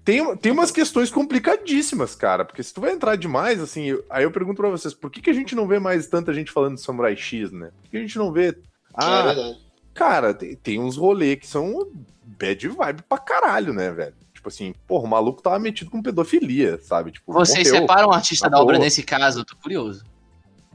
tem, 0.05 0.37
tem 0.37 0.51
umas 0.51 0.71
questões 0.71 1.09
complicadíssimas, 1.11 2.15
cara. 2.15 2.45
Porque 2.45 2.61
se 2.63 2.73
tu 2.73 2.79
vai 2.79 2.91
entrar 2.91 3.15
demais, 3.15 3.59
assim, 3.59 3.85
eu- 3.85 4.05
aí 4.09 4.23
eu 4.23 4.31
pergunto 4.31 4.61
pra 4.61 4.69
vocês, 4.69 4.93
por 4.93 5.09
que, 5.11 5.21
que 5.21 5.29
a 5.29 5.33
gente 5.33 5.55
não 5.55 5.67
vê 5.67 5.79
mais 5.79 6.07
tanta 6.07 6.33
gente 6.33 6.51
falando 6.51 6.75
de 6.75 6.81
Samurai 6.81 7.15
X, 7.17 7.51
né? 7.51 7.71
Por 7.81 7.89
que 7.89 7.97
a 7.97 8.01
gente 8.01 8.17
não 8.17 8.31
vê. 8.31 8.49
é 8.49 8.55
Ah, 8.93 9.23
verdade. 9.23 9.57
cara, 9.93 10.33
tem, 10.33 10.55
tem 10.55 10.79
uns 10.79 10.95
rolês 10.95 11.39
que 11.39 11.47
são 11.47 11.87
bad 12.23 12.67
vibe 12.67 13.01
pra 13.09 13.17
caralho, 13.17 13.73
né, 13.73 13.91
velho? 13.91 14.13
Tipo 14.33 14.47
assim, 14.49 14.73
porra, 14.87 15.05
o 15.05 15.07
maluco 15.07 15.41
tava 15.41 15.57
metido 15.57 15.89
com 15.89 16.01
pedofilia, 16.03 16.79
sabe? 16.83 17.11
Tipo, 17.11 17.33
Vocês 17.33 17.67
morreu. 17.67 17.81
separam 17.81 18.09
o 18.09 18.13
artista 18.13 18.47
da 18.49 18.59
obra 18.61 18.77
nesse 18.77 19.01
caso? 19.01 19.39
Eu 19.41 19.45
tô 19.45 19.55
curioso. 19.55 20.05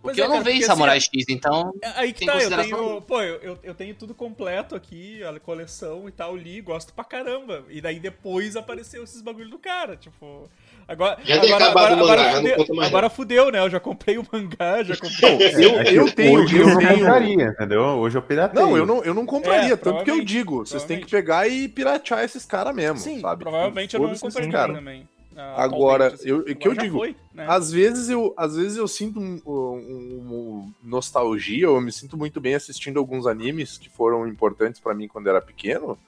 Porque 0.02 0.20
é, 0.20 0.24
eu 0.24 0.28
não 0.28 0.36
cara, 0.36 0.44
vejo 0.44 0.56
porque, 0.58 0.66
Samurai 0.66 0.96
assim, 0.96 1.10
X, 1.14 1.24
então. 1.28 1.74
É, 1.82 1.88
Aí 1.96 2.12
que 2.12 2.20
Tem 2.20 2.28
tá, 2.28 2.42
eu 2.42 2.50
tenho. 2.50 3.00
Pô, 3.02 3.20
eu, 3.20 3.36
eu, 3.42 3.58
eu 3.62 3.74
tenho 3.74 3.94
tudo 3.94 4.14
completo 4.14 4.74
aqui, 4.74 5.22
a 5.22 5.38
coleção 5.38 6.08
e 6.08 6.12
tal, 6.12 6.36
li, 6.36 6.60
gosto 6.60 6.92
pra 6.94 7.04
caramba. 7.04 7.64
E 7.68 7.80
daí 7.80 8.00
depois 8.00 8.56
apareceu 8.56 9.04
esses 9.04 9.20
bagulho 9.20 9.50
do 9.50 9.58
cara, 9.58 9.96
tipo. 9.96 10.48
Agora, 10.88 11.18
Já 11.22 11.36
agora, 11.36 11.66
agora, 11.66 11.96
mangá, 11.96 12.02
agora, 12.02 12.32
não 12.32 12.64
fudeu, 12.66 12.82
agora 12.82 13.10
fudeu, 13.10 13.50
né? 13.52 13.60
Eu 13.60 13.70
já 13.70 13.78
comprei 13.78 14.18
o 14.18 14.26
mangá, 14.32 14.82
já 14.82 14.96
comprei. 14.96 15.34
Eu, 15.64 15.78
É 15.78 15.92
eu 15.92 16.12
tenho, 16.12 16.40
hoje 16.40 16.56
eu 16.56 16.68
eu 16.68 16.78
tenho. 16.78 16.98
compraria, 16.98 17.44
entendeu? 17.44 17.82
Hoje 17.82 18.18
eu 18.18 18.22
pirateio. 18.22 18.66
Não, 18.66 18.76
eu 18.76 18.84
não, 18.84 19.04
eu 19.04 19.14
não 19.14 19.24
compraria, 19.24 19.74
É, 19.74 19.76
tanto 19.76 20.02
que 20.02 20.10
eu 20.10 20.24
digo, 20.24 20.66
vocês 20.66 20.82
têm 20.82 21.00
que 21.00 21.08
pegar 21.08 21.46
e 21.46 21.68
piratear 21.68 22.24
esses 22.24 22.44
caras 22.44 22.74
mesmo, 22.74 22.98
Sim, 22.98 23.20
sabe? 23.20 23.44
provavelmente 23.44 23.94
eu 23.94 24.02
não 24.02 24.18
compraria 24.18 24.50
também. 24.74 25.08
Ah, 25.40 25.62
Agora, 25.62 26.08
assim. 26.14 26.28
eu, 26.28 26.44
que 26.44 26.52
Agora 26.52 26.68
eu 26.68 26.74
digo, 26.82 26.98
foi, 26.98 27.16
né? 27.34 27.46
às 27.48 27.70
vezes 27.72 28.08
eu, 28.08 28.32
às 28.36 28.56
vezes 28.56 28.76
eu 28.76 28.86
sinto 28.88 29.18
um, 29.20 29.40
um- 29.46 30.30
um 30.30 30.72
nostalgia, 30.82 31.64
eu 31.66 31.80
me 31.80 31.90
sinto 31.92 32.16
muito 32.16 32.40
bem 32.40 32.54
assistindo 32.54 32.98
alguns 32.98 33.26
animes 33.26 33.78
que 33.78 33.88
foram 33.88 34.26
importantes 34.26 34.80
pra 34.80 34.94
mim 34.94 35.08
quando 35.08 35.28
era 35.28 35.40
pequeno, 35.40 35.98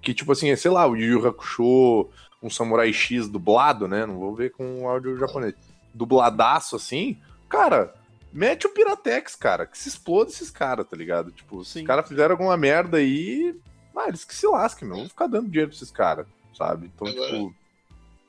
que 0.00 0.14
tipo 0.14 0.32
assim, 0.32 0.54
sei 0.56 0.70
lá, 0.70 0.86
o 0.86 0.96
Yu 0.96 1.18
Yu 1.20 1.26
Hakusho, 1.28 2.08
um 2.42 2.48
Samurai 2.50 2.92
X 2.92 3.28
dublado, 3.28 3.88
né? 3.88 4.06
Não 4.06 4.18
vou 4.18 4.34
ver 4.34 4.50
com 4.52 4.82
o 4.82 4.88
áudio 4.88 5.18
japonês. 5.18 5.54
Dubladaço 5.92 6.76
assim, 6.76 7.16
cara, 7.48 7.92
mete 8.32 8.66
o 8.66 8.70
Piratex, 8.70 9.34
cara, 9.34 9.66
que 9.66 9.76
se 9.76 9.88
exploda 9.88 10.30
esses 10.30 10.50
caras, 10.50 10.86
tá 10.86 10.96
ligado? 10.96 11.30
Tipo, 11.32 11.64
se 11.64 11.72
Sim. 11.72 11.80
os 11.80 11.86
caras 11.86 12.06
fizeram 12.08 12.32
alguma 12.34 12.56
merda 12.56 12.98
aí, 12.98 13.58
ah, 13.96 14.06
eles 14.06 14.24
que 14.24 14.34
se 14.34 14.46
lasquem, 14.46 14.86
meu. 14.86 14.96
Não 14.96 15.02
vou 15.04 15.10
ficar 15.10 15.26
dando 15.26 15.48
dinheiro 15.48 15.70
pra 15.70 15.76
esses 15.76 15.90
caras, 15.90 16.24
sabe? 16.56 16.88
Então, 16.94 17.08
Agora- 17.08 17.30
tipo. 17.30 17.54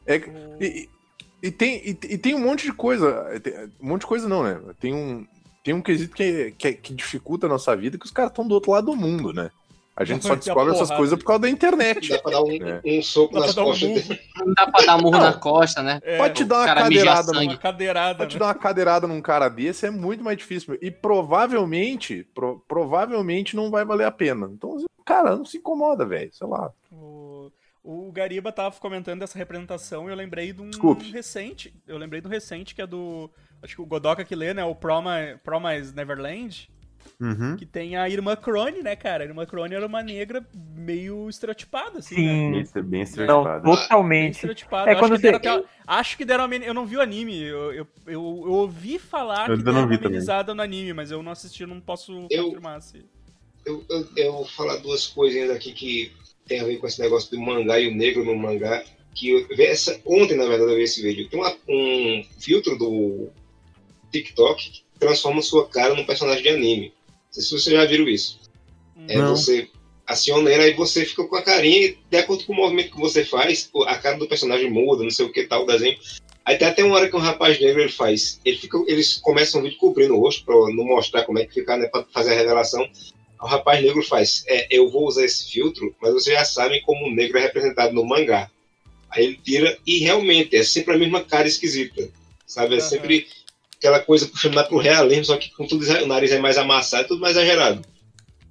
É, 0.09 0.17
O- 0.17 0.63
e, 0.63 0.89
e- 1.43 1.51
tem, 1.51 1.75
e, 1.85 1.89
e 1.91 2.17
tem 2.17 2.35
um 2.35 2.39
monte 2.39 2.65
de 2.65 2.73
coisa. 2.73 3.39
tem- 3.41 3.53
um 3.81 3.87
monte 3.87 4.01
de 4.01 4.07
coisa 4.07 4.27
não, 4.27 4.43
né? 4.43 4.59
Tem 4.79 4.93
um, 4.93 5.25
tem 5.63 5.73
um 5.73 5.81
quesito 5.81 6.15
que, 6.15 6.51
que, 6.57 6.73
que 6.73 6.93
dificulta 6.93 7.45
a 7.45 7.49
nossa 7.49 7.75
vida, 7.77 7.97
que 7.97 8.05
os 8.05 8.11
caras 8.11 8.31
estão 8.31 8.47
do 8.47 8.53
outro 8.55 8.71
lado 8.71 8.85
do 8.87 8.95
mundo, 8.95 9.31
né? 9.31 9.49
A 9.95 10.05
gente 10.05 10.25
só 10.25 10.33
descobre 10.33 10.73
essas 10.73 10.89
coisas 10.89 11.19
por 11.19 11.25
causa 11.25 11.41
da 11.41 11.49
internet. 11.49 12.07
Dá 12.09 12.19
pra 12.19 12.31
dar 12.31 12.41
um, 12.41 12.51
É. 12.53 12.81
um 12.85 13.01
soco 13.01 13.33
Dá 13.33 13.41
nas 13.41 13.53
dar 13.53 13.63
um 13.63 13.65
costas 13.65 14.07
dele. 14.07 14.19
Não 14.37 14.53
dá 14.53 14.65
pra 14.71 14.85
dar 14.85 14.97
murro 14.97 15.11
Não. 15.11 15.19
na 15.19 15.33
costa, 15.33 15.83
né? 15.83 15.99
É, 16.03 16.17
Pode 16.17 16.35
te 16.35 16.45
dar 16.45 16.59
uma 16.59 16.73
cadeirada 16.73 17.31
num 17.33 17.41
uma 17.43 17.57
cadeirada. 17.57 18.25
Te 18.25 18.33
né? 18.35 18.39
dar 18.39 18.45
uma 18.45 18.53
cadeirada 18.55 19.07
num 19.07 19.21
cara 19.21 19.49
desse 19.49 19.85
é 19.85 19.91
muito 19.91 20.23
mais 20.23 20.37
difícil. 20.37 20.71
meu. 20.71 20.79
E 20.81 20.89
provavelmente, 20.89 22.25
pro- 22.33 22.63
provavelmente 22.65 23.57
não 23.57 23.69
vai 23.69 23.83
valer 23.83 24.05
a 24.05 24.11
pena. 24.11 24.49
Então, 24.53 24.77
cara, 25.05 25.35
não 25.35 25.43
se 25.43 25.57
incomoda, 25.57 26.05
velho. 26.05 26.31
Sei 26.33 26.47
lá. 26.47 26.71
O, 26.89 26.95
o 27.83 28.11
Gariba 28.11 28.51
tava 28.51 28.75
comentando 28.79 29.19
dessa 29.19 29.37
representação 29.37 30.07
e 30.07 30.11
eu 30.11 30.15
lembrei 30.15 30.51
de 30.53 30.61
um 30.61 30.69
Desculpe. 30.69 31.09
recente. 31.11 31.73
Eu 31.87 31.97
lembrei 31.97 32.21
do 32.21 32.29
recente 32.29 32.75
que 32.75 32.81
é 32.81 32.87
do. 32.87 33.29
Acho 33.61 33.75
que 33.75 33.81
o 33.81 33.85
Godoka 33.85 34.23
que 34.23 34.35
lê, 34.35 34.53
né? 34.53 34.63
O 34.63 34.75
Promise, 34.75 35.37
Promise 35.43 35.93
Neverland. 35.95 36.69
Uhum. 37.19 37.55
Que 37.55 37.65
tem 37.65 37.95
a 37.95 38.09
irmã 38.09 38.35
Crone, 38.35 38.81
né, 38.83 38.95
cara? 38.95 39.23
A 39.23 39.27
irmã 39.27 39.45
Crone 39.45 39.73
era 39.73 39.85
uma 39.85 40.03
negra 40.03 40.45
meio 40.75 41.29
estereotipada, 41.29 41.99
assim. 41.99 42.15
Né? 42.51 42.65
Sim. 42.65 42.73
Bem, 42.73 42.83
bem 42.83 42.99
Não, 42.99 43.03
estereotipado. 43.03 43.63
Bem 43.63 43.75
totalmente. 43.75 44.33
estereotipada. 44.35 44.89
É, 44.89 44.91
acho, 44.93 44.99
quando 45.01 45.15
que 45.15 45.21
deram 45.21 45.39
você- 45.39 45.49
até- 45.49 45.65
acho 45.87 46.17
que 46.17 46.25
deram. 46.25 46.53
Eu 46.53 46.73
não 46.73 46.85
vi 46.85 46.97
o 46.97 47.01
anime. 47.01 47.41
Eu, 47.41 47.57
eu, 47.73 47.73
eu, 47.73 47.87
eu 48.05 48.21
ouvi 48.51 48.99
falar 48.99 49.49
Eu 49.49 49.57
que 49.57 49.63
deram 49.63 49.79
uma 49.85 49.95
amenizada 49.95 50.53
no 50.53 50.61
anime, 50.61 50.93
mas 50.93 51.09
eu 51.09 51.23
não 51.23 51.31
assisti, 51.31 51.65
não 51.65 51.79
posso 51.79 52.27
Eu- 52.29 52.45
confirmar 52.45 52.81
se. 52.81 53.05
Eu, 53.65 53.83
eu, 53.89 54.07
eu 54.15 54.31
vou 54.33 54.45
falar 54.45 54.77
duas 54.77 55.07
coisinhas 55.07 55.49
aqui 55.51 55.73
que 55.73 56.11
tem 56.49 56.59
a 56.59 56.65
ver 56.65 56.77
com 56.77 56.87
esse 56.87 56.99
negócio 56.99 57.31
do 57.31 57.39
mangá 57.39 57.79
e 57.79 57.87
o 57.87 57.95
negro 57.95 58.25
no 58.25 58.35
mangá. 58.35 58.83
Que 59.15 59.29
eu 59.29 59.47
essa, 59.59 59.99
ontem, 60.05 60.35
na 60.35 60.45
verdade, 60.45 60.71
eu 60.71 60.77
vi 60.77 60.83
esse 60.83 61.01
vídeo. 61.01 61.29
Tem 61.29 61.39
uma- 61.39 61.55
um 61.67 62.23
filtro 62.39 62.77
do 62.77 63.29
TikTok 64.11 64.69
que 64.71 64.83
transforma 64.99 65.41
sua 65.41 65.67
cara 65.67 65.93
num 65.95 66.05
personagem 66.05 66.43
de 66.43 66.49
anime. 66.49 66.93
Não 67.07 67.33
sei 67.33 67.43
se 67.43 67.49
vocês 67.51 67.75
já 67.75 67.85
viram 67.85 68.07
isso. 68.07 68.39
É, 69.07 69.17
Não. 69.17 69.35
você 69.35 69.69
aciona 70.05 70.51
ele, 70.51 70.63
aí 70.63 70.73
você 70.73 71.05
fica 71.05 71.23
com 71.23 71.35
a 71.35 71.41
carinha 71.41 71.85
e 71.87 71.97
de 72.09 72.17
acordo 72.17 72.43
com 72.43 72.53
o 72.53 72.55
movimento 72.55 72.91
que 72.91 72.99
você 72.99 73.23
faz, 73.23 73.69
a 73.85 73.95
cara 73.97 74.17
do 74.17 74.27
personagem 74.27 74.69
muda, 74.69 75.03
não 75.03 75.11
sei 75.11 75.25
o 75.25 75.31
que 75.31 75.43
tal, 75.43 75.63
o 75.63 75.67
desenho. 75.67 75.97
Aí 76.43 76.57
tem 76.57 76.67
até 76.67 76.83
uma 76.83 76.95
hora 76.95 77.07
que 77.09 77.15
um 77.15 77.19
rapaz 77.19 77.59
negro 77.59 77.81
ele 77.81 77.91
faz. 77.91 78.39
Ele 78.43 78.57
fica, 78.57 78.77
eles 78.87 79.17
começam 79.17 79.61
o 79.61 79.63
vídeo 79.63 79.77
cobrindo 79.77 80.15
o 80.15 80.19
rosto 80.19 80.43
pra 80.43 80.55
não 80.55 80.83
mostrar 80.83 81.23
como 81.23 81.37
é 81.37 81.45
que 81.45 81.53
fica, 81.53 81.77
né? 81.77 81.87
Pra 81.87 82.03
fazer 82.11 82.31
a 82.31 82.35
revelação. 82.35 82.87
O 83.41 83.45
rapaz 83.47 83.81
negro 83.83 84.03
faz. 84.03 84.43
É, 84.47 84.67
eu 84.69 84.89
vou 84.89 85.07
usar 85.07 85.23
esse 85.23 85.49
filtro, 85.51 85.95
mas 86.01 86.13
vocês 86.13 86.35
já 86.35 86.43
sabem 86.45 86.81
como 86.81 87.07
o 87.07 87.11
negro 87.15 87.37
é 87.37 87.41
representado 87.41 87.93
no 87.93 88.05
mangá. 88.05 88.49
Aí 89.09 89.25
ele 89.25 89.39
tira 89.43 89.77
e 89.87 89.99
realmente 89.99 90.55
é 90.55 90.63
sempre 90.63 90.93
a 90.93 90.97
mesma 90.97 91.23
cara 91.23 91.47
esquisita. 91.47 92.09
Sabe? 92.45 92.75
É 92.75 92.79
Aham. 92.79 92.87
sempre 92.89 93.27
aquela 93.77 93.99
coisa 93.99 94.27
puxando 94.27 94.55
mais 94.55 94.67
pro 94.67 94.77
realismo, 94.77 95.25
só 95.25 95.37
que 95.37 95.51
com 95.51 95.65
tudo 95.65 95.85
o 95.85 96.05
nariz 96.07 96.31
é 96.31 96.39
mais 96.39 96.57
amassado, 96.57 97.07
tudo 97.07 97.21
mais 97.21 97.35
exagerado. 97.37 97.81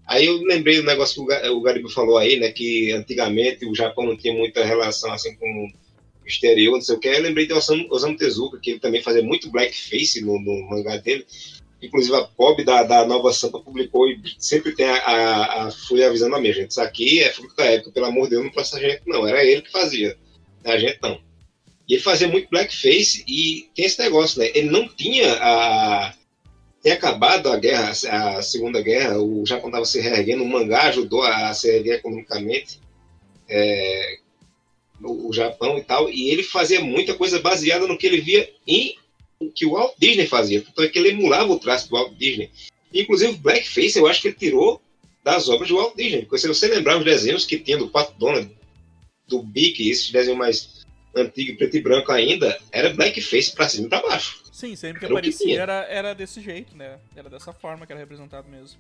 Aí 0.07 0.24
eu 0.24 0.41
lembrei 0.43 0.76
do 0.76 0.84
negócio 0.84 1.16
que 1.16 1.20
o 1.20 1.26
Ga- 1.26 1.53
o 1.53 1.61
Gariba 1.61 1.91
falou 1.91 2.16
aí, 2.16 2.39
né? 2.41 2.51
Que 2.51 2.91
antigamente 2.93 3.66
o 3.66 3.74
Japão 3.74 4.07
não 4.07 4.16
tinha 4.16 4.32
muita 4.32 4.64
relação 4.64 5.12
assim 5.12 5.36
com 5.36 5.47
o 6.24 6.26
exterior, 6.26 6.72
não 6.72 6.80
sei 6.80 6.95
o 6.97 6.99
que. 6.99 7.09
Eu 7.09 7.20
lembrei 7.20 7.47
de 7.47 7.53
Osamu, 7.53 7.86
Osamu 7.91 8.16
Tezuka, 8.16 8.59
que 8.59 8.70
ele 8.70 8.80
também 8.80 9.03
fazia 9.03 9.22
muito 9.22 9.51
blackface 9.51 10.22
no, 10.22 10.41
no 10.41 10.70
mangá 10.70 10.97
dele. 10.97 11.26
Inclusive 11.80 12.16
a 12.16 12.28
Bob 12.36 12.64
da, 12.64 12.82
da 12.82 13.06
Nova 13.06 13.32
Sampa 13.32 13.60
publicou 13.60 14.08
e 14.08 14.20
sempre 14.38 14.74
tem 14.74 14.86
a, 14.86 14.96
a, 14.96 15.68
a 15.68 16.06
avisando 16.06 16.34
a 16.34 16.40
minha 16.40 16.52
gente. 16.52 16.72
Isso 16.72 16.80
aqui 16.80 17.20
é 17.22 17.32
fruto 17.32 17.54
da 17.54 17.64
época, 17.64 17.92
pelo 17.92 18.06
amor 18.06 18.24
de 18.24 18.30
Deus, 18.30 18.44
não 18.44 18.52
passa 18.52 18.76
a 18.76 18.80
gente, 18.80 19.02
não. 19.06 19.26
Era 19.26 19.44
ele 19.44 19.62
que 19.62 19.70
fazia. 19.70 20.16
A 20.64 20.76
gente 20.76 20.98
não. 21.00 21.20
E 21.88 21.94
ele 21.94 22.02
fazia 22.02 22.28
muito 22.28 22.50
blackface 22.50 23.24
e 23.26 23.70
tem 23.74 23.86
esse 23.86 23.98
negócio, 23.98 24.40
né? 24.40 24.50
Ele 24.54 24.68
não 24.70 24.88
tinha 24.88 25.32
a. 25.40 26.14
Tem 26.82 26.92
acabado 26.92 27.50
a 27.50 27.56
guerra, 27.56 27.90
a 27.90 28.42
Segunda 28.42 28.80
Guerra, 28.80 29.18
o 29.18 29.44
Japão 29.44 29.68
estava 29.68 29.84
se 29.84 30.00
reerguendo, 30.00 30.44
o 30.44 30.48
mangá 30.48 30.82
ajudou 30.84 31.22
a 31.22 31.52
se 31.52 31.68
erguer 31.68 31.96
economicamente, 31.96 32.78
é, 33.48 34.18
o, 35.02 35.32
Japão 35.32 35.76
e 35.76 35.82
tal, 35.82 36.08
e 36.08 36.30
ele 36.30 36.44
fazia 36.44 36.80
muita 36.80 37.14
coisa 37.14 37.40
baseada 37.40 37.86
no 37.86 37.98
que 37.98 38.06
ele 38.06 38.20
via 38.20 38.48
em 38.64 38.96
que 39.55 39.66
o 39.66 39.72
Walt 39.72 39.95
Disney 39.99 40.26
fazia. 40.26 40.62
Tanto 40.62 40.82
é 40.82 40.89
que 40.89 40.99
ele 40.99 41.11
emulava 41.11 41.53
o 41.53 41.59
traço 41.59 41.89
do 41.89 41.95
Walt 41.97 42.12
Disney. 42.14 42.51
Inclusive, 42.93 43.32
o 43.32 43.36
Blackface, 43.39 43.99
eu 43.99 44.07
acho 44.07 44.20
que 44.22 44.28
ele 44.28 44.36
tirou 44.36 44.82
das 45.22 45.49
obras 45.49 45.68
do 45.68 45.76
Walt 45.76 45.95
Disney. 45.97 46.22
Porque 46.22 46.39
se 46.39 46.49
você 46.49 46.66
lembrar 46.68 46.99
os 46.99 47.05
desenhos 47.05 47.45
que 47.45 47.59
tinha 47.59 47.76
do 47.78 47.89
Pato 47.89 48.18
Donald, 48.18 48.51
do 49.28 49.43
Bic, 49.43 49.89
esses 49.89 50.11
desenhos 50.11 50.39
mais 50.39 50.86
antigos, 51.14 51.57
preto 51.57 51.76
e 51.76 51.80
branco 51.80 52.11
ainda, 52.12 52.59
era 52.72 52.91
Blackface 52.93 53.53
pra 53.55 53.68
cima 53.68 53.86
e 53.86 53.89
pra 53.91 54.03
baixo. 54.03 54.43
Sim, 54.53 54.74
sempre 54.74 55.01
que 55.01 55.05
Era 55.05 55.14
que 55.14 55.18
aparecia 55.18 55.47
tinha. 55.47 55.61
era, 55.61 55.86
era 55.89 56.14
desse 56.14 56.41
jeito, 56.41 56.76
né? 56.76 56.99
Era 57.14 57.30
dessa 57.30 57.53
forma 57.53 57.86
que 57.86 57.93
era 57.93 58.01
representado 58.01 58.49
mesmo. 58.49 58.78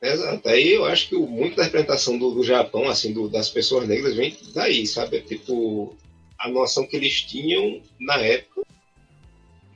Exato. 0.00 0.48
Aí 0.48 0.72
eu 0.72 0.84
acho 0.84 1.08
que 1.08 1.16
o- 1.16 1.26
muito 1.26 1.56
da 1.56 1.64
representação 1.64 2.16
do, 2.16 2.30
do 2.30 2.44
Japão, 2.44 2.88
assim, 2.88 3.12
do- 3.12 3.28
das 3.28 3.50
pessoas 3.50 3.86
negras, 3.86 4.14
vem 4.14 4.34
daí, 4.54 4.86
sabe? 4.86 5.18
É 5.18 5.20
Tipo, 5.20 5.94
a 6.38 6.48
noção 6.48 6.86
que 6.86 6.96
eles 6.96 7.20
tinham 7.22 7.82
na 8.00 8.16
época. 8.18 8.62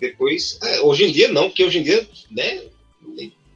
Depois, 0.02 0.58
é, 0.60 0.80
hoje 0.80 1.04
em 1.04 1.12
dia 1.12 1.28
não, 1.32 1.44
porque 1.48 1.64
hoje 1.64 1.78
em 1.78 1.82
dia, 1.84 2.08
né? 2.28 2.64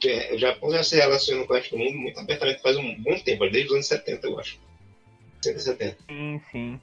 é, 0.04 0.32
O 0.32 0.38
Japão 0.38 0.70
já 0.70 0.84
se 0.84 0.94
relaciona 0.94 1.44
com 1.44 1.52
o 1.52 1.56
resto 1.56 1.72
do 1.76 1.78
mundo 1.78 1.98
muito 1.98 2.20
abertamente 2.20 2.62
faz 2.62 2.76
um 2.76 2.94
bom 3.02 3.18
tempo, 3.18 3.50
desde 3.50 3.66
os 3.66 3.72
anos 3.74 3.86
70, 3.88 4.28
eu 4.28 4.38
acho. 4.38 4.56
60, 5.42 5.58
70. 5.60 5.96
Sim, 6.08 6.40
sim. 6.52 6.80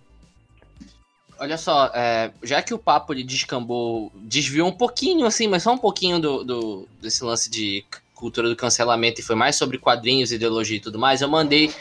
Olha 1.40 1.58
só, 1.58 1.88
é, 1.96 2.32
já 2.44 2.62
que 2.62 2.74
o 2.74 2.78
papo 2.78 3.14
ele 3.14 3.24
descambou, 3.24 4.12
desviou 4.16 4.68
um 4.68 4.72
pouquinho, 4.74 5.26
assim, 5.26 5.48
mas 5.48 5.64
só 5.64 5.72
um 5.72 5.78
pouquinho 5.78 6.20
do, 6.20 6.44
do- 6.44 6.88
desse 7.02 7.24
lance 7.24 7.50
de 7.50 7.86
cultura 8.14 8.50
do 8.50 8.56
cancelamento 8.58 9.22
e 9.22 9.24
foi 9.24 9.36
mais 9.36 9.56
sobre 9.56 9.78
quadrinhos, 9.78 10.32
ideologia 10.34 10.76
e 10.78 10.82
tudo 10.82 11.00
mais, 11.00 11.22
eu 11.22 11.30
mandei 11.30 11.74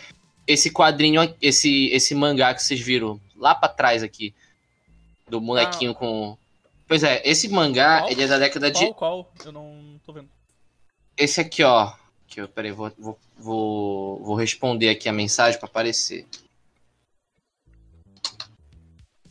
esse 0.46 0.70
quadrinho, 0.70 1.34
esse, 1.42 1.86
esse 1.88 2.14
mangá 2.14 2.54
que 2.54 2.62
vocês 2.62 2.80
viram 2.80 3.20
lá 3.36 3.54
pra 3.56 3.68
trás 3.68 4.02
aqui, 4.04 4.32
do 5.28 5.40
molequinho 5.40 5.94
com... 5.94 6.36
Pois 6.92 7.02
é, 7.02 7.22
esse 7.24 7.48
mangá, 7.48 8.00
Qual? 8.00 8.10
ele 8.10 8.22
é 8.22 8.26
da 8.26 8.38
década 8.38 8.70
de... 8.70 8.80
Qual, 8.92 9.24
qual? 9.24 9.32
Eu 9.46 9.50
não 9.52 9.98
tô 10.04 10.12
vendo. 10.12 10.28
Esse 11.16 11.40
aqui, 11.40 11.62
ó, 11.62 11.90
que 12.28 12.38
eu, 12.38 12.46
peraí, 12.46 12.70
vou, 12.70 12.92
vou, 12.98 13.18
vou, 13.38 14.22
vou 14.22 14.34
responder 14.36 14.90
aqui 14.90 15.08
a 15.08 15.12
mensagem 15.12 15.58
pra 15.58 15.66
aparecer. 15.70 16.26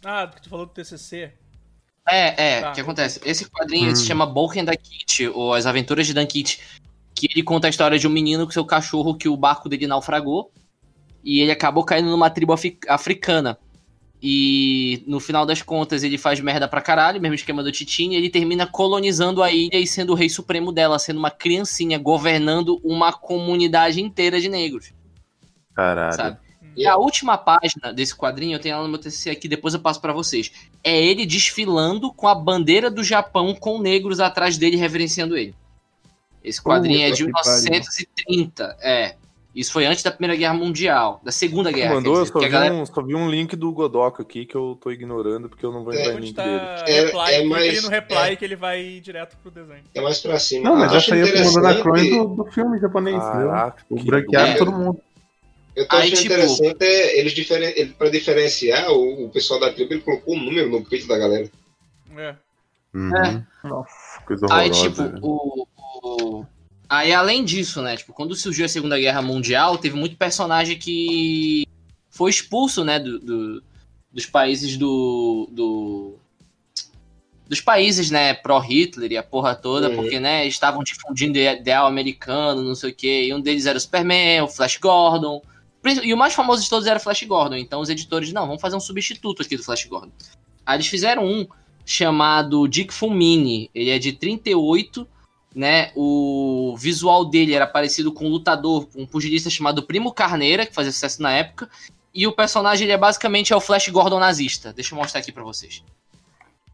Ah, 0.03 0.25
do 0.25 0.35
que 0.37 0.41
tu 0.41 0.49
falou 0.49 0.65
do 0.65 0.71
TCC. 0.71 1.31
É, 2.09 2.55
é, 2.57 2.61
Tá. 2.61 2.71
o 2.71 2.73
que 2.73 2.81
acontece? 2.81 3.21
Esse 3.23 3.47
quadrinho 3.47 3.91
Hum. 3.91 3.95
se 3.95 4.07
chama 4.07 4.25
Boken 4.25 4.65
da 4.65 4.75
Kit, 4.75 5.27
ou 5.27 5.53
As 5.53 5.67
Aventuras 5.67 6.07
de 6.07 6.15
Dan 6.15 6.25
Kit, 6.25 6.59
que 7.13 7.27
ele 7.31 7.43
conta 7.43 7.67
a 7.67 7.69
história 7.69 7.99
de 7.99 8.07
um 8.07 8.11
menino 8.11 8.43
com 8.47 8.51
seu 8.51 8.65
cachorro 8.65 9.15
que 9.15 9.29
o 9.29 9.37
barco 9.37 9.69
dele 9.69 9.85
naufragou 9.85 10.51
e 11.23 11.41
ele 11.41 11.51
acabou 11.51 11.83
caindo 11.85 12.09
numa 12.09 12.31
tribo 12.31 12.53
afri- 12.53 12.79
africana. 12.87 13.55
E 14.21 15.03
no 15.07 15.19
final 15.19 15.45
das 15.45 15.63
contas 15.63 16.03
ele 16.03 16.17
faz 16.17 16.39
merda 16.39 16.67
pra 16.67 16.81
caralho, 16.81 17.19
mesmo 17.19 17.33
esquema 17.33 17.63
do 17.63 17.71
Titini, 17.71 18.13
e 18.13 18.17
ele 18.17 18.29
termina 18.29 18.67
colonizando 18.67 19.41
a 19.41 19.51
ilha 19.51 19.77
e 19.77 19.87
sendo 19.87 20.11
o 20.11 20.15
rei 20.15 20.29
supremo 20.29 20.71
dela, 20.71 20.99
sendo 20.99 21.17
uma 21.17 21.31
criancinha, 21.31 21.97
governando 21.97 22.79
uma 22.83 23.11
comunidade 23.11 24.01
inteira 24.01 24.39
de 24.39 24.47
negros, 24.47 24.93
Caralho. 25.73 26.13
sabe? 26.13 26.37
E 26.75 26.87
a 26.87 26.95
última 26.95 27.37
página 27.37 27.91
desse 27.93 28.15
quadrinho, 28.15 28.55
eu 28.55 28.59
tenho 28.59 28.73
ela 28.73 28.83
no 28.83 28.89
meu 28.89 28.99
TCC 28.99 29.29
aqui, 29.29 29.47
depois 29.47 29.73
eu 29.73 29.79
passo 29.79 29.99
pra 29.99 30.13
vocês. 30.13 30.51
É 30.83 31.03
ele 31.03 31.25
desfilando 31.25 32.13
com 32.13 32.27
a 32.27 32.35
bandeira 32.35 32.89
do 32.89 33.03
Japão 33.03 33.53
com 33.53 33.79
negros 33.79 34.19
atrás 34.19 34.57
dele 34.57 34.77
reverenciando 34.77 35.35
ele. 35.35 35.53
Esse 36.43 36.61
quadrinho 36.61 37.01
é 37.01 37.11
de 37.11 37.25
Puta 37.25 37.41
que 37.41 37.43
pariu. 37.43 37.63
1930, 37.63 38.77
é. 38.81 39.15
Isso 39.53 39.73
foi 39.73 39.85
antes 39.85 40.01
da 40.01 40.11
Primeira 40.11 40.33
Guerra 40.39 40.53
Mundial, 40.53 41.19
da 41.25 41.31
Segunda 41.31 41.71
Guerra, 41.73 41.95
Mandou, 41.95 42.13
quer 42.13 42.19
eu 42.19 42.23
dizer, 42.23 42.33
só 42.33 42.39
vi, 42.39 42.49
galera... 42.49 42.73
um, 42.73 42.85
só 42.85 43.01
vi 43.01 43.15
um 43.15 43.29
link 43.29 43.53
do 43.57 43.69
Godoka 43.73 44.21
aqui 44.23 44.45
que 44.45 44.55
eu 44.55 44.77
tô 44.81 44.91
ignorando 44.91 45.49
porque 45.49 45.65
eu 45.65 45.73
não 45.73 45.83
vou 45.83 45.93
entrar 45.93 46.13
em 46.13 46.15
Onde 46.15 46.25
link 46.27 46.35
tá 46.35 46.43
dele. 46.45 46.59
É- 46.89 47.01
reply, 47.05 47.19
é 47.33 47.39
clica 47.41 47.49
mais- 47.49 47.83
no 47.83 47.89
reply 47.89 48.37
que 48.37 48.45
ele 48.45 48.55
vai 48.55 48.99
direto 49.01 49.35
pro 49.41 49.51
desenho. 49.51 49.83
É 49.93 49.99
mais 49.99 50.19
pra 50.19 50.39
cima. 50.39 50.69
Não, 50.69 50.77
mas 50.77 50.93
essa 50.93 51.13
aí 51.13 51.19
eu 51.19 51.27
tô 51.33 51.51
mandando 51.61 51.67
a 51.67 51.73
do, 52.01 52.27
do 52.43 52.45
filme 52.51 52.79
japonês? 52.79 53.17
Caraca, 53.19 53.83
O 53.89 54.01
branqueado 54.01 54.45
doido. 54.45 54.57
todo 54.57 54.71
mundo. 54.71 55.01
Eu 55.75 55.87
tô 55.87 55.95
Aí, 55.97 56.01
achando 56.03 56.17
tipo- 56.21 56.33
interessante 56.33 56.83
é 56.83 57.19
eles 57.19 57.33
diferen... 57.33 57.73
ele, 57.75 57.93
pra 57.93 58.09
diferenciar 58.09 58.89
o, 58.91 59.25
o 59.25 59.29
pessoal 59.29 59.59
da 59.59 59.71
tribo, 59.73 59.93
ele 59.93 60.01
colocou 60.01 60.35
um 60.35 60.39
número 60.43 60.69
no 60.69 60.83
peito 60.85 61.07
da 61.07 61.17
galera. 61.17 61.49
É. 62.17 62.35
Uhum. 62.93 63.43
Nossa. 63.65 64.21
Coisa 64.25 64.45
Aí, 64.49 64.69
horrorosa. 64.69 64.89
tipo, 64.89 65.01
né? 65.01 65.19
o, 65.21 65.67
o- 66.03 66.45
Aí, 66.91 67.13
além 67.13 67.45
disso, 67.45 67.81
né? 67.81 67.95
Tipo, 67.95 68.11
quando 68.11 68.35
surgiu 68.35 68.65
a 68.65 68.67
Segunda 68.67 68.99
Guerra 68.99 69.21
Mundial, 69.21 69.77
teve 69.77 69.95
muito 69.95 70.17
personagem 70.17 70.77
que 70.77 71.65
foi 72.09 72.29
expulso, 72.29 72.83
né? 72.83 72.99
Do, 72.99 73.17
do- 73.17 73.63
dos 74.11 74.25
países 74.25 74.75
do. 74.75 75.47
do 75.49 76.15
dos 77.47 77.59
países, 77.59 78.09
né, 78.09 78.33
pró-Hitler 78.33 79.11
e 79.11 79.17
a 79.17 79.23
porra 79.23 79.53
toda, 79.53 79.89
Uhum. 79.89 79.95
porque, 79.97 80.21
né, 80.21 80.47
estavam 80.47 80.81
difundindo 80.85 81.37
o 81.37 81.41
ideal 81.41 81.85
americano, 81.85 82.63
não 82.63 82.75
sei 82.75 82.91
o 82.91 82.95
quê, 82.95 83.25
e 83.25 83.33
um 83.33 83.41
deles 83.41 83.65
era 83.65 83.77
o 83.77 83.81
Superman, 83.81 84.43
o 84.43 84.47
Flash 84.47 84.77
Gordon, 84.77 85.41
e 86.01 86.13
o 86.13 86.17
mais 86.17 86.33
famoso 86.33 86.63
de 86.63 86.69
todos 86.69 86.87
era 86.87 86.97
o 86.97 87.01
Flash 87.01 87.23
Gordon, 87.23 87.55
então 87.57 87.81
os 87.81 87.89
editores, 87.89 88.31
não, 88.31 88.47
vamos 88.47 88.61
fazer 88.61 88.77
um 88.77 88.79
substituto 88.79 89.41
aqui 89.41 89.57
do 89.57 89.63
Flash 89.63 89.83
Gordon. 89.85 90.13
Aí 90.65 90.77
eles 90.77 90.87
fizeram 90.87 91.25
um 91.25 91.45
chamado 91.85 92.65
Dick 92.69 92.93
Fulmini, 92.93 93.69
ele 93.75 93.89
é 93.89 93.99
de 93.99 94.13
38, 94.13 95.05
né, 95.53 95.91
o 95.95 96.75
visual 96.77 97.25
dele 97.25 97.53
era 97.53 97.67
parecido 97.67 98.11
com 98.11 98.25
um 98.25 98.29
lutador, 98.29 98.87
um 98.95 99.05
pugilista 99.05 99.49
chamado 99.49 99.83
Primo 99.83 100.13
Carneira, 100.13 100.65
que 100.65 100.73
fazia 100.73 100.91
sucesso 100.91 101.21
na 101.21 101.31
época, 101.31 101.69
e 102.13 102.25
o 102.27 102.31
personagem 102.31 102.85
ele 102.85 102.93
é 102.93 102.97
basicamente 102.97 103.53
é 103.53 103.55
o 103.55 103.61
Flash 103.61 103.89
Gordon 103.89 104.19
nazista. 104.19 104.73
Deixa 104.73 104.93
eu 104.93 104.99
mostrar 104.99 105.19
aqui 105.19 105.31
pra 105.31 105.43
vocês. 105.43 105.83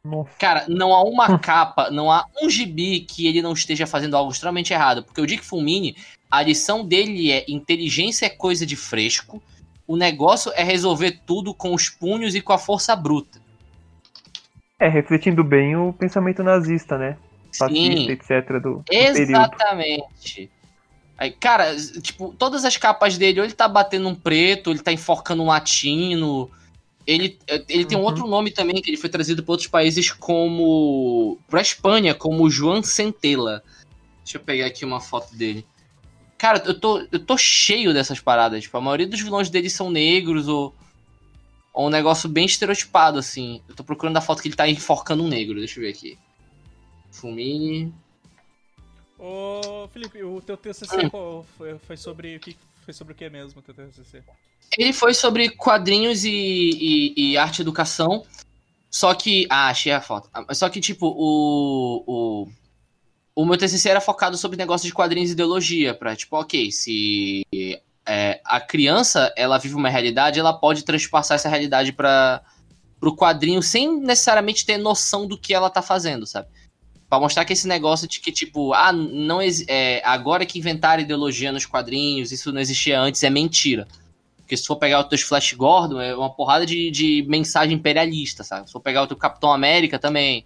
Nossa. 0.04 0.30
Cara, 0.40 0.66
não 0.68 0.94
há 0.94 1.04
uma 1.04 1.38
capa, 1.40 1.92
não 1.92 2.12
há 2.12 2.26
um 2.42 2.50
gibi 2.50 3.02
que 3.02 3.28
ele 3.28 3.42
não 3.42 3.54
esteja 3.54 3.86
fazendo 3.86 4.16
algo 4.16 4.32
extremamente 4.32 4.74
errado. 4.74 5.04
Porque 5.04 5.22
o 5.22 5.26
Dick 5.26 5.46
Fulmini, 5.46 5.96
a 6.30 6.42
lição 6.42 6.86
dele 6.86 7.32
é 7.32 7.46
inteligência 7.48 8.26
é 8.26 8.30
coisa 8.30 8.66
de 8.66 8.76
fresco. 8.76 9.42
O 9.88 9.96
negócio 9.96 10.52
é 10.56 10.64
resolver 10.64 11.20
tudo 11.26 11.54
com 11.54 11.74
os 11.74 11.90
punhos 11.90 12.36
e 12.36 12.42
com 12.42 12.54
a 12.54 12.58
força 12.58 12.96
bruta. 12.96 13.40
É, 14.80 14.88
refletindo 14.88 15.44
bem 15.44 15.76
o 15.76 15.94
pensamento 15.94 16.44
nazista, 16.44 16.98
né? 16.98 17.18
Fascista, 17.58 18.12
etc. 18.12 18.50
do, 18.54 18.60
do 18.60 18.84
período. 18.84 19.18
exatamente. 19.30 20.52
Aí, 21.18 21.32
cara, 21.32 21.76
tipo, 22.02 22.34
todas 22.38 22.64
as 22.64 22.78
capas 22.78 23.18
dele, 23.18 23.40
ou 23.40 23.46
ele 23.46 23.54
tá 23.54 23.68
batendo 23.68 24.08
um 24.08 24.14
preto, 24.16 24.68
ou 24.68 24.74
ele 24.74 24.84
tá 24.84 24.92
enforcando 24.92 25.42
um 25.42 25.48
latino. 25.48 26.50
Ele, 27.08 27.40
ele 27.70 27.86
tem 27.86 27.98
um 27.98 28.02
Uhum. 28.02 28.06
outro 28.06 28.28
nome 28.28 28.52
também, 28.52 28.82
que 28.82 28.90
ele 28.90 28.98
foi 28.98 29.10
trazido 29.10 29.42
para 29.42 29.54
outros 29.54 29.68
países 29.70 30.12
como. 30.12 31.40
pra 31.50 31.62
Espanha, 31.62 32.14
como 32.14 32.50
João 32.50 32.84
Centella. 32.84 33.64
Deixa 34.24 34.38
eu 34.38 34.42
pegar 34.42 34.68
aqui 34.68 34.86
uma 34.86 35.00
foto 35.00 35.36
dele. 35.36 35.66
Cara, 36.38 36.62
eu 36.66 36.80
tô, 36.80 37.00
eu 37.12 37.20
tô 37.20 37.36
cheio 37.38 37.94
dessas 37.94 38.20
paradas. 38.20 38.62
Tipo, 38.64 38.78
a 38.78 38.82
maioria 38.82 39.08
dos 39.08 39.22
vilões 39.22 39.50
dele 39.50 39.70
são 39.70 39.90
negros 39.90 40.48
ou. 40.48 40.76
Ou 41.74 41.88
um 41.88 41.90
negócio 41.92 42.28
bem 42.30 42.46
estereotipado, 42.46 43.18
assim. 43.18 43.62
Eu 43.68 43.76
tô 43.76 43.84
procurando 43.84 44.18
a 44.18 44.22
foto 44.22 44.42
que 44.42 44.48
ele 44.50 44.56
tá 44.56 44.68
enforcando 44.68 45.24
um 45.24 45.28
negro. 45.28 45.58
Deixa 45.58 45.80
eu 45.80 45.84
ver 45.84 45.90
aqui. 45.90 46.18
Fumini. 47.18 47.94
Ô, 49.20 49.88
Felipe, 49.92 50.24
o 50.24 50.40
teu 50.42 50.56
TCC 50.56 51.10
qual 51.10 51.46
foi, 51.58 51.78
foi 51.80 51.98
sobre 51.98 52.36
o 52.36 52.40
que 52.40 52.56
foi 52.86 52.94
sobre 52.94 53.14
o 53.14 53.16
que 53.16 53.30
mesmo, 53.30 53.60
o 53.60 53.62
teu 53.62 53.74
TCC? 53.74 54.24
Ele 54.78 54.94
foi 54.94 55.14
sobre 55.14 55.50
quadrinhos 55.50 56.24
e, 56.24 56.30
e, 56.32 57.14
e 57.32 57.38
arte 57.38 57.60
e 57.60 57.62
educação. 57.62 58.24
Só 58.90 59.14
que. 59.14 59.46
Ah, 59.50 59.68
achei 59.68 59.92
a 59.92 60.00
foto. 60.00 60.30
Ah, 60.34 60.54
Só 60.54 60.70
que, 60.70 60.80
tipo, 60.80 61.08
o. 61.08 62.04
O, 62.08 62.48
o 63.36 63.46
meu 63.46 63.58
TCC 63.58 63.90
era 63.90 64.02
focado 64.02 64.38
sobre 64.38 64.58
negócio 64.58 64.88
de 64.88 64.94
quadrinhos 64.94 65.30
e 65.30 65.34
ideologia. 65.34 65.94
Pra, 65.94 66.16
tipo, 66.16 66.38
ok, 66.38 66.72
se 66.72 67.46
é, 68.08 68.40
a 68.46 68.62
criança 68.62 69.34
ela 69.36 69.58
vive 69.58 69.76
uma 69.76 69.90
realidade, 69.90 70.40
ela 70.40 70.54
pode 70.54 70.84
transpassar 70.84 71.36
essa 71.36 71.50
realidade 71.50 71.92
para 71.92 72.42
pro 73.00 73.16
quadrinho 73.16 73.62
sem 73.62 74.00
necessariamente 74.00 74.66
ter 74.66 74.78
noção 74.78 75.28
do 75.28 75.38
que 75.38 75.54
ela 75.54 75.70
tá 75.70 75.84
fazendo, 75.84 76.26
sabe? 76.26 76.48
Pra 77.10 77.20
mostrar 77.20 77.46
que 77.46 77.54
esse 77.54 77.68
negócio 77.68 78.08
de 78.08 78.20
que, 78.20 78.32
tipo, 78.32 78.74
ah, 78.74 78.92
não 78.92 79.40
é, 79.42 80.02
agora 80.04 80.46
que 80.46 80.60
inventaram 80.60 81.02
ideologia 81.02 81.52
nos 81.54 81.66
quadrinhos, 81.66 82.34
isso 82.34 82.52
não 82.52 82.60
existia 82.60 83.00
antes, 83.00 83.24
é 83.24 83.30
mentira. 83.30 83.88
Porque 84.48 84.58
se 84.58 84.66
for 84.66 84.78
pegar 84.78 85.00
o 85.00 85.04
teu 85.04 85.18
Flash 85.18 85.54
Gordon, 85.54 86.02
é 86.02 86.16
uma 86.16 86.30
porrada 86.30 86.66
de, 86.66 86.90
de 86.92 87.26
mensagem 87.28 87.76
imperialista, 87.76 88.44
sabe? 88.44 88.68
Se 88.68 88.74
for 88.74 88.80
pegar 88.80 89.04
o 89.04 89.08
teu 89.08 89.18
Capitão 89.18 89.52
América 89.52 90.00
também. 90.00 90.46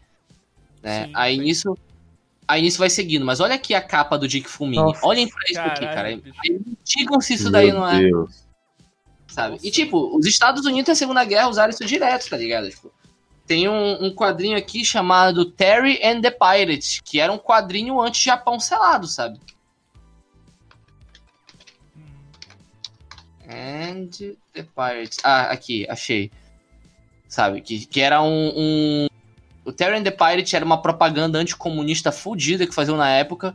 Né? 0.82 1.06
Sim, 1.06 1.12
aí 1.16 1.36
sim. 1.36 1.42
nisso. 1.44 1.78
Aí 2.48 2.62
nisso 2.62 2.80
vai 2.80 2.90
seguindo. 2.90 3.24
Mas 3.24 3.40
olha 3.40 3.56
aqui 3.56 3.74
a 3.74 3.82
capa 3.82 4.18
do 4.18 4.28
Dick 4.28 4.50
Fulmini. 4.50 4.84
Nossa, 4.84 5.06
Olhem 5.06 5.28
pra 5.28 5.40
isso 5.48 5.60
aqui, 5.60 5.86
cara. 5.86 6.20
Digam 6.84 7.22
se 7.22 7.36
isso 7.36 7.52
daí 7.52 7.72
não 7.72 7.88
é 7.88 8.00
Deus. 8.02 8.44
sabe? 9.28 9.58
E 9.64 9.70
tipo, 9.70 10.18
os 10.18 10.26
Estados 10.26 10.66
Unidos 10.66 10.90
na 10.90 10.96
Segunda 10.96 11.24
Guerra 11.24 11.50
usaram 11.50 11.70
isso 11.70 11.86
direto, 11.86 12.28
tá 12.28 12.38
ligado? 12.38 12.70
Tipo, 12.70 12.92
tem 13.52 13.68
um, 13.68 14.06
um 14.06 14.16
quadrinho 14.16 14.58
aqui 14.58 14.86
chamado 14.86 15.44
Terry 15.44 16.00
and 16.02 16.22
the 16.22 16.32
Pirates, 16.32 17.02
que 17.04 17.20
era 17.20 17.34
um 17.34 17.38
quadrinho 17.38 18.00
anti-Japão 18.00 18.62
selado, 18.62 19.08
sabe? 19.08 19.42
And 23.46 24.08
the 24.54 24.64
Pirates. 24.74 25.18
Ah, 25.22 25.52
aqui, 25.52 25.86
achei. 25.90 26.32
Sabe? 27.28 27.60
Que, 27.60 27.86
que 27.86 28.00
era 28.00 28.22
um, 28.22 28.54
um. 28.56 29.08
O 29.66 29.74
Terry 29.74 29.98
and 29.98 30.04
the 30.04 30.12
Pirates 30.12 30.54
era 30.54 30.64
uma 30.64 30.82
propaganda 30.82 31.38
anticomunista 31.38 32.10
fudida 32.10 32.66
que 32.66 32.74
faziam 32.74 32.96
na 32.96 33.10
época. 33.10 33.54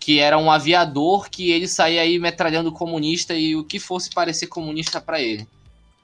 Que 0.00 0.18
era 0.18 0.38
um 0.38 0.50
aviador 0.50 1.28
que 1.28 1.50
ele 1.50 1.68
saía 1.68 2.00
aí 2.00 2.18
metralhando 2.18 2.72
comunista 2.72 3.34
e 3.34 3.54
o 3.54 3.64
que 3.64 3.78
fosse 3.78 4.08
parecer 4.08 4.46
comunista 4.46 4.98
pra 4.98 5.20
ele, 5.20 5.46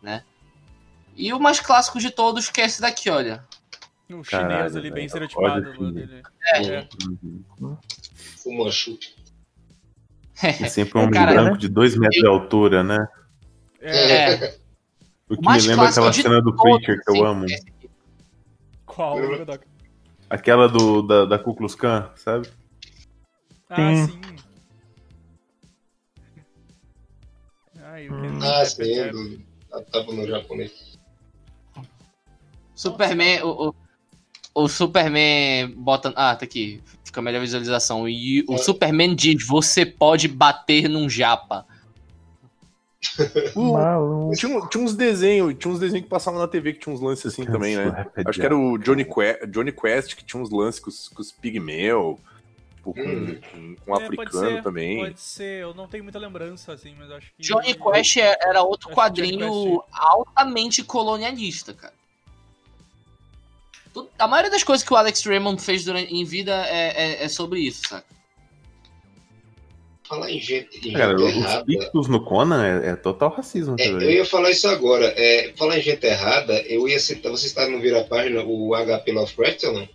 né? 0.03 0.23
E 1.17 1.33
o 1.33 1.41
mais 1.41 1.61
clássico 1.61 1.99
de 1.99 2.11
todos 2.11 2.49
que 2.51 2.61
é 2.61 2.65
esse 2.65 2.81
daqui, 2.81 3.11
olha. 3.11 3.45
Um 4.09 4.25
chinês 4.25 4.29
Caralho, 4.29 4.77
ali 4.79 4.91
bem 4.91 5.07
estereotipado. 5.07 5.67
É. 6.55 6.67
É. 6.67 6.89
Uhum. 7.63 7.77
Fumanchu. 8.43 8.99
É 10.43 10.69
sempre 10.69 10.99
um 10.99 11.03
homem 11.03 11.13
Cara, 11.15 11.33
branco 11.33 11.59
de 11.59 11.69
2 11.69 11.97
metros 11.97 12.21
de 12.21 12.27
altura, 12.27 12.83
né? 12.83 13.07
É. 13.81 14.33
É, 14.33 14.59
O 15.29 15.37
que 15.37 15.47
O 15.47 15.53
me 15.53 15.61
lembra 15.61 15.89
aquela 15.89 16.13
cena 16.13 16.41
do 16.41 16.57
Preacher 16.57 17.01
que 17.05 17.11
eu 17.11 17.15
assim, 17.15 17.25
amo. 17.25 17.45
aqui. 17.45 17.91
Qual, 18.87 19.19
Godoka? 19.21 19.67
Aquela 20.29 20.69
do, 20.69 21.03
da, 21.03 21.25
da 21.27 21.39
Ku 21.39 21.55
Klux 21.55 21.75
Klan, 21.75 22.11
sabe? 22.17 22.49
Ah, 23.69 23.77
Sim. 23.77 24.07
sim. 24.07 24.21
Ai, 27.83 28.09
Hum. 28.09 28.39
Ah, 28.43 28.65
sim, 28.65 29.09
do, 29.11 29.41
a 29.73 29.83
tava 29.83 30.13
no 30.13 30.27
japonês. 30.27 30.90
Superman, 32.81 33.43
o, 33.43 33.69
o, 33.69 33.75
o 34.65 34.69
Superman 34.69 35.73
bota. 35.77 36.13
Ah, 36.17 36.35
tá 36.35 36.45
aqui. 36.45 36.83
Fica 37.05 37.21
a 37.21 37.23
melhor 37.23 37.41
visualização. 37.41 38.09
E 38.09 38.45
o 38.49 38.55
É. 38.55 38.59
Superman 38.59 39.15
diz: 39.15 39.47
você 39.47 39.85
pode 39.85 40.29
bater 40.29 40.89
num 40.89 41.09
japa. 41.09 41.67
Maluco. 43.57 44.35
tinha, 44.37 44.61
tinha 44.69 44.85
uns 44.85 44.95
desenhos, 44.95 45.55
tinha 45.59 45.73
uns 45.73 45.81
desenhos 45.81 46.05
que 46.05 46.11
passavam 46.11 46.39
na 46.39 46.47
TV 46.47 46.75
que 46.75 46.81
tinha 46.81 46.95
uns 46.95 47.01
lances 47.01 47.27
assim 47.27 47.45
também, 47.45 47.77
né? 47.77 48.07
Acho 48.27 48.39
que 48.39 48.45
era 48.47 48.57
o 48.57 48.77
Johnny 48.79 49.05
Quest, 49.05 49.47
Johnny 49.49 49.73
Quest 49.73 50.15
que 50.17 50.25
tinha 50.25 50.43
uns 50.43 50.51
lances 50.51 50.81
com 50.81 50.91
os, 50.91 51.09
com 51.09 51.23
os 51.23 51.33
pigmeu, 51.33 52.19
tipo, 52.77 52.93
com, 52.93 53.01
Hum. 53.01 53.39
com, 53.51 53.77
com 53.77 53.93
um 53.93 53.97
É, 53.97 54.01
pode 54.01 54.21
africano 54.21 54.57
ser, 54.57 54.63
também. 54.63 54.99
Pode 54.99 55.21
ser, 55.21 55.63
eu 55.63 55.75
não 55.75 55.89
tenho 55.89 56.05
muita 56.05 56.19
lembrança, 56.19 56.73
assim, 56.75 56.95
mas 56.99 57.11
acho 57.11 57.27
que. 57.35 57.43
Johnny 57.43 57.75
Quest 57.75 58.19
é- 58.19 58.39
era 58.43 58.63
outro 58.63 58.89
que 58.89 58.95
quadrinho 58.95 59.83
altamente 59.93 60.83
colonialista, 60.85 61.73
cara. 61.73 61.95
A 64.19 64.29
maioria 64.29 64.51
das 64.51 64.63
coisas 64.63 64.87
que 64.87 64.93
o 64.93 64.97
Alex 64.97 65.25
Raymond 65.25 65.61
fez 65.61 65.85
durante, 65.85 66.13
em 66.15 66.25
vida 66.25 66.53
é, 66.69 67.21
é, 67.23 67.25
é 67.25 67.29
sobre 67.29 67.61
isso, 67.61 67.83
saca? 67.89 68.07
Falar 70.09 70.31
em 70.31 70.41
gente, 70.41 70.89
em 70.89 70.93
Cara, 70.93 71.17
gente 71.17 71.29
os 71.31 71.37
errada. 71.37 71.65
pictos 71.65 72.09
no 72.09 72.25
Conan 72.25 72.65
é, 72.65 72.89
é 72.91 72.97
total 72.97 73.31
racismo. 73.31 73.77
É, 73.79 73.89
eu 73.89 74.01
ia 74.11 74.25
falar 74.25 74.51
isso 74.51 74.67
agora. 74.67 75.07
É, 75.17 75.53
falar 75.57 75.79
em 75.79 75.83
gente 75.83 76.05
errada, 76.05 76.61
eu 76.63 76.89
ia 76.89 76.99
citar. 76.99 77.31
Você 77.31 77.47
está 77.47 77.69
no 77.69 77.81
Vira 77.81 78.03
Página, 78.03 78.43
o 78.43 78.75
HP 78.75 79.13
Lovecraft 79.13 79.63
ou 79.65 79.73
não? 79.75 79.89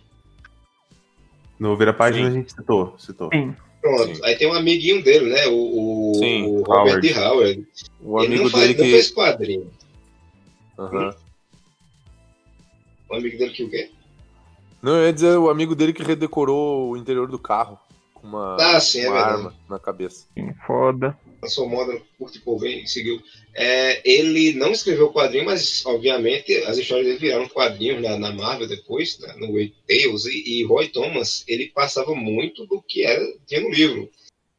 No 1.58 1.76
Vira 1.76 1.92
Página 1.92 2.30
Sim. 2.30 2.32
a 2.32 2.38
gente 2.38 2.52
citou. 2.52 2.94
citou. 2.98 3.28
Sim. 3.32 3.54
Pronto. 3.82 4.14
Sim. 4.14 4.20
Aí 4.24 4.36
tem 4.36 4.48
um 4.48 4.54
amiguinho 4.54 5.02
dele, 5.02 5.26
né? 5.30 5.46
O, 5.48 6.12
o, 6.12 6.14
Sim, 6.14 6.46
o 6.46 6.62
Robert 6.62 6.94
Howard. 6.94 7.18
Howard. 7.18 7.66
O 8.00 8.18
Ele 8.20 8.26
amigo 8.26 8.44
não, 8.44 8.50
faz, 8.50 8.62
dele 8.68 8.78
não 8.78 8.84
que. 8.86 8.90
fez 8.92 9.10
quadrinho. 9.10 9.70
Aham. 10.78 11.14
O 13.08 13.14
amigo 13.14 13.38
dele 13.38 13.52
que 13.52 13.64
o 13.64 13.70
quê? 13.70 13.90
Não, 14.82 14.96
eu 14.96 15.06
ia 15.06 15.12
dizer 15.12 15.36
o 15.38 15.48
amigo 15.50 15.74
dele 15.74 15.92
que 15.92 16.02
redecorou 16.02 16.90
o 16.90 16.96
interior 16.96 17.28
do 17.28 17.38
carro 17.38 17.78
com 18.14 18.26
uma, 18.26 18.56
Ah, 18.60 18.80
sim, 18.80 19.00
é 19.00 19.08
uma 19.08 19.14
verdade. 19.16 19.36
arma 19.38 19.54
na 19.68 19.78
cabeça. 19.78 20.26
Sim, 20.34 20.52
Foda. 20.66 21.16
Lançou 21.42 21.68
moda, 21.68 22.00
curte 22.18 22.40
por 22.40 22.58
bem 22.58 22.82
e 22.82 22.88
seguiu. 22.88 23.20
É, 23.54 24.00
ele 24.10 24.52
não 24.54 24.72
escreveu 24.72 25.06
o 25.06 25.12
quadrinho, 25.12 25.44
mas 25.44 25.84
obviamente 25.86 26.54
as 26.64 26.78
histórias 26.78 27.06
dele 27.06 27.18
viraram 27.18 27.48
quadrinhos 27.48 28.02
na, 28.02 28.18
na 28.18 28.32
Marvel 28.32 28.66
depois, 28.66 29.18
né, 29.20 29.34
no 29.38 29.52
Way 29.52 29.72
Tales, 29.86 30.24
e, 30.26 30.60
e 30.60 30.64
Roy 30.64 30.88
Thomas, 30.88 31.44
ele 31.46 31.66
passava 31.68 32.14
muito 32.14 32.66
do 32.66 32.82
que 32.82 33.04
era, 33.04 33.22
tinha 33.46 33.60
no 33.60 33.70
livro. 33.70 34.10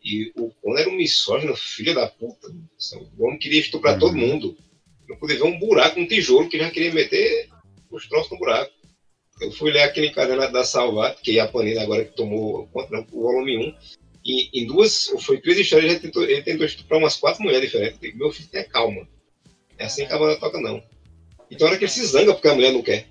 E 0.03 0.31
o 0.37 0.49
Conan 0.61 0.79
era 0.79 0.89
um 0.89 0.95
misógino, 0.95 1.55
filho 1.55 1.93
da 1.93 2.07
puta. 2.07 2.47
O 3.17 3.25
homem 3.25 3.39
queria 3.39 3.59
estuprar 3.59 3.95
Uhum. 3.95 3.99
todo 3.99 4.15
mundo. 4.17 4.57
Não 5.09 5.17
podia 5.17 5.35
ver 5.37 5.43
um 5.43 5.59
buraco, 5.59 5.99
um 5.99 6.07
tijolo, 6.07 6.47
que 6.47 6.55
ele 6.57 6.63
já 6.63 6.71
queria 6.71 6.93
meter 6.93 7.49
os 7.89 8.07
troços 8.07 8.31
no 8.31 8.37
buraco. 8.37 8.71
Eu 9.39 9.51
fui 9.51 9.71
ler 9.71 9.81
aquele 9.83 10.07
encadernado 10.07 10.51
da 10.51 10.63
Salvat, 10.63 11.21
que 11.21 11.37
é 11.37 11.41
a 11.41 11.47
Panini 11.47 11.77
agora 11.77 12.03
que 12.05 12.15
tomou 12.15 12.67
né, 12.89 13.05
o 13.11 13.21
volume 13.21 13.69
1. 13.69 13.75
E 14.25 14.61
em 14.61 14.65
duas, 14.65 15.05
foi 15.21 15.39
três 15.39 15.57
histórias, 15.59 15.91
ele 15.91 15.99
tentou, 15.99 16.23
ele 16.23 16.41
tentou 16.41 16.65
estuprar 16.65 16.99
umas 16.99 17.15
quatro 17.15 17.43
mulheres 17.43 17.69
diferentes. 17.69 17.99
Digo, 17.99 18.17
Meu 18.17 18.31
filho, 18.31 18.49
tenha 18.49 18.65
calma. 18.65 19.07
É 19.77 19.85
assim 19.85 20.05
que 20.07 20.11
a 20.13 20.17
banda 20.17 20.39
toca, 20.39 20.59
não. 20.59 20.83
Então, 21.49 21.67
hora 21.67 21.77
que 21.77 21.85
ele 21.85 21.91
se 21.91 22.05
zanga 22.05 22.33
porque 22.33 22.47
a 22.47 22.55
mulher 22.55 22.73
não 22.73 22.81
quer. 22.81 23.07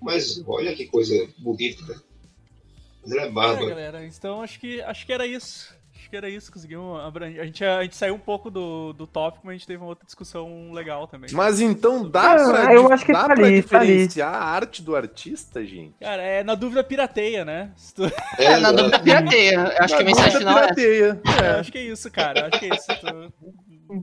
Mas 0.00 0.42
olha 0.46 0.74
que 0.74 0.86
coisa 0.86 1.28
bonita, 1.38 1.84
né? 1.86 2.00
Mas 3.02 3.12
ele 3.12 3.20
é 3.20 3.26
É, 3.26 3.30
bárbaro. 3.30 3.68
galera, 3.68 4.04
então 4.04 4.42
acho 4.42 4.58
que, 4.58 4.80
acho 4.80 5.06
que 5.06 5.12
era 5.12 5.26
isso. 5.26 5.72
Que 6.12 6.16
era 6.18 6.28
isso, 6.28 6.52
conseguimos 6.52 7.00
abranger. 7.00 7.40
A 7.40 7.46
gente, 7.46 7.64
a 7.64 7.82
gente 7.82 7.96
saiu 7.96 8.14
um 8.14 8.18
pouco 8.18 8.50
do, 8.50 8.92
do 8.92 9.06
tópico, 9.06 9.46
mas 9.46 9.54
a 9.54 9.56
gente 9.56 9.66
teve 9.66 9.82
uma 9.82 9.88
outra 9.88 10.04
discussão 10.04 10.70
legal 10.70 11.06
também. 11.06 11.30
Mas 11.32 11.58
então 11.58 12.06
dá 12.06 12.32
Ah, 12.34 12.50
pra, 12.50 12.74
eu 12.74 12.92
acho 12.92 13.06
que 13.06 13.14
dá 13.14 13.20
tá 13.28 13.34
pra 13.34 13.46
ali, 13.46 13.62
tá 13.62 13.78
diferenciar 13.78 14.34
a 14.34 14.44
arte 14.44 14.82
do 14.82 14.94
artista, 14.94 15.64
gente? 15.64 15.94
Cara, 15.98 16.20
é 16.22 16.44
na 16.44 16.54
dúvida 16.54 16.84
pirateia, 16.84 17.46
né? 17.46 17.70
Tu- 17.96 18.12
É, 18.36 18.58
na 18.58 18.72
dúvida 18.72 18.98
pirateia. 19.00 19.74
Acho 19.80 19.96
que 19.96 20.02
a 20.02 20.04
mensagem 20.04 20.38
final 20.38 20.58
é 20.58 20.60
pirateia. 20.74 21.20
É, 21.42 21.48
acho 21.60 21.72
que 21.72 21.78
é 21.78 21.82
isso, 21.86 22.10
cara. 22.10 22.48
Acho 22.48 22.60
que 22.60 22.66
é 22.66 22.74
isso. 22.76 22.86
Tu- 23.00 23.32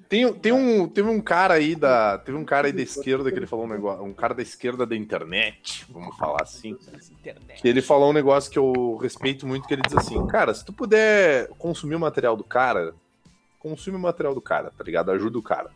Tem, 0.07 0.31
tem 0.33 0.51
um, 0.51 0.87
teve 0.87 1.09
um 1.09 1.21
cara 1.21 1.55
aí 1.55 1.75
da. 1.75 2.17
Teve 2.19 2.37
um 2.37 2.45
cara 2.45 2.67
aí 2.67 2.73
da 2.73 2.81
esquerda 2.81 3.31
que 3.31 3.39
ele 3.39 3.47
falou 3.47 3.65
um 3.65 3.69
negócio. 3.69 4.03
Um 4.03 4.13
cara 4.13 4.33
da 4.33 4.41
esquerda 4.41 4.85
da 4.85 4.95
internet, 4.95 5.85
vamos 5.89 6.15
falar 6.17 6.43
assim. 6.43 6.77
Que 7.61 7.67
ele 7.67 7.81
falou 7.81 8.09
um 8.09 8.13
negócio 8.13 8.51
que 8.51 8.59
eu 8.59 8.97
respeito 8.97 9.47
muito, 9.47 9.67
que 9.67 9.73
ele 9.73 9.81
diz 9.81 9.97
assim, 9.97 10.25
cara, 10.27 10.53
se 10.53 10.63
tu 10.63 10.71
puder 10.73 11.47
consumir 11.57 11.95
o 11.95 11.99
material 11.99 12.35
do 12.35 12.43
cara, 12.43 12.93
consome 13.57 13.97
o 13.97 13.99
material 13.99 14.35
do 14.35 14.41
cara, 14.41 14.71
tá 14.77 14.83
ligado? 14.83 15.11
Ajuda 15.11 15.39
o 15.39 15.43
cara. 15.43 15.71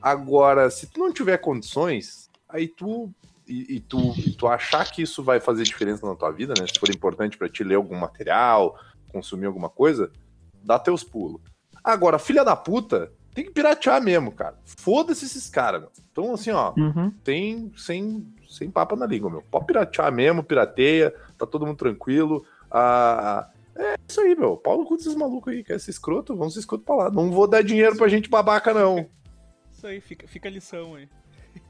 Agora, 0.00 0.70
se 0.70 0.86
tu 0.86 1.00
não 1.00 1.12
tiver 1.12 1.38
condições, 1.38 2.30
aí 2.48 2.68
tu. 2.68 3.10
E, 3.48 3.76
e 3.76 3.80
tu, 3.80 4.14
tu 4.38 4.46
achar 4.46 4.88
que 4.92 5.02
isso 5.02 5.24
vai 5.24 5.40
fazer 5.40 5.64
diferença 5.64 6.06
na 6.06 6.14
tua 6.14 6.30
vida, 6.30 6.54
né? 6.56 6.66
Se 6.66 6.78
for 6.78 6.88
importante 6.88 7.36
pra 7.36 7.48
ti 7.48 7.64
ler 7.64 7.74
algum 7.74 7.96
material, 7.96 8.78
consumir 9.08 9.46
alguma 9.46 9.68
coisa, 9.68 10.12
dá 10.62 10.78
teus 10.78 11.02
pulos. 11.02 11.40
Agora, 11.82 12.18
filha 12.18 12.44
da 12.44 12.54
puta, 12.54 13.10
tem 13.34 13.44
que 13.44 13.50
piratear 13.50 14.02
mesmo, 14.02 14.32
cara. 14.32 14.56
Foda-se 14.64 15.24
esses 15.24 15.48
caras, 15.48 15.80
meu. 15.82 15.90
Então, 16.10 16.34
assim, 16.34 16.50
ó, 16.50 16.72
Uhum. 16.76 17.10
tem 17.24 17.72
sem, 17.76 18.26
sem 18.48 18.70
papo 18.70 18.96
na 18.96 19.06
língua, 19.06 19.30
meu. 19.30 19.42
Pode 19.50 19.66
piratear 19.66 20.12
mesmo, 20.12 20.42
pirateia, 20.42 21.14
tá 21.38 21.46
todo 21.46 21.66
mundo 21.66 21.76
tranquilo. 21.76 22.44
Ah, 22.70 23.48
é 23.76 23.94
isso 24.08 24.20
aí, 24.20 24.34
meu. 24.36 24.56
Paulo 24.56 24.84
cu 24.84 24.96
desses 24.96 25.14
malucos 25.14 25.52
aí, 25.52 25.62
quer 25.64 25.78
ser 25.80 25.90
escroto? 25.90 26.36
Vamos 26.36 26.54
ser 26.54 26.60
escroto 26.60 26.84
pra 26.84 26.94
lá. 26.96 27.10
Não 27.10 27.30
vou 27.30 27.46
dar 27.46 27.62
dinheiro 27.62 27.96
pra 27.96 28.08
gente 28.08 28.28
babaca, 28.28 28.74
não. 28.74 29.08
Isso 29.72 29.86
aí, 29.86 30.00
fica, 30.00 30.26
fica 30.28 30.48
a 30.48 30.52
lição 30.52 30.94
aí. 30.94 31.08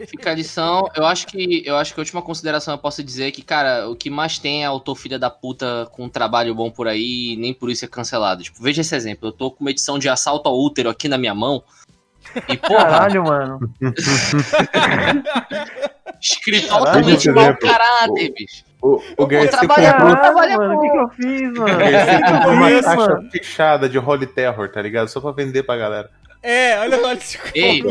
Fica 0.06 0.30
a 0.30 0.34
lição. 0.34 0.88
Eu 0.94 1.04
acho 1.06 1.26
que 1.26 1.62
eu 1.66 1.76
acho 1.76 1.92
que 1.92 2.00
a 2.00 2.02
última 2.02 2.22
consideração 2.22 2.72
eu 2.74 2.78
posso 2.78 3.02
dizer 3.02 3.28
é 3.28 3.30
que, 3.30 3.42
cara, 3.42 3.88
o 3.88 3.96
que 3.96 4.08
mais 4.08 4.38
tem 4.38 4.62
é 4.62 4.66
autor 4.66 4.94
filha 4.96 5.18
da 5.18 5.28
puta 5.30 5.86
com 5.92 6.04
um 6.04 6.08
trabalho 6.08 6.54
bom 6.54 6.70
por 6.70 6.88
aí, 6.88 7.34
e 7.34 7.36
nem 7.36 7.52
por 7.52 7.70
isso 7.70 7.84
é 7.84 7.88
cancelado. 7.88 8.42
Tipo, 8.42 8.62
veja 8.62 8.80
esse 8.80 8.94
exemplo. 8.96 9.28
Eu 9.28 9.32
tô 9.32 9.50
com 9.50 9.60
uma 9.64 9.70
edição 9.70 9.98
de 9.98 10.08
assalto 10.08 10.48
ao 10.48 10.58
útero 10.58 10.88
aqui 10.88 11.08
na 11.08 11.18
minha 11.18 11.34
mão. 11.34 11.62
E, 12.48 12.56
porra, 12.56 12.84
Caralho, 12.84 13.24
mano. 13.24 13.58
escrito 16.20 16.68
Caralho, 16.68 16.86
altamente 16.86 17.30
mau 17.30 17.56
caráter, 17.56 18.32
bicho. 18.36 18.64
O, 18.82 18.98
o 19.18 19.26
Garcia 19.26 19.58
trabalhar- 19.58 19.92
comprou, 20.00 20.16
Caralho, 20.16 20.56
mano, 20.56 20.74
o 20.74 20.80
que, 20.80 20.90
que 20.90 20.96
eu 20.96 21.08
fiz, 21.10 21.52
mano? 21.52 21.74
o 21.74 21.78
Garcia 21.90 22.32
comprou 22.32 22.52
uma 22.54 22.70
Isso, 22.70 22.82
caixa 22.84 22.96
mano. 22.96 23.30
fechada 23.30 23.88
de 23.88 23.98
Holy 23.98 24.26
Terror, 24.26 24.68
tá 24.70 24.80
ligado? 24.80 25.08
Só 25.08 25.20
pra 25.20 25.32
vender 25.32 25.62
pra 25.64 25.76
galera. 25.76 26.10
É, 26.42 26.78
olha, 26.78 27.02
olha 27.04 27.18
esse 27.18 27.38
Ei, 27.54 27.82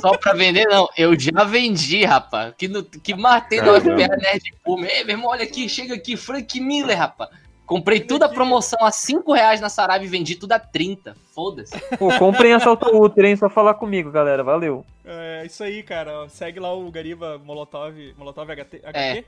só 0.00 0.16
pra 0.16 0.32
vender, 0.32 0.66
não. 0.66 0.88
Eu 0.96 1.18
já 1.18 1.44
vendi, 1.44 2.04
rapaz. 2.04 2.54
Que, 2.56 2.68
no, 2.68 2.84
que 2.84 3.14
matei 3.14 3.60
no. 3.60 3.80
FPA 3.80 4.16
Nerd 4.16 4.54
Pume. 4.64 4.86
Ei, 4.86 5.04
meu 5.04 5.16
irmão, 5.16 5.30
olha 5.30 5.44
aqui, 5.44 5.68
chega 5.68 5.94
aqui, 5.94 6.16
Frank 6.16 6.60
Miller, 6.60 6.96
rapaz. 6.96 7.30
Comprei 7.66 7.98
tudo 7.98 8.22
a 8.22 8.28
promoção 8.28 8.78
a 8.84 8.92
5 8.92 9.32
reais 9.32 9.60
na 9.60 9.68
Saraiva 9.68 10.04
e 10.04 10.08
vendi 10.08 10.36
tudo 10.36 10.52
a 10.52 10.58
30. 10.58 11.16
Foda-se. 11.34 11.76
Pô, 11.98 12.16
comprem 12.16 12.52
assalto 12.52 12.86
ao 12.86 13.00
útero, 13.00 13.26
hein? 13.26 13.34
Só 13.34 13.50
falar 13.50 13.74
comigo, 13.74 14.10
galera. 14.12 14.44
Valeu. 14.44 14.86
É 15.04 15.44
isso 15.44 15.64
aí, 15.64 15.82
cara. 15.82 16.28
Segue 16.28 16.60
lá 16.60 16.72
o 16.72 16.88
Gariba 16.92 17.38
Molotov. 17.44 18.14
Molotov 18.16 18.48
HT? 18.48 18.82
HT? 18.84 18.94
É. 18.94 19.24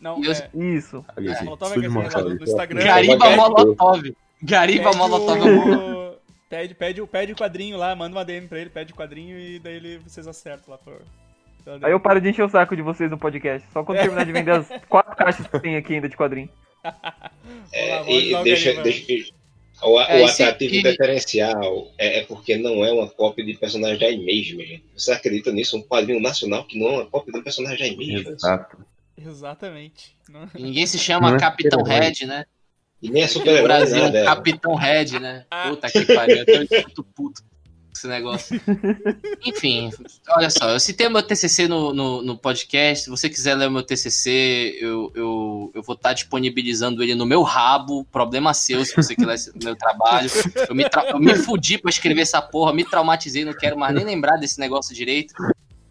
Não, 0.00 0.24
Eu- 0.24 0.32
é. 0.32 0.48
Isso. 0.54 1.04
é 1.18 1.44
Molotov 1.44 1.74
HT 1.74 1.88
no, 1.88 2.34
no 2.34 2.42
Instagram. 2.42 2.82
Gariba 2.82 3.36
Molotov. 3.36 4.14
Gariba 4.42 4.84
pede 4.90 4.96
Molotov. 4.96 5.38
o- 6.52 6.56
Pede, 6.58 6.74
pede, 6.74 7.00
o- 7.00 7.06
pede 7.06 7.32
o 7.32 7.36
quadrinho 7.36 7.76
lá, 7.76 7.94
manda 7.96 8.14
uma 8.16 8.24
DM 8.24 8.46
pra 8.46 8.58
ele, 8.60 8.70
pede 8.70 8.92
o 8.92 8.96
quadrinho 8.96 9.38
e 9.38 9.58
daí 9.58 9.76
ele, 9.76 9.98
vocês 9.98 10.26
acertam 10.26 10.72
lá. 10.72 10.78
Por... 10.78 11.00
Aí 11.82 11.92
eu 11.92 12.00
paro 12.00 12.20
de 12.20 12.28
encher 12.28 12.44
o 12.44 12.48
saco 12.48 12.74
de 12.76 12.82
vocês 12.82 13.10
no 13.10 13.18
podcast. 13.18 13.66
Só 13.72 13.82
quando 13.84 13.98
terminar 14.02 14.24
de 14.26 14.32
vender 14.32 14.50
as 14.52 14.68
quatro 14.88 15.16
caixas 15.16 15.46
que 15.46 15.60
tem 15.60 15.76
aqui 15.76 15.94
ainda 15.94 16.08
de 16.08 16.16
quadrinho. 16.16 16.48
É, 17.72 18.00
lá, 18.00 18.10
e 18.10 18.44
deixa, 18.44 18.64
Gariba. 18.66 18.82
deixa 18.82 19.06
que. 19.06 19.32
O, 19.82 19.98
É, 20.00 20.20
o 20.22 20.26
atrativo 20.26 20.76
aqui- 20.78 20.82
diferencial 20.90 21.88
é, 21.98 22.20
é 22.20 22.24
porque 22.24 22.56
não 22.56 22.84
é 22.84 22.92
uma 22.92 23.08
cópia 23.08 23.44
de 23.44 23.54
personagem 23.54 23.98
da 23.98 24.08
Image, 24.10 24.56
gente. 24.56 24.84
Você 24.96 25.10
acredita 25.12 25.50
nisso? 25.50 25.76
Um 25.76 25.82
quadrinho 25.82 26.20
nacional 26.20 26.64
que 26.64 26.78
não 26.78 26.86
é 26.88 26.90
uma 26.98 27.06
cópia 27.06 27.32
de 27.32 27.38
um 27.40 27.42
personagem 27.42 27.78
da 27.78 27.86
Image. 28.04 28.28
Exato. 28.28 28.76
Exatamente. 29.16 30.16
Ninguém 30.54 30.86
se 30.86 30.98
chama 30.98 31.30
Não 31.30 31.36
é 31.36 31.40
Capitão. 31.40 31.82
Red, 31.82 32.26
né? 32.26 32.44
E 33.02 33.10
nem 33.10 33.22
é 33.22 33.26
No 33.26 33.32
super-herói, 33.32 33.62
Brasil, 33.64 34.02
nada. 34.04 34.18
é. 34.20 34.24
Capitão 34.24 34.74
Red, 34.74 35.18
né? 35.20 35.44
Puta 35.68 35.90
que 35.90 36.04
pariu. 36.06 36.36
Eu 36.46 36.46
tô 36.68 36.74
muito 36.82 37.02
puto 37.02 37.42
com 37.42 37.48
esse 37.94 38.06
negócio. 38.06 38.60
Enfim, 39.44 39.90
olha 40.30 40.48
só. 40.50 40.70
Eu 40.70 40.78
citei 40.78 41.08
meu 41.08 41.22
TCC 41.22 41.66
no, 41.66 41.92
no, 41.92 42.22
no 42.22 42.38
podcast. 42.38 43.04
Se 43.04 43.10
você 43.10 43.28
quiser 43.28 43.54
ler 43.56 43.66
o 43.66 43.70
meu 43.72 43.82
TCC, 43.82 44.78
eu, 44.80 45.10
eu, 45.16 45.72
eu 45.74 45.82
vou 45.82 45.94
estar 45.96 46.12
disponibilizando 46.12 47.02
ele 47.02 47.14
no 47.16 47.26
meu 47.26 47.42
rabo. 47.42 48.04
Problema 48.04 48.54
seu, 48.54 48.84
se 48.84 48.94
você 48.94 49.14
quiser 49.16 49.26
ler 49.26 49.64
meu 49.64 49.76
trabalho. 49.76 50.30
Eu 50.68 50.74
me, 50.74 50.84
eu 51.10 51.18
me 51.18 51.34
fudi 51.34 51.78
pra 51.78 51.90
escrever 51.90 52.22
essa 52.22 52.40
porra, 52.40 52.72
me 52.72 52.84
traumatizei, 52.84 53.44
não 53.44 53.52
quero 53.52 53.76
mais 53.76 53.94
nem 53.94 54.04
lembrar 54.04 54.36
desse 54.36 54.60
negócio 54.60 54.94
direito. 54.94 55.34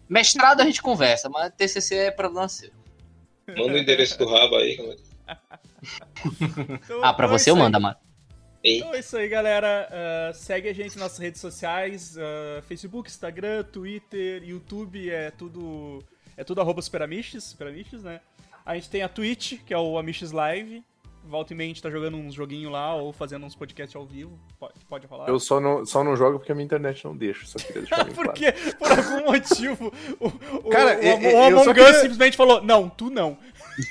Mestrado 0.08 0.60
a 0.62 0.64
gente 0.64 0.80
conversa, 0.82 1.28
mas 1.28 1.52
TCC 1.56 1.94
é 1.96 2.10
problema 2.10 2.48
seu. 2.48 2.70
Manda 3.48 3.74
o 3.74 3.78
endereço 3.78 4.18
do 4.18 4.26
rabo 4.26 4.56
aí. 4.56 4.76
como 4.76 4.92
é 4.92 4.94
que- 4.96 5.11
Então- 5.82 7.00
Ah, 7.04 7.12
pra 7.12 7.26
então 7.26 7.36
é 7.36 7.38
você 7.38 7.50
eu 7.50 7.56
mando, 7.56 7.80
mano. 7.80 7.96
Então 8.64 8.94
é 8.94 9.00
isso 9.00 9.16
aí, 9.16 9.28
galera. 9.28 9.88
Ah, 9.90 10.32
segue 10.34 10.68
a 10.68 10.72
gente 10.72 10.90
nas 10.94 10.96
nossas 10.96 11.18
redes 11.18 11.40
sociais: 11.40 12.16
ah, 12.18 12.62
Facebook, 12.62 13.08
Instagram, 13.10 13.64
Twitter, 13.64 14.42
YouTube, 14.44 15.10
é 15.10 15.30
tudo. 15.30 15.98
É 16.36 16.44
tudo 16.44 16.60
arroba 16.60 16.80
Superamiches, 16.80 17.44
Superamiches, 17.44 18.02
né? 18.02 18.20
A 18.64 18.74
gente 18.74 18.88
tem 18.88 19.02
a 19.02 19.08
Twitch, 19.08 19.60
que 19.66 19.74
é 19.74 19.78
o 19.78 19.98
Amiches 19.98 20.30
Live. 20.32 20.82
Volta 21.24 21.52
e 21.52 21.56
meia 21.56 21.66
a 21.66 21.68
gente 21.68 21.82
tá 21.82 21.88
jogando 21.90 22.16
uns 22.16 22.34
joguinhos 22.34 22.72
lá 22.72 22.94
ou 22.96 23.12
fazendo 23.12 23.46
uns 23.46 23.54
podcasts 23.54 23.94
ao 23.94 24.04
vivo. 24.04 24.36
Pode, 24.58 24.74
pode 24.88 25.06
falar. 25.06 25.28
Eu 25.28 25.38
só 25.38 25.60
não, 25.60 25.86
só 25.86 26.02
não 26.02 26.16
jogo 26.16 26.38
porque 26.38 26.50
a 26.50 26.54
minha 26.54 26.64
internet 26.64 27.04
não 27.04 27.16
deixa, 27.16 27.46
só 27.46 27.58
queria 27.58 27.82
deixar 27.82 28.02
bem 28.04 28.12
claro. 28.14 28.28
Porque, 28.32 28.50
por 28.52 28.90
algum 28.90 29.30
motivo, 29.32 29.92
o, 30.18 30.26
o, 30.66 30.70
Cara, 30.70 30.96
o, 30.96 31.00
o 31.00 31.22
eu 31.30 31.42
Among 31.44 31.58
Us 31.60 31.64
queria- 31.76 31.94
simplesmente 32.00 32.36
falou: 32.36 32.60
Não, 32.64 32.88
tu 32.88 33.08
não. 33.08 33.38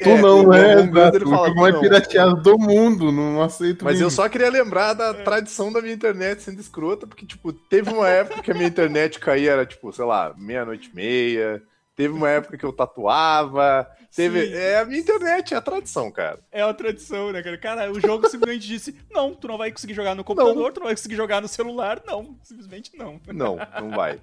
Tu 0.03 0.09
É, 0.09 0.21
não 0.21 0.45
o 0.45 0.53
é, 0.53 0.73
ele 1.13 1.25
fala, 1.25 1.49
O 1.49 1.53
tu 1.53 1.55
mais 1.55 1.73
não. 1.73 1.82
pirateado 1.82 2.36
do 2.41 2.57
mundo, 2.57 3.11
não 3.11 3.41
aceito 3.41 3.84
Mas 3.84 3.99
eu 3.99 4.07
mesmo. 4.07 4.11
só 4.11 4.29
queria 4.29 4.49
lembrar 4.49 4.93
da 4.93 5.13
tradição 5.13 5.71
da 5.71 5.82
minha 5.82 5.93
internet 5.93 6.41
sendo 6.43 6.59
escrota, 6.61 7.07
porque, 7.07 7.25
tipo, 7.25 7.51
teve 7.51 7.89
uma 7.91 8.07
época 8.07 8.41
que 8.41 8.51
a 8.51 8.53
minha 8.53 8.67
internet 8.67 9.19
caía, 9.19 9.51
era, 9.51 9.65
tipo, 9.65 9.91
sei 9.91 10.05
lá, 10.05 10.34
meia-noite 10.38 10.89
e 10.91 10.95
meia. 10.95 11.63
Teve 11.95 12.13
uma 12.13 12.29
época 12.29 12.57
que 12.57 12.65
eu 12.65 12.71
tatuava. 12.73 13.88
Teve. 14.15 14.47
Sim. 14.47 14.53
É 14.53 14.79
a 14.79 14.86
minha 14.86 14.99
internet, 14.99 15.53
é 15.53 15.57
a 15.57 15.61
tradição, 15.61 16.11
cara. 16.11 16.39
É 16.51 16.63
uma 16.65 16.73
tradição, 16.73 17.32
né, 17.32 17.41
cara? 17.43 17.57
Cara, 17.57 17.91
o 17.91 17.99
jogo 17.99 18.27
simplesmente 18.29 18.65
disse: 18.67 18.95
Não, 19.11 19.34
tu 19.36 19.47
não 19.47 19.57
vai 19.57 19.71
conseguir 19.71 19.93
jogar 19.93 20.15
no 20.15 20.23
computador, 20.23 20.71
tu 20.73 20.79
não 20.79 20.88
vai 20.88 20.95
conseguir 20.95 21.15
jogar 21.15 21.41
no 21.41 21.47
celular. 21.47 22.01
Não, 22.05 22.36
simplesmente 22.43 22.91
não. 22.97 23.19
Não, 23.27 23.57
não 23.79 23.91
vai. 23.91 24.19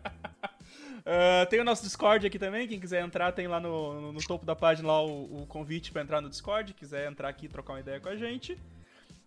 Ah, 1.10 1.46
tem 1.46 1.58
o 1.58 1.64
nosso 1.64 1.82
Discord 1.82 2.26
aqui 2.26 2.38
também, 2.38 2.68
quem 2.68 2.78
quiser 2.78 3.02
entrar, 3.02 3.32
tem 3.32 3.48
lá 3.48 3.58
no, 3.58 3.98
no- 4.00 4.12
no 4.12 4.20
topo 4.26 4.44
da 4.44 4.54
página 4.54 4.88
lá 4.88 5.02
o, 5.02 5.42
o 5.42 5.46
convite 5.46 5.90
pra 5.90 6.02
entrar 6.02 6.20
no 6.20 6.28
Discord, 6.28 6.74
quiser 6.74 7.10
entrar 7.10 7.30
aqui 7.30 7.46
e 7.46 7.48
trocar 7.48 7.72
uma 7.72 7.80
ideia 7.80 7.98
com 7.98 8.10
a 8.10 8.16
gente. 8.16 8.58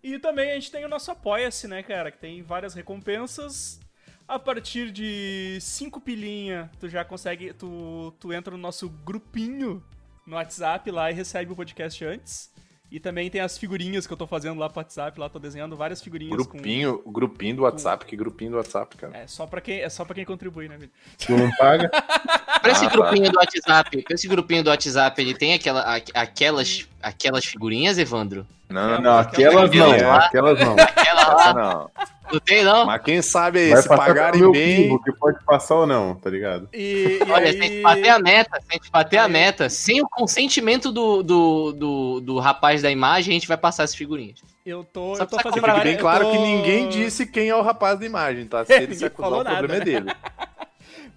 E 0.04 0.20
também 0.20 0.52
a 0.52 0.54
gente 0.56 0.70
tem 0.72 0.86
o 0.86 0.88
nosso 0.88 1.10
Apoia-se, 1.10 1.68
né, 1.68 1.82
cara, 1.82 2.12
que 2.12 2.20
tem 2.20 2.44
várias 2.44 2.76
recompensas. 2.76 3.80
A 4.28 4.38
partir 4.38 4.92
de 4.92 5.58
5 5.60 6.00
pilinha, 6.00 6.70
tu 6.80 6.88
já 6.88 7.04
consegue, 7.04 7.52
tu, 7.54 8.14
tu 8.20 8.32
entra 8.32 8.52
no 8.52 8.58
nosso 8.62 8.88
grupinho 8.88 9.84
no 10.26 10.36
WhatsApp 10.36 10.90
lá 10.92 11.10
e 11.10 11.14
recebe 11.16 11.52
o 11.52 11.56
podcast 11.56 12.06
antes. 12.06 12.51
E 12.92 13.00
também 13.00 13.30
tem 13.30 13.40
as 13.40 13.58
figurinhas 13.58 14.06
que 14.06 14.12
eu 14.12 14.18
tô 14.18 14.28
fazendo 14.28 14.60
lá 14.60 14.68
pro 14.70 14.80
WhatsApp, 14.80 15.18
lá 15.18 15.30
tô 15.30 15.40
desenhando 15.40 15.78
várias 15.78 16.02
figurinhas 16.02 16.36
com... 16.46 16.58
Grupinho, 16.58 17.02
grupinho 17.08 17.56
do 17.56 17.62
WhatsApp, 17.64 18.06
que 18.06 18.18
grupinho 18.18 18.52
do 18.52 18.58
WhatsApp, 18.58 18.98
cara. 18.98 19.16
É 19.18 19.28
só 19.28 19.48
pra 19.48 19.62
quem, 19.62 19.80
é 19.80 19.88
só 19.90 20.04
pra 20.04 20.14
quem 20.14 20.26
contribui, 20.26 20.68
né, 20.68 20.76
Vitor? 20.78 20.94
Tu 21.26 21.32
não 21.38 21.50
paga? 21.56 21.90
Pra 22.62 22.74
esse 22.74 22.86
Ah, 22.86 22.90
tá. 22.90 22.96
grupinho 22.96 23.32
do 23.32 23.38
WhatsApp, 23.40 24.02
pra 24.04 24.14
esse 24.14 24.28
grupinho 24.28 24.64
do 24.64 24.70
WhatsApp, 24.70 25.20
ele 25.20 25.34
tem 25.34 25.54
aquela, 25.56 25.82
a- 25.82 26.02
aquelas, 26.22 26.88
aquelas 27.02 27.44
figurinhas, 27.44 27.98
Evandro? 27.98 28.46
Não, 28.70 29.02
Não, 29.02 29.18
aquelas 29.18 29.72
não, 29.72 30.14
aquelas 30.14 30.60
não. 30.60 30.74
Aquela 30.74 31.22
essa 31.22 31.34
lá, 31.34 31.54
não. 31.56 31.92
Não 32.32 32.40
tem 32.40 32.64
não? 32.64 32.86
Mas 32.86 33.02
quem 33.04 33.22
sabe 33.22 33.60
aí, 33.60 33.70
Vai 33.72 33.82
se 33.82 33.88
pagarem 33.90 34.52
bem. 34.52 34.84
pingo, 34.84 35.04
que 35.04 35.12
pode 35.14 35.44
passar 35.46 35.76
ou 35.76 35.86
não, 35.88 36.16
tá 36.16 36.30
ligado? 36.30 36.70
E, 36.74 37.20
e 37.26 37.32
Olha, 37.32 37.48
aí... 37.48 37.54
se 37.54 37.60
a 37.60 37.64
gente 37.64 37.82
bater 37.82 38.10
a 38.10 38.20
meta, 38.20 38.60
se 38.62 38.68
a 38.70 38.74
gente 38.74 38.92
bater 38.92 39.18
a 39.18 39.26
Aí- 39.26 39.32
meta, 39.32 39.70
sem 39.70 40.02
o 40.02 40.08
consentimento 40.10 40.92
do, 40.92 41.22
do, 41.24 41.72
do, 41.72 42.20
do 42.22 42.40
rapaz 42.40 42.82
da 42.82 42.90
imagem, 42.92 43.32
a 43.32 43.34
gente 43.34 43.48
vai 43.48 43.58
passar 43.58 43.84
essas 43.84 43.96
figurinhas. 43.96 44.40
Eu 44.66 44.84
tô, 44.84 45.16
Só 45.16 45.24
eu 45.24 45.28
tô 45.28 45.38
fazendo 45.38 45.54
comprar 45.56 45.74
Fique 45.76 45.86
bem 45.86 45.98
claro 45.98 46.26
tô- 46.26 46.32
que 46.32 46.38
ninguém 46.38 46.88
disse 46.90 47.26
quem 47.26 47.50
é 47.50 47.56
o 47.56 47.62
rapaz 47.62 48.00
da 48.00 48.06
imagem, 48.06 48.46
tá? 48.46 48.64
Se 48.66 48.74
É, 48.74 48.84
ele 48.84 48.96
se 48.96 49.06
acusar, 49.06 49.30
falou 49.30 49.42
o 49.42 49.46
problema 49.46 49.74
é 49.76 49.78
nada. 49.80 49.86
dele. 49.86 50.12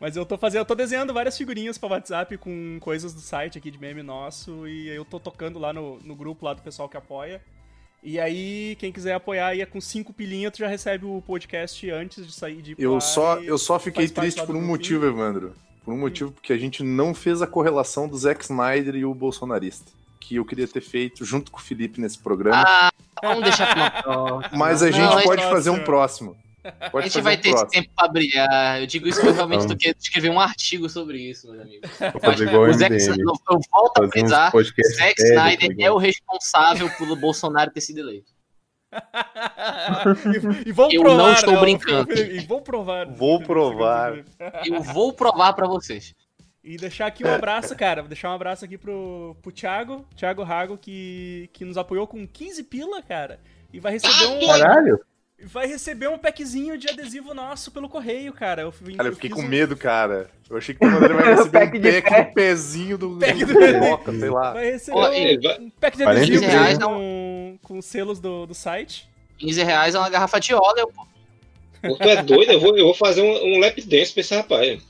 Mas 0.00 0.16
eu 0.16 0.26
tô 0.26 0.36
fazendo, 0.36 0.60
eu 0.60 0.64
tô 0.66 0.74
desenhando 0.74 1.14
várias 1.14 1.36
figurinhas 1.38 1.78
pra 1.78 1.88
WhatsApp 1.88 2.36
com 2.36 2.78
coisas 2.80 3.14
do 3.14 3.20
site 3.20 3.56
aqui 3.56 3.70
de 3.70 3.78
meme 3.78 4.02
nosso 4.02 4.66
e 4.66 4.88
eu 4.88 5.04
tô 5.04 5.18
tocando 5.20 5.58
lá 5.58 5.72
no, 5.72 5.98
no 6.00 6.14
grupo 6.14 6.44
lá 6.44 6.52
do 6.52 6.60
pessoal 6.62 6.88
que 6.88 6.96
apoia. 6.96 7.40
E 8.05 8.20
aí, 8.20 8.76
quem 8.78 8.92
quiser 8.92 9.14
apoiar 9.14 9.46
aí 9.48 9.62
é 9.62 9.66
com 9.66 9.80
cinco 9.80 10.12
pilinhas, 10.12 10.52
tu 10.52 10.59
já 10.59 10.68
recebe 10.68 11.07
o 11.07 11.22
podcast 11.26 11.90
antes 11.90 12.26
de 12.26 12.34
sair 12.34 12.61
de 12.61 12.76
Eu 12.78 13.00
só, 13.00 13.38
eu 13.38 13.57
só 13.57 13.78
fiquei 13.78 14.07
triste 14.07 14.44
por 14.44 14.55
um 14.55 14.61
motivo, 14.61 15.07
Evandro. 15.07 15.55
Por 15.82 15.94
um 15.94 15.98
motivo, 15.98 16.30
porque 16.30 16.52
a 16.52 16.59
gente 16.59 16.82
não 16.82 17.14
fez 17.14 17.40
a 17.40 17.46
correlação 17.46 18.07
do 18.07 18.16
Zack 18.16 18.44
Snyder 18.44 18.94
e 18.94 19.07
o 19.07 19.14
bolsonarista. 19.14 19.90
Que 20.20 20.36
eu 20.36 20.44
queria 20.44 20.68
ter 20.68 20.82
feito 20.82 21.24
junto 21.24 21.50
com 21.50 21.59
o 21.59 21.62
Felipe 21.62 21.98
nesse 21.98 22.18
programa. 22.18 22.62
Ah, 22.66 22.92
vamos 23.22 23.42
deixar 23.42 23.72
pra 23.72 23.82
uma 23.82 23.90
próxima. 24.02 24.59
mas 24.59 24.82
a 24.82 24.90
gente 24.90 25.14
não, 25.14 25.22
pode 25.22 25.42
é 25.42 25.48
fazer 25.48 25.70
um 25.70 25.82
próximo. 25.82 26.36
Próximo. 26.64 26.86
A 26.86 26.90
Pode 26.90 27.08
gente 27.08 27.22
vai 27.22 27.36
um 27.36 27.40
ter 27.40 27.48
esse 27.48 27.58
próximo. 27.58 27.82
tempo 27.82 27.94
pra 27.96 28.08
brilhar. 28.08 28.80
Eu 28.80 28.86
digo 28.86 29.08
isso 29.08 29.20
porque 29.20 29.30
eu 29.30 29.34
realmente 29.34 29.66
tô 29.66 29.76
querendo 29.76 29.98
escrever 30.00 30.30
um 30.30 30.40
artigo 30.40 30.88
sobre 30.88 31.18
isso, 31.18 31.48
meus 31.50 31.62
amigos. 31.62 31.90
Vou 32.12 32.20
fazer 32.20 32.48
igual 32.48 32.62
o 32.64 32.72
Zack, 32.72 32.94
MDM. 32.94 33.20
eu, 33.20 33.34
eu 33.50 33.60
volto 33.70 34.02
a 34.02 34.08
frisar, 34.08 34.52
Zack 34.52 35.14
tá 35.16 35.52
Snyder 35.52 35.76
é 35.78 35.90
o 35.90 35.98
responsável 35.98 36.90
pelo 36.96 37.16
Bolsonaro 37.16 37.70
ter 37.70 37.80
sido 37.80 37.98
eleito. 37.98 38.32
e, 40.64 40.68
e 40.68 40.72
vou 40.72 40.88
Eu 40.90 41.02
provar, 41.02 41.22
não 41.22 41.32
estou 41.32 41.54
né, 41.54 41.60
brincando. 41.60 42.12
E 42.12 42.40
vou 42.46 42.60
provar. 42.60 43.06
Vou 43.06 43.40
provar. 43.40 44.24
Eu 44.64 44.80
vou 44.82 45.12
provar 45.12 45.52
pra 45.52 45.66
vocês. 45.66 46.14
E 46.62 46.76
deixar 46.78 47.06
aqui 47.08 47.22
um 47.22 47.34
abraço, 47.34 47.76
cara. 47.76 48.00
Vou 48.00 48.08
deixar 48.08 48.30
um 48.30 48.34
abraço 48.34 48.64
aqui 48.64 48.78
pro, 48.78 49.36
pro 49.42 49.52
Thiago, 49.52 50.06
Thiago 50.16 50.42
Rago, 50.42 50.78
que, 50.78 51.50
que 51.52 51.64
nos 51.64 51.76
apoiou 51.76 52.06
com 52.06 52.26
15 52.26 52.62
pila, 52.64 53.02
cara. 53.02 53.38
E 53.70 53.78
vai 53.78 53.92
receber 53.92 54.26
um. 54.26 54.46
Caralho! 54.46 54.98
Vai 55.43 55.66
receber 55.66 56.09
um 56.09 56.16
packzinho 56.16 56.78
de 56.78 56.89
adesivo 56.89 57.35
nosso 57.35 57.70
pelo 57.70 57.89
correio, 57.89 58.32
cara. 58.32 58.62
Eu, 58.62 58.72
fui- 58.72 58.95
Cara, 58.95 59.09
eu 59.09 59.14
fiquei 59.14 59.28
fiz 59.30 59.39
com 59.39 59.45
um- 59.45 59.49
medo, 59.49 59.76
cara. 59.76 60.30
Eu 60.49 60.57
achei 60.57 60.74
que 60.74 60.85
o 60.85 60.89
André 60.89 61.12
vai 61.12 61.35
receber 61.35 61.51
Pack 61.51 61.78
um 61.78 61.82
pack 61.82 62.03
pé. 62.11 62.22
do 62.24 62.32
pezinho 62.35 62.97
do, 62.99 63.18
Pack 63.18 63.45
do. 63.45 63.78
Moca, 63.80 64.12
sei 64.18 64.30
lá. 64.30 64.53
Vai 64.53 64.70
receber 64.70 64.97
Ó, 64.97 65.09
um, 65.09 65.41
vai- 65.41 65.59
um 65.61 65.70
pack 65.70 65.97
de 65.99 66.05
40 66.05 66.22
adesivo 66.24 66.47
reais 66.51 66.78
com, 66.78 67.59
com 67.62 67.82
selos 67.82 68.20
do, 68.20 68.47
do 68.47 68.55
site. 68.55 69.09
15 69.39 69.62
reais 69.64 69.95
é 69.95 69.99
uma 69.99 70.09
garrafa 70.09 70.39
de 70.41 70.55
óleo, 70.55 70.89
pô. 70.95 71.05
Pô, 71.87 71.97
Tu 71.97 72.03
é 72.09 72.22
doido? 72.22 72.53
Eu 72.53 72.61
vou, 72.61 72.78
eu 72.78 72.85
vou 72.87 72.95
fazer 72.95 73.20
um, 73.20 73.57
um 73.57 73.59
lap 73.61 73.78
dance 73.82 74.12
pra 74.12 74.20
esse 74.22 74.35
rapaz. 74.35 74.82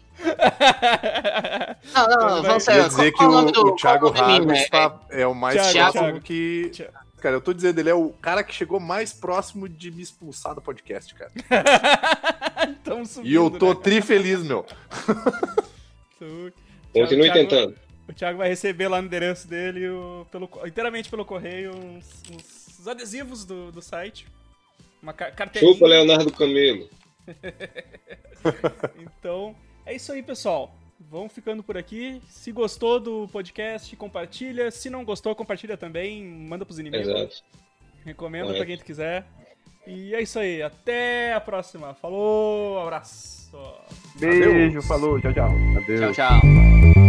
Não, 1.95 2.07
não, 2.09 2.29
não, 2.37 2.43
vamos 2.43 2.63
sério. 2.63 2.89
dizer 2.89 3.11
que 3.11 3.19
qual 3.19 3.31
o, 3.31 3.33
nome 3.33 3.51
do- 3.51 3.67
o 3.67 3.75
Thiago 3.77 4.13
meme, 4.13 4.53
está, 4.53 5.01
é 5.11 5.27
o 5.27 5.35
mais 5.35 5.55
Thiago, 5.73 5.73
próximo 5.93 6.03
Thiago. 6.05 6.21
que. 6.21 6.71
Thiago. 6.73 7.04
Cara, 7.25 7.37
eu 7.37 7.41
tô 7.41 7.55
dizendo, 7.55 7.79
ele 7.79 7.89
é 7.89 7.95
o 7.95 8.11
cara 8.11 8.45
que 8.45 8.55
chegou 8.55 8.79
mais 8.79 9.11
próximo 9.15 9.67
de 9.67 9.91
me 9.91 10.03
expulsar 10.03 10.55
do 10.55 10.61
podcast, 10.61 11.15
cara. 11.15 11.33
Subindo, 13.07 13.27
E 13.27 13.35
eu 13.35 13.51
tô 13.51 13.73
né, 13.73 13.81
tri 13.83 14.03
feliz, 14.03 14.43
meu. 14.43 14.63
Continue 16.93 17.31
Thiago- 17.33 17.33
tentando. 17.49 17.79
O 18.07 18.13
Thiago 18.13 18.37
vai 18.37 18.49
receber 18.51 18.89
lá 18.89 19.01
no 19.01 19.07
endereço 19.07 19.49
dele, 19.49 19.89
o- 19.89 20.27
pelo, 20.31 20.51
inteiramente 20.67 21.09
pelo 21.09 21.25
correio, 21.25 21.75
uns, 21.75 22.23
uns- 22.31 22.79
os 22.79 22.87
adesivos 22.87 23.47
do, 23.47 23.73
do 23.73 23.81
site. 23.81 24.27
Uma 25.03 25.15
ca- 25.15 25.31
carteirinha. 25.31 25.73
Chupa, 25.73 25.87
Leonardo 25.87 26.31
Camelo. 26.31 26.91
Então, 29.01 29.57
é 29.87 29.95
isso 29.97 30.13
aí, 30.13 30.23
pessoal. 30.23 30.77
Vamos 31.01 31.33
ficando 31.33 31.63
por 31.63 31.77
aqui. 31.77 32.21
Se 32.29 32.51
gostou 32.53 32.99
do 32.99 33.29
podcast, 33.29 33.95
compartilha. 33.97 34.71
Se 34.71 34.89
não 34.89 35.05
gostou, 35.05 35.35
compartilha 35.35 35.77
também. 35.77 36.25
Manda 36.25 36.65
pros 36.65 36.79
inimigos. 36.79 37.09
Exato. 37.09 37.43
Recomenda 38.05 38.47
Correto. 38.47 38.59
pra 38.59 38.67
quem 38.67 38.79
tu 38.79 38.85
quiser. 38.85 39.25
E 39.87 40.15
é 40.15 40.23
isso 40.23 40.39
aí. 40.39 40.63
Até 40.63 41.35
a 41.35 41.41
próxima. 41.41 41.95
Falou, 41.95 42.81
abraço. 42.81 43.45
Beijo, 44.17 44.83
falou, 44.83 45.21
tchau, 45.21 45.33
tchau. 45.33 45.49
Tchau, 45.51 45.83
Adeus. 45.83 46.17
tchau. 46.17 46.41
É 46.97 47.04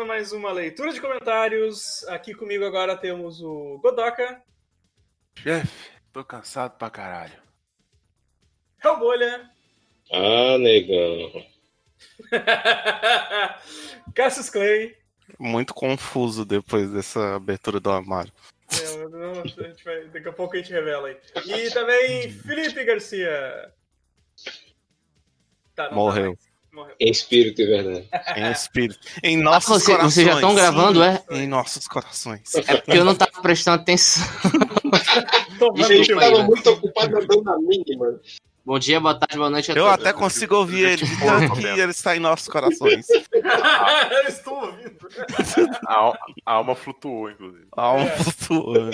começando 0.00 0.06
mais 0.06 0.32
uma 0.32 0.50
leitura 0.52 0.92
de 0.92 1.00
comentários. 1.00 2.04
Aqui 2.08 2.34
comigo 2.34 2.64
agora 2.64 2.96
temos 2.96 3.40
o 3.42 3.78
Godoka, 3.82 4.42
Chefe, 5.36 5.90
tô 6.12 6.24
cansado 6.24 6.76
pra 6.78 6.88
caralho. 6.90 7.40
Hellbolha, 8.82 9.50
Ah, 10.12 10.56
negão. 10.58 11.44
Cassius 14.14 14.48
Clay. 14.50 14.96
Muito 15.38 15.74
confuso 15.74 16.44
depois 16.44 16.90
dessa 16.90 17.36
abertura 17.36 17.78
do 17.78 17.90
armário. 17.90 18.32
É, 18.72 19.08
não, 19.08 19.42
a 19.42 19.46
gente 19.46 19.84
vai- 19.84 20.04
daqui 20.08 20.28
a 20.28 20.32
pouco 20.32 20.54
a 20.54 20.58
gente 20.58 20.72
revela 20.72 21.08
aí. 21.08 21.16
E 21.46 21.70
também 21.70 22.30
Felipe 22.30 22.84
Garcia. 22.84 23.72
Tá, 25.74 25.90
não 25.90 26.08
tá 26.08 26.14
Morreu. 26.72 26.94
Em 27.00 27.10
espírito 27.10 27.60
e 27.62 27.66
verdade. 27.66 28.08
Em 28.36 28.50
espírito. 28.52 29.00
Em 29.24 29.36
nossos 29.36 29.70
Ah, 29.70 29.78
você- 29.80 29.86
corações. 29.92 30.14
vocês 30.14 30.26
já 30.26 30.40
tão 30.40 30.54
gravando, 30.54 31.02
é? 31.02 31.22
Em 31.30 31.46
nossos 31.48 31.88
corações. 31.88 32.54
É 32.54 32.76
porque 32.76 32.96
eu 32.98 33.04
não 33.04 33.14
tava 33.14 33.42
prestando 33.42 33.82
atenção. 33.82 34.24
Ele 35.76 36.04
teu 36.06 36.16
estava 36.16 36.30
banho. 36.36 36.46
muito 36.46 36.70
ocupado 36.70 37.16
andando 37.18 37.42
na 37.42 37.58
minha, 37.58 37.98
mano. 37.98 38.20
Bom 38.64 38.78
dia, 38.78 39.00
boa 39.00 39.18
tarde, 39.18 39.36
boa 39.36 39.50
noite 39.50 39.72
a 39.72 39.74
Eu 39.74 39.84
todos. 39.86 40.00
até 40.00 40.12
consigo 40.12 40.54
ouvir 40.54 40.84
ele, 40.86 41.04
de 41.04 41.18
tanto 41.18 41.54
que 41.54 41.66
ele 41.66 41.90
está 41.90 42.14
em 42.16 42.20
nossos 42.20 42.46
corações. 42.46 43.06
Eu 44.12 44.28
estou 44.28 44.54
ouvindo. 44.66 45.08
A, 45.88 46.12
a 46.46 46.52
alma 46.52 46.76
flutuou, 46.76 47.30
inclusive. 47.30 47.66
Há 47.72 47.92
um 47.94 48.00
É. 48.02 48.10
futuro. 48.18 48.90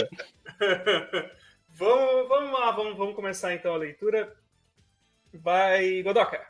vamos, 1.75 2.29
vamos 2.29 2.53
lá, 2.59 2.71
vamos, 2.71 2.97
vamos 2.97 3.15
começar 3.15 3.53
então 3.55 3.75
a 3.75 3.77
leitura. 3.77 4.33
Vai, 5.35 6.03
Godoka. 6.03 6.41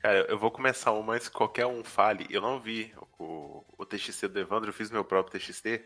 Cara, 0.00 0.26
eu 0.30 0.38
vou 0.38 0.50
começar 0.50 0.92
uma 0.92 1.14
antes 1.14 1.28
que 1.28 1.36
qualquer 1.36 1.66
um 1.66 1.84
fale. 1.84 2.26
Eu 2.30 2.40
não 2.40 2.58
vi 2.58 2.92
o, 3.18 3.62
o 3.76 3.84
TXT 3.84 4.28
do 4.28 4.40
Evandro, 4.40 4.70
eu 4.70 4.74
fiz 4.74 4.90
meu 4.90 5.04
próprio 5.04 5.38
TXT. 5.38 5.84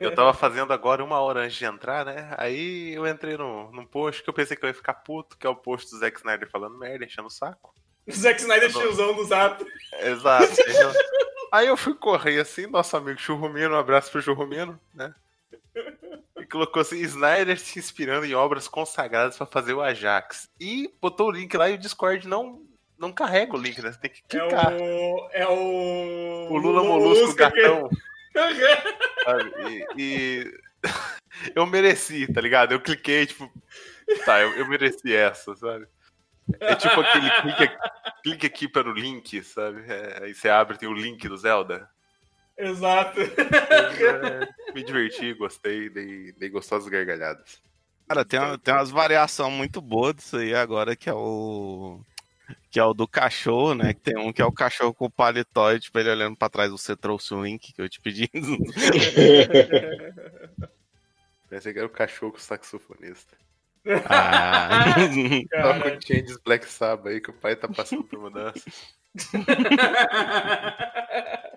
Eu 0.00 0.14
tava 0.14 0.32
fazendo 0.32 0.72
agora 0.72 1.02
uma 1.02 1.18
hora 1.18 1.40
antes 1.40 1.56
de 1.56 1.64
entrar, 1.64 2.04
né? 2.04 2.32
Aí 2.38 2.94
eu 2.94 3.04
entrei 3.04 3.36
no, 3.36 3.72
num 3.72 3.84
post 3.84 4.22
que 4.22 4.30
eu 4.30 4.34
pensei 4.34 4.56
que 4.56 4.64
eu 4.64 4.68
ia 4.68 4.74
ficar 4.74 4.94
puto, 4.94 5.36
que 5.36 5.44
é 5.44 5.50
o 5.50 5.56
post 5.56 5.90
do 5.90 5.98
Zack 5.98 6.18
Snyder 6.18 6.48
falando 6.48 6.78
merda, 6.78 7.04
enchendo 7.04 7.26
o 7.26 7.30
saco. 7.30 7.74
O 8.06 8.12
Zack 8.12 8.40
Snyder 8.40 8.72
tiozão 8.72 9.14
do 9.16 9.24
Zap. 9.24 9.64
Exato. 10.00 10.46
Aí 11.50 11.66
eu 11.66 11.76
fui 11.76 11.94
correr 11.94 12.40
assim, 12.40 12.68
nosso 12.68 12.96
amigo 12.96 13.18
Churrumino, 13.18 13.74
um 13.74 13.78
abraço 13.78 14.12
pro 14.12 14.22
Churrumino, 14.22 14.80
né? 14.94 15.12
E 16.38 16.46
colocou 16.46 16.80
assim, 16.80 16.98
Snyder 17.00 17.58
se 17.58 17.78
inspirando 17.78 18.24
em 18.24 18.34
obras 18.34 18.68
consagradas 18.68 19.36
pra 19.36 19.44
fazer 19.44 19.74
o 19.74 19.82
Ajax. 19.82 20.48
E 20.58 20.88
botou 21.00 21.28
o 21.28 21.30
link 21.30 21.54
lá 21.56 21.68
e 21.68 21.74
o 21.74 21.78
Discord 21.78 22.26
não, 22.26 22.62
não 23.02 23.12
carrega 23.12 23.54
o 23.54 23.60
link, 23.60 23.82
né? 23.82 23.92
Você 23.92 23.98
tem 24.00 24.10
que 24.10 24.22
É 24.36 24.40
clicar. 24.40 24.72
o. 24.72 25.28
É 25.32 25.46
o. 25.46 26.48
O 26.50 26.56
Lula 26.56 26.82
Molusco 26.84 27.32
que- 27.32 27.34
gatão. 27.38 27.90
sabe? 29.24 29.52
E, 29.66 29.86
e 29.98 30.54
eu 31.54 31.66
mereci, 31.66 32.32
tá 32.32 32.40
ligado? 32.40 32.72
Eu 32.72 32.80
cliquei, 32.80 33.26
tipo, 33.26 33.50
tá, 34.24 34.40
eu, 34.40 34.52
eu 34.52 34.66
mereci 34.68 35.14
essa, 35.14 35.54
sabe? 35.56 35.86
É 36.60 36.74
tipo 36.74 37.00
aquele 37.00 37.30
clique, 37.30 37.76
clique 38.22 38.46
aqui 38.46 38.68
para 38.68 38.88
o 38.88 38.92
link, 38.94 39.42
sabe? 39.42 39.82
É, 39.86 40.24
aí 40.24 40.34
você 40.34 40.48
abre, 40.48 40.78
tem 40.78 40.88
o 40.88 40.94
link 40.94 41.28
do 41.28 41.36
Zelda. 41.36 41.88
Exato. 42.58 43.20
É, 43.20 44.72
me 44.74 44.82
diverti, 44.84 45.32
gostei, 45.34 45.88
dei, 45.88 46.32
dei 46.32 46.48
gostosas 46.48 46.88
gargalhadas. 46.88 47.60
Cara, 48.08 48.24
tem, 48.24 48.38
uma- 48.40 48.58
tem 48.58 48.74
umas 48.74 48.90
variações 48.90 49.52
muito 49.52 49.80
boas 49.80 50.14
disso 50.14 50.36
aí 50.36 50.54
agora, 50.54 50.94
que 50.96 51.08
é 51.08 51.14
o. 51.14 52.00
Que 52.70 52.78
é 52.80 52.84
o 52.84 52.94
do 52.94 53.06
cachorro, 53.08 53.74
né? 53.74 53.92
Que 53.94 54.00
tem 54.00 54.16
um 54.18 54.32
que 54.32 54.40
é 54.42 54.44
o 54.44 54.52
cachorro 54.52 54.94
com 54.94 55.06
o 55.06 55.10
paletó 55.10 55.72
e, 55.72 55.80
tipo, 55.80 55.98
ele 55.98 56.10
olhando 56.10 56.36
pra 56.36 56.48
trás, 56.48 56.70
você 56.70 56.96
trouxe 56.96 57.34
o 57.34 57.44
link 57.44 57.72
que 57.72 57.82
eu 57.82 57.88
te 57.88 58.00
pedi. 58.00 58.28
Pensei 61.48 61.72
que 61.72 61.78
era 61.78 61.86
o 61.86 61.90
cachorro 61.90 62.32
com 62.32 62.38
o 62.38 62.40
saxofonista. 62.40 63.36
ah. 64.08 64.94
Toca 65.50 65.98
o 65.98 66.00
Changes 66.00 66.38
Black 66.44 66.64
Sabbath 66.66 67.06
aí 67.08 67.20
que 67.20 67.30
o 67.30 67.34
pai 67.34 67.56
tá 67.56 67.68
passando 67.68 68.04
por 68.04 68.18
mudança. 68.20 68.62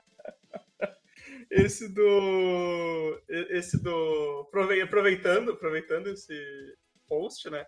Esse 1.50 1.88
do. 1.88 3.22
Esse 3.30 3.82
do. 3.82 4.46
aprove- 4.48 4.82
Aproveitando, 4.82 5.52
aproveitando 5.52 6.08
esse 6.08 6.34
post, 7.08 7.50
né? 7.50 7.66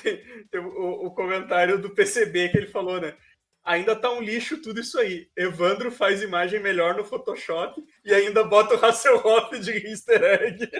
tem, 0.02 0.46
tem 0.50 0.60
o, 0.60 1.06
o 1.06 1.10
comentário 1.14 1.80
do 1.80 1.90
PCB 1.90 2.48
que 2.48 2.56
ele 2.56 2.66
falou, 2.66 3.00
né? 3.00 3.14
Ainda 3.62 3.94
tá 3.94 4.10
um 4.10 4.22
lixo 4.22 4.60
tudo 4.62 4.80
isso 4.80 4.98
aí. 4.98 5.30
Evandro 5.36 5.92
faz 5.92 6.22
imagem 6.22 6.60
melhor 6.60 6.96
no 6.96 7.04
Photoshop 7.04 7.84
e 8.04 8.12
ainda 8.12 8.42
bota 8.42 8.74
o 8.74 8.84
Hasselhoff 8.84 9.58
de 9.58 9.86
easter 9.86 10.22
egg. 10.22 10.70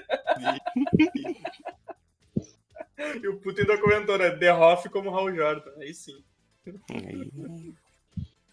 e 3.22 3.28
o 3.28 3.38
Puto 3.38 3.60
ainda 3.60 3.78
comentou, 3.78 4.16
né? 4.16 4.30
The 4.30 4.52
Hoff 4.54 4.88
como 4.88 5.10
Raul 5.10 5.34
Jordan. 5.34 5.72
Aí 5.78 5.92
sim. 5.92 6.24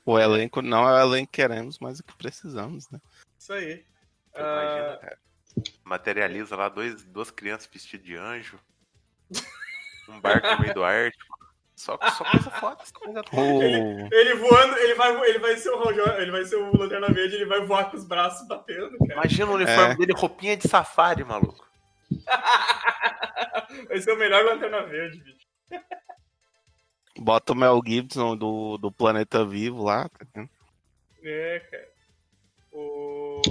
O 0.05 0.19
elenco 0.19 0.61
não 0.61 0.87
é 0.87 0.93
o 1.03 1.07
elenco 1.07 1.31
que 1.31 1.41
queremos, 1.41 1.79
mas 1.79 1.99
o 1.99 2.03
que 2.03 2.15
precisamos, 2.17 2.89
né? 2.89 2.99
Isso 3.39 3.53
aí. 3.53 3.85
Imagina, 4.35 4.97
cara. 4.97 5.19
Materializa 5.83 6.55
lá 6.55 6.69
dois, 6.69 7.03
duas 7.03 7.31
crianças 7.31 7.69
vestidas 7.71 8.05
de 8.05 8.15
anjo. 8.15 8.59
Um 10.09 10.19
barco 10.21 10.47
no 10.47 10.59
meio 10.59 10.73
do 10.73 10.83
Ártico. 10.83 11.37
Só, 11.75 11.97
só 12.09 12.23
coisa 12.31 12.49
foda, 12.49 12.77
só 12.85 12.99
coisa 12.99 13.23
foda. 13.29 13.41
O- 13.41 14.09
ele 14.13 14.33
voando, 14.35 14.77
ele 14.77 14.95
vai, 14.95 15.29
ele 15.29 15.39
vai 15.39 15.55
ser 15.57 15.69
o 15.69 15.83
Jordan, 15.93 16.15
ele 16.17 16.31
vai 16.31 16.43
ser 16.45 16.55
o 16.55 16.75
Lanterna 16.75 17.07
Verde, 17.09 17.35
ele 17.35 17.45
vai 17.45 17.61
voar 17.61 17.91
com 17.91 17.97
os 17.97 18.03
braços 18.05 18.47
batendo, 18.47 18.97
cara. 18.97 19.13
Imagina 19.13 19.51
o 19.51 19.55
uniforme 19.55 19.93
É. 19.93 19.95
dele, 19.95 20.13
roupinha 20.13 20.57
de 20.57 20.67
safari, 20.67 21.23
maluco. 21.23 21.67
Vai 23.89 23.99
ser 23.99 24.13
o 24.13 24.17
melhor 24.17 24.43
Lanterna 24.45 24.81
Verde, 24.83 25.19
bicho. 25.19 25.45
Bota 27.19 27.53
o 27.53 27.55
Mel 27.55 27.81
Gibson 27.85 28.35
do, 28.35 28.77
do 28.77 28.91
Planeta 28.91 29.43
Vivo 29.45 29.83
lá. 29.83 30.09
tá? 30.33 30.47
É, 31.23 31.59
cara. 31.59 31.87
O. 32.71 33.41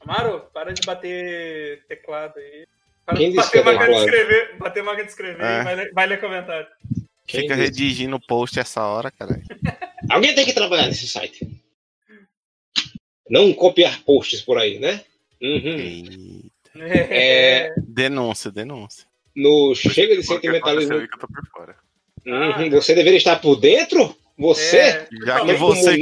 Amaro, 0.00 0.40
para 0.52 0.72
de 0.72 0.84
bater 0.86 1.84
teclado 1.86 2.38
aí. 2.38 2.66
Quem 3.16 3.34
bater 3.34 3.64
máquina 3.64 3.86
de 3.86 3.96
escrever. 3.98 4.56
Bater 4.58 4.82
máquina 4.82 5.04
de 5.04 5.10
escrever 5.10 5.42
É. 5.44 5.62
vai 5.64 5.74
ler, 5.76 5.92
vai 5.92 6.06
ler 6.06 6.20
comentário. 6.20 6.66
Quem 7.26 7.42
Fica 7.42 7.54
disse? 7.56 7.66
redigindo 7.66 8.16
o 8.16 8.20
post 8.26 8.58
essa 8.58 8.82
hora, 8.84 9.10
cara. 9.10 9.40
Alguém 10.10 10.34
tem 10.34 10.44
que 10.44 10.52
trabalhar 10.52 10.86
nesse 10.86 11.06
site. 11.08 11.46
Não 13.28 13.52
copiar 13.54 14.00
posts 14.02 14.42
por 14.42 14.58
aí, 14.58 14.78
né? 14.78 15.02
Uhum. 15.42 16.42
É, 16.76 17.72
Denúncia, 17.78 18.50
denúncia. 18.50 19.06
no 19.34 19.74
Chega 19.74 20.16
de 20.16 20.22
Sentimentalismo. 20.22 20.96
que 21.08 21.14
eu 21.14 21.18
tô 21.18 21.26
por 21.28 21.46
fora. 21.48 21.76
Uhum, 22.26 22.70
Você 22.70 22.94
deveria 22.94 23.16
estar 23.18 23.36
por 23.40 23.56
dentro? 23.56 24.16
Você? 24.38 24.78
É, 24.78 25.08
Já 25.24 25.44
que 25.44 25.52
você 25.54 25.98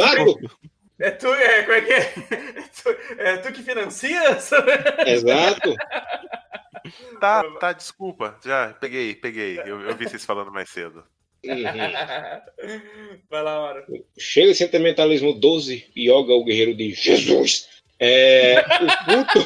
é 0.99 1.11
tu, 1.11 1.27
é, 1.35 1.63
como 1.63 1.73
é 1.75 1.81
que 1.83 1.93
é? 1.93 2.13
É 2.63 2.83
tu, 2.83 2.97
é 3.19 3.37
tu 3.39 3.53
que 3.53 3.63
financia? 3.63 4.39
Exato. 5.07 5.75
Tá, 7.21 7.45
tá, 7.61 7.73
desculpa. 7.73 8.39
Já 8.45 8.73
peguei, 8.81 9.15
peguei. 9.15 9.59
Eu, 9.61 9.81
eu 9.83 9.97
vi 9.97 10.09
vocês 10.09 10.25
falando 10.25 10.51
mais 10.51 10.69
cedo. 10.71 11.05
Uhum. 11.45 11.63
Vai 13.31 13.43
lá, 13.43 13.57
Amaro. 13.57 13.85
Chega 14.19 14.53
de 14.53 14.59
Sentimentalismo 14.59 15.33
12, 15.35 15.91
Yoga, 15.97 16.33
o 16.33 16.45
guerreiro 16.45 16.75
de 16.75 16.93
Jesus. 16.93 17.69
É, 17.99 18.61
o 18.61 19.25
puto, 19.25 19.39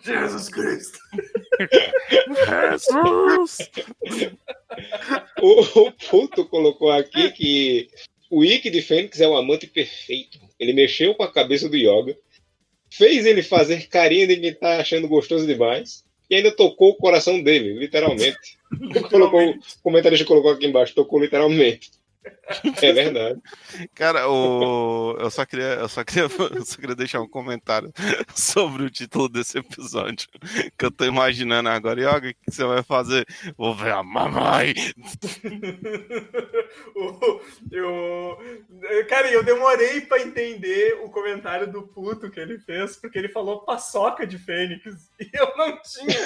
Jesus 0.02 0.48
Cristo. 0.48 0.98
Jesus! 2.48 3.70
o, 5.40 5.80
o 5.82 5.92
puto 5.92 6.44
colocou 6.46 6.90
aqui 6.90 7.30
que 7.32 7.88
o 8.30 8.44
Ikki 8.44 8.70
de 8.70 8.82
Fênix 8.82 9.20
é 9.20 9.28
o 9.28 9.36
amante 9.36 9.66
perfeito. 9.66 10.38
Ele 10.58 10.72
mexeu 10.72 11.14
com 11.14 11.22
a 11.22 11.32
cabeça 11.32 11.68
do 11.68 11.76
Yoga, 11.76 12.16
fez 12.90 13.24
ele 13.24 13.42
fazer 13.42 13.88
carinho 13.88 14.26
de 14.26 14.36
quem 14.36 14.54
tá 14.54 14.80
achando 14.80 15.08
gostoso 15.08 15.46
demais 15.46 16.04
e 16.28 16.34
ainda 16.34 16.50
tocou 16.52 16.90
o 16.90 16.96
coração 16.96 17.42
dele, 17.42 17.78
literalmente. 17.78 18.58
colocou, 19.10 19.50
o 19.50 19.58
comentarista 19.82 20.26
colocou 20.26 20.52
aqui 20.52 20.66
embaixo, 20.66 20.94
tocou 20.94 21.20
literalmente. 21.20 21.90
É 22.82 22.92
verdade. 22.92 23.40
Cara, 23.94 24.28
o... 24.28 25.16
eu, 25.18 25.30
só 25.30 25.46
queria, 25.46 25.74
eu, 25.74 25.88
só 25.88 26.04
queria, 26.04 26.24
eu 26.24 26.64
só 26.64 26.76
queria 26.76 26.96
deixar 26.96 27.20
um 27.20 27.28
comentário 27.28 27.92
sobre 28.34 28.84
o 28.84 28.90
título 28.90 29.28
desse 29.28 29.58
episódio. 29.58 30.28
Que 30.76 30.84
eu 30.84 30.90
tô 30.90 31.04
imaginando 31.04 31.68
agora. 31.68 32.00
Yoga, 32.00 32.30
o 32.30 32.34
que 32.34 32.50
você 32.50 32.64
vai 32.64 32.82
fazer? 32.82 33.26
Vou 33.56 33.74
ver 33.74 33.92
a 33.92 34.02
mamãe. 34.02 34.74
Eu, 37.70 38.38
cara, 39.08 39.30
eu 39.30 39.42
demorei 39.42 40.00
pra 40.00 40.20
entender 40.20 41.00
o 41.02 41.10
comentário 41.10 41.70
do 41.70 41.82
puto 41.82 42.30
que 42.30 42.38
ele 42.38 42.58
fez, 42.58 42.96
porque 42.96 43.18
ele 43.18 43.28
falou 43.28 43.64
paçoca 43.64 44.26
de 44.26 44.38
Fênix. 44.38 45.09
E 45.20 45.30
eu 45.36 45.52
não 45.56 45.78
tinha 45.82 46.16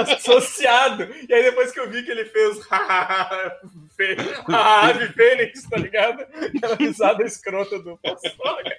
associado. 0.00 1.06
E 1.28 1.34
aí 1.34 1.42
depois 1.42 1.70
que 1.70 1.80
eu 1.80 1.90
vi 1.90 2.02
que 2.02 2.10
ele 2.10 2.24
fez 2.24 2.58
a 2.70 3.50
ave 4.86 5.08
Fênix, 5.08 5.68
tá 5.68 5.76
ligado? 5.76 6.22
Aquela 6.22 6.76
risada 6.76 7.22
escrota 7.24 7.78
do 7.78 7.98
paçoca. 7.98 8.74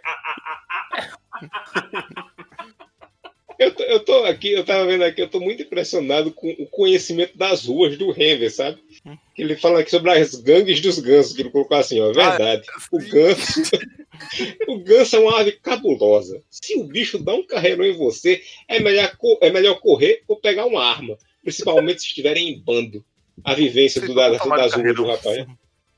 Eu 3.57 3.73
tô, 3.73 3.84
eu 3.84 3.99
tô 4.02 4.26
aqui, 4.26 4.52
eu 4.52 4.65
tava 4.65 4.86
vendo 4.86 5.06
aqui, 5.06 5.22
eu 5.22 5.30
tô 5.30 5.40
muito 5.40 5.64
impressionado 5.64 6.30
com 6.30 6.49
o 6.60 6.68
conhecimento 6.68 7.38
das 7.38 7.65
ruas 7.65 7.98
do 7.98 8.11
Renver, 8.11 8.53
sabe? 8.53 8.84
Que 9.34 9.41
ele 9.41 9.56
fala 9.56 9.80
aqui 9.80 9.91
sobre 9.91 10.11
as 10.11 10.36
gangues 10.36 10.82
dos 10.82 10.99
gansos, 10.99 11.32
que 11.32 11.41
ele 11.41 11.49
colocou 11.49 11.77
assim, 11.77 12.02
ó, 12.02 12.11
verdade. 12.11 12.68
o 12.91 12.98
ganso, 12.99 13.61
o 14.68 14.80
ganso 14.80 15.16
é 15.16 15.20
uma 15.20 15.40
ave 15.40 15.54
cabulosa. 15.54 16.42
Se 16.50 16.78
o 16.78 16.84
bicho 16.84 17.18
dá 17.18 17.34
um 17.34 17.46
carreirão 17.46 17.86
em 17.86 17.98
você, 17.98 18.42
é 18.68 18.80
melhor, 18.80 19.12
é 19.42 19.50
melhor 19.50 19.80
correr 19.80 20.24
ou 20.28 20.36
pegar 20.40 20.66
uma 20.66 20.84
arma, 20.84 21.18
principalmente 21.44 22.02
se 22.02 22.08
estiverem 22.08 22.50
em 22.50 22.60
bando. 22.60 23.04
A 23.44 23.54
vivência 23.54 24.00
do, 24.02 24.08
Vocês 24.08 24.16
da, 24.16 24.30
nunca 24.30 24.44
tomaram 24.44 24.64
das 24.64 24.74
ruas 24.74 24.96
do 24.96 25.06
rapaz. 25.06 25.46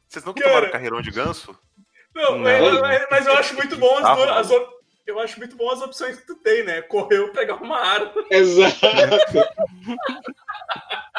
Vocês 0.08 0.26
nunca 0.26 0.40
Cara. 0.42 0.54
tomaram 0.56 0.72
carreirão 0.72 1.02
de 1.02 1.12
ganso? 1.12 1.56
Não, 2.16 2.32
Não. 2.32 2.40
Mas, 2.82 3.06
mas- 3.12 3.28
eu 3.28 3.34
acho 3.34 3.56
muito 3.56 3.78
bom 3.78 3.96
as, 3.98 4.04
Ah, 4.06 4.40
as 4.40 4.50
eu 5.06 5.20
acho 5.20 5.38
muito 5.40 5.56
bom 5.56 5.70
as 5.70 5.82
opções 5.82 6.18
que 6.20 6.26
tu 6.28 6.36
tem, 6.36 6.64
né? 6.66 6.82
Correr 6.82 7.20
ou 7.20 7.30
pegar 7.32 7.56
uma 7.56 7.78
arma. 7.80 8.12
Exato. 8.30 8.78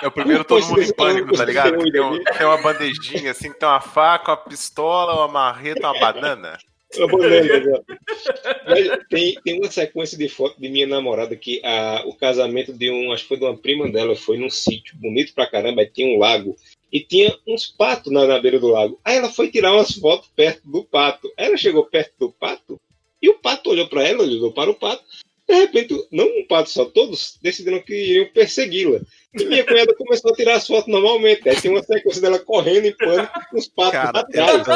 É 0.03 0.07
o 0.07 0.11
primeiro 0.11 0.45
todo 0.45 0.65
mundo 0.66 0.83
em 0.83 0.93
pânico, 0.93 1.37
tá 1.37 1.45
ligado? 1.45 1.79
tem, 1.91 2.01
um- 2.01 2.23
tem 2.23 2.47
uma 2.47 2.59
bandejinha 2.59 3.31
assim, 3.31 3.51
que 3.53 3.59
tem 3.59 3.69
uma 3.69 3.81
faca, 3.81 4.33
uma 4.33 4.37
pistola, 4.37 5.15
uma 5.15 5.29
marreta, 5.29 5.89
uma 5.91 5.99
banana. 5.99 6.59
Tem, 9.10 9.35
tem 9.43 9.59
uma 9.59 9.70
sequência 9.70 10.16
de 10.16 10.28
foto 10.28 10.60
de 10.60 10.69
minha 10.69 10.86
namorada 10.86 11.36
que 11.36 11.60
a, 11.65 12.02
o 12.06 12.15
casamento 12.15 12.73
de 12.73 12.90
um, 12.90 13.12
acho 13.12 13.23
que 13.23 13.28
foi 13.28 13.39
de 13.39 13.44
uma 13.44 13.56
prima 13.56 13.90
dela, 13.90 14.16
foi 14.16 14.36
num 14.36 14.51
sítio 14.51 14.97
bonito 14.97 15.35
pra 15.35 15.47
caramba, 15.47 15.86
tinha 15.86 16.06
um 16.06 16.19
lago 16.19 16.56
e 16.93 17.01
tinha 17.01 17.36
uns 17.47 17.66
patos 17.66 18.12
na, 18.12 18.27
na 18.27 18.39
beira 18.39 18.59
do 18.59 18.69
lago. 18.69 18.98
Aí 19.05 19.16
ela 19.16 19.31
foi 19.31 19.51
tirar 19.51 19.73
umas 19.73 19.93
fotos 19.93 20.31
perto 20.35 20.69
do 20.69 20.85
pato. 20.85 21.32
Ela 21.36 21.56
chegou 21.56 21.85
perto 21.85 22.12
do 22.19 22.32
pato 22.32 22.81
e 23.20 23.28
o 23.28 23.39
pato 23.39 23.70
olhou 23.70 23.89
pra 23.89 24.06
ela, 24.06 24.23
olhou 24.23 24.52
para 24.52 24.70
o 24.70 24.74
pato. 24.74 25.05
De 25.49 25.55
repente, 25.55 25.95
não 26.12 26.27
um 26.27 26.47
pato 26.47 26.69
só, 26.69 26.85
todos 26.85 27.39
decidiram 27.41 27.81
que 27.81 27.95
iriam 27.95 28.29
persegui-la. 28.35 29.01
E 29.35 29.45
minha 29.47 29.65
cunhada 29.65 29.95
começou 29.95 30.31
a 30.33 30.35
tirar 30.35 30.57
as 30.57 30.66
fotos 30.66 30.93
normalmente. 30.93 31.49
Aí 31.49 31.59
tem 31.59 31.70
uma 31.70 31.83
sequência 31.83 32.20
dela 32.20 32.39
correndo 32.39 32.87
em 32.87 32.97
pânico 32.97 33.33
com 33.51 33.59
os 33.59 33.69
patos 33.69 33.93
Cara, 33.93 34.20
atrás. 34.20 34.66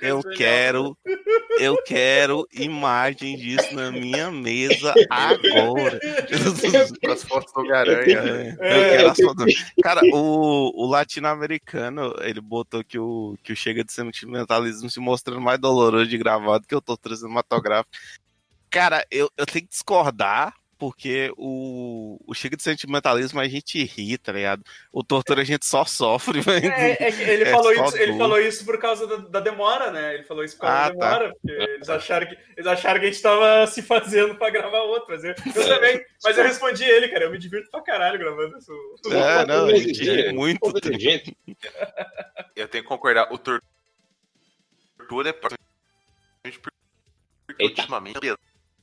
Eu 0.00 0.22
coisa 0.22 0.36
quero, 0.36 0.98
eu 1.58 1.82
quero 1.84 2.46
imagem 2.52 3.36
disso 3.36 3.74
na 3.74 3.90
minha 3.90 4.30
mesa 4.30 4.92
agora. 5.08 6.00
Com 7.00 7.10
as 7.12 7.22
fotos 7.24 7.52
do 7.52 7.60
Homem-Aranha. 7.60 8.56
É, 8.60 8.76
eu 8.76 8.90
quero 8.90 9.10
as 9.10 9.18
eu 9.18 9.26
fotos. 9.26 9.54
Cara, 9.82 10.00
o, 10.12 10.84
o 10.84 10.86
latino-americano, 10.86 12.14
ele 12.20 12.40
botou 12.40 12.84
que 12.84 12.98
o, 12.98 13.36
que 13.42 13.52
o 13.52 13.56
Chega 13.56 13.84
de 13.84 13.92
Sentimentalismo 13.92 14.90
se 14.90 15.00
mostrando 15.00 15.40
mais 15.40 15.58
doloroso 15.58 16.06
de 16.06 16.18
gravar 16.18 16.58
do 16.58 16.66
que 16.66 16.74
o 16.74 16.80
Tortura 16.80 17.16
Cinematográfica. 17.16 17.98
Cara, 18.70 19.04
eu, 19.10 19.30
eu 19.36 19.46
tenho 19.46 19.64
que 19.64 19.70
discordar, 19.70 20.54
porque 20.78 21.32
o, 21.38 22.18
o 22.26 22.34
Chega 22.34 22.56
de 22.56 22.62
Sentimentalismo 22.62 23.40
a 23.40 23.48
gente 23.48 23.82
ri, 23.84 24.18
tá 24.18 24.32
ligado? 24.32 24.62
O 24.92 25.02
Tortura 25.02 25.40
a 25.40 25.44
gente 25.44 25.64
só 25.64 25.84
sofre, 25.86 26.40
velho. 26.42 26.70
É, 26.70 26.96
é 27.00 27.30
ele, 27.32 27.44
É 27.44 27.50
falou 27.52 27.72
isso, 27.72 27.96
ele 27.96 28.18
falou 28.18 28.38
isso 28.38 28.64
por 28.64 28.78
causa 28.78 29.06
da, 29.06 29.16
da 29.16 29.40
demora, 29.40 29.90
né? 29.90 30.14
Ele 30.14 30.24
falou 30.24 30.44
isso 30.44 30.56
por 30.56 30.62
causa 30.62 30.76
Ah, 30.76 30.88
da 30.88 30.92
demora, 30.92 31.32
porque 31.32 31.50
eles 31.52 31.88
acharam, 31.88 32.26
que, 32.26 32.36
eles 32.56 32.66
acharam 32.66 33.00
que 33.00 33.06
a 33.06 33.10
gente 33.10 33.22
tava 33.22 33.66
se 33.72 33.80
fazendo 33.80 34.34
pra 34.36 34.50
gravar 34.50 34.80
outro. 34.82 35.06
Mas 35.08 35.24
eu, 35.24 35.30
eu 35.30 35.66
também. 35.68 36.04
Mas 36.22 36.36
eu 36.36 36.44
respondi 36.44 36.84
ele, 36.84 37.08
cara. 37.08 37.24
Eu 37.24 37.30
me 37.30 37.38
divirto 37.38 37.70
pra 37.70 37.80
caralho 37.80 38.18
gravando 38.18 38.58
isso. 38.58 38.72
É, 39.10 39.46
não, 39.46 39.66
a 39.66 39.74
gente 39.76 40.02
ri 40.02 40.32
muito. 40.32 40.60
povo 40.60 40.78
exigente. 40.82 41.34
Eu 42.54 42.68
tenho 42.68 42.84
que 42.84 42.88
concordar. 42.88 43.32
O 43.32 43.38
tor- 43.38 43.62
tortura 44.98 45.30
é 45.30 45.32
porque 45.32 45.56
Eita. 47.58 47.80
ultimamente 47.80 48.20
tá 48.20 48.36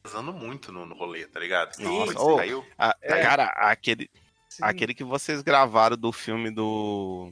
pesando 0.03 0.33
muito 0.33 0.71
no, 0.71 0.85
no 0.85 0.93
rolê, 0.93 1.25
tá 1.25 1.39
ligado? 1.39 1.73
Sim, 1.73 1.83
Nossa, 1.83 2.11
sim. 2.19 2.37
caiu. 2.37 2.65
Ah, 2.77 2.95
É. 3.01 3.21
Cara, 3.21 3.45
aquele, 3.45 4.11
Sim. 4.49 4.63
aquele 4.63 4.93
que 4.93 5.03
vocês 5.03 5.41
gravaram 5.41 5.95
do 5.95 6.11
filme 6.11 6.51
do. 6.51 7.31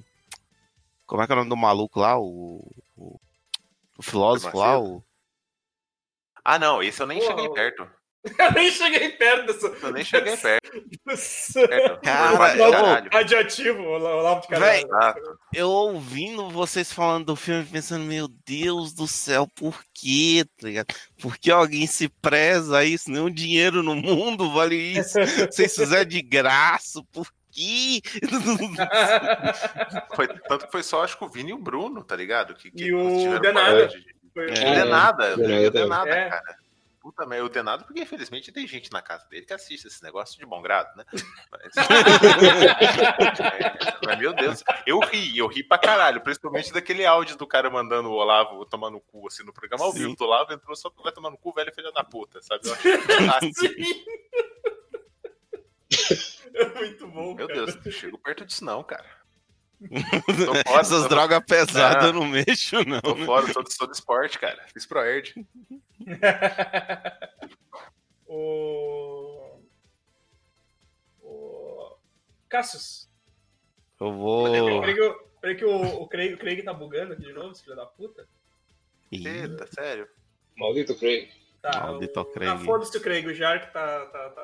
Como 1.05 1.21
é 1.21 1.27
que 1.27 1.33
é 1.33 1.35
o 1.35 1.37
nome 1.39 1.49
do 1.49 1.57
maluco 1.57 1.99
lá? 1.99 2.17
O. 2.17 2.65
O, 2.95 3.19
o 3.97 4.01
filósofo 4.01 4.57
lá? 4.57 4.79
O... 4.79 5.03
Ah, 6.43 6.57
não, 6.57 6.81
esse 6.81 7.01
eu 7.01 7.07
nem 7.07 7.19
Pô, 7.19 7.25
cheguei 7.25 7.49
perto. 7.49 7.87
Eu 8.37 8.51
nem 8.51 8.69
cheguei 8.71 9.09
perto 9.09 9.47
dessa. 9.47 9.67
Eu 9.67 9.91
nem 9.93 10.03
cheguei 10.05 10.37
perto. 10.37 10.61
dessa- 11.07 11.67
Cara, 12.03 12.33
Olavo 12.35 12.71
caralho. 12.71 13.09
Adjetivo, 13.11 13.81
Olavo 13.83 14.41
de 14.41 14.47
caralho. 14.47 14.87
Véi, 14.87 15.13
eu 15.55 15.69
ouvindo 15.69 16.49
vocês 16.51 16.93
falando 16.93 17.25
do 17.25 17.35
filme, 17.35 17.65
pensando, 17.65 18.05
meu 18.05 18.27
Deus 18.45 18.93
do 18.93 19.07
céu, 19.07 19.47
por 19.55 19.81
quê? 19.93 20.45
Tá 20.59 20.67
ligado? 20.67 20.93
Por 21.19 21.35
que 21.37 21.49
alguém 21.49 21.87
se 21.87 22.07
preza 22.09 22.77
a 22.77 22.85
isso? 22.85 23.09
Nenhum 23.09 23.29
dinheiro 23.31 23.81
no 23.81 23.95
mundo 23.95 24.51
vale 24.53 24.75
isso. 24.75 25.17
Vocês 25.51 25.73
fizeram 25.75 26.05
de 26.05 26.21
graça, 26.21 27.01
por 27.11 27.27
quê? 27.51 28.01
Foi, 30.15 30.27
tanto 30.47 30.65
que 30.65 30.71
foi 30.71 30.83
só, 30.83 31.03
acho 31.03 31.17
que 31.17 31.23
o 31.25 31.29
Vini 31.29 31.49
e 31.51 31.53
o 31.53 31.57
Bruno, 31.57 32.03
tá 32.03 32.15
ligado? 32.15 32.53
Que, 32.55 32.71
que 32.71 32.85
E 32.85 32.93
o 32.93 33.39
Denada. 33.39 33.71
coragem. 33.87 34.05
Foi- 34.33 34.45
O 34.47 34.51
É. 34.53 34.75
Denada, 34.75 35.33
o 35.33 35.37
Denada 35.71 35.71
também. 36.11 36.29
cara. 36.29 36.55
Puta 37.01 37.25
merda, 37.25 37.45
o 37.45 37.49
Denado, 37.49 37.83
porque 37.83 38.01
infelizmente 38.01 38.51
tem 38.51 38.67
gente 38.67 38.91
na 38.91 39.01
casa 39.01 39.27
dele 39.27 39.43
que 39.43 39.53
assiste 39.53 39.87
esse 39.87 40.03
negócio 40.03 40.37
de 40.37 40.45
bom 40.45 40.61
grado, 40.61 40.95
né? 40.95 41.03
Mas, 41.51 41.75
É, 41.75 41.81
mas, 44.05 44.19
meu 44.19 44.31
Deus, 44.33 44.63
eu 44.85 44.99
ri, 44.99 45.35
eu 45.35 45.47
ri 45.47 45.63
pra 45.63 45.79
caralho, 45.79 46.21
principalmente 46.21 46.71
daquele 46.71 47.03
áudio 47.03 47.35
do 47.35 47.47
cara 47.47 47.71
mandando 47.71 48.09
o 48.09 48.13
Olavo 48.13 48.63
tomar 48.67 48.91
no 48.91 49.01
cu, 49.01 49.25
assim, 49.27 49.43
no 49.43 49.51
programa 49.51 49.83
ao 49.83 49.91
vivo. 49.91 50.15
O 50.19 50.23
Olavo 50.23 50.53
entrou 50.53 50.75
só 50.75 50.91
pra 50.91 51.01
vai 51.03 51.11
tomar 51.11 51.31
no 51.31 51.37
cu, 51.39 51.51
velho 51.51 51.73
filho 51.73 51.91
da 51.91 52.03
puta, 52.03 52.39
sabe? 52.41 52.67
Eu. 52.67 52.75
É 56.53 56.65
muito 56.75 57.07
bom, 57.07 57.33
Meu 57.33 57.47
cara. 57.47 57.65
Deus, 57.65 57.75
não 57.83 57.91
chego 57.91 58.17
perto 58.17 58.45
disso 58.45 58.63
não, 58.65 58.83
cara. 58.83 59.05
Tô 59.89 60.69
fora, 60.69 60.79
Essas 60.81 61.03
tô- 61.03 61.09
drogas 61.09 61.43
pesadas 61.45 62.05
eu 62.05 62.13
Não. 62.13 62.25
mexo, 62.27 62.75
não. 62.87 63.01
Tô 63.01 63.15
fora, 63.17 63.51
sou, 63.51 63.63
sou 63.69 63.87
do 63.87 63.93
esporte, 63.93 64.37
cara. 64.37 64.63
Fiz 64.71 64.85
pro 64.85 64.99
Erd. 64.99 65.33
o... 68.27 69.57
o... 71.21 71.95
Cassius. 72.47 73.09
Eu 73.99 74.13
vou. 74.13 74.45
Peraí 74.81 74.93
que, 74.93 75.01
o- 75.01 75.19
peraí 75.41 75.55
que 75.55 75.65
o, 75.65 75.81
o, 76.01 76.07
Craig, 76.07 76.33
o 76.33 76.37
Craig 76.37 76.63
tá 76.63 76.73
bugando 76.73 77.13
aqui 77.13 77.23
de 77.23 77.33
novo, 77.33 77.51
esse 77.51 77.63
filho 77.63 77.75
da 77.75 77.85
puta. 77.85 78.27
Ih, 79.11 79.27
Eita, 79.27 79.67
sério. 79.67 80.07
Maldito 80.57 80.95
Craig. 80.95 81.29
Tá, 81.61 81.87
Maldito 81.87 82.19
o... 82.19 82.25
Craig. 82.25 82.49
Ah, 82.51 82.57
foda-se 82.59 82.97
o 82.97 83.01
Craig, 83.01 83.25
o 83.27 83.33
Jark 83.33 83.71
tá... 83.73 84.05
tá, 84.07 84.29
tá... 84.29 84.43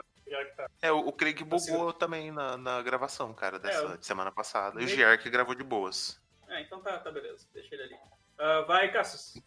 Tá... 0.55 0.69
É, 0.81 0.91
o, 0.91 1.11
Craig 1.11 1.43
bugou 1.43 1.93
também 1.93 2.31
na, 2.31 2.57
na 2.57 2.81
gravação, 2.81 3.33
cara, 3.33 3.57
dessa 3.59 3.93
É, 3.93 3.97
de 3.97 4.05
semana 4.05 4.31
passada. 4.31 4.81
E 4.81 4.85
o 4.85 4.87
Giark 4.87 5.29
gravou 5.29 5.55
de 5.55 5.63
boas. 5.63 6.19
É, 6.49 6.61
então 6.61 6.81
tá, 6.81 6.97
tá 6.99 7.11
beleza, 7.11 7.47
deixa 7.53 7.75
ele 7.75 7.83
ali. 7.83 7.95
Ah, 8.37 8.61
vai, 8.67 8.91
Cassius. 8.91 9.41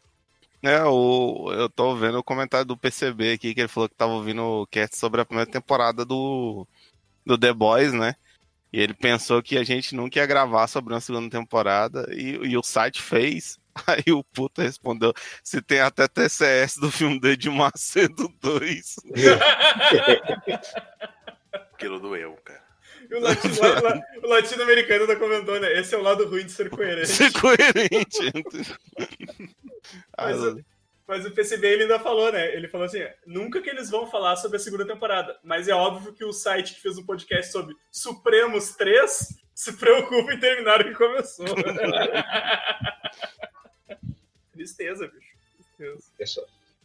É, 0.63 0.83
o, 0.85 1.53
eu 1.53 1.71
tô 1.71 1.95
vendo 1.97 2.19
o 2.19 2.25
comentário 2.25 2.67
do 2.67 2.77
PCB 2.77 3.33
aqui, 3.33 3.55
que 3.55 3.61
ele 3.61 3.69
falou 3.69 3.89
que 3.89 3.95
tava 3.95 4.13
ouvindo 4.13 4.43
o 4.43 4.67
cast 4.67 4.97
sobre 4.97 5.21
a 5.21 5.25
primeira 5.25 5.51
temporada 5.51 6.05
do, 6.05 6.67
do 7.25 7.39
The 7.39 7.53
Boys, 7.53 7.93
né? 7.93 8.15
E 8.73 8.81
ele 8.81 8.95
pensou 8.95 9.43
que 9.43 9.59
a 9.59 9.65
gente 9.65 9.95
nunca 9.95 10.19
ia 10.19 10.27
gravar 10.27 10.67
sobre 10.67 10.95
uma 10.95 11.01
segunda 11.01 11.31
temporada, 11.31 12.07
e, 12.13 12.37
e 12.49 12.57
o 12.57 12.63
site 12.63 13.03
fez. 13.03 13.59
Aí 13.87 14.13
o 14.13 14.23
puta 14.25 14.63
respondeu: 14.63 15.13
se 15.43 15.61
tem 15.63 15.81
até 15.81 16.07
TCS 16.09 16.77
do 16.77 16.91
filme 16.91 17.19
do 17.21 17.29
Edir 17.29 17.53
Macedo 17.53 18.29
2. 18.41 18.97
Aquilo 21.75 21.99
doeu, 22.01 22.37
cara. 22.45 22.61
E 23.11 23.15
o 23.15 23.21
latino- 23.21 23.55
o 23.55 23.83
la- 23.83 24.01
o 24.23 24.27
latino-americano 24.29 25.07
tá 25.07 25.17
comentando, 25.17 25.61
né? 25.61 25.73
Esse 25.79 25.95
é 25.95 25.99
o 25.99 26.03
lado 26.03 26.27
ruim 26.29 26.45
de 26.45 26.53
ser 26.53 26.69
coerente. 26.71 27.09
Ser 27.09 27.33
coerente. 27.33 28.33
Mas, 30.17 30.39
o- 30.45 30.61
mas 31.09 31.27
o 31.27 31.31
PCB 31.33 31.67
ele 31.67 31.83
ainda 31.85 31.99
falou, 31.99 32.31
né? 32.31 32.55
Ele 32.55 32.69
falou 32.69 32.87
assim: 32.87 33.01
nunca 33.27 33.61
que 33.61 33.69
eles 33.71 33.91
vão 33.91 34.07
falar 34.07 34.37
sobre 34.37 34.59
a 34.59 34.61
segunda 34.61 34.87
temporada, 34.87 35.37
mas 35.43 35.67
é 35.67 35.73
óbvio 35.75 36.13
que 36.13 36.25
o 36.25 36.33
site 36.33 36.75
que 36.75 36.81
fez 36.83 36.97
um 36.99 37.05
podcast 37.07 37.51
sobre 37.51 37.75
Supremos 37.91 38.77
3 38.77 39.29
se 39.55 39.73
preocupa 39.73 40.33
em 40.33 40.39
terminar 40.39 40.83
o 40.83 40.85
que 40.85 40.95
começou. 40.95 41.47
Tristeza, 44.65 45.07
bicho. 45.09 45.33
Tristeza. 45.57 46.03
É 46.19 46.27
só, 46.27 46.43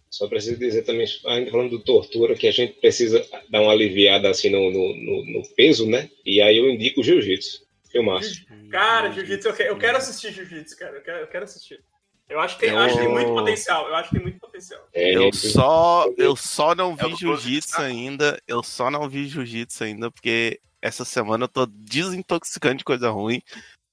só 0.10 0.28
preciso 0.28 0.58
dizer 0.58 0.84
também, 0.84 1.06
ainda 1.26 1.52
falando 1.52 1.72
do 1.72 1.80
tortura, 1.84 2.36
que 2.36 2.48
a 2.48 2.52
gente 2.52 2.74
precisa 2.80 3.26
dar 3.50 3.62
uma 3.62 3.72
aliviada 3.74 4.30
assim 4.30 4.50
no, 4.50 4.72
no, 4.72 4.96
no- 4.96 5.26
no 5.26 5.48
peso, 5.56 5.86
né? 5.90 6.10
E 6.26 6.42
aí 6.42 6.58
eu 6.58 6.70
indico 6.70 7.02
o 7.02 7.04
jiu-jitsu. 7.04 7.66
Filmaço. 7.92 8.46
Cara, 8.70 9.10
Jiu-Jitsu, 9.12 9.48
eu, 9.50 9.56
eu 9.68 9.78
quero 9.78 9.98
assistir 9.98 10.34
Jiu-Jitsu, 10.34 10.78
cara. 10.78 10.98
Eu 10.98 11.02
quero, 11.02 11.18
eu 11.20 11.28
quero 11.28 11.44
assistir. 11.46 11.82
Eu 12.28 12.40
acho 12.42 12.56
que, 12.56 12.62
tem, 12.66 12.72
Eu- 12.72 12.80
acho 12.80 12.96
que 12.96 13.02
tem 13.02 13.10
muito 13.10 13.34
potencial. 13.34 13.88
Eu 13.88 13.96
acho 13.96 14.10
que 14.10 14.16
tem 14.16 14.24
muito 14.24 14.40
potencial. 14.40 14.88
É, 14.94 15.16
Eu 15.16 15.32
só, 15.32 16.06
eu 16.18 16.36
só 16.36 16.76
não 16.76 16.92
É 16.94 17.04
vi 17.06 17.12
do 17.12 17.18
jiu-jitsu 17.18 17.80
ainda. 17.82 18.42
Eu 18.48 18.62
só 18.64 18.90
não 18.92 19.08
vi 19.08 19.28
jiu-jitsu 19.28 19.84
ainda, 19.86 20.12
porque 20.12 20.60
essa 20.82 21.06
semana 21.06 21.46
eu 21.46 21.48
tô 21.48 21.66
desintoxicando 21.66 22.78
de 22.78 22.84
coisa 22.84 23.10
ruim. 23.10 23.42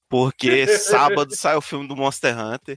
Porque 0.09 0.67
sábado 0.79 1.35
sai 1.37 1.57
o 1.57 1.61
filme 1.61 1.87
do 1.87 1.95
Monster 1.97 2.37
Hunter. 2.39 2.77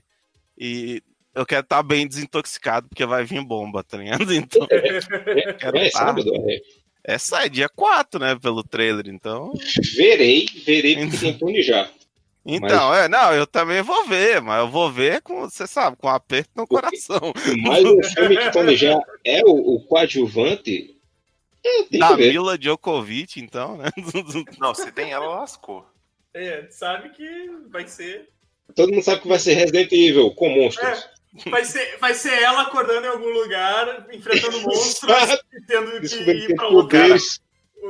E 0.58 1.02
eu 1.34 1.44
quero 1.44 1.62
estar 1.62 1.82
bem 1.82 2.06
desintoxicado, 2.06 2.88
porque 2.88 3.04
vai 3.04 3.24
vir 3.24 3.44
bomba, 3.44 3.84
tá 3.84 3.98
ligado? 3.98 4.26
Então, 4.32 4.66
quero 4.66 5.76
é 5.76 5.90
tá. 5.90 5.98
sábado? 5.98 6.32
É. 6.48 7.14
é 7.14 7.18
sai 7.18 7.50
dia 7.50 7.68
4, 7.68 8.18
né? 8.18 8.38
Pelo 8.40 8.64
trailer. 8.64 9.08
Então. 9.08 9.52
Verei, 9.94 10.46
verei 10.64 10.96
porque 10.96 11.18
tem 11.18 11.38
Tony 11.38 11.62
já. 11.62 11.90
Então, 12.48 12.94
é, 12.94 13.08
não, 13.08 13.34
eu 13.34 13.44
também 13.44 13.82
vou 13.82 14.06
ver, 14.06 14.40
mas 14.40 14.60
eu 14.60 14.68
vou 14.68 14.90
ver 14.90 15.20
com, 15.20 15.40
você 15.40 15.66
sabe, 15.66 15.96
com 15.96 16.06
um 16.06 16.10
aperto 16.10 16.50
no 16.54 16.64
coração. 16.64 17.32
Mas 17.60 17.84
o 17.84 18.00
filme 18.14 18.36
que 18.36 18.76
já 18.76 19.00
é 19.24 19.42
o, 19.44 19.74
o 19.74 19.80
coadjuvante. 19.80 20.94
É, 21.64 21.98
Da. 21.98 22.16
Mila 22.16 22.56
Djokovic, 22.56 23.40
então, 23.40 23.76
né? 23.76 23.88
Não, 24.60 24.72
se 24.72 24.92
tem 24.92 25.10
ela, 25.10 25.40
lascou. 25.40 25.84
É, 26.32 26.68
sabe 26.70 27.08
que 27.10 27.50
vai 27.68 27.88
ser. 27.88 28.28
Todo 28.74 28.92
mundo 28.92 29.02
sabe 29.02 29.22
que 29.22 29.28
vai 29.28 29.38
ser 29.38 29.54
Resident 29.54 29.90
Evil 29.92 30.30
com 30.34 30.48
monstros. 30.48 31.08
Vai 31.46 31.64
ser, 31.64 31.98
vai 31.98 32.14
ser 32.14 32.32
ela 32.42 32.62
acordando 32.62 33.06
em 33.06 33.10
algum 33.10 33.28
lugar, 33.28 34.06
enfrentando 34.12 34.60
monstros 34.62 35.12
e 35.52 35.60
tendo 35.66 36.00
que 36.00 36.30
ir 36.30 36.54
pra 36.54 36.68
outra 36.68 36.98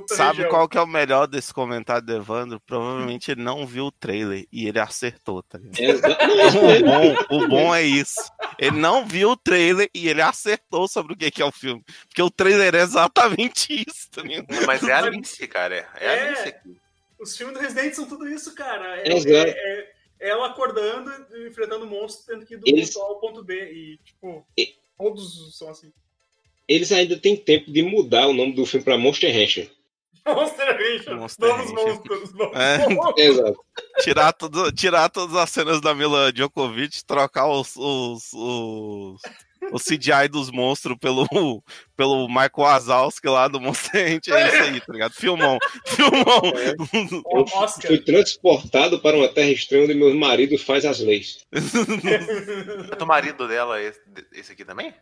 Sabe 0.09 0.39
região. 0.39 0.51
qual 0.51 0.69
que 0.69 0.77
é 0.77 0.81
o 0.81 0.87
melhor 0.87 1.27
desse 1.27 1.55
comentário 1.55 2.05
do 2.05 2.15
Evandro? 2.15 2.61
Provavelmente 2.67 3.31
ele 3.31 3.43
não 3.43 3.65
viu 3.67 3.87
o 3.87 3.93
trailer 3.93 4.45
e 4.53 4.67
ele 4.69 4.79
acertou, 4.81 5.43
tá. 5.45 5.59
O 6.59 6.85
bom, 6.85 7.45
o 7.45 7.49
bom 7.49 7.75
é 7.75 7.83
isso. 7.83 8.21
Ele 8.59 8.77
não 8.79 9.07
viu 9.07 9.31
o 9.31 9.37
trailer 9.37 9.89
e 9.95 10.09
ele 10.09 10.21
acertou 10.21 10.87
sobre 10.89 11.15
o 11.15 11.17
que 11.17 11.31
que 11.31 11.41
é 11.41 11.45
o 11.47 11.53
filme. 11.53 11.83
Porque 12.09 12.21
o 12.23 12.31
trailer 12.31 12.75
é 12.75 12.81
exatamente 12.83 13.85
isso, 13.89 14.11
tá 14.11 14.23
ligado? 14.23 14.47
Mas 14.67 14.83
é 14.83 14.93
a 14.93 14.99
Alice, 14.99 15.47
cara. 15.49 15.77
É, 15.77 15.87
é 16.05 16.09
a 16.09 16.13
É. 16.13 16.29
Alice 16.29 16.49
aqui. 16.49 16.77
Os 17.19 17.35
filmes 17.37 17.57
do 17.57 17.63
Resident 17.63 17.95
são 17.95 18.07
tudo 18.07 18.29
isso, 18.29 18.55
cara. 18.55 18.99
É, 19.01 19.09
é- 19.09 19.13
é- 19.13 19.49
é 19.51 19.96
ela 20.21 20.47
acordando, 20.47 21.11
enfrentando 21.47 21.87
monstros, 21.87 22.27
tendo 22.27 22.45
que 22.47 22.55
ir 22.55 22.59
do 22.59 22.69
Eles- 22.69 22.93
ponto 22.95 23.05
A 23.05 23.09
ao 23.09 23.21
ponto 23.21 23.45
B. 23.45 23.55
E, 23.73 23.99
tipo, 24.05 24.47
E- 24.57 24.75
todos 24.99 25.57
são 25.57 25.69
assim. 25.71 25.93
Eles 26.69 26.91
ainda 26.93 27.17
têm 27.19 27.37
tempo 27.37 27.71
de 27.71 27.83
mudar 27.83 28.27
o 28.27 28.33
nome 28.35 28.53
do 28.53 28.67
filme 28.67 28.85
pra 28.85 28.99
Monster 28.99 29.33
Rancher. 29.33 29.71
Monster 30.27 30.67
Rancher. 30.67 31.17
Monster 31.17 31.51
Rancher. 31.55 31.75
monstros. 31.75 32.31
É. 32.55 33.23
Exato. 33.23 33.65
Tirar, 34.01 34.33
tudo, 34.33 34.73
tirar 34.73 35.09
todas 35.09 35.37
as 35.37 35.51
cenas 35.51 35.81
da 35.81 35.95
Mila 35.95 36.33
Djokovic, 36.33 37.05
trocar 37.05 37.47
os, 37.49 37.77
os, 37.77 38.33
os, 38.33 39.21
o 39.73 39.79
CGI 39.79 40.29
dos 40.31 40.51
monstros 40.51 40.97
pelo, 41.01 41.27
pelo 41.97 42.29
Michael 42.29 42.51
Wazowski 42.57 43.29
lá 43.29 43.49
do 43.49 43.61
Monster 43.61 44.15
Hunter. 44.17 44.35
É 44.35 44.47
isso 44.49 44.63
aí, 44.63 44.81
tá 44.81 44.93
ligado? 44.93 45.13
Filmão. 45.13 45.59
Filmão. 45.87 47.23
O 47.25 47.41
Oscar. 47.59 47.87
Fui 47.89 47.99
transportado 47.99 49.01
para 49.01 49.17
uma 49.17 49.29
terra 49.29 49.51
estranha 49.51 49.85
onde 49.85 49.95
meu 49.95 50.15
marido 50.15 50.57
faz 50.59 50.85
as 50.85 51.01
leis. 51.01 51.39
O 53.01 53.07
marido 53.07 53.47
dela 53.49 53.81
é 53.81 53.85
esse, 53.89 54.01
esse 54.33 54.53
aqui 54.53 54.65
também? 54.65 54.95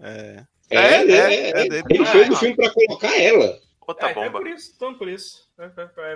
É. 0.00 0.44
É, 0.70 0.76
É, 0.76 0.94
é, 0.94 1.10
é, 1.10 1.50
é, 1.50 1.60
é. 1.60 1.82
Ele 1.90 2.06
fez 2.06 2.28
o 2.30 2.36
filme 2.36 2.54
pra 2.56 2.70
colocar 2.70 3.16
ela. 3.18 3.58
Outra 3.86 4.08
É, 4.08 4.10
é 4.12 4.14
bomba. 4.14 4.38
por 4.38 4.46
isso, 4.46 4.72
então 4.76 4.94
por 4.94 5.08
isso. 5.08 5.48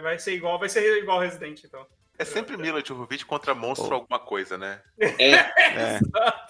Vai- 0.03 0.19
ser 0.19 0.35
igual, 0.35 0.59
vai 0.59 0.69
ser 0.69 0.99
igual 0.99 1.19
Resident, 1.21 1.65
então. 1.65 1.85
É 2.17 2.25
sempre 2.25 2.57
Mila 2.57 2.81
Jovovich 2.85 3.27
contra 3.27 3.53
monstro 3.55 3.89
Oh. 3.91 3.95
alguma 3.95 4.21
coisa, 4.21 4.57
né? 4.57 4.81
É. 5.01 5.35
É. 5.75 5.99
A 6.15 6.47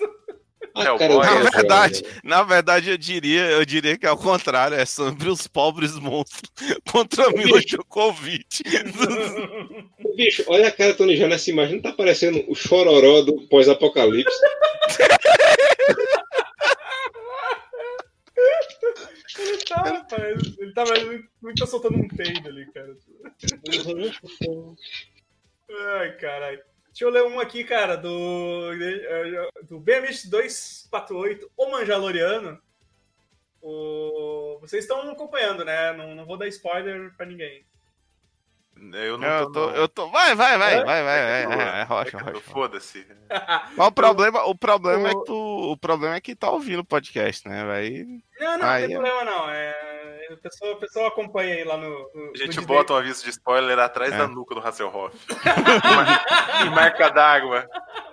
É, 0.76 0.90
o 0.90 0.98
cara 0.98 1.14
boy, 1.14 1.24
dela, 1.24 1.44
Na 1.44 1.50
verdade, 1.50 2.02
né? 2.02 2.10
na 2.24 2.42
verdade, 2.42 2.90
eu 2.90 2.98
diria, 2.98 3.42
eu 3.42 3.64
diria 3.64 3.96
que 3.96 4.06
é 4.06 4.10
o 4.10 4.16
contrário, 4.16 4.76
é 4.76 4.84
sobre 4.84 5.28
os 5.28 5.46
pobres 5.46 5.96
monstros 6.00 6.50
contra 6.90 7.30
Mila 7.30 7.60
Djokovic. 7.60 8.64
Bicho, 10.16 10.44
olha 10.48 10.68
a 10.68 10.72
cara 10.72 10.92
do 10.92 10.96
Tony 10.96 11.16
Jaa 11.16 11.28
nessa 11.28 11.48
imagem. 11.50 11.76
Não 11.76 11.82
tá 11.82 11.92
parecendo 11.92 12.44
o 12.48 12.54
chororó 12.56 13.22
do 13.22 13.46
pós-apocalipse? 13.48 14.34
Ele 19.38 19.58
tá, 19.58 19.82
rapaz. 19.82 20.58
Ele 20.58 20.72
tá, 20.72 20.84
ele 20.96 21.24
ele 21.44 21.54
tá 21.56 21.66
soltando 21.66 21.98
um 21.98 22.08
peido 22.08 22.48
ali, 22.48 22.66
cara. 22.72 22.96
Ai, 25.98 26.16
caralho. 26.16 26.73
Deixa 26.94 27.04
eu 27.06 27.10
ler 27.10 27.24
um 27.24 27.40
aqui, 27.40 27.64
cara, 27.64 27.96
do, 27.96 28.70
do 29.64 29.80
BMX 29.80 30.26
248, 30.26 31.50
o 31.56 31.70
Manjaloriano. 31.72 32.56
O... 33.60 34.58
Vocês 34.60 34.84
estão 34.84 35.10
acompanhando, 35.10 35.64
né? 35.64 35.92
Não, 35.92 36.14
não 36.14 36.24
vou 36.24 36.36
dar 36.36 36.46
spoiler 36.46 37.12
pra 37.16 37.26
ninguém. 37.26 37.64
Eu 38.92 39.18
não 39.18 39.26
Eu 39.26 39.46
tô, 39.46 39.52
tô, 39.52 39.66
não. 39.66 39.74
eu 39.76 39.88
tô. 39.88 40.08
Vai, 40.10 40.36
vai, 40.36 40.56
vai, 40.56 40.74
É? 40.74 40.84
vai, 40.84 41.02
vai, 41.02 41.04
vai. 41.04 41.18
É 41.18 41.78
É, 41.78 41.80
é, 41.80 41.82
rocha, 41.82 42.16
é 42.16 42.20
rocha. 42.20 42.40
Foda-se. 42.42 43.04
Mas 43.76 43.88
o 43.88 43.92
problema, 43.92 44.44
o 44.44 44.54
problema 44.54 45.08
é 45.08 45.12
o- 45.12 45.18
que 45.20 45.26
tu, 45.26 45.34
o 45.72 45.76
problema 45.76 46.14
é 46.14 46.20
que 46.20 46.36
tá 46.36 46.48
ouvindo 46.50 46.78
o 46.80 46.84
podcast, 46.84 47.48
né? 47.48 47.64
Vai. 47.64 48.04
Não, 48.38 48.58
não, 48.58 48.66
Aí, 48.68 48.82
não 48.82 48.88
tem 48.88 48.96
problema 48.98 49.24
não. 49.24 49.50
É... 49.50 49.93
A, 50.34 50.36
pessoa, 50.36 50.72
a 50.72 50.76
pessoa 50.76 51.08
acompanha 51.08 51.54
aí 51.54 51.64
lá 51.64 51.76
no. 51.76 51.88
no 52.14 52.32
A 52.34 52.36
gente 52.38 52.56
no 52.60 52.66
bota 52.66 52.92
um 52.92 52.96
aviso 52.96 53.24
de 53.24 53.30
spoiler 53.30 53.78
atrás 53.78 54.12
É. 54.12 54.18
da 54.18 54.26
nuca 54.28 54.54
do 54.54 54.60
Hasselhoff. 54.60 55.16
e 55.30 55.34
mar- 55.94 56.24
e 56.66 56.70
marca 56.70 57.08
d'água. 57.10 57.68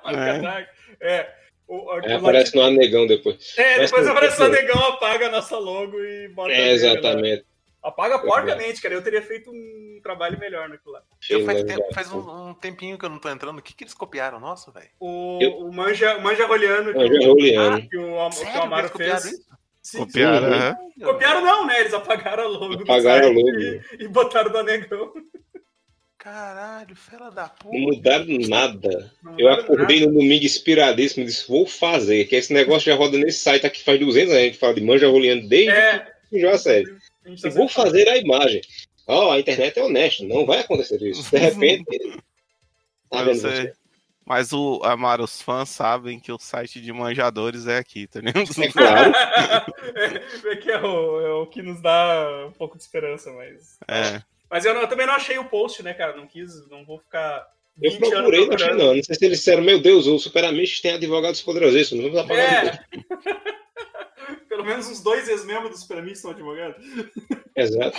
Disney. 0.08 0.68
É. 1.02 1.30
O, 1.68 1.96
o, 1.96 2.00
É, 2.00 2.16
o 2.16 2.18
aparece 2.20 2.56
no 2.56 2.64
anegão 2.64 3.08
depois. 3.08 3.54
É, 3.58 3.78
Mas 3.80 3.92
depois 3.92 4.06
por- 4.08 4.12
aparece 4.12 4.36
o 4.42 4.46
por- 4.46 4.50
negão, 4.52 4.86
apaga 4.88 5.28
a 5.28 5.32
nossa 5.32 5.58
logo 5.58 5.98
e 6.04 6.28
bota. 6.30 6.52
É, 6.52 6.56
dele 6.56 6.68
lá. 6.68 6.74
exatamente. 6.74 7.46
Apaga 7.84 8.20
porcamente, 8.20 8.80
cara. 8.82 8.94
Eu 8.94 9.02
teria 9.04 9.22
feito 9.24 9.50
um 9.50 10.00
trabalho 10.04 10.38
melhor 10.38 10.70
naquilo 10.70 10.94
lá. 10.94 11.02
Eu 11.30 11.44
faz, 11.46 11.60
Exato. 11.64 11.74
tempo- 11.82 11.94
faz 11.96 12.12
um, 12.12 12.50
um 12.50 12.54
tempinho 12.54 12.96
que 12.98 13.04
eu 13.06 13.10
não 13.10 13.18
tô 13.18 13.28
entrando. 13.30 13.58
O 13.58 13.62
que, 13.62 13.74
que 13.74 13.84
eles 13.86 13.94
copiaram? 13.94 14.40
Nossa, 14.40 14.70
velho. 14.72 14.90
O, 15.00 15.40
Eu- 15.42 15.58
o 15.60 15.74
Manja, 15.74 16.16
o 16.18 16.22
Manja 16.22 16.46
Roliano 16.46 16.92
que, 16.92 16.98
Manja 17.00 17.20
o- 17.22 17.34
Roliano. 17.34 17.78
que 17.82 17.86
o, 17.86 17.90
que 17.90 17.98
o 17.98 18.32
Sério? 18.32 18.62
Amaro 18.62 18.90
fez. 18.90 19.26
isso? 19.26 19.52
Sim, 19.82 20.00
Copiaram, 20.00 20.78
Sim. 20.94 21.04
Copiaram 21.04 21.42
não, 21.42 21.66
né? 21.66 21.80
Eles 21.80 21.94
apagaram 21.94 22.48
logo 22.48 22.84
Apagaram 22.84 23.32
logo. 23.32 23.50
E, 23.50 23.82
e 24.00 24.08
botaram 24.08 24.52
do 24.52 24.64
negão. 24.64 25.12
Caralho, 26.18 26.96
fela 26.96 27.32
da 27.32 27.50
puta. 27.50 27.76
Não 27.76 27.82
mudaram 27.82 28.26
nada. 28.48 29.12
Não 29.24 29.40
Eu 29.40 29.50
acordei 29.50 30.06
no 30.06 30.14
domingo 30.14 30.46
inspiradíssimo 30.46 31.24
e 31.24 31.26
disse, 31.26 31.48
vou 31.48 31.66
fazer, 31.66 32.26
que 32.26 32.36
esse 32.36 32.54
negócio 32.54 32.92
já 32.92 32.96
roda 32.96 33.18
nesse 33.18 33.40
site 33.40 33.66
aqui 33.66 33.84
faz 33.84 34.00
200 34.00 34.30
anos, 34.32 34.44
a 34.44 34.46
gente 34.46 34.60
fala 34.60 34.76
de 34.76 34.82
manja 34.82 35.08
roleando 35.08 35.48
desde 35.48 35.72
É, 35.72 36.08
que 36.30 36.40
gente 36.40 37.40
E 37.40 37.42
tá 37.42 37.50
vou 37.50 37.68
fazer 37.68 38.08
a 38.08 38.18
imagem. 38.18 38.62
Ó, 39.08 39.32
a 39.32 39.40
internet 39.40 39.80
é 39.80 39.84
honesta, 39.84 40.24
não 40.24 40.46
vai 40.46 40.60
acontecer 40.60 41.02
isso. 41.02 41.28
De 41.32 41.38
repente... 41.42 42.22
Tá 43.10 43.24
vendo? 43.24 43.74
Mas 44.32 44.54
o 44.54 44.80
Amaro, 44.86 45.26
os 45.26 45.42
fãs 45.42 45.68
sabem 45.68 46.18
que 46.18 46.32
o 46.32 46.40
site 46.40 46.80
de 46.80 46.94
manjadores 46.94 47.68
é 47.68 47.78
aqui, 47.80 48.08
tá 48.08 48.22
ligado? 48.22 48.46
É 48.64 48.72
claro. 48.72 49.14
é, 50.48 50.56
que 50.56 50.72
é 50.72 50.80
o, 50.82 51.20
é 51.20 51.34
o 51.34 51.48
que 51.48 51.62
nos 51.62 51.82
dá 51.82 52.46
um 52.48 52.54
pouco 52.54 52.78
de 52.78 52.84
esperança, 52.84 53.30
mas. 53.34 53.78
É. 53.90 54.24
Mas 54.50 54.64
eu, 54.64 54.74
não- 54.74 54.80
eu 54.80 54.88
também 54.88 55.06
não 55.06 55.16
achei 55.16 55.38
o 55.38 55.44
post, 55.50 55.84
né, 55.84 55.94
cara? 55.94 56.16
Não 56.16 56.26
quis, 56.26 56.66
não 56.70 56.86
vou 56.86 56.98
ficar. 56.98 57.46
Eu 57.82 57.92
20 57.92 58.04
anos 58.04 58.10
procurei, 58.20 58.48
não 58.48 58.56
achei 58.56 58.74
não. 58.74 58.96
Não 58.96 59.04
sei 59.04 59.16
se 59.16 59.26
eles 59.26 59.40
disseram, 59.40 59.64
meu 59.64 59.82
Deus, 59.82 60.08
o 60.08 60.18
Super 60.18 60.46
Amigos 60.46 60.80
tem 60.80 60.94
advogados 60.94 61.42
poderosíssimos, 61.42 62.06
não 62.06 62.12
vamos 62.14 62.26
apagar. 62.26 62.66
É. 62.66 62.86
Pelo 64.48 64.64
menos 64.64 64.88
uns 64.88 65.02
dois 65.04 65.28
ex-membros 65.28 65.72
do 65.72 65.78
Super 65.78 65.98
Amigos 65.98 66.20
são 66.20 66.32
advogados. 66.32 66.82
Exato. 67.54 67.98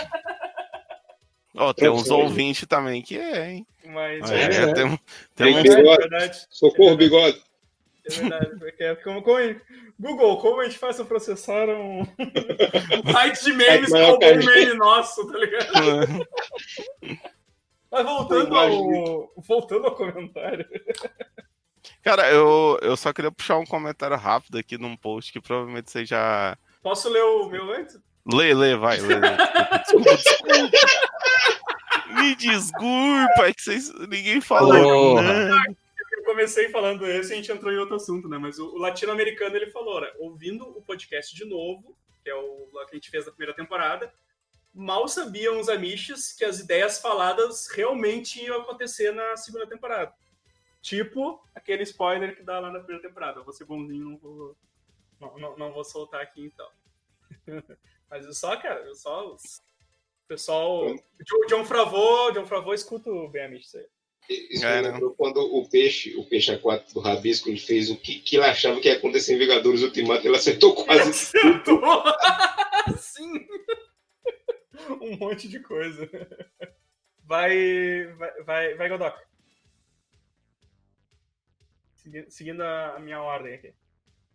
Ó, 1.54 1.72
tem 1.72 1.88
uns 1.90 2.10
ouvintes 2.10 2.66
também 2.66 3.02
que 3.02 3.18
é, 3.18 3.50
hein? 3.50 3.66
Mas 3.84 4.30
É, 4.30 4.44
É, 4.44 4.72
tem, 4.74 4.84
um- 4.86 4.98
Tem 5.34 5.58
é 5.58 5.62
bigode. 5.62 5.98
verdade. 5.98 6.46
Socorro, 6.50 6.96
bigode. 6.96 7.42
É 8.06 8.10
verdade. 8.10 8.58
porque 8.58 8.82
é 8.82 8.94
como, 8.96 9.22
como, 9.22 9.38
Google, 10.00 10.38
como 10.38 10.60
a 10.60 10.64
gente 10.64 10.78
faz 10.78 10.96
pra 10.96 11.04
processar 11.04 11.68
um, 11.68 12.00
um 12.00 12.06
site 13.12 13.44
de 13.44 13.52
memes 13.52 13.90
maior 13.90 14.18
com 14.18 14.24
um 14.26 14.36
meme 14.44 14.74
nosso, 14.74 15.30
tá 15.30 15.38
ligado? 15.38 16.26
Mas 17.90 18.04
voltando 18.04 18.56
ao, 18.56 19.32
voltando 19.36 19.86
ao 19.86 19.94
comentário. 19.94 20.66
Cara, 22.02 22.30
eu, 22.30 22.78
eu 22.80 22.96
só 22.96 23.12
queria 23.12 23.30
puxar 23.30 23.58
um 23.58 23.66
comentário 23.66 24.16
rápido 24.16 24.56
aqui 24.58 24.78
num 24.78 24.96
post 24.96 25.30
que 25.32 25.40
provavelmente 25.40 25.90
você 25.90 26.04
já. 26.04 26.56
Posso 26.82 27.08
ler 27.10 27.22
o 27.22 27.48
meu 27.48 27.70
antes? 27.72 27.98
Lê, 28.26 28.54
lê, 28.54 28.76
vai, 28.76 28.98
lê. 29.00 29.14
lê. 29.18 29.36
Desculpa, 29.78 30.16
desculpa. 30.16 30.78
Me 32.14 32.34
desculpa, 32.36 33.48
é 33.48 33.52
que 33.52 33.62
vocês, 33.62 33.92
ninguém 34.08 34.40
falou 34.40 35.20
nada. 35.20 35.56
Eu 36.12 36.24
comecei 36.24 36.68
falando 36.68 37.06
esse 37.06 37.30
e 37.30 37.32
a 37.32 37.36
gente 37.36 37.50
entrou 37.50 37.72
em 37.72 37.78
outro 37.78 37.96
assunto, 37.96 38.28
né? 38.28 38.38
Mas 38.38 38.58
o, 38.58 38.66
o 38.74 38.78
latino-americano 38.78 39.56
ele 39.56 39.70
falou, 39.70 40.00
né? 40.00 40.12
Ouvindo 40.18 40.64
o 40.68 40.82
podcast 40.82 41.34
de 41.34 41.44
novo, 41.44 41.96
que 42.22 42.30
é 42.30 42.34
o 42.34 42.68
que 42.86 42.92
a 42.92 42.94
gente 42.94 43.10
fez 43.10 43.24
da 43.24 43.32
primeira 43.32 43.54
temporada, 43.54 44.12
mal 44.72 45.08
sabiam 45.08 45.58
os 45.58 45.68
amiches 45.68 46.32
que 46.32 46.44
as 46.44 46.60
ideias 46.60 47.00
faladas 47.00 47.68
realmente 47.68 48.42
iam 48.42 48.60
acontecer 48.60 49.12
na 49.12 49.36
segunda 49.36 49.66
temporada. 49.66 50.12
Tipo 50.80 51.42
aquele 51.54 51.82
spoiler 51.82 52.36
que 52.36 52.42
dá 52.42 52.60
lá 52.60 52.70
na 52.70 52.80
primeira 52.80 53.02
temporada. 53.02 53.40
Eu 53.40 53.44
vou 53.44 53.52
ser 53.52 53.64
bonzinho, 53.64 54.10
não 54.10 54.18
vou, 54.18 54.56
não, 55.20 55.38
não, 55.38 55.56
não 55.56 55.72
vou 55.72 55.84
soltar 55.84 56.20
aqui 56.20 56.44
então. 56.44 56.68
Mas 58.12 58.26
eu 58.26 58.34
só, 58.34 58.54
cara, 58.58 58.82
eu 58.82 58.94
só. 58.94 59.32
O 59.32 59.38
pessoal. 60.28 60.94
John, 61.24 61.46
John 61.48 61.64
Favreau, 61.64 62.30
John 62.32 62.44
Favreau 62.44 62.74
escuta 62.74 63.10
o 63.10 63.26
bem 63.30 63.46
amiches 63.46 63.74
aí. 63.74 63.86
Isso 64.28 64.66
É, 64.66 64.82
me 64.82 64.88
lembrou 64.88 65.14
quando 65.14 65.38
o 65.38 65.66
peixe, 65.68 66.14
o 66.16 66.28
peixe 66.28 66.52
aquático 66.52 66.92
do 66.92 67.00
Rabisco, 67.00 67.48
ele 67.48 67.58
fez 67.58 67.90
o 67.90 67.96
que, 67.96 68.20
que 68.20 68.36
ele 68.36 68.44
achava 68.44 68.78
que 68.80 68.88
ia 68.88 68.96
acontecer 68.96 69.34
em 69.34 69.38
Vingadores 69.38 69.82
Ultimato, 69.82 70.26
ele 70.26 70.36
acertou 70.36 70.74
quase 70.74 71.08
Acertou! 71.08 71.80
Sim! 72.98 73.48
Um 75.00 75.16
monte 75.16 75.48
de 75.48 75.60
coisa. 75.60 76.08
Vai. 77.24 78.04
Vai, 78.18 78.74
vai, 78.74 78.88
vai 78.88 79.14
Seguindo 82.28 82.60
a 82.60 82.98
minha 83.00 83.22
ordem 83.22 83.54
aqui. 83.54 83.72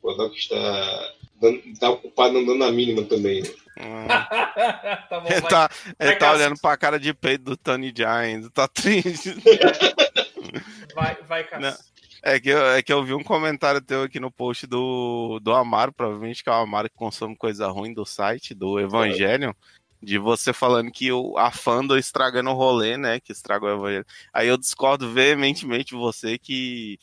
O 0.01 0.27
está, 0.33 1.15
dando, 1.35 1.79
tá 1.79 1.89
ocupado 1.89 2.33
não 2.33 2.45
dando 2.45 2.63
a 2.63 2.71
mínima 2.71 3.03
também. 3.03 3.43
Ah, 3.79 5.05
tá 5.09 5.19
bom, 5.19 5.27
Ele 5.29 5.41
vai. 5.41 5.49
tá, 5.51 5.69
ele 5.99 6.09
vai, 6.11 6.17
tá 6.19 6.31
olhando 6.31 6.59
pra 6.59 6.77
cara 6.77 6.99
de 6.99 7.13
peito 7.13 7.43
do 7.43 7.57
Tony 7.57 7.93
Giants, 7.95 8.49
tá 8.53 8.67
triste. 8.67 9.35
Vai, 10.95 11.15
vai, 11.27 11.43
Cássio. 11.43 11.83
É 12.23 12.39
que, 12.39 12.49
eu, 12.49 12.65
é 12.71 12.81
que 12.81 12.91
eu 12.91 13.03
vi 13.03 13.13
um 13.13 13.23
comentário 13.23 13.79
teu 13.79 14.03
aqui 14.03 14.19
no 14.19 14.31
post 14.31 14.65
do, 14.65 15.39
do 15.41 15.53
Amaro, 15.53 15.93
provavelmente 15.93 16.43
que 16.43 16.49
é 16.49 16.51
o 16.51 16.55
Amaro 16.55 16.89
que 16.89 16.95
consome 16.95 17.35
coisa 17.37 17.67
ruim 17.67 17.93
do 17.93 18.03
site, 18.05 18.55
do 18.55 18.79
Evangelho, 18.79 19.55
de 20.01 20.17
você 20.17 20.51
falando 20.53 20.91
que 20.91 21.11
o, 21.11 21.37
a 21.37 21.51
fandom 21.51 21.95
estragando 21.95 22.49
o 22.49 22.53
rolê, 22.53 22.97
né? 22.97 23.19
Que 23.19 23.31
estragou 23.31 23.69
o 23.69 23.73
Evangelho. 23.73 24.05
Aí 24.33 24.47
eu 24.47 24.57
discordo 24.57 25.11
veementemente 25.13 25.89
de 25.89 25.95
você 25.95 26.37
que 26.39 26.97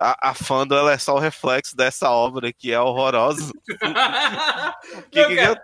a, 0.00 0.30
a 0.30 0.34
fandom 0.34 0.76
ela 0.76 0.92
é 0.92 0.98
só 0.98 1.14
o 1.14 1.20
reflexo 1.20 1.76
dessa 1.76 2.10
obra 2.10 2.50
que 2.52 2.72
é 2.72 2.80
horrorosa. 2.80 3.52
Que- 5.10 5.20
Não, 5.22 5.28
que- 5.28 5.36
cara, 5.36 5.62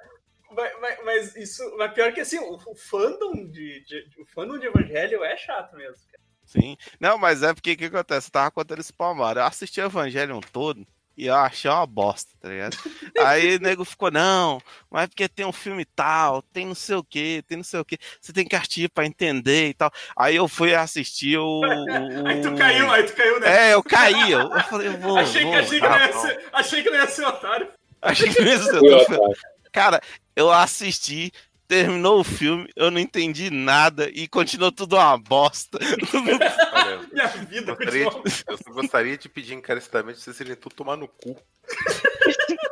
mas, 0.52 0.72
mas- 0.81 0.98
mas 1.05 1.36
isso. 1.36 1.62
Mas 1.78 1.93
pior 1.93 2.12
que 2.12 2.20
assim, 2.20 2.39
o, 2.39 2.55
o 2.66 2.74
fandom 2.74 3.32
de, 3.51 3.85
de- 3.85 4.06
o 4.20 4.27
fandom 4.27 4.59
de 4.59 4.66
Evangelho 4.66 5.22
é 5.24 5.36
chato 5.36 5.77
mesmo. 5.77 5.97
cara. 6.10 6.20
Sim. 6.44 6.77
Não, 6.98 7.16
mas 7.16 7.43
é 7.43 7.55
porque 7.55 7.72
o 7.72 7.77
que 7.77 7.85
acontece? 7.85 8.28
Eu 8.28 8.32
tava 8.32 8.51
contando 8.51 8.81
isso 8.81 8.93
pro 8.94 9.06
Amaro. 9.06 9.39
Eu 9.40 9.44
assisti 9.44 9.81
o 9.81 9.85
Evangelho 9.86 10.40
todo 10.52 10.85
e 11.16 11.27
eu 11.27 11.35
achei 11.35 11.70
uma 11.70 11.86
bosta, 11.86 12.32
tá 12.40 12.48
ligado? 12.48 12.77
Aí 13.18 13.56
o 13.56 13.60
nego 13.60 13.85
ficou, 13.85 14.10
não, 14.10 14.60
mas 14.90 15.05
é 15.05 15.06
porque 15.06 15.28
tem 15.28 15.44
um 15.47 15.52
filme 15.52 15.85
tal, 15.85 16.40
tem 16.43 16.64
não 16.66 16.74
sei 16.74 16.97
o 16.97 17.05
que, 17.05 17.43
tem 17.47 17.56
não 17.59 17.64
sei 17.64 17.78
o 17.78 17.85
que, 17.85 17.98
você 18.20 18.32
tem 18.32 18.44
que 18.47 18.56
assistir 18.56 18.89
pra 18.89 19.05
entender 19.06 19.68
e 19.68 19.74
tal. 19.74 19.93
Aí 20.16 20.35
eu 20.36 20.48
fui 20.48 20.74
assistir 20.74 21.36
o. 21.39 21.60
o- 21.60 21.62
Aí 22.27 22.40
tu 22.40 22.56
caiu, 22.56 22.90
aí 22.90 23.02
tu 23.05 23.12
caiu, 23.14 23.39
né? 23.40 23.68
É, 23.70 23.74
eu 23.74 23.82
caí. 23.82 24.32
Eu, 24.32 24.40
eu 24.51 24.60
falei, 24.64 24.89
eu 24.89 24.98
vou. 24.98 25.18
achei, 25.18 25.43
vou, 25.44 25.52
que, 25.52 25.59
achei, 25.59 25.81
que 25.81 25.86
tá 25.86 25.98
não 25.98 26.06
ia 26.06 26.12
ser, 26.14 26.48
achei 26.52 26.82
que 26.82 26.90
não 26.90 26.98
ia 26.98 27.06
ser 27.06 27.24
otário. 27.27 27.68
Achei 28.02 28.28
que 28.32 28.43
mesmo. 28.43 28.66
Foi 28.78 28.89
eu 28.93 29.05
tô- 29.06 29.14
otário. 29.14 29.36
Cara, 29.72 30.01
eu 30.34 30.51
assisti, 30.51 31.30
terminou 31.68 32.20
o 32.20 32.24
filme, 32.24 32.68
eu 32.74 32.90
não 32.90 32.98
entendi 32.98 33.51
nada 33.51 34.09
e 34.10 34.26
continuou 34.26 34.72
tudo 34.72 34.97
uma 34.97 35.16
bosta. 35.18 35.78
Olha, 36.72 36.98
Minha 37.12 37.26
vida 37.28 37.74
gostaria 37.74 38.10
de- 38.10 38.44
eu 38.48 38.56
só 38.59 38.70
gostaria 38.72 39.18
de 39.18 39.28
pedir 39.28 39.55
encarecidamente 39.55 40.16
pra 40.16 40.24
vocês 40.24 40.40
irem 40.40 40.56
tudo 40.56 40.74
tomar 40.74 40.97
no 40.97 41.06
cu. 41.09 41.36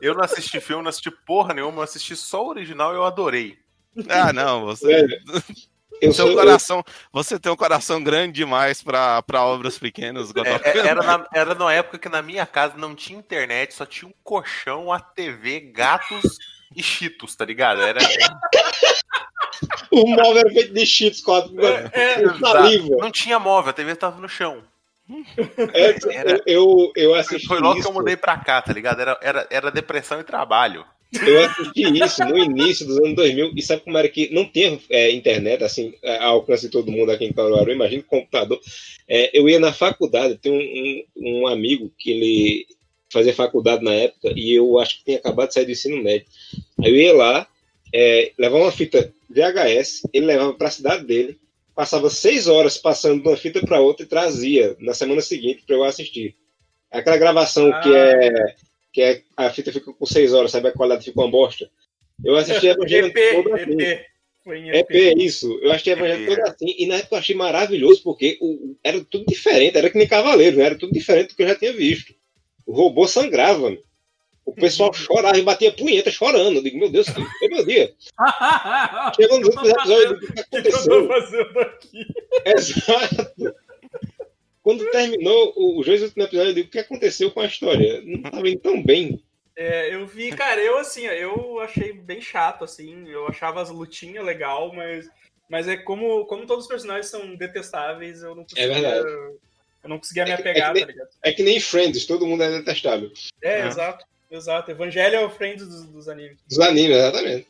Eu 0.00 0.14
não 0.14 0.22
assisti 0.24 0.60
filme, 0.60 0.82
não 0.82 0.90
assisti 0.90 1.10
porra 1.10 1.54
nenhuma, 1.54 1.78
eu 1.78 1.82
assisti 1.82 2.14
só 2.14 2.44
o 2.44 2.48
original 2.48 2.92
e 2.92 2.96
eu 2.96 3.04
adorei. 3.04 3.58
Ah, 4.08 4.32
não, 4.32 4.64
você. 4.66 4.86
Velho, 4.86 5.22
eu 6.06 6.12
Seu 6.12 6.26
sou, 6.28 6.36
coração, 6.36 6.84
você 7.12 7.38
tem 7.38 7.50
um 7.52 7.56
coração 7.56 8.02
grande 8.02 8.32
demais 8.34 8.82
pra 8.82 9.22
pra 9.22 9.44
obras 9.44 9.78
pequenas, 9.78 10.30
É, 10.36 10.70
é, 10.70 10.78
era, 10.86 11.02
na, 11.02 11.26
era 11.32 11.54
numa 11.54 11.72
época 11.72 11.98
que 11.98 12.08
na 12.08 12.22
minha 12.22 12.46
casa 12.46 12.74
não 12.76 12.94
tinha 12.94 13.18
internet, 13.18 13.74
só 13.74 13.84
tinha 13.86 14.08
um 14.08 14.14
colchão, 14.22 14.92
a 14.92 15.00
TV, 15.00 15.60
gatos 15.60 16.38
e 16.74 16.82
cheetos, 16.82 17.34
tá 17.36 17.44
ligado? 17.44 17.80
Era, 17.82 18.00
o 19.90 20.06
móvel 20.08 20.38
era 20.38 20.50
feito 20.50 20.74
de 20.74 20.86
cheats, 20.86 21.20
quatro, 21.20 21.54
É, 21.92 22.16
saliva. 22.40 22.96
não 22.96 23.10
tinha 23.10 23.38
móvel, 23.38 23.70
a 23.70 23.74
TV 23.74 23.94
tava 23.94 24.20
no 24.20 24.28
chão. 24.28 24.62
É, 25.74 25.96
Era- 26.16 26.40
eu, 26.46 26.90
eu 26.96 27.14
assisti 27.14 27.46
Foi 27.46 27.58
logo 27.60 27.74
isso. 27.78 27.82
que 27.82 27.88
eu 27.88 27.92
mudei 27.94 28.16
pra 28.16 28.38
cá, 28.38 28.62
tá 28.62 28.72
ligado? 28.72 29.00
Era, 29.00 29.18
era, 29.20 29.46
era 29.50 29.70
depressão 29.70 30.18
e 30.18 30.24
trabalho. 30.24 30.84
Eu 31.26 31.44
assisti 31.44 31.82
isso 32.02 32.24
no 32.24 32.38
início 32.38 32.86
dos 32.86 32.98
anos 32.98 33.14
2000 33.14 33.52
e 33.54 33.62
sabe 33.62 33.82
como 33.82 33.98
era 33.98 34.08
que 34.08 34.32
não 34.32 34.44
tinha 34.46 34.78
é, 34.90 35.10
internet 35.12 35.62
assim 35.62 35.94
é, 36.02 36.18
ao 36.18 36.36
alcance 36.36 36.66
de 36.66 36.72
todo 36.72 36.90
mundo 36.90 37.10
aqui 37.10 37.24
em 37.24 37.32
Caruaru, 37.32 37.70
imagina 37.70 38.02
computador. 38.02 38.60
É, 39.08 39.30
eu 39.38 39.48
ia 39.48 39.58
na 39.58 39.72
faculdade, 39.72 40.38
tem 40.38 40.52
um, 40.52 41.22
um, 41.24 41.42
um 41.42 41.46
amigo 41.46 41.92
que 41.98 42.10
ele 42.10 42.66
fazia 43.12 43.34
faculdade 43.34 43.84
na 43.84 43.92
época 43.94 44.32
e 44.34 44.52
eu 44.52 44.78
acho 44.78 44.98
que 44.98 45.04
tinha 45.04 45.18
acabado 45.18 45.48
de 45.48 45.54
sair 45.54 45.64
do 45.66 45.72
ensino 45.72 46.02
médio. 46.02 46.26
Aí 46.82 46.90
eu 46.90 46.96
ia 46.96 47.14
lá, 47.14 47.46
é, 47.94 48.32
levava 48.38 48.64
uma 48.64 48.72
fita 48.72 49.12
VHS, 49.30 50.08
ele 50.12 50.26
levava 50.26 50.52
para 50.54 50.68
a 50.68 50.72
cidade 50.72 51.04
dele, 51.04 51.38
passava 51.74 52.10
seis 52.10 52.46
horas 52.48 52.76
passando 52.76 53.22
de 53.22 53.28
uma 53.28 53.36
fita 53.36 53.60
para 53.60 53.80
outra 53.80 54.04
e 54.04 54.08
trazia 54.08 54.76
na 54.80 54.94
semana 54.94 55.20
seguinte 55.20 55.62
para 55.66 55.76
eu 55.76 55.84
assistir. 55.84 56.34
Aquela 56.90 57.16
gravação 57.16 57.72
Ah. 57.72 57.80
que 57.80 57.94
é 57.94 58.54
que 58.94 59.02
é 59.02 59.22
a 59.36 59.50
fita 59.50 59.72
fica 59.72 59.92
com 59.92 60.06
seis 60.06 60.32
horas, 60.32 60.52
sabe? 60.52 60.68
A 60.68 60.72
qualidade 60.72 61.04
fica 61.04 61.20
uma 61.20 61.30
bosta. 61.30 61.68
Eu 62.24 62.36
assisti 62.36 62.68
Evangelho 62.70 63.08
EP, 63.08 63.34
todo 63.34 63.54
assim. 63.54 63.72
EP. 63.72 64.06
EP, 64.46 64.90
EP. 64.90 65.18
isso. 65.18 65.58
Eu 65.60 65.72
achei 65.72 65.92
Evangelho 65.92 66.26
todo 66.26 66.40
assim. 66.48 66.74
E 66.78 66.86
na 66.86 66.94
época 66.94 67.16
eu 67.16 67.18
achei 67.18 67.34
maravilhoso, 67.34 68.02
porque 68.04 68.38
o, 68.40 68.76
era 68.84 69.04
tudo 69.04 69.26
diferente. 69.26 69.76
Era 69.76 69.90
que 69.90 69.98
nem 69.98 70.06
Cavaleiro, 70.06 70.58
né? 70.58 70.66
Era 70.66 70.78
tudo 70.78 70.92
diferente 70.92 71.30
do 71.30 71.34
que 71.34 71.42
eu 71.42 71.48
já 71.48 71.56
tinha 71.56 71.72
visto. 71.72 72.14
O 72.64 72.72
robô 72.72 73.08
sangrava. 73.08 73.70
né? 73.70 73.78
O 74.46 74.52
pessoal 74.52 74.92
chorava 74.92 75.38
e 75.38 75.42
batia 75.42 75.72
punheta 75.72 76.10
chorando. 76.10 76.56
Eu 76.56 76.62
digo, 76.62 76.78
meu 76.78 76.90
Deus, 76.90 77.08
que 77.08 77.20
foi 77.20 77.48
meu 77.48 77.66
dia. 77.66 77.92
Chegou 79.16 79.40
nos 79.40 79.48
últimos 79.48 79.70
episódios, 79.70 80.10
o 80.12 80.20
que 80.20 80.58
O 80.58 80.62
que 80.62 80.68
eu 80.68 80.84
tô 80.84 81.08
fazendo 81.08 81.60
aqui? 81.60 82.06
Exato. 82.44 83.54
Quando 84.64 84.90
terminou 84.90 85.52
o, 85.54 85.84
dois 85.84 86.02
últimos 86.02 86.26
episódios, 86.26 86.48
eu 86.48 86.54
digo, 86.54 86.68
o 86.68 86.70
que 86.72 86.78
aconteceu 86.80 87.30
com 87.30 87.40
a 87.40 87.46
história? 87.46 88.00
Não 88.02 88.14
estava 88.16 88.48
indo 88.48 88.60
tão 88.60 88.82
bem. 88.82 89.22
É, 89.54 89.94
eu 89.94 90.04
vi, 90.06 90.30
cara, 90.34 90.60
eu 90.60 90.78
assim, 90.78 91.02
eu 91.06 91.60
achei 91.60 91.92
bem 91.92 92.20
chato, 92.20 92.64
assim, 92.64 93.06
eu 93.08 93.28
achava 93.28 93.60
as 93.62 93.68
lutinhas 93.70 94.24
legal, 94.24 94.72
mas, 94.74 95.08
mas 95.48 95.68
é 95.68 95.76
como, 95.76 96.24
como 96.24 96.46
todos 96.46 96.64
os 96.64 96.68
personagens 96.68 97.06
são 97.06 97.36
detestáveis, 97.36 98.22
eu 98.22 98.34
não 98.34 98.42
conseguia, 98.42 98.68
verdade. 98.68 99.06
eu 99.06 99.88
não 99.88 99.98
conseguia 99.98 100.24
me 100.24 100.30
É 100.32 100.36
que- 100.36 100.40
apegar, 100.42 100.70
é 100.70 100.74
que 100.74 100.80
tá 100.80 100.86
ligado? 100.92 101.08
É 101.22 101.32
que 101.32 101.42
nem 101.44 101.60
Friends, 101.60 102.06
todo 102.06 102.26
mundo 102.26 102.42
é 102.42 102.50
detestável. 102.50 103.12
É, 103.42 103.60
É. 103.60 103.66
exato, 103.68 104.04
exato. 104.30 104.70
Evangelho 104.70 105.16
é 105.16 105.24
o 105.24 105.30
friend 105.30 105.62
dos, 105.62 105.84
dos 105.84 106.08
animes. 106.08 106.38
Dos 106.48 106.58
animes, 106.58 106.96
exatamente. 106.96 107.46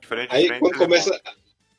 Diferente, 0.00 0.28
Aí 0.34 0.58
quando 0.60 0.74
é 0.74 0.78
começa, 0.78 1.20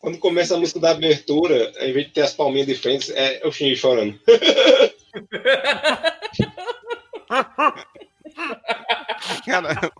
quando 0.06 0.20
começa 0.20 0.54
a 0.54 0.60
música 0.60 0.80
da 0.80 0.92
abertura, 0.92 1.74
ao 1.80 1.88
invés 1.88 2.06
de 2.06 2.12
ter 2.12 2.22
as 2.22 2.32
palminhas 2.32 2.68
de 2.68 2.76
frente, 2.76 3.12
é 3.16 3.42
o 3.44 3.52
Shinji 3.52 3.76
chorando. 3.76 4.20
Cara, 9.46 9.92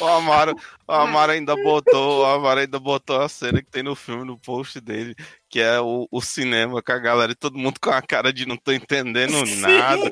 o 0.00 0.06
Amaro, 0.06 0.54
o 0.86 0.92
Amaro 0.92 1.32
ainda 1.32 1.54
botou, 1.56 2.20
o 2.20 2.24
Amaro 2.24 2.60
ainda 2.60 2.78
botou 2.78 3.20
a 3.20 3.28
cena 3.28 3.62
que 3.62 3.70
tem 3.70 3.82
no 3.82 3.94
filme, 3.94 4.24
no 4.24 4.38
post 4.38 4.80
dele, 4.80 5.14
que 5.48 5.60
é 5.60 5.80
o, 5.80 6.06
o 6.10 6.20
cinema 6.20 6.82
com 6.82 6.92
a 6.92 6.98
galera 6.98 7.32
e 7.32 7.36
todo 7.36 7.58
mundo 7.58 7.78
com 7.80 7.90
a 7.90 8.02
cara 8.02 8.32
de 8.32 8.46
não 8.46 8.56
tô 8.56 8.72
entendendo 8.72 9.46
Sim. 9.46 9.60
nada. 9.60 10.10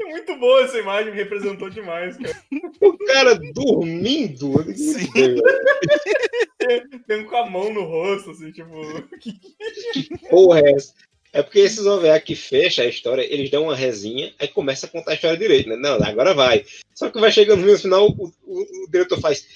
É 0.00 0.04
muito 0.04 0.36
boa 0.36 0.62
essa 0.62 0.78
imagem, 0.78 1.12
me 1.12 1.16
representou 1.18 1.68
demais, 1.70 2.16
cara. 2.16 2.36
O 2.80 2.96
cara 3.06 3.34
dormindo. 3.54 4.62
Sim. 4.74 5.08
"Meu 5.14 5.34
Deus, 5.34 7.00
Tem 7.06 7.24
com 7.24 7.36
a 7.36 7.48
mão 7.48 7.72
no 7.72 7.84
rosto, 7.84 8.30
assim, 8.30 8.50
tipo. 8.52 8.70
Que 9.20 10.18
porra 10.28 10.60
é 10.60 10.72
essa? 10.72 10.94
É 11.32 11.42
porque 11.42 11.60
esses 11.60 11.86
OVA 11.86 12.18
que 12.20 12.34
fecha 12.34 12.82
a 12.82 12.86
história, 12.86 13.22
eles 13.22 13.50
dão 13.50 13.64
uma 13.64 13.76
resinha, 13.76 14.34
aí 14.38 14.48
começa 14.48 14.86
a 14.86 14.88
contar 14.88 15.12
a 15.12 15.14
história 15.14 15.36
direito, 15.36 15.68
né? 15.68 15.76
Não, 15.76 15.94
agora 16.02 16.34
vai. 16.34 16.64
Só 16.94 17.08
que 17.08 17.20
vai 17.20 17.30
chegando 17.30 17.64
no 17.64 17.78
final, 17.78 18.08
o, 18.08 18.32
o- 18.44 18.84
o 18.86 18.90
diretor 18.90 19.20
faz. 19.20 19.46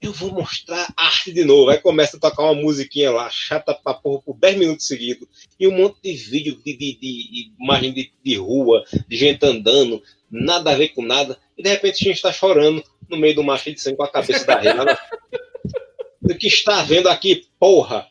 Eu 0.00 0.12
vou 0.12 0.30
mostrar 0.30 0.92
arte 0.96 1.32
de 1.32 1.44
novo. 1.44 1.70
Aí 1.70 1.78
começa 1.78 2.16
a 2.16 2.20
tocar 2.20 2.42
uma 2.42 2.54
musiquinha 2.54 3.10
lá, 3.10 3.28
chata 3.30 3.72
pra 3.74 3.94
porra, 3.94 4.20
por 4.22 4.36
10 4.36 4.56
minutos 4.58 4.86
seguidos. 4.86 5.26
E 5.58 5.66
um 5.66 5.72
monte 5.76 5.98
de 6.02 6.12
vídeo 6.12 6.60
de, 6.64 6.72
de, 6.76 6.92
de- 6.94 6.98
de 7.00 7.52
imagem 7.58 7.92
de, 7.92 8.12
de 8.22 8.34
rua, 8.36 8.84
de 9.08 9.16
gente 9.16 9.44
andando, 9.46 10.02
nada 10.30 10.72
a 10.72 10.74
ver 10.76 10.88
com 10.90 11.02
nada. 11.02 11.38
E 11.56 11.62
de 11.62 11.68
repente 11.70 12.04
a 12.06 12.12
gente 12.12 12.22
tá 12.22 12.32
chorando 12.32 12.84
no 13.08 13.16
meio 13.16 13.34
do 13.34 13.42
macho 13.42 13.72
de 13.72 13.80
sangue 13.80 13.96
com 13.96 14.02
a 14.04 14.10
cabeça 14.10 14.44
da 14.44 14.56
rede. 14.60 14.76
lá 14.76 14.84
na- 14.84 14.98
O 16.22 16.34
que 16.34 16.46
está 16.46 16.82
vendo 16.82 17.08
aqui, 17.08 17.46
porra? 17.58 18.06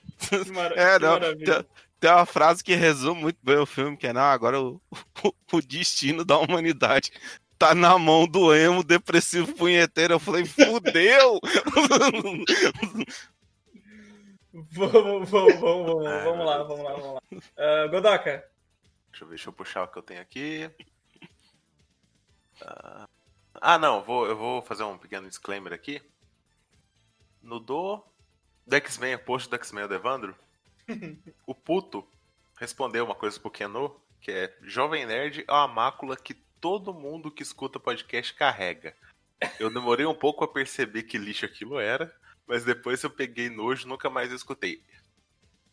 É, 0.77 0.99
não, 0.99 1.09
maravilha. 1.13 1.65
Tem, 2.03 2.11
uma 2.11 2.25
frase 2.25 2.61
que 2.61 2.75
resume 2.75 3.21
muito 3.21 3.39
bem 3.41 3.57
o 3.57 3.65
filme, 3.65 3.95
que 3.95 4.05
é, 4.07 4.11
não, 4.11 4.21
agora 4.21 4.59
o, 4.59 4.81
o, 5.23 5.34
o 5.53 5.61
destino 5.61 6.25
da 6.25 6.38
humanidade 6.38 7.11
tá 7.57 7.73
na 7.73 7.97
mão 7.97 8.27
do 8.27 8.53
emo 8.53 8.84
depressivo 8.84 9.53
punheteiro. 9.55 10.15
Eu 10.15 10.19
falei, 10.19 10.45
fudeu! 10.45 11.39
Vamos, 14.71 15.31
vamos, 15.31 15.59
vamos, 15.59 15.59
vamos, 15.59 16.05
Ai, 16.05 16.23
vamos 16.25 16.45
lá, 16.45 16.61
vamos 16.61 16.84
lá, 16.84 16.91
vamos 16.91 17.13
lá. 17.15 17.21
Ah, 17.57 17.88
Godoka, 17.88 18.47
Deixa 19.09 19.23
eu 19.23 19.27
ver, 19.27 19.35
deixa 19.35 19.49
eu 19.49 19.53
puxar 19.53 19.84
o 19.84 19.88
que 19.88 19.97
eu 19.97 20.03
tenho 20.03 20.21
aqui. 20.21 20.69
Ah, 22.61 23.07
Ah, 23.55 23.80
não, 23.80 24.03
vou, 24.03 24.27
eu 24.27 24.38
vou 24.38 24.61
fazer 24.61 24.84
um 24.84 24.95
pequeno 24.95 25.27
disclaimer 25.27 25.73
aqui. 25.73 26.03
No 27.41 27.59
do, 27.59 28.03
do 28.67 28.75
X-Men, 28.75 29.15
o 29.15 29.19
post 29.19 29.49
do 29.49 29.55
X-Men 29.55 29.88
do 29.88 29.95
Evandro, 29.95 30.35
o 31.45 31.53
puto 31.55 32.07
respondeu 32.57 33.05
uma 33.05 33.15
coisa 33.15 33.39
pro 33.39 33.51
Keno, 33.51 33.99
que 34.22 34.31
é 34.31 34.55
Jovem 34.61 35.05
Nerd 35.05 35.43
é 35.47 35.51
uma 35.51 35.68
mácula 35.68 36.15
que 36.15 36.34
todo 36.34 36.93
mundo 36.93 37.31
que 37.31 37.43
escuta 37.43 37.80
podcast 37.80 38.34
carrega. 38.34 38.95
Eu 39.60 39.69
demorei 39.73 40.05
um 40.05 40.15
pouco 40.15 40.43
a 40.43 40.47
perceber 40.47 41.03
que 41.03 41.18
lixo 41.18 41.45
aquilo 41.45 41.77
era, 41.77 42.14
mas 42.47 42.64
depois 42.64 43.03
eu 43.03 43.10
peguei 43.10 43.49
nojo 43.49 43.88
nunca 43.88 44.10
mais 44.10 44.31
escutei. 44.31 44.81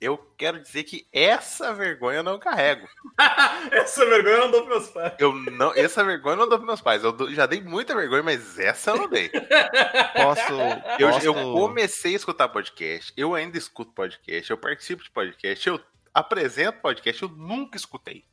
Eu 0.00 0.16
quero 0.38 0.58
dizer 0.62 0.84
que 0.84 1.06
essa 1.12 1.74
vergonha 1.74 2.18
eu 2.18 2.22
não 2.22 2.38
carrego. 2.38 2.88
essa 3.70 4.06
vergonha 4.06 4.36
eu 4.36 4.40
não 4.44 4.50
dou 4.50 4.64
pros 4.64 4.78
meus 4.78 4.88
pais. 4.90 5.12
Eu 5.18 5.32
não, 5.34 5.74
essa 5.74 6.02
vergonha 6.02 6.32
eu 6.34 6.38
não 6.38 6.48
dou 6.48 6.58
pros 6.58 6.66
meus 6.68 6.80
pais. 6.80 7.04
Eu 7.04 7.12
dou- 7.12 7.30
já 7.34 7.44
dei 7.44 7.60
muita 7.60 7.94
vergonha, 7.94 8.22
mas 8.22 8.58
essa 8.58 8.92
eu 8.92 8.96
não 8.96 9.08
dei. 9.08 9.28
Posso. 9.28 10.52
Eu, 10.98 11.10
posso... 11.10 11.26
eu 11.26 11.34
comecei 11.34 12.14
a 12.14 12.16
escutar 12.16 12.48
podcast, 12.48 13.12
eu 13.14 13.34
ainda 13.34 13.58
escuto 13.58 13.92
podcast, 13.92 14.50
eu 14.50 14.56
participo 14.56 15.02
de 15.02 15.10
podcast, 15.10 15.68
eu 15.68 15.78
apresento 16.14 16.80
podcast, 16.80 17.22
eu 17.22 17.28
nunca 17.28 17.76
escutei 17.76 18.24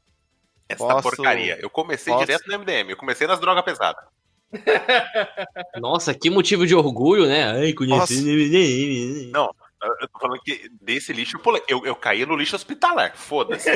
essa 0.69 0.85
Posso- 0.85 1.03
porcaria. 1.03 1.59
Eu 1.61 1.69
comecei 1.69 2.13
posso- 2.13 2.25
direto 2.25 2.47
no 2.47 2.59
MDM, 2.59 2.91
eu 2.91 2.97
comecei 2.97 3.27
nas 3.27 3.39
drogas 3.41 3.65
pesadas. 3.65 4.05
Nossa, 5.75 6.13
que 6.13 6.29
motivo 6.29 6.65
de 6.65 6.73
orgulho, 6.73 7.25
né? 7.27 7.51
Ai, 7.51 7.73
conheci. 7.73 9.29
Não, 9.33 9.53
eu 10.01 10.07
tô 10.07 10.19
falando 10.19 10.41
que 10.41 10.69
desse 10.81 11.11
lixo 11.13 11.37
eu 11.37 11.41
pulei. 11.41 11.61
Eu, 11.67 11.85
eu 11.85 11.95
caí 11.95 12.25
no 12.25 12.35
lixo 12.35 12.55
hospitalar, 12.55 13.15
foda-se. 13.15 13.69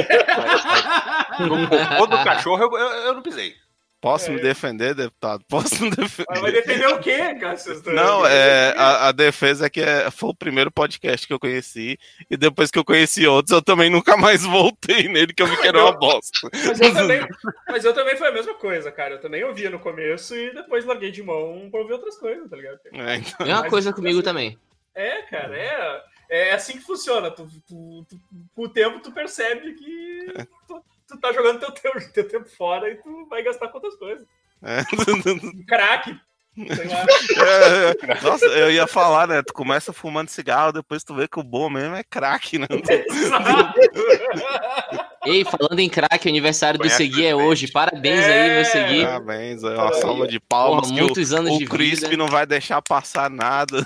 No 1.40 1.68
cocô 1.68 2.06
do 2.08 2.24
cachorro 2.24 2.64
eu, 2.64 2.78
eu, 2.78 2.90
eu 3.06 3.14
não 3.14 3.22
pisei. 3.22 3.54
Posso 4.00 4.32
me 4.32 4.42
defender, 4.42 4.96
deputado? 4.96 5.44
Posso 5.48 5.84
me 5.84 5.92
defender? 5.92 6.26
Mas 6.28 6.42
vai 6.42 6.52
defender 6.52 6.88
o 6.88 6.98
quê, 6.98 7.36
Cássio? 7.40 7.84
Não, 7.94 8.26
é, 8.26 8.74
a, 8.76 9.10
a 9.10 9.12
defesa 9.12 9.68
é 9.68 9.70
que 9.70 9.80
é, 9.80 10.10
foi 10.10 10.30
o 10.30 10.36
primeiro 10.36 10.72
podcast 10.72 11.28
que 11.28 11.32
eu 11.32 11.40
conheci, 11.40 12.00
e 12.28 12.36
depois 12.36 12.72
que 12.72 12.80
eu 12.80 12.84
conheci 12.84 13.28
outros, 13.28 13.52
eu 13.54 13.62
também 13.62 13.92
nunca 13.92 14.18
mais 14.18 14.44
voltei 14.44 15.08
nele, 15.08 15.32
que 15.36 15.44
eu 15.44 15.46
vi 15.46 15.56
que 15.56 15.68
era 15.68 15.84
uma 15.84 15.92
bosta. 15.92 16.50
Mas 16.52 16.82
eu, 16.82 16.94
também, 16.96 17.28
mas 17.70 17.86
eu 17.86 17.94
também 17.94 18.18
foi 18.18 18.30
a 18.30 18.32
mesma 18.32 18.56
coisa, 18.56 18.92
cara. 18.92 19.14
Eu 19.14 19.22
também 19.22 19.44
ouvia 19.44 19.70
no 19.70 19.78
começo 19.78 20.36
e 20.36 20.52
depois 20.52 20.84
larguei 20.84 21.12
de 21.12 21.22
mão 21.22 21.68
pra 21.70 21.82
ouvir 21.82 21.94
outras 21.94 22.18
coisas, 22.18 22.50
tá 22.50 22.56
ligado? 22.56 22.80
É, 22.94 23.18
então- 23.18 23.46
Mesma 23.46 23.62
Mas- 23.62 23.70
coisa 23.70 23.94
comigo 23.94 24.24
também. 24.24 24.58
É, 24.94 25.22
cara, 25.24 25.58
é, 25.58 26.04
é 26.30 26.52
assim 26.54 26.74
que 26.74 26.82
funciona. 26.82 27.32
Tu, 27.32 27.48
tu- 27.68 28.06
tu- 28.10 28.20
com 28.56 28.64
o 28.64 28.70
tempo 28.70 29.00
tu 29.00 29.12
percebe 29.12 29.74
que 29.74 30.28
tu, 30.68 30.84
tu 31.08 31.18
tá 31.20 31.32
jogando 31.32 31.60
teu, 31.60 31.72
teu, 31.72 31.92
teu 32.14 32.28
tempo 32.28 32.50
fora 32.50 32.90
e 32.90 32.96
tu 32.96 33.26
vai 33.28 33.42
gastar 33.42 33.70
com 33.70 33.78
outras 33.78 33.96
coisas. 33.96 34.28
é. 34.64 34.84
Crack. 35.68 36.20
É, 36.58 38.12
é. 38.12 38.22
Nossa, 38.22 38.46
eu 38.46 38.70
ia 38.70 38.86
falar, 38.86 39.26
né? 39.26 39.42
Tu 39.42 39.54
começa 39.54 39.94
fumando 39.94 40.28
cigarro, 40.28 40.74
depois 40.74 41.02
tu 41.02 41.16
vê 41.16 41.26
que 41.26 41.40
o 41.40 41.44
bom 41.44 41.70
mesmo 41.70 41.96
é 41.96 42.04
crack, 42.04 42.58
né? 42.60 42.68
Ei, 45.26 45.44
falando 45.46 45.80
em 45.80 45.88
crack, 45.90 46.26
o 46.26 46.30
aniversário 46.30 46.80
do 46.80 46.90
Segui 46.90 47.26
é 47.26 47.36
hoje. 47.36 47.68
Parabéns 47.72 48.26
aí, 48.26 48.50
meu 48.56 48.66
Segui. 48.66 49.04
Parabéns, 49.04 49.64
é 49.64 49.76
uma 49.76 49.94
salva 49.94 50.28
de 50.28 50.40
palmas. 50.40 50.88
Porra, 50.88 50.96
que 50.96 51.02
o- 51.02 51.06
muitos 51.06 51.32
anos 51.34 51.56
o, 51.56 51.58
de 51.60 51.66
Crisp 51.66 52.04
vida. 52.06 52.18
não 52.18 52.28
vai 52.28 52.46
deixar 52.48 52.82
passar 52.82 53.30
nada. 53.30 53.84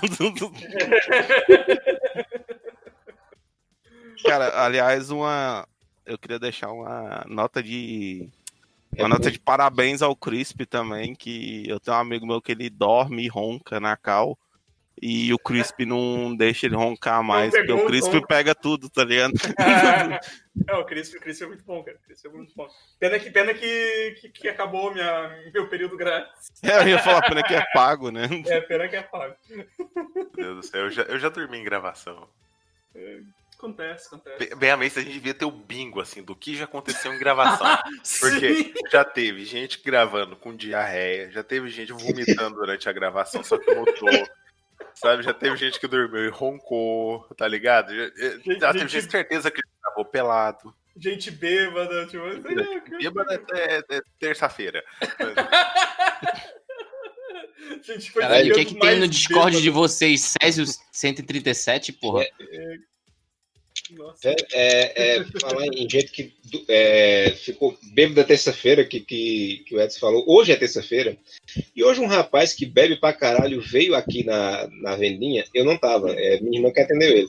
Cara, 4.24 4.64
aliás, 4.64 5.10
uma. 5.10 5.66
Eu 6.04 6.18
queria 6.18 6.38
deixar 6.38 6.70
uma 6.70 7.24
nota 7.28 7.62
de. 7.62 8.28
Uma 8.98 9.08
nota 9.08 9.30
de 9.30 9.38
parabéns 9.38 10.00
ao 10.00 10.16
Crisp 10.16 10.64
também, 10.64 11.14
que 11.14 11.64
eu 11.68 11.78
tenho 11.78 11.96
um 11.96 12.00
amigo 12.00 12.26
meu 12.26 12.40
que 12.40 12.52
ele 12.52 12.70
dorme 12.70 13.24
e 13.24 13.28
ronca 13.28 13.78
na 13.78 13.94
cal. 13.96 14.38
E 15.00 15.32
o 15.34 15.38
Crisp 15.38 15.84
não 15.84 16.34
deixa 16.34 16.64
ele 16.66 16.74
roncar 16.74 17.22
mais, 17.22 17.52
porque 17.52 17.70
o 17.72 17.84
Crisp 17.86 18.26
pega 18.26 18.54
tudo, 18.54 18.88
tá 18.88 19.04
ligado? 19.04 19.34
É, 20.66 20.74
o 20.74 20.84
Cris, 20.86 21.12
o 21.12 21.20
Cris 21.20 21.40
é 21.42 21.46
muito 21.46 21.62
bom, 21.64 21.82
cara. 21.84 21.98
O 21.98 22.00
Cris 22.06 22.24
é 22.24 22.28
muito 22.30 22.54
bom. 22.56 22.66
Pena 22.98 23.18
que, 23.18 23.30
pena 23.30 23.52
que, 23.52 24.16
que, 24.20 24.28
que 24.30 24.48
acabou 24.48 24.92
minha, 24.94 25.38
meu 25.52 25.68
período 25.68 25.98
grátis. 25.98 26.50
É, 26.62 26.78
eu 26.82 26.88
ia 26.88 26.98
falar, 26.98 27.20
pena 27.28 27.42
que 27.42 27.54
é 27.54 27.62
pago, 27.74 28.10
né? 28.10 28.22
É, 28.46 28.60
pena 28.62 28.88
que 28.88 28.96
é 28.96 29.02
pago. 29.02 29.34
Meu 29.50 30.30
Deus 30.34 30.56
do 30.56 30.62
céu, 30.62 30.84
eu 30.84 30.90
já, 30.90 31.02
eu 31.02 31.18
já 31.18 31.28
dormi 31.28 31.58
em 31.58 31.64
gravação. 31.64 32.26
Acontece, 33.58 34.06
acontece. 34.08 34.38
Bem- 34.38 34.56
Bem, 34.58 34.70
a 34.70 34.76
vez 34.76 34.96
a 34.96 35.00
gente 35.02 35.12
devia 35.12 35.34
ter 35.34 35.44
o 35.44 35.50
bingo, 35.50 36.00
assim, 36.00 36.22
do 36.22 36.34
que 36.34 36.54
já 36.56 36.64
aconteceu 36.64 37.12
em 37.12 37.18
gravação. 37.18 37.66
Porque 38.20 38.72
já 38.90 39.04
teve 39.04 39.44
gente 39.44 39.82
gravando 39.84 40.36
com 40.36 40.54
diarreia, 40.56 41.30
já 41.30 41.42
teve 41.42 41.68
gente 41.68 41.92
vomitando 41.92 42.56
durante 42.56 42.88
a 42.88 42.92
gravação, 42.92 43.42
só 43.44 43.58
que 43.58 43.74
mudou. 43.74 44.26
Sabe, 44.96 45.22
já 45.22 45.34
teve 45.34 45.56
gente 45.56 45.78
que 45.78 45.86
dormiu 45.86 46.24
e 46.24 46.28
roncou, 46.30 47.22
tá 47.36 47.46
ligado? 47.46 47.94
Já, 47.94 48.04
já 48.06 48.72
teve 48.72 48.78
gente- 48.80 48.88
gente 49.00 49.10
certeza 49.10 49.50
que 49.50 49.60
gravou 49.82 50.04
pelado. 50.06 50.74
Gente 50.96 51.30
bêbada, 51.30 52.06
tipo. 52.06 52.22
Bêbado 52.98 53.44
é, 53.52 53.84
é 53.90 54.00
terça-feira. 54.18 54.82
Gente, 57.82 58.10
foi 58.10 58.22
Caralho, 58.22 58.52
o 58.52 58.54
que 58.54 58.60
é 58.60 58.64
que 58.64 58.78
tem 58.78 58.98
no 59.00 59.08
Discord 59.08 59.50
bêbado. 59.50 59.62
de 59.62 59.70
vocês? 59.70 60.34
Césio 60.40 60.64
137, 60.92 61.92
porra. 61.92 62.20
Nossa. 62.20 62.30
É, 62.50 62.76
é, 64.52 65.16
é, 65.16 65.24
falar 65.40 65.66
em 65.66 65.88
gente 65.88 66.10
que 66.10 66.32
é, 66.68 67.32
ficou 67.36 67.76
bêbado 67.92 68.16
da 68.16 68.24
terça-feira, 68.24 68.84
que, 68.84 69.00
que, 69.00 69.64
que 69.66 69.74
o 69.74 69.80
Edson 69.80 69.98
falou. 70.00 70.24
Hoje 70.26 70.52
é 70.52 70.56
terça-feira. 70.56 71.16
E 71.74 71.82
hoje 71.84 72.00
um 72.00 72.06
rapaz 72.06 72.52
que 72.52 72.66
bebe 72.66 72.96
pra 72.96 73.12
caralho 73.12 73.60
veio 73.60 73.94
aqui 73.94 74.24
na, 74.24 74.68
na 74.80 74.96
vendinha. 74.96 75.44
Eu 75.54 75.64
não 75.64 75.76
tava, 75.76 76.12
é, 76.12 76.40
minha 76.40 76.58
irmã 76.58 76.72
que 76.72 76.80
atendeu 76.80 77.10
ele. 77.10 77.28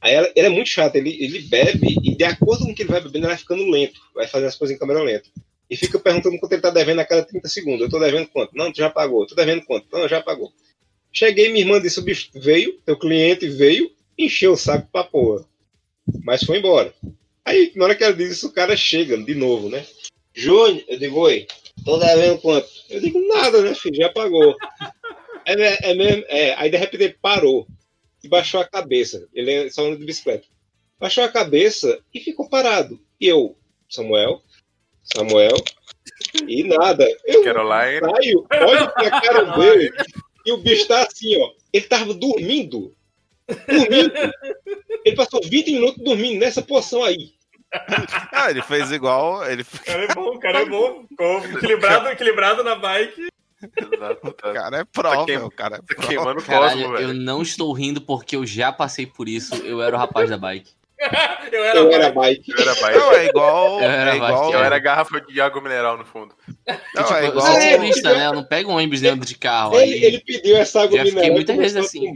Aí 0.00 0.14
ela- 0.14 0.32
ele 0.34 0.46
é 0.46 0.50
muito 0.50 0.68
chato, 0.70 0.96
ele, 0.96 1.10
ele 1.22 1.40
bebe 1.40 1.96
e 2.02 2.14
de 2.16 2.24
acordo 2.24 2.64
com 2.64 2.72
o 2.72 2.74
que 2.74 2.82
ele 2.82 2.90
vai 2.90 3.00
bebendo, 3.00 3.18
ele 3.26 3.26
vai 3.34 3.36
ficando 3.36 3.68
lento. 3.68 4.00
Vai 4.14 4.26
fazendo 4.26 4.48
as 4.48 4.56
coisas 4.56 4.74
em 4.74 4.78
câmera 4.80 5.02
lenta. 5.02 5.28
E 5.68 5.76
fica 5.76 5.98
perguntando 5.98 6.38
quanto 6.38 6.52
ele 6.52 6.62
tá 6.62 6.70
devendo 6.70 7.00
a 7.00 7.04
cada 7.04 7.22
30 7.22 7.48
segundos. 7.48 7.82
Eu 7.82 7.90
tô 7.90 7.98
devendo 8.00 8.26
quanto? 8.28 8.56
Não, 8.56 8.72
tu 8.72 8.78
já 8.78 8.90
pagou. 8.90 9.26
Tu 9.26 9.34
devendo 9.34 9.62
quanto? 9.64 9.86
Não, 9.92 10.08
já 10.08 10.20
pagou. 10.22 10.50
Cheguei, 11.12 11.48
minha 11.48 11.64
irmã 11.64 11.80
disse: 11.80 12.00
veio, 12.34 12.80
teu 12.84 12.98
cliente 12.98 13.48
veio, 13.48 13.90
encheu 14.18 14.52
o 14.52 14.56
saco 14.56 14.88
pra 14.90 15.04
porra. 15.04 15.44
Mas 16.24 16.42
foi 16.44 16.58
embora. 16.58 16.92
Aí, 17.44 17.72
na 17.74 17.84
hora 17.84 17.94
que 17.94 18.04
ela 18.04 18.12
diz 18.14 18.30
isso, 18.32 18.48
o 18.48 18.52
cara 18.52 18.76
chega 18.76 19.16
de 19.18 19.34
novo, 19.34 19.68
né? 19.68 19.84
Júnior, 20.34 20.84
eu 20.88 20.98
digo, 20.98 21.18
oi, 21.20 21.46
tô 21.84 21.98
devendo 21.98 22.38
quanto? 22.40 22.68
Eu 22.88 23.00
digo, 23.00 23.20
nada, 23.28 23.60
né, 23.62 23.74
filho? 23.74 23.96
Já 23.96 24.08
pagou. 24.10 24.54
É, 25.44 25.56
me- 25.56 25.78
é 25.82 25.94
mesmo? 25.94 26.24
É. 26.28 26.54
Aí, 26.54 26.70
de 26.70 26.76
repente, 26.76 27.02
ele 27.02 27.16
parou 27.20 27.66
e 28.22 28.28
baixou 28.28 28.60
a 28.60 28.64
cabeça. 28.64 29.26
Ele 29.34 29.50
é 29.52 29.70
só 29.70 29.86
anda 29.86 29.96
de 29.96 30.04
bicicleta. 30.04 30.46
Baixou 30.98 31.24
a 31.24 31.28
cabeça 31.28 31.98
e 32.12 32.20
ficou 32.20 32.48
parado. 32.48 33.00
E 33.20 33.26
eu, 33.26 33.56
Samuel, 33.88 34.42
Samuel, 35.02 35.56
e 36.46 36.62
nada. 36.64 37.06
Eu 37.24 37.42
Caroline. 37.42 38.00
saio, 38.00 38.46
olho 38.68 38.92
pra 38.92 39.20
cara 39.20 39.42
dele 39.56 39.90
e 40.46 40.52
o 40.52 40.58
bicho 40.58 40.86
tá 40.86 41.02
assim, 41.02 41.36
ó. 41.38 41.50
Ele 41.72 41.86
tava 41.86 42.12
dormindo. 42.14 42.94
Dormindo. 43.68 44.12
Ele 45.04 45.16
passou 45.16 45.40
20 45.42 45.72
minutos 45.72 46.02
dormindo 46.04 46.38
nessa 46.40 46.62
posição 46.62 47.02
aí. 47.04 47.32
Ah, 48.32 48.50
ele 48.50 48.62
fez 48.62 48.90
igual. 48.90 49.44
Ele... 49.48 49.62
O 49.62 49.84
cara 49.84 50.04
é 50.04 50.14
bom, 50.14 50.26
o 50.34 50.38
cara 50.40 50.60
é 50.60 50.64
bom. 50.66 51.04
Ficou 51.08 51.38
equilibrado, 51.44 52.08
equilibrado 52.08 52.64
na 52.64 52.74
bike. 52.74 53.28
Exato, 53.76 54.32
tá. 54.32 54.50
O 54.50 54.54
cara 54.54 54.78
é 54.78 54.84
pró, 54.84 55.10
Tá 55.16 55.24
queim- 55.26 55.36
meu, 55.36 55.46
o 55.46 55.50
cara 55.50 55.76
é 55.76 55.78
Tá 55.78 55.84
pró. 55.94 56.06
queimando 56.08 56.40
o 56.40 56.44
Caralho, 56.44 56.80
cosmo, 56.82 56.96
eu 56.96 57.14
não 57.14 57.42
estou 57.42 57.70
rindo 57.72 58.00
porque 58.00 58.34
eu 58.34 58.44
já 58.46 58.72
passei 58.72 59.06
por 59.06 59.28
isso. 59.28 59.54
Eu 59.56 59.82
era 59.82 59.94
o 59.94 59.98
rapaz 59.98 60.28
da 60.30 60.36
bike. 60.38 60.70
Eu 61.50 61.64
era, 61.64 61.78
Eu 61.78 61.90
era 61.90 62.12
bike. 62.12 62.52
Eu 62.52 62.58
era 62.60 62.74
bike. 62.74 62.98
Não, 62.98 63.12
é 63.12 63.26
igual. 63.26 63.80
Eu 63.80 63.90
era 63.90 64.12
É 64.12 64.16
igual. 64.16 64.52
Eu 64.52 64.58
era 64.62 64.78
garrafa 64.78 65.20
de 65.22 65.40
água 65.40 65.60
mineral 65.62 65.96
no 65.96 66.04
fundo. 66.04 66.34
Não, 66.94 67.02
Tipo, 67.02 67.14
é 67.14 67.22
eu 67.24 67.28
igual. 67.28 67.46
sou 67.46 67.56
É, 67.56 67.76
turista, 67.76 68.14
né? 68.14 68.26
Eu 68.26 68.32
não 68.34 68.44
pego 68.44 68.70
ônibus 68.70 69.00
dentro 69.00 69.26
de 69.26 69.36
carro. 69.36 69.74
Ele, 69.80 69.94
Aí... 69.94 70.04
ele 70.04 70.20
pediu 70.20 70.56
essa 70.58 70.82
água 70.82 70.98
Já 70.98 71.04
fiquei 71.06 71.14
mineral 71.14 71.30
e 71.30 71.34
muitas 71.34 71.56
vezes 71.56 71.76
assim. 71.78 72.12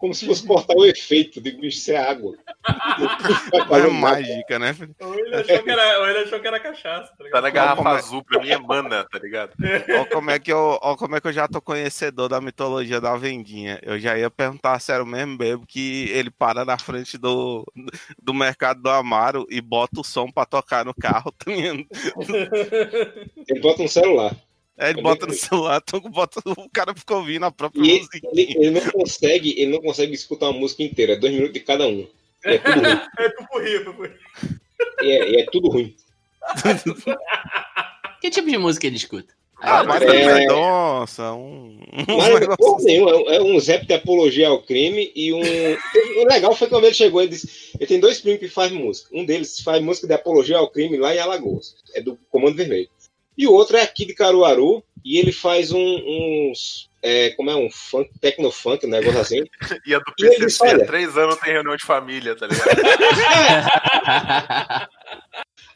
Como 0.00 0.14
se 0.14 0.24
fosse 0.26 0.46
cortar 0.46 0.74
o 0.74 0.84
efeito. 0.86 1.40
Digo, 1.40 1.60
bicho, 1.60 1.76
isso 1.78 1.92
é 1.92 1.96
água. 1.98 2.34
É 3.52 3.58
nada. 3.82 3.90
mágica, 3.90 4.58
né? 4.58 4.72
filho? 4.74 4.94
Ou 5.00 5.14
ele 5.14 5.34
achou 5.36 5.62
que 5.62 5.70
era, 5.70 6.00
ou 6.00 6.08
ele 6.08 6.18
achou 6.20 6.40
que 6.40 6.46
era 6.46 6.60
cachaça, 6.60 7.12
tá 7.16 7.24
Tá 7.30 7.40
na 7.40 7.50
garrafa 7.50 7.76
como 7.76 7.88
é? 7.88 7.92
azul, 7.98 8.24
pra 8.24 8.40
mim 8.40 8.50
é 8.50 8.58
mana, 8.58 9.04
tá 9.04 9.18
ligado? 9.18 9.52
Olha 9.60 10.06
como, 10.06 10.30
é 10.30 10.38
que 10.38 10.52
eu, 10.52 10.78
ó 10.82 10.96
como 10.96 11.16
é 11.16 11.20
que 11.20 11.28
eu 11.28 11.32
já 11.32 11.46
tô 11.46 11.60
conhecedor 11.60 12.28
da 12.28 12.40
mitologia 12.40 13.00
da 13.00 13.16
vendinha. 13.16 13.78
Eu 13.82 13.98
já 13.98 14.16
ia 14.18 14.30
perguntar 14.30 14.78
se 14.80 14.92
era 14.92 15.02
o 15.02 15.06
mesmo 15.06 15.36
bebo 15.36 15.66
que 15.66 16.08
ele 16.10 16.30
para 16.30 16.64
na 16.64 16.78
frente 16.78 17.16
do, 17.18 17.64
do 18.22 18.32
mercado 18.34 18.82
do 18.82 18.90
Amaro 18.90 19.46
e 19.50 19.60
bota 19.60 20.00
o 20.00 20.04
som 20.04 20.30
pra 20.30 20.44
tocar 20.46 20.84
no 20.84 20.94
carro. 20.94 21.30
tá? 21.32 21.44
Ele 23.48 23.60
bota 23.60 23.82
um 23.82 23.88
celular. 23.88 24.34
Aí 24.80 24.90
ele 24.92 25.02
bota 25.02 25.26
no 25.26 25.32
celular, 25.34 25.82
então 25.86 26.00
bota, 26.10 26.40
o 26.46 26.68
cara 26.70 26.94
fica 26.94 27.14
ouvindo 27.14 27.44
a 27.44 27.50
própria 27.52 27.80
E 27.82 27.90
ele, 27.90 27.98
música. 28.00 28.20
ele- 28.32 28.56
ele 28.58 28.70
não 28.70 28.90
consegue, 28.90 29.50
ele 29.60 29.70
não 29.72 29.80
consegue 29.82 30.14
escutar 30.14 30.48
uma 30.48 30.58
música 30.60 30.82
inteira, 30.82 31.12
é 31.12 31.16
dois 31.16 31.32
minutos 31.32 31.52
de 31.54 31.60
cada 31.60 31.86
um. 31.86 32.06
E 32.44 32.48
é 32.56 32.58
tudo 32.58 32.80
ruim. 32.80 32.98
É 33.18 33.24
é 33.24 33.28
pupurri. 33.30 34.14
E 35.02 35.10
é, 35.10 35.30
e 35.32 35.40
é 35.42 35.46
tudo 35.52 35.68
ruim. 35.68 35.94
Que 38.20 38.30
tipo 38.30 38.48
de 38.48 38.58
música 38.58 38.86
ele 38.86 38.96
escuta? 38.96 39.32
Ah, 39.62 39.82
eu- 39.82 39.86
mas 39.88 40.02
é- 40.02 40.22
é... 40.22 40.34
Mendonça, 40.34 41.32
um. 41.34 41.78
um 41.98 42.04
porra 42.06 42.76
assim. 42.78 42.86
nenhuma, 42.86 43.10
é 43.10 43.14
um- 43.16 43.30
é 43.30 43.42
um 43.42 43.60
zap 43.60 43.84
de 43.86 43.92
apologia 43.92 44.48
ao 44.48 44.62
crime 44.62 45.12
e 45.14 45.32
um. 45.34 45.40
O 45.40 46.24
legal 46.26 46.54
foi 46.56 46.66
quando 46.68 46.84
ele 46.86 46.94
chegou, 46.94 47.20
ele 47.20 47.30
disse. 47.32 47.72
Ele 47.78 47.86
tem 47.86 48.00
dois 48.00 48.20
primos 48.20 48.40
que 48.40 48.48
fazem 48.48 48.78
música. 48.78 49.10
Um 49.12 49.24
deles 49.24 49.60
faz 49.60 49.82
música 49.82 50.06
de 50.06 50.14
apologia 50.14 50.56
ao 50.56 50.70
crime 50.70 50.96
lá 50.96 51.14
em 51.14 51.18
Alagoas. 51.18 51.74
É 51.94 52.00
do 52.00 52.18
Comando 52.30 52.56
Vermelho. 52.56 52.88
E 53.36 53.46
o 53.46 53.52
outro 53.52 53.76
é 53.76 53.82
aqui 53.82 54.04
de 54.04 54.14
Caruaru 54.14 54.82
e 55.04 55.18
ele 55.18 55.32
faz 55.32 55.72
um, 55.72 55.78
uns. 55.80 56.88
É, 57.02 57.30
como 57.30 57.50
é 57.50 57.56
um 57.56 57.70
funk, 57.70 58.10
tecnofunk, 58.20 58.84
um 58.84 58.90
negócio 58.90 59.20
assim. 59.20 59.42
E 59.86 59.94
a 59.94 59.98
do 59.98 60.04
E 60.18 60.22
PCC, 60.28 60.44
disse, 60.46 60.62
olha- 60.62 60.84
há 60.84 60.86
três 60.86 61.16
anos 61.16 61.36
tem 61.36 61.52
reunião 61.54 61.76
de 61.76 61.84
família, 61.84 62.36
tá 62.36 62.46
ligado? 62.46 62.68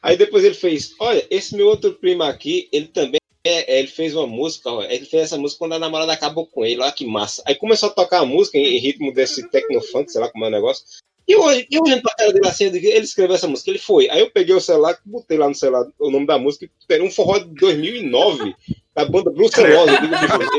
Aí 0.03 0.17
depois 0.19 0.45
ele 0.45 0.55
fez, 0.55 0.95
olha, 1.01 1.27
esse 1.31 1.57
meu 1.57 1.67
outro 1.67 1.95
primo 1.95 2.23
aqui, 2.25 2.69
ele 2.71 2.89
também 2.89 3.19
é, 3.47 3.77
é, 3.77 3.79
ele 3.79 3.89
fez 3.89 4.15
uma 4.15 4.27
música, 4.27 4.71
ó, 4.71 4.83
ele 4.83 5.07
fez 5.07 5.25
essa 5.25 5.39
música 5.39 5.61
quando 5.61 5.73
a 5.75 5.79
namorada 5.79 6.13
acabou 6.13 6.47
com 6.47 6.65
ele, 6.65 6.81
olha 6.81 6.93
que 6.93 7.07
massa. 7.07 7.43
Aí 7.47 7.55
começou 7.55 7.89
a 7.89 7.93
tocar 7.93 8.21
a 8.21 8.25
música 8.27 8.59
em, 8.59 8.77
em 8.77 8.79
ritmo 8.79 9.13
desse 9.13 9.49
tecnofunk, 9.49 10.11
sei 10.13 10.21
lá 10.21 10.29
como 10.31 10.45
é 10.45 10.49
o 10.49 10.51
negócio. 10.51 10.85
E 11.27 11.33
eu, 11.33 11.41
eu 11.71 11.83
olhando 11.83 12.03
pra 12.03 12.15
cara 12.15 12.33
dele 12.33 12.47
assim, 12.47 12.65
eu 12.67 12.75
ele 12.75 12.99
escreveu 13.05 13.35
essa 13.35 13.49
música, 13.49 13.71
ele 13.71 13.79
foi. 13.79 14.11
Aí 14.11 14.21
eu 14.21 14.31
peguei 14.31 14.55
o 14.55 14.61
celular, 14.61 14.97
botei 15.05 15.39
lá 15.39 15.49
no 15.49 15.55
celular 15.55 15.87
o 15.99 16.11
nome 16.11 16.27
da 16.27 16.39
música, 16.39 16.69
era 16.91 17.03
um 17.03 17.11
forró 17.11 17.39
de 17.39 17.47
2009, 17.55 18.55
da 18.95 19.05
banda 19.07 19.31
Brucelose. 19.31 19.93
Eu 19.95 20.05
ele 20.05 20.09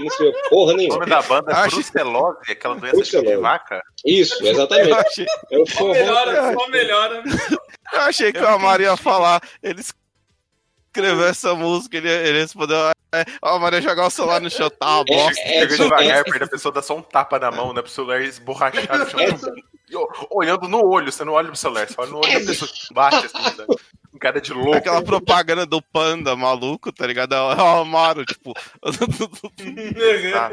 não 0.01 0.07
escreveu 0.07 0.33
porra 0.49 0.73
O 0.73 0.77
nenhuma. 0.77 0.95
nome 0.99 1.09
da 1.09 1.21
banda 1.21 1.51
é 1.51 1.55
Acho- 1.55 1.75
brucelose, 1.75 2.37
aquela 2.51 2.75
doença 2.75 2.95
de 2.95 3.01
Brucelose. 3.01 3.37
vaca. 3.37 3.81
Isso, 4.05 4.43
Eu 4.43 4.51
exatamente. 4.51 4.91
achei, 4.93 5.25
É 5.51 5.57
o 5.59 5.65
forró. 5.67 5.93
melhora, 5.93 6.53
só 6.53 6.67
melhora. 6.69 7.23
eu 7.93 7.99
achei 8.01 8.33
que 8.33 8.39
o 8.39 8.47
Amaro 8.47 8.81
ia 8.81 8.97
falar. 8.97 9.41
Ele 9.61 9.81
escreveu 10.95 11.25
essa 11.27 11.53
música, 11.53 11.97
ele, 11.97 12.09
ele 12.09 12.39
respondeu. 12.39 12.77
É, 13.13 13.23
ó, 13.41 13.55
a 13.55 13.59
Maria 13.59 13.81
jogar 13.81 14.07
o 14.07 14.09
celular 14.09 14.41
no 14.41 14.49
chão, 14.49 14.69
tá 14.69 14.95
uma 14.97 15.05
bosta. 15.05 15.39
É, 15.41 15.59
Chega 15.59 15.75
só- 15.77 15.83
devagar, 15.83 16.17
é- 16.19 16.23
perde 16.23 16.43
a 16.43 16.47
pessoa, 16.47 16.73
dá 16.73 16.81
só 16.81 16.97
um 16.97 17.01
tapa 17.01 17.39
na 17.39 17.51
mão, 17.51 17.73
né? 17.73 17.81
Pro 17.81 17.91
celular 17.91 18.21
esborrachar 18.21 18.97
no 18.97 19.09
chão. 19.09 19.19
Ó, 19.93 20.27
Olhando 20.31 20.67
no 20.67 20.83
olho, 20.85 21.11
você 21.11 21.23
não 21.23 21.33
olha 21.33 21.47
pro 21.47 21.55
celular, 21.55 21.87
você 21.87 21.95
olha 21.97 22.09
no 22.11 22.17
olho 22.17 22.39
da 22.39 22.45
pessoa 22.45 22.69
que 22.71 22.93
bate 22.93 23.25
assim, 23.27 23.55
sabe? 23.55 23.75
Um 24.13 24.17
cara 24.17 24.41
de 24.41 24.53
louco. 24.53 24.75
Aquela 24.77 25.01
propaganda 25.03 25.65
do 25.65 25.81
panda 25.81 26.35
maluco, 26.35 26.91
tá 26.91 27.05
ligado? 27.05 27.35
É 27.35 27.39
o 27.41 27.49
Amaro, 27.81 28.25
tipo. 28.25 28.53
Tá. 30.33 30.51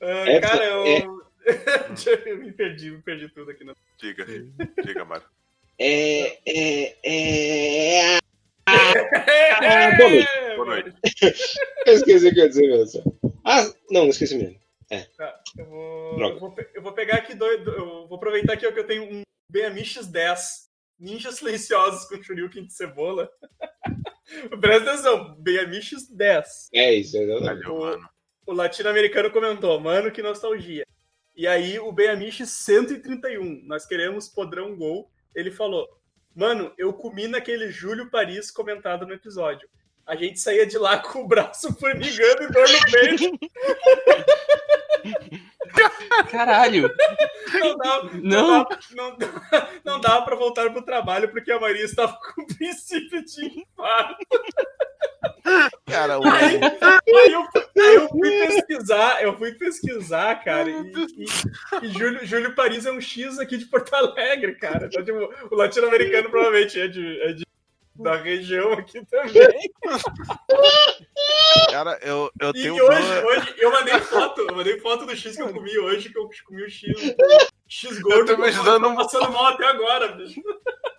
Ah, 0.00 0.30
É, 0.30 0.40
cara, 0.40 0.64
eu... 0.64 0.86
é. 0.86 1.06
eu 2.26 2.36
me 2.38 2.52
perdi, 2.52 2.90
me 2.90 2.98
perdi 3.02 3.28
tudo 3.28 3.50
aqui. 3.50 3.64
Né? 3.64 3.72
Diga, 3.98 4.24
diga, 4.84 5.04
Mário. 5.04 5.24
É, 5.78 6.38
é, 6.46 6.96
é... 7.04 8.18
Ah, 8.72 9.96
boa 9.96 10.10
noite. 10.10 10.28
Boa 10.56 10.66
noite. 10.66 10.96
Eu 11.86 11.94
esqueci 11.94 12.28
o 12.28 12.32
que 12.32 12.40
eu 12.40 12.44
ia 12.44 12.48
dizer 12.48 12.68
mesmo. 12.68 13.18
Ah, 13.44 13.64
não, 13.90 14.02
não 14.02 14.08
esqueci 14.08 14.36
mesmo. 14.36 14.60
Tá, 15.16 15.40
eu 15.56 15.64
vou, 15.66 16.16
Droga. 16.16 16.34
eu 16.34 16.40
vou, 16.40 16.54
eu 16.74 16.82
vou 16.82 16.92
pegar 16.92 17.16
aqui 17.16 17.34
dois. 17.34 17.66
Eu 17.66 18.06
vou 18.06 18.16
aproveitar 18.16 18.52
aqui 18.52 18.66
ó, 18.66 18.72
que 18.72 18.78
eu 18.78 18.86
tenho 18.86 19.04
um 19.04 19.22
BMX 19.48 20.06
10. 20.06 20.70
Ninjas 20.98 21.36
silenciosos 21.36 22.04
com 22.08 22.22
Shuriken 22.22 22.66
de 22.66 22.72
cebola. 22.72 23.28
Presta 24.60 24.92
atenção, 24.92 25.34
BMX 25.38 26.08
10. 26.10 26.68
É 26.74 26.94
isso, 26.94 27.16
exatamente. 27.16 27.64
Valeu, 27.64 27.80
mano. 27.80 28.08
O 28.46 28.52
latino-americano 28.52 29.30
comentou, 29.30 29.80
mano, 29.80 30.10
que 30.10 30.22
nostalgia. 30.22 30.84
E 31.34 31.46
aí 31.46 31.78
o 31.78 31.90
BMX 31.90 32.48
131, 32.50 33.62
nós 33.64 33.86
queremos 33.86 34.28
podrão 34.28 34.76
gol. 34.76 35.10
Ele 35.34 35.50
falou, 35.50 35.88
mano, 36.34 36.72
eu 36.76 36.92
comi 36.92 37.28
naquele 37.28 37.70
Júlio 37.70 38.10
Paris 38.10 38.50
comentado 38.50 39.06
no 39.06 39.14
episódio. 39.14 39.68
A 40.06 40.16
gente 40.16 40.40
saía 40.40 40.66
de 40.66 40.78
lá 40.78 40.98
com 41.02 41.20
o 41.20 41.26
braço 41.28 41.72
formigando 41.74 42.42
e 42.42 42.48
dor 42.48 42.68
no 42.68 42.90
peito. 42.90 43.38
Caralho. 46.30 46.90
Não 47.60 47.76
dava, 47.76 48.10
Não. 48.14 48.20
não. 48.22 48.64
dava, 48.64 48.78
não, 48.94 49.16
dava- 49.18 49.68
não 49.84 50.00
dava 50.00 50.24
pra 50.24 50.36
voltar 50.36 50.70
pro 50.70 50.82
trabalho 50.82 51.30
porque 51.30 51.50
a 51.52 51.60
Maria 51.60 51.84
estava 51.84 52.18
com 52.34 52.46
princípio 52.46 53.24
de 53.24 53.46
infarto. 53.46 54.16
Cara, 55.86 56.18
o, 56.20 56.24
Aí, 56.26 56.60
aí 56.62 57.32
eu, 57.32 57.40
aí 57.42 57.94
eu 57.96 58.02
eu 58.02 58.08
fui 58.08 58.30
pesquisar, 58.46 59.22
eu 59.22 59.36
fui 59.36 59.52
pesquisar, 59.54 60.36
cara, 60.44 60.70
e, 60.70 60.92
e- 61.18 61.26
e 61.86 61.88
Júlio, 61.88 62.24
Júlio 62.24 62.54
Paris 62.54 62.86
é 62.86 62.92
um 62.92 63.00
X 63.00 63.38
aqui 63.38 63.56
de 63.56 63.66
Porto 63.66 63.92
Alegre, 63.94 64.54
cara. 64.54 64.86
Então, 64.86 65.04
tipo, 65.04 65.18
o 65.50 65.56
latino-americano 65.56 66.30
provavelmente 66.30 66.80
é 66.80 66.86
de, 66.88 67.20
é 67.22 67.32
de- 67.32 67.44
da 67.94 68.16
região 68.16 68.72
aqui 68.72 69.04
também. 69.06 69.70
Cara, 71.70 71.98
eu, 72.02 72.30
eu 72.40 72.50
E 72.50 72.52
tenho 72.54 72.74
hoje, 72.74 72.86
duas- 73.02 73.24
hoje 73.24 73.54
eu 73.58 73.70
mandei 73.70 73.98
foto, 74.00 74.40
eu 74.40 74.54
mandei 74.56 74.80
foto 74.80 75.06
do 75.06 75.14
X 75.16 75.36
que 75.36 75.42
eu 75.42 75.52
comi 75.52 75.78
hoje, 75.78 76.08
que 76.10 76.18
eu 76.18 76.28
comi 76.46 76.62
o 76.64 76.70
X, 76.70 76.92
X 77.68 77.98
gordo. 78.00 78.20
Eu 78.20 78.26
tô 78.26 78.34
imaginando 78.34 78.88
tô 78.88 78.94
passando 78.96 79.30
mal 79.32 79.46
até 79.46 79.66
agora, 79.66 80.08
bicho. 80.12 80.40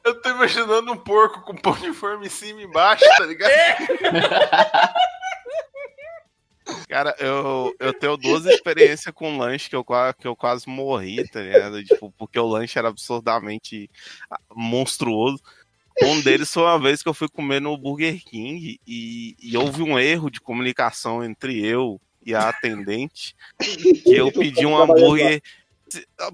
Eu 0.04 0.22
tô 0.22 0.30
imaginando 0.30 0.92
um 0.92 0.98
porco 0.98 1.42
com 1.42 1.56
pão 1.56 1.74
de 1.76 1.94
forma 1.94 2.26
em 2.26 2.30
cima 2.30 2.62
e 2.62 2.66
embaixo, 2.66 3.06
tá 3.18 3.26
ligado? 3.26 3.52
Cara, 6.88 7.14
eu, 7.20 7.76
eu 7.80 7.94
tenho 7.94 8.16
duas 8.16 8.46
experiências 8.46 9.14
com 9.14 9.38
lanche 9.38 9.70
que 9.70 9.76
eu, 9.76 9.84
que 10.18 10.28
eu 10.28 10.36
quase 10.36 10.68
morri, 10.70 11.28
tá 11.28 11.42
ligado? 11.42 11.84
Tipo, 11.84 12.12
porque 12.18 12.40
o 12.40 12.48
lanche 12.48 12.80
era 12.80 12.88
absurdamente 12.88 13.90
monstruoso. 14.56 15.42
Um 16.02 16.22
deles 16.22 16.52
foi 16.52 16.64
uma 16.64 16.80
vez 16.80 17.04
que 17.04 17.10
eu 17.10 17.14
fui 17.14 17.30
comer 17.30 17.62
no 17.62 17.78
Burger 17.78 18.24
King 18.24 18.80
e, 18.88 19.36
e 19.40 19.58
houve 19.58 19.84
um 19.84 20.00
erro 20.00 20.30
de 20.30 20.42
comunicação 20.42 21.24
entre 21.24 21.64
eu 21.64 22.02
e 22.26 22.34
a 22.34 22.50
atendente, 22.50 23.36
que 23.60 24.16
eu 24.16 24.32
pedi 24.32 24.66
um 24.66 24.76
hambúrguer. 24.76 25.42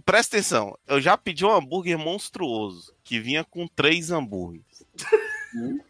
Presta 0.05 0.37
atenção, 0.37 0.77
eu 0.87 1.01
já 1.01 1.17
pedi 1.17 1.45
um 1.45 1.51
hambúrguer 1.51 1.97
monstruoso, 1.97 2.93
que 3.03 3.19
vinha 3.19 3.43
com 3.43 3.67
três 3.67 4.11
hambúrgueres. 4.11 4.85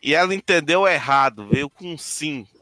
E 0.01 0.15
ela 0.15 0.33
entendeu 0.33 0.87
errado, 0.87 1.47
veio 1.47 1.69
com 1.69 1.97
cinco. 1.97 2.57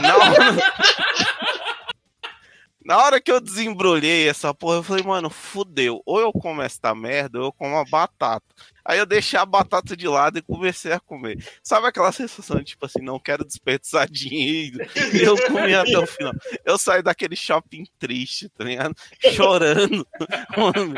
Na 0.00 0.16
hora, 0.16 0.56
na 2.84 2.98
hora 2.98 3.20
que 3.20 3.32
eu 3.32 3.40
desembrulhei 3.40 4.28
essa 4.28 4.54
porra, 4.54 4.76
eu 4.76 4.82
falei, 4.82 5.02
mano, 5.02 5.30
fudeu. 5.30 6.02
Ou 6.04 6.20
eu 6.20 6.32
como 6.32 6.62
esta 6.62 6.94
merda, 6.94 7.38
ou 7.38 7.46
eu 7.46 7.52
como 7.52 7.76
a 7.76 7.84
batata. 7.84 8.44
Aí 8.84 8.98
eu 8.98 9.06
deixei 9.06 9.38
a 9.38 9.46
batata 9.46 9.96
de 9.96 10.08
lado 10.08 10.38
e 10.38 10.42
comecei 10.42 10.92
a 10.92 11.00
comer. 11.00 11.38
Sabe 11.62 11.86
aquela 11.86 12.10
sensação 12.12 12.58
de, 12.58 12.64
tipo 12.64 12.84
assim, 12.86 13.00
não 13.00 13.18
quero 13.18 13.44
desperdiçar 13.44 14.10
dinheiro. 14.10 14.78
E 15.14 15.22
eu 15.22 15.36
comi 15.46 15.74
até 15.74 15.98
o 15.98 16.06
final. 16.06 16.32
Eu 16.64 16.76
saí 16.78 17.02
daquele 17.02 17.36
shopping 17.36 17.84
triste, 17.98 18.48
tá 18.48 18.64
ligado? 18.64 18.94
Chorando. 19.32 20.06
Mano, 20.56 20.94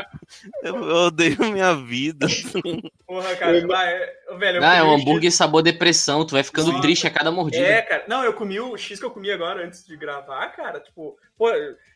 eu, 0.63 0.75
eu 0.75 0.95
odeio 1.07 1.37
minha 1.51 1.75
vida. 1.75 2.27
Porra, 3.05 3.35
cara, 3.35 3.65
vai, 3.67 3.93
é- 3.93 4.15
velho, 4.37 4.57
eu 4.57 4.63
Ah, 4.63 4.75
é 4.75 4.83
um 4.83 4.93
X- 4.93 5.01
hambúrguer 5.01 5.31
sabor 5.31 5.61
depressão, 5.61 6.25
tu 6.25 6.31
vai 6.31 6.43
ficando 6.43 6.71
Sim. 6.71 6.81
triste 6.81 7.07
a 7.07 7.11
cada 7.11 7.31
mordida. 7.31 7.63
É, 7.65 7.81
cara. 7.81 8.05
Não, 8.07 8.23
eu 8.23 8.33
comi 8.33 8.59
o 8.59 8.75
X 8.77 8.99
que 8.99 9.05
eu 9.05 9.11
comi 9.11 9.31
agora 9.31 9.65
antes 9.65 9.85
de 9.85 9.95
gravar, 9.95 10.47
cara. 10.49 10.79
Tipo, 10.79 11.17
pô, 11.37 11.49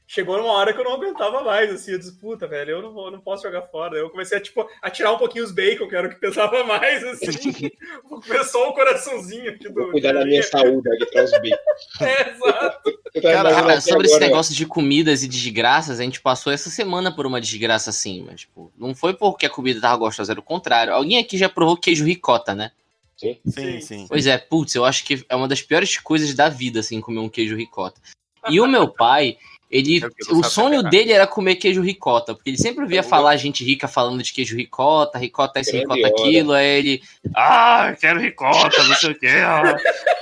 chegou 0.09 0.37
numa 0.37 0.53
hora 0.53 0.73
que 0.73 0.79
eu 0.79 0.83
não 0.83 0.93
aguentava 0.93 1.43
mais, 1.43 1.71
assim. 1.71 1.91
Eu 1.91 1.99
disse, 1.99 2.19
puta, 2.19 2.47
velho, 2.47 2.71
eu 2.71 2.81
não, 2.81 2.91
vou, 2.91 3.11
não 3.11 3.19
posso 3.21 3.43
jogar 3.43 3.61
fora. 3.67 3.95
Eu 3.95 4.09
comecei 4.09 4.39
a, 4.39 4.41
tipo, 4.41 4.67
a 4.81 4.89
tirar 4.89 5.13
um 5.13 5.19
pouquinho 5.19 5.45
os 5.45 5.51
bacon, 5.51 5.87
que 5.87 5.95
era 5.95 6.07
o 6.07 6.09
que 6.09 6.15
pesava 6.15 6.63
mais, 6.63 7.03
assim. 7.03 7.69
Vou 8.09 8.19
comer 8.19 8.43
só 8.43 8.69
o 8.69 8.73
coraçãozinho 8.73 9.51
aqui 9.51 9.69
do. 9.69 9.91
Cuidar 9.91 10.13
da 10.13 10.25
minha 10.25 10.41
saúde 10.41 10.89
aqui 10.91 11.03
atrás 11.03 11.31
do 11.31 11.39
bico. 11.39 11.57
É, 12.01 12.31
exato. 12.31 12.99
Cara, 13.21 13.81
sobre 13.81 14.07
esse 14.07 14.15
agora- 14.15 14.29
negócio 14.31 14.55
de 14.55 14.65
comidas 14.65 15.21
e 15.21 15.27
desgraças, 15.27 15.99
a 15.99 16.03
gente 16.03 16.19
passou 16.19 16.51
essa 16.51 16.71
semana 16.71 17.15
por 17.15 17.27
uma 17.27 17.39
desgraça 17.39 17.91
assim, 17.91 18.25
mas, 18.25 18.41
tipo, 18.41 18.73
não 18.75 18.95
foi 18.95 19.13
porque 19.13 19.45
a 19.45 19.49
comida 19.49 19.79
tava 19.79 19.97
gostosa, 19.97 20.33
era 20.33 20.39
o 20.39 20.43
contrário. 20.43 20.91
Alguém 20.91 21.19
aqui 21.19 21.37
já 21.37 21.47
provou 21.47 21.77
queijo 21.77 22.03
ricota, 22.03 22.55
né? 22.55 22.71
Sim. 23.15 23.37
Sim, 23.45 23.81
sim. 23.81 24.05
Pois 24.09 24.25
é, 24.25 24.37
putz, 24.39 24.73
eu 24.73 24.85
acho 24.85 25.03
que 25.03 25.23
é 25.29 25.35
uma 25.35 25.47
das 25.47 25.61
piores 25.61 25.97
coisas 25.99 26.33
da 26.33 26.49
vida, 26.49 26.79
assim, 26.79 26.99
comer 26.99 27.19
um 27.19 27.29
queijo 27.29 27.55
ricota. 27.55 28.01
E 28.49 28.59
o 28.59 28.65
meu 28.67 28.87
pai, 28.87 29.37
ele. 29.69 30.03
É 30.03 30.33
O 30.33 30.43
sonho 30.43 30.81
dele 30.83 31.11
era 31.13 31.27
comer 31.27 31.55
queijo 31.55 31.81
ricota, 31.81 32.33
porque 32.33 32.49
ele 32.49 32.57
sempre 32.57 32.83
ouvia 32.83 32.99
Eu- 32.99 33.03
falar 33.03 33.35
gente 33.37 33.63
rica 33.63 33.87
falando 33.87 34.23
de 34.23 34.33
queijo 34.33 34.55
ricota, 34.55 35.17
ricota 35.19 35.59
isso, 35.59 35.71
Grande 35.71 35.85
ricota 35.93 36.07
hora. 36.13 36.23
aquilo, 36.27 36.53
aí 36.53 36.65
ele. 36.67 37.03
Ah, 37.35 37.95
quero 37.99 38.19
ricota, 38.19 38.83
não 38.83 38.95
sei 38.95 39.11
o 39.11 39.19
quê. 39.19 39.27
ah." 39.27 39.63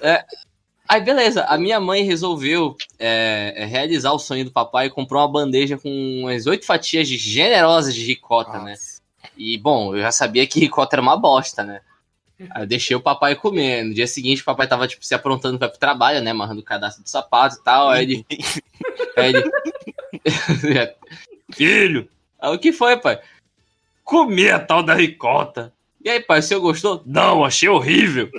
É, 0.00 0.24
Aí, 0.88 1.00
beleza, 1.02 1.44
a 1.44 1.58
minha 1.58 1.78
mãe 1.80 2.02
resolveu 2.02 2.74
é, 2.98 3.52
é, 3.56 3.64
realizar 3.66 4.12
o 4.12 4.18
sonho 4.18 4.44
do 4.44 4.50
papai 4.50 4.86
e 4.86 4.90
comprou 4.90 5.20
uma 5.20 5.28
bandeja 5.28 5.76
com 5.76 5.90
umas 6.22 6.46
oito 6.46 6.64
fatias 6.64 7.06
de- 7.08 7.18
generosas 7.18 7.94
de 7.94 8.02
ricota, 8.06 8.58
né? 8.60 8.74
E, 9.36 9.58
bom, 9.58 9.94
eu 9.94 10.00
já 10.00 10.10
sabia 10.10 10.46
que 10.46 10.60
ricota 10.60 10.94
era 10.96 11.02
uma 11.02 11.16
bosta, 11.16 11.62
né? 11.62 11.80
Aí 12.50 12.62
eu 12.62 12.66
deixei 12.66 12.94
o 12.96 13.00
papai 13.00 13.34
comer. 13.34 13.84
No 13.84 13.92
dia 13.94 14.06
seguinte, 14.06 14.42
o 14.42 14.44
papai 14.44 14.66
tava, 14.68 14.86
tipo, 14.86 15.04
se 15.04 15.14
aprontando 15.14 15.58
pra 15.58 15.66
ir 15.66 15.70
pro 15.70 15.78
trabalho, 15.78 16.20
né? 16.20 16.30
Amarrando 16.30 16.60
o 16.60 16.64
cadastro 16.64 17.02
do 17.02 17.08
sapato 17.10 17.56
e 17.56 17.64
tal. 17.64 17.90
Aí 17.90 18.02
ele. 18.04 18.26
Aí 19.16 19.34
ele. 19.34 19.50
Filho! 21.54 22.08
Aí 22.40 22.54
o 22.54 22.58
que 22.58 22.72
foi, 22.72 22.96
pai? 22.96 23.18
Comi 24.04 24.48
a 24.48 24.58
tal 24.60 24.82
da 24.82 24.94
ricota. 24.94 25.72
E 26.04 26.08
aí, 26.08 26.20
pai, 26.20 26.38
o 26.38 26.42
senhor 26.42 26.60
gostou? 26.60 27.02
Não, 27.04 27.44
achei 27.44 27.68
horrível. 27.68 28.30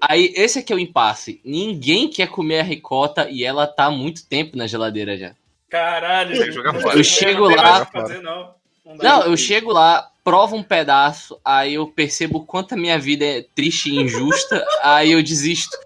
Aí, 0.00 0.32
esse 0.36 0.58
aqui 0.58 0.72
é 0.72 0.76
o 0.76 0.78
impasse. 0.78 1.40
Ninguém 1.44 2.08
quer 2.08 2.28
comer 2.28 2.60
a 2.60 2.62
ricota 2.62 3.28
e 3.30 3.42
ela 3.42 3.66
tá 3.66 3.86
há 3.86 3.90
muito 3.90 4.26
tempo 4.26 4.56
na 4.56 4.66
geladeira 4.66 5.16
já. 5.16 5.34
Caralho. 5.70 6.36
Tem 6.36 6.44
que 6.46 6.52
jogar 6.52 6.74
fora. 6.74 6.98
Eu 6.98 7.02
chego 7.04 7.48
lá- 7.48 7.86
fazer, 7.86 8.20
não. 8.20 8.54
Não. 8.84 8.96
Não, 8.96 9.22
eu 9.22 9.36
chego 9.36 9.72
lá, 9.72 10.10
provo 10.24 10.56
um 10.56 10.62
pedaço, 10.62 11.38
aí 11.44 11.74
eu 11.74 11.86
percebo 11.86 12.38
o 12.38 12.44
quanto 12.46 12.72
a 12.74 12.76
minha 12.76 12.98
vida 12.98 13.24
é 13.24 13.44
triste 13.54 13.90
e 13.90 14.00
injusta, 14.00 14.64
aí 14.82 15.12
eu 15.12 15.22
desisto. 15.22 15.76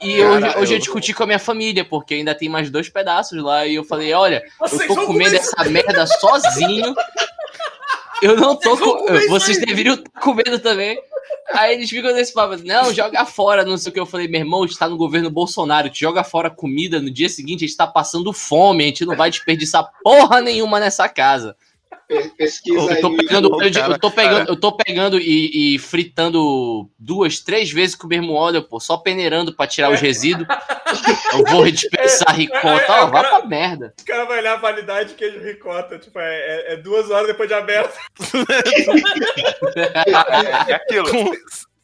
E 0.00 0.22
hoje, 0.22 0.40
Cara, 0.42 0.60
hoje 0.60 0.72
eu 0.74 0.76
eu- 0.76 0.80
discuti 0.80 1.12
com 1.14 1.22
a 1.24 1.26
minha 1.26 1.38
família, 1.40 1.84
porque 1.84 2.14
ainda 2.14 2.34
tem 2.34 2.48
mais 2.48 2.70
dois 2.70 2.88
pedaços 2.88 3.42
lá, 3.42 3.66
e 3.66 3.74
eu 3.74 3.82
falei, 3.82 4.12
olha, 4.12 4.44
eu 4.60 4.68
Vocês 4.68 4.86
tô 4.86 4.94
vão 4.94 5.06
comendo 5.06 5.30
comer 5.30 5.40
essa 5.40 5.64
merda 5.64 6.06
sozinho. 6.06 6.94
Eu 8.20 8.36
não 8.36 8.56
tô 8.56 8.76
Vocês 8.76 9.24
com. 9.26 9.28
Vocês 9.28 9.58
deveriam 9.60 9.94
estar 9.94 10.20
comendo 10.20 10.58
também. 10.58 11.00
Aí 11.52 11.74
eles 11.74 11.88
ficam 11.88 12.12
nesse 12.12 12.32
papo, 12.34 12.56
não, 12.64 12.92
joga 12.92 13.24
fora, 13.24 13.64
não 13.64 13.78
sei 13.78 13.90
o 13.90 13.92
que. 13.94 13.98
Eu 14.00 14.04
falei, 14.06 14.28
meu 14.28 14.40
irmão, 14.40 14.62
a 14.64 14.66
gente 14.66 14.78
tá 14.78 14.88
no 14.88 14.96
governo 14.98 15.30
Bolsonaro, 15.30 15.88
te 15.88 16.00
joga 16.00 16.22
fora 16.22 16.50
comida, 16.50 17.00
no 17.00 17.10
dia 17.10 17.28
seguinte 17.28 17.64
a 17.64 17.66
gente 17.66 17.76
tá 17.76 17.86
passando 17.86 18.32
fome, 18.32 18.84
a 18.84 18.86
gente 18.88 19.06
não 19.06 19.16
vai 19.16 19.30
desperdiçar 19.30 19.88
porra 20.02 20.40
nenhuma 20.42 20.78
nessa 20.78 21.08
casa. 21.08 21.56
Pe- 22.08 22.30
Pesquisa 22.38 22.94
Eu 22.94 23.00
tô 23.02 23.16
pegando, 23.16 23.44
eu 23.48 23.50
tô 23.98 24.10
pegando, 24.10 24.36
cara. 24.38 24.48
eu 24.48 24.56
tô 24.56 24.72
pegando 24.72 25.18
e, 25.20 25.74
e 25.74 25.78
fritando 25.78 26.88
duas, 26.98 27.38
três 27.40 27.70
vezes 27.70 27.94
com 27.94 28.06
o 28.06 28.10
mesmo 28.10 28.32
óleo, 28.32 28.62
pô, 28.62 28.80
só 28.80 28.96
peneirando 28.96 29.52
pra 29.54 29.66
tirar 29.66 29.92
os 29.92 30.00
resíduos. 30.00 30.48
Eu 31.34 31.44
vou 31.44 31.70
dispensar 31.70 32.34
ricota, 32.34 32.66
é, 32.66 32.86
ó, 33.02 33.06
o 33.06 33.10
vai 33.10 33.22
pra 33.22 33.44
merda. 33.44 33.92
O 34.00 34.04
cara 34.06 34.24
vai 34.24 34.38
olhar 34.38 34.54
a 34.54 34.56
validade 34.56 35.10
de 35.10 35.14
queijo 35.16 35.38
ricota. 35.38 35.98
Tipo, 35.98 36.18
é, 36.18 36.34
é- 36.34 36.72
é 36.72 36.76
duas 36.78 37.10
horas 37.10 37.26
depois 37.26 37.46
de 37.48 37.54
aberto. 37.54 37.94
É 40.68 40.74
aquilo. 40.74 41.06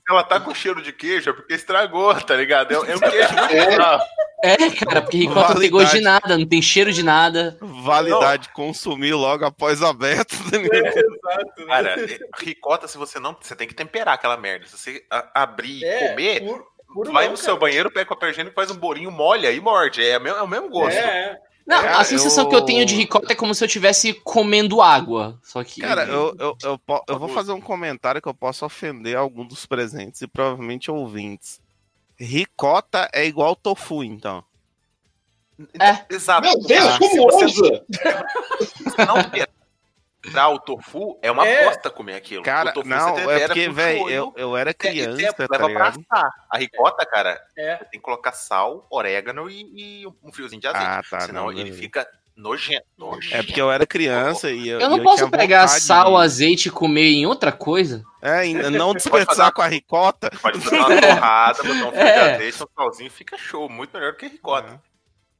Se 0.06 0.12
ela 0.12 0.22
tá 0.22 0.38
com 0.38 0.54
cheiro 0.54 0.82
de 0.82 0.92
queijo, 0.92 1.30
é 1.30 1.32
porque 1.32 1.54
estragou, 1.54 2.14
tá 2.20 2.36
ligado? 2.36 2.72
É, 2.72 2.74
é 2.74 2.96
um 2.96 3.00
queijo 3.00 3.34
muito 3.34 3.54
É. 3.54 4.24
É, 4.46 4.70
cara, 4.70 5.00
porque 5.00 5.16
ricota 5.16 5.54
não 5.54 5.60
tem 5.60 5.70
gosto 5.70 5.94
de 5.96 6.00
nada, 6.02 6.36
não 6.36 6.46
tem 6.46 6.60
cheiro 6.60 6.92
de 6.92 7.02
nada. 7.02 7.56
Validade 7.62 8.50
consumir 8.50 9.14
logo 9.14 9.42
após 9.46 9.80
aberto. 9.82 10.36
tá 10.50 10.58
ligado? 10.58 10.84
Exato. 10.98 11.60
né? 11.60 11.66
Cara, 11.66 12.00
é, 12.04 12.18
ricota, 12.38 12.86
se 12.86 12.98
você 12.98 13.18
não. 13.18 13.34
Você 13.40 13.56
tem 13.56 13.66
que 13.66 13.74
temperar 13.74 14.12
aquela 14.14 14.36
merda. 14.36 14.66
Se 14.66 14.76
você 14.76 15.02
a- 15.10 15.30
abrir 15.42 15.80
e 15.80 15.84
É, 15.86 16.08
comer, 16.10 16.40
puro- 16.42 16.66
puro 16.92 17.12
vai 17.12 17.24
não, 17.24 17.30
no 17.32 17.36
cara. 17.38 17.44
seu 17.46 17.56
banheiro, 17.58 17.90
pega 17.90 18.04
o 18.04 18.14
papel 18.14 18.28
higiênico, 18.30 18.54
faz 18.54 18.70
um 18.70 18.76
bolinho, 18.76 19.10
molha 19.10 19.50
e 19.50 19.58
morde. 19.60 20.04
É, 20.06 20.18
o 20.18 20.20
mesmo- 20.20 20.38
é 20.38 20.42
o 20.42 20.48
mesmo 20.48 20.68
gosto. 20.68 20.98
É, 20.98 21.00
é. 21.00 21.38
Não, 21.66 21.80
Cara, 21.80 21.98
a 21.98 22.04
sensação 22.04 22.44
eu- 22.44 22.50
que 22.50 22.56
eu 22.56 22.62
tenho 22.62 22.84
de 22.84 22.94
ricota 22.94 23.32
é 23.32 23.36
como 23.36 23.54
se 23.54 23.64
eu 23.64 23.66
estivesse 23.66 24.12
comendo 24.12 24.82
água. 24.82 25.38
Só 25.42 25.64
que. 25.64 25.80
Cara, 25.80 26.04
eu, 26.04 26.34
eu, 26.38 26.56
eu, 26.62 26.80
eu 27.08 27.18
vou 27.18 27.28
fazer 27.28 27.52
um 27.52 27.60
comentário 27.60 28.20
que 28.20 28.28
eu 28.28 28.34
posso 28.34 28.66
ofender 28.66 29.16
algum 29.16 29.46
dos 29.46 29.64
presentes 29.64 30.20
e 30.20 30.26
provavelmente 30.26 30.90
ouvintes. 30.90 31.60
Ricota 32.18 33.08
é 33.12 33.24
igual 33.26 33.56
tofu, 33.56 34.04
então. 34.04 34.44
É. 35.80 36.04
Exato. 36.14 36.42
Meu 36.46 36.58
Deus, 36.60 36.92
Se 36.92 36.98
como 36.98 37.30
você 37.30 37.44
ousa? 37.44 37.84
não 39.06 39.16
temperar 40.24 40.50
o 40.52 40.58
tofu, 40.58 41.18
é 41.22 41.30
uma 41.30 41.46
É. 41.46 41.64
bosta 41.66 41.90
comer 41.90 42.14
aquilo. 42.16 42.42
Cara, 42.42 42.70
o 42.70 42.72
tofu 42.72 42.88
não, 42.88 43.14
você 43.14 43.30
é 43.42 43.46
porque, 43.46 43.68
velho, 43.68 44.08
eu, 44.10 44.32
eu 44.36 44.56
era 44.56 44.70
é, 44.70 44.72
e 44.72 44.74
criança, 44.74 45.16
tempo, 45.16 45.34
tá 45.36 45.46
leva 45.50 45.56
pra 45.58 45.66
ligado? 45.90 46.04
assar. 46.10 46.30
A 46.50 46.58
ricota, 46.58 47.06
cara, 47.06 47.40
É. 47.56 47.76
tem 47.76 47.90
que 47.92 48.00
colocar 48.00 48.32
sal, 48.32 48.86
orégano 48.90 49.48
e, 49.50 50.02
e 50.02 50.06
um 50.22 50.32
fiozinho 50.32 50.60
de 50.60 50.66
azeite. 50.66 50.86
Ah, 50.86 51.02
tá. 51.08 51.20
senão 51.20 51.44
não, 51.44 51.50
ele 51.52 51.64
beleza. 51.64 51.78
fica 51.80 52.06
nojento. 52.36 52.84
nojento. 52.98 53.36
É 53.36 53.42
porque 53.42 53.60
eu 53.60 53.70
era 53.70 53.86
criança 53.86 54.50
e 54.50 54.68
eu. 54.68 54.80
Eu 54.80 54.90
não 54.90 54.98
e 54.98 55.02
posso 55.02 55.18
tinha 55.18 55.30
pegar 55.30 55.68
sal, 55.68 56.16
de- 56.18 56.24
azeite 56.24 56.68
e 56.68 56.70
comer 56.72 57.12
em 57.12 57.26
outra 57.26 57.52
coisa? 57.52 58.02
É, 58.20 58.38
ainda 58.38 58.70
não 58.70 58.92
desperdiçar 58.94 59.52
com 59.52 59.62
a 59.62 59.66
ricota. 59.68 60.30
Pode 60.42 60.58
fazer 60.60 60.76
uma 60.78 61.00
torrada, 61.00 61.62
botar 61.62 61.74
um 61.86 61.92
fio 61.92 61.92
de 61.92 61.98
É. 61.98 62.34
azeite, 62.34 62.62
um 62.64 62.66
salzinho, 62.74 63.10
fica 63.10 63.36
show. 63.38 63.68
Muito 63.68 63.92
melhor 63.96 64.16
que 64.16 64.26
ricota. 64.26 64.80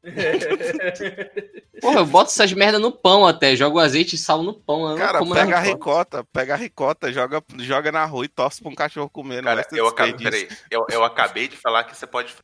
Porra, 1.81 2.01
eu 2.01 2.07
boto 2.07 2.31
essas 2.31 2.53
merda 2.53 2.79
no 2.79 2.93
pão 2.93 3.27
até, 3.27 3.57
jogo 3.57 3.79
azeite 3.79 4.15
e 4.15 4.19
sal 4.19 4.43
no 4.43 4.55
pão. 4.55 4.95
Cara, 4.97 5.25
pega 5.25 5.57
a 5.57 5.61
ricota. 5.61 6.25
pega 6.25 6.55
a 6.55 6.57
ricota, 6.57 7.13
joga, 7.13 7.43
joga 7.59 7.91
na 7.91 8.05
rua 8.05 8.25
e 8.25 8.29
torce 8.29 8.61
pra 8.63 8.71
um 8.71 8.75
cachorro 8.75 9.11
comer. 9.11 9.43
Cara, 9.43 9.67
eu 9.73 9.89
acabei, 9.89 10.15
peraí, 10.15 10.49
eu, 10.71 10.87
eu 10.91 11.05
acabei 11.05 11.49
de 11.49 11.57
falar 11.57 11.85
que 11.85 11.97
você 11.97 12.07
pode 12.07 12.35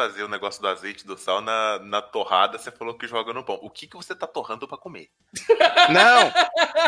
fazer 0.00 0.22
o 0.22 0.28
negócio 0.28 0.62
do 0.62 0.68
azeite 0.68 1.06
do 1.06 1.14
sal 1.18 1.42
na, 1.42 1.78
na 1.80 2.00
torrada, 2.00 2.56
você 2.56 2.70
falou 2.70 2.94
que 2.94 3.06
joga 3.06 3.34
no 3.34 3.44
pão. 3.44 3.58
O 3.60 3.68
que, 3.68 3.86
que 3.86 3.96
você 3.96 4.14
tá 4.14 4.26
torrando 4.26 4.66
pra 4.66 4.78
comer? 4.78 5.08
Não, 5.92 6.32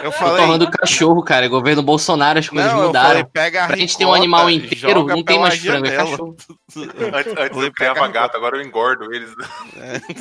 eu 0.02 0.10
Tô 0.10 0.12
falei. 0.12 0.42
falando 0.42 0.64
do 0.64 0.70
cachorro, 0.70 1.22
cara. 1.22 1.46
Governo 1.46 1.82
Bolsonaro, 1.82 2.38
as 2.38 2.48
coisas 2.48 2.72
Não, 2.72 2.86
mudaram. 2.86 3.08
falei, 3.08 3.24
pega 3.24 3.64
a 3.64 3.66
pra 3.66 3.76
gente 3.76 3.98
ter 3.98 4.06
um 4.06 4.12
ricota, 4.12 4.22
animal 4.22 4.50
inteiro, 4.50 5.04
não 5.04 5.22
tem 5.22 5.38
mais 5.38 5.58
frango, 5.58 5.86
é 5.86 5.96
cachorro. 5.96 6.36
Antes, 7.14 7.34
antes 7.36 7.62
eu 7.62 7.72
criava 7.72 8.04
a 8.04 8.08
gato, 8.08 8.36
agora 8.36 8.56
eu 8.56 8.62
engordo 8.62 9.12
eles. 9.12 9.30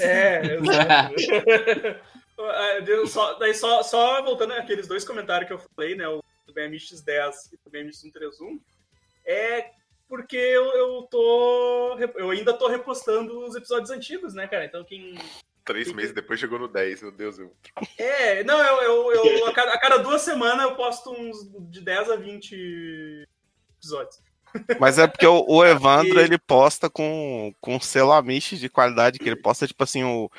É, 0.02 0.58
exato. 0.60 1.16
Deu 2.84 3.08
só, 3.08 3.36
daí 3.36 3.54
só, 3.54 3.84
só 3.84 4.22
voltando 4.22 4.52
àqueles 4.54 4.86
dois 4.86 5.06
comentários 5.06 5.48
que 5.48 5.54
eu 5.54 5.60
falei, 5.76 5.96
né? 5.96 6.08
O 6.10 6.22
do 6.46 6.54
BMX10 6.54 7.54
e 7.54 7.58
do 7.64 7.72
BMX131, 7.72 8.60
é 9.26 9.72
porque 10.12 10.36
eu, 10.36 10.66
eu 10.74 11.04
tô. 11.04 11.98
Eu 12.18 12.32
ainda 12.32 12.54
tô 12.54 12.68
repostando 12.68 13.46
os 13.46 13.56
episódios 13.56 13.90
antigos, 13.90 14.34
né, 14.34 14.46
cara? 14.46 14.66
Então 14.66 14.84
quem. 14.84 15.18
Três 15.64 15.94
meses 15.94 16.14
depois 16.14 16.38
chegou 16.38 16.60
no 16.60 16.68
10, 16.68 17.02
meu 17.02 17.12
Deus. 17.14 17.40
Eu... 17.40 17.56
É, 17.98 18.44
não, 18.44 18.60
eu, 18.62 18.82
eu, 18.82 19.14
eu 19.14 19.48
a, 19.48 19.54
cada, 19.54 19.72
a 19.72 19.80
cada 19.80 19.98
duas 20.00 20.22
semanas 20.22 20.66
eu 20.66 20.76
posto 20.76 21.12
uns 21.12 21.50
de 21.72 21.80
10 21.80 22.12
a 22.12 22.16
20 22.18 23.26
episódios. 23.78 24.20
Mas 24.82 25.00
é 25.00 25.08
porque 25.08 25.26
o, 25.26 25.46
o 25.48 25.64
Evandro, 25.64 26.20
E- 26.20 26.24
ele 26.24 26.38
posta 26.38 26.90
com, 26.90 27.54
com 27.62 27.80
selo 27.80 28.12
Amish 28.12 28.60
de 28.60 28.68
qualidade, 28.68 29.18
que 29.18 29.30
ele 29.30 29.42
posta, 29.42 29.66
tipo 29.66 29.82
assim, 29.82 30.04
o, 30.04 30.30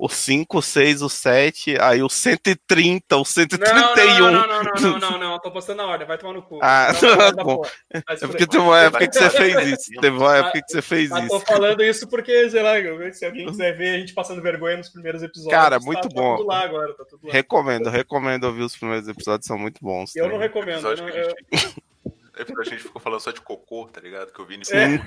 o 0.00 0.08
5, 0.08 0.58
o 0.58 0.62
6, 0.62 1.02
o 1.02 1.08
7, 1.08 1.76
aí 1.80 2.00
o 2.04 2.08
130, 2.08 3.16
o 3.16 3.18
Não, 3.18 3.24
131. 3.24 4.30
não, 4.30 4.30
não, 4.30 4.46
não, 4.46 4.62
não, 4.62 4.72
não, 4.80 4.98
não, 5.10 5.18
não, 5.18 5.38
tô 5.40 5.50
postando 5.50 5.82
na 5.82 5.88
ordem, 5.88 6.06
vai 6.06 6.16
tomar 6.16 6.34
no 6.34 6.42
cu. 6.42 6.60
Ah, 6.62 6.92
Não, 7.02 7.16
não, 7.16 7.34
tá 7.34 7.42
bom. 7.44 7.62
É 7.90 8.00
por 8.00 8.28
porque 8.28 8.46
teve 8.46 8.62
uma 8.62 8.78
época 8.80 9.08
que 9.08 9.18
você 9.18 9.28
fez 9.30 9.66
isso. 9.66 10.00
Teve 10.00 10.16
uma 10.16 10.36
época 10.36 10.62
que 10.62 10.72
você 10.72 10.80
fez 10.80 11.10
Mas 11.10 11.28
tô 11.28 11.36
isso. 11.38 11.46
falando 11.46 11.82
isso 11.82 12.06
porque, 12.08 12.48
sei 12.48 12.62
lá, 12.62 12.74
se 13.12 13.24
alguém 13.26 13.46
quiser 13.48 13.76
ver 13.76 13.96
a 13.96 13.98
gente 13.98 14.14
passando 14.14 14.40
vergonha 14.40 14.76
nos 14.76 14.88
primeiros 14.88 15.20
episódios. 15.20 15.52
Cara, 15.60 15.80
tá- 15.80 15.84
muito 15.84 16.08
tá 16.08 16.14
bom. 16.14 16.36
tudo 16.36 16.46
lá 16.46 16.62
agora, 16.62 16.94
tá 16.94 17.04
tudo 17.04 17.26
lá. 17.26 17.32
Recomendo, 17.32 17.90
recomendo 17.90 18.44
ouvir 18.44 18.62
os 18.62 18.76
primeiros 18.76 19.08
episódios, 19.08 19.46
são 19.48 19.58
muito 19.58 19.80
bons. 19.82 20.14
Eu 20.14 20.26
tá 20.26 20.30
não 20.30 20.38
recomendo. 20.38 20.80
Não- 20.82 20.90
a 20.90 20.92
eu- 20.92 20.96
gente, 20.96 21.42
é 22.38 22.44
porque 22.44 22.60
a 22.60 22.64
gente 22.70 22.82
ficou 22.84 23.02
falando 23.02 23.18
só 23.20 23.32
de 23.32 23.40
cocô, 23.40 23.88
tá 23.92 24.00
ligado? 24.00 24.32
Que 24.32 24.38
eu 24.40 24.46
vi 24.46 24.58
nesse 24.58 24.76
É. 24.76 25.00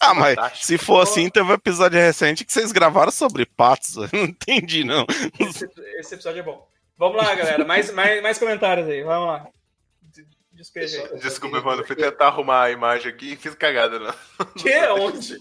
Ah, 0.00 0.12
mas 0.14 0.34
Fantástico. 0.34 0.66
se 0.66 0.78
for 0.78 1.00
assim, 1.02 1.30
teve 1.30 1.50
um 1.50 1.54
episódio 1.54 1.98
recente 1.98 2.44
que 2.44 2.52
vocês 2.52 2.72
gravaram 2.72 3.10
sobre 3.10 3.46
patos. 3.46 3.96
eu 3.96 4.08
Não 4.12 4.24
entendi, 4.24 4.84
não. 4.84 5.06
esse, 5.40 5.68
esse 5.98 6.14
episódio 6.14 6.40
é 6.40 6.42
bom. 6.42 6.68
Vamos 6.98 7.16
lá, 7.16 7.34
galera. 7.34 7.64
Mais, 7.64 7.90
mais, 7.92 8.22
mais 8.22 8.38
comentários 8.38 8.88
aí. 8.88 9.02
Vamos 9.02 9.28
lá. 9.28 9.46
Despeja 10.52 11.02
aí. 11.12 11.18
Desculpa, 11.20 11.60
mano, 11.60 11.84
fui 11.84 11.96
tentar 11.96 12.26
arrumar 12.28 12.64
a 12.64 12.70
imagem 12.70 13.10
aqui 13.10 13.32
e 13.32 13.36
fiz 13.36 13.54
cagada, 13.54 13.98
né? 13.98 14.14
Que? 14.56 14.76
Onde? 14.88 15.38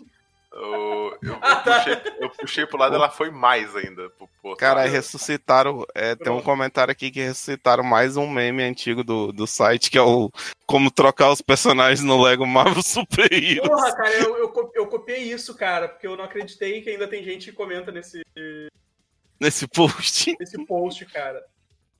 Eu, 0.56 0.62
eu, 0.62 1.20
eu 1.24 1.40
Ah, 1.42 1.56
tá. 1.56 1.80
puxei, 1.80 2.14
eu 2.20 2.30
puxei 2.30 2.66
pro 2.68 2.78
lado, 2.78 2.96
ela 2.96 3.10
foi 3.10 3.32
mais 3.32 3.76
ainda. 3.76 4.10
Pro, 4.12 4.30
pro 4.42 4.56
Cara, 4.56 4.84
ressuscitaram. 4.86 5.84
é, 5.96 6.16
tem 6.16 6.32
um 6.32 6.42
comentário 6.42 6.92
aqui 6.92 7.10
que 7.10 7.22
ressuscitaram 7.22 7.84
mais 7.84 8.16
um 8.18 8.30
meme 8.30 8.62
antigo 8.64 9.04
do, 9.04 9.32
do 9.32 9.48
site, 9.48 9.90
que 9.90 9.98
é 9.98 10.02
o 10.02 10.30
Como 10.68 10.92
trocar 10.92 11.32
os 11.32 11.42
personagens 11.42 12.04
no 12.04 12.22
Lego 12.22 12.46
Marvel 12.46 12.82
Super 12.84 13.32
Heroes. 13.34 13.68
Porra, 13.68 13.96
cara, 13.96 14.14
eu, 14.14 14.38
eu, 14.38 14.72
eu 14.76 14.88
copiei 14.88 15.24
isso, 15.24 15.56
cara, 15.56 15.88
porque 15.90 16.06
eu 16.06 16.16
não 16.16 16.24
acreditei 16.26 16.82
que 16.82 16.90
ainda 16.92 17.08
tem 17.08 17.24
gente 17.24 17.50
que 17.50 17.58
comenta 17.58 17.92
nesse, 17.92 18.22
Nesse 19.40 19.68
post. 19.68 20.36
nesse 20.40 20.64
post, 20.66 21.06
cara. 21.08 21.44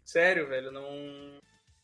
Sério, 0.06 0.48
velho, 0.48 0.72
não. 0.72 0.86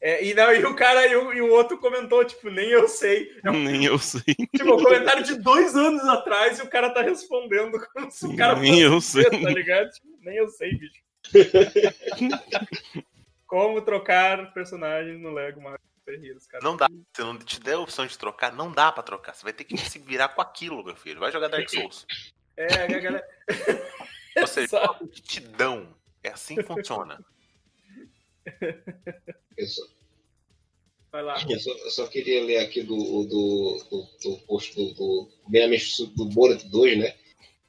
É, 0.01 0.23
e, 0.25 0.33
não, 0.33 0.53
e 0.53 0.63
o 0.63 0.75
cara 0.75 1.05
e 1.07 1.15
o, 1.15 1.33
e 1.33 1.41
o 1.41 1.49
outro 1.51 1.77
comentou, 1.77 2.23
tipo, 2.23 2.49
nem 2.49 2.69
eu 2.69 2.87
sei. 2.87 3.37
É 3.43 3.49
um, 3.51 3.63
Nem 3.63 3.85
eu 3.85 3.99
sei. 3.99 4.21
tipo, 4.23 4.73
um 4.75 4.83
comentário 4.83 5.23
de 5.23 5.35
dois 5.35 5.75
anos 5.75 6.03
atrás 6.05 6.59
e 6.59 6.61
o 6.61 6.69
cara 6.69 6.89
tá 6.93 7.01
respondendo 7.01 7.77
como 7.93 8.09
se 8.09 8.25
o 8.25 8.35
cara 8.35 8.57
Nem 8.59 8.79
eu 8.81 9.01
sei. 9.01 9.25
tá 9.25 9.37
ligado? 9.49 9.89
Tipo, 9.89 10.07
nem 10.21 10.37
eu 10.37 10.47
sei, 10.47 10.71
bicho. 10.77 11.01
como 13.45 13.81
trocar 13.81 14.53
personagens 14.53 15.19
no 15.19 15.31
Lego 15.33 15.61
Marvel 15.61 15.79
Super 16.09 16.37
cara. 16.49 16.63
Não 16.63 16.75
dá. 16.75 16.87
Se 17.15 17.21
não 17.21 17.37
te 17.37 17.59
der 17.59 17.73
a 17.73 17.79
opção 17.79 18.05
de 18.05 18.17
trocar, 18.17 18.51
não 18.53 18.71
dá 18.71 18.91
pra 18.91 19.03
trocar. 19.03 19.35
Você 19.35 19.43
vai 19.43 19.53
ter 19.53 19.63
que 19.63 19.77
se 19.77 19.99
virar 19.99 20.29
com 20.29 20.41
aquilo, 20.41 20.83
meu 20.83 20.95
filho. 20.95 21.19
Vai 21.19 21.31
jogar 21.31 21.49
Dark 21.49 21.69
Souls. 21.69 22.07
É, 22.57 22.83
a 22.83 22.87
galera. 22.87 23.27
Ou 24.37 24.47
seja, 24.47 24.67
Só- 24.69 24.97
o 25.01 25.07
que 25.07 25.21
te 25.21 25.39
dão. 25.39 25.95
É 26.23 26.29
assim 26.29 26.55
que 26.55 26.63
funciona. 26.63 27.23
Eu 29.59 29.67
só, 29.67 29.81
Vai 31.11 31.21
lá. 31.21 31.45
eu 31.49 31.59
só, 31.59 31.71
eu 31.71 31.91
só 31.91 32.07
queria 32.07 32.41
ler 32.43 32.59
aqui 32.59 32.81
do, 32.81 32.95
do, 32.95 33.83
do, 33.89 34.07
do 34.23 34.37
post 34.47 34.73
do, 34.73 34.93
do 34.93 35.29
Meia-Mexe 35.49 36.05
do 36.15 36.25
Borat 36.25 36.63
2, 36.63 36.97
né? 36.97 37.13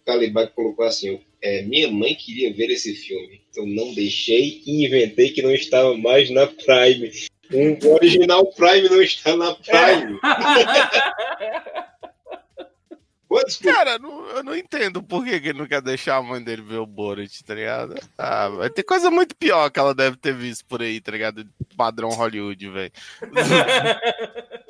O 0.00 0.04
Calibac 0.04 0.54
colocou 0.54 0.84
assim: 0.84 1.20
é, 1.42 1.62
Minha 1.62 1.90
mãe 1.90 2.14
queria 2.14 2.52
ver 2.54 2.70
esse 2.70 2.94
filme. 2.94 3.42
Eu 3.56 3.66
não 3.66 3.92
deixei 3.92 4.62
e 4.64 4.86
inventei 4.86 5.30
que 5.30 5.42
não 5.42 5.52
estava 5.52 5.96
mais 5.96 6.30
na 6.30 6.46
Prime. 6.46 7.10
Um 7.52 7.76
original 7.94 8.46
Prime 8.52 8.88
não 8.88 9.02
está 9.02 9.36
na 9.36 9.52
Prime. 9.56 10.20
Desculpa. 10.20 11.79
Cara, 13.62 13.96
não- 13.98 14.26
eu 14.30 14.42
não 14.42 14.56
entendo 14.56 15.00
por 15.02 15.24
que, 15.24 15.40
que 15.40 15.48
ele 15.50 15.58
não 15.60 15.66
quer 15.66 15.80
deixar 15.80 16.16
a 16.16 16.22
mãe 16.22 16.42
dele 16.42 16.62
ver 16.62 16.78
o 16.78 16.86
Borat, 16.86 17.40
tá 17.42 17.54
ligado? 17.54 17.94
Ah, 18.18 18.48
vai 18.48 18.68
ter 18.70 18.82
coisa 18.82 19.08
muito 19.10 19.36
pior 19.36 19.70
que 19.70 19.78
ela 19.78 19.94
deve 19.94 20.16
ter 20.16 20.34
visto 20.34 20.64
por 20.66 20.82
aí, 20.82 21.00
tá 21.00 21.12
ligado? 21.12 21.48
Padrão 21.76 22.10
Hollywood, 22.10 22.68
velho. 22.68 22.92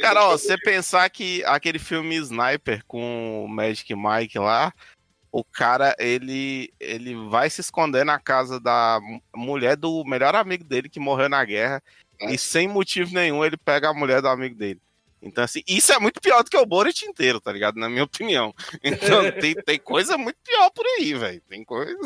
Cara, 0.00 0.24
ó, 0.24 0.30
você 0.32 0.56
pensar 0.58 1.08
que 1.10 1.44
aquele 1.44 1.78
filme 1.78 2.16
Sniper 2.16 2.82
com 2.86 3.44
o 3.44 3.48
Magic 3.48 3.94
Mike 3.94 4.38
lá, 4.38 4.72
o 5.30 5.44
cara, 5.44 5.94
ele, 5.98 6.72
ele 6.80 7.14
vai 7.28 7.48
se 7.50 7.60
esconder 7.60 8.04
na 8.04 8.18
casa 8.18 8.58
da 8.58 8.98
mu- 9.02 9.22
mulher 9.34 9.76
do 9.76 10.02
melhor 10.04 10.34
amigo 10.34 10.64
dele 10.64 10.88
que 10.88 10.98
morreu 10.98 11.28
na 11.28 11.44
guerra 11.44 11.82
e 12.20 12.36
sem 12.38 12.66
motivo 12.68 13.12
nenhum 13.14 13.44
ele 13.44 13.56
pega 13.56 13.90
a 13.90 13.94
mulher 13.94 14.20
do 14.22 14.28
amigo 14.28 14.54
dele. 14.56 14.80
Então, 15.24 15.42
assim, 15.42 15.62
isso 15.66 15.92
é 15.92 15.98
muito 15.98 16.20
pior 16.20 16.42
do 16.44 16.50
que 16.50 16.56
o 16.56 16.66
Borat 16.66 17.02
inteiro, 17.02 17.40
tá 17.40 17.50
ligado? 17.50 17.76
Na 17.76 17.88
minha 17.88 18.04
opinião. 18.04 18.54
Então, 18.84 19.30
tem, 19.40 19.54
tem 19.54 19.78
coisa 19.78 20.16
muito 20.18 20.36
pior 20.44 20.70
por 20.70 20.84
aí, 20.86 21.14
velho. 21.14 21.40
Tem 21.48 21.64
coisa. 21.64 21.96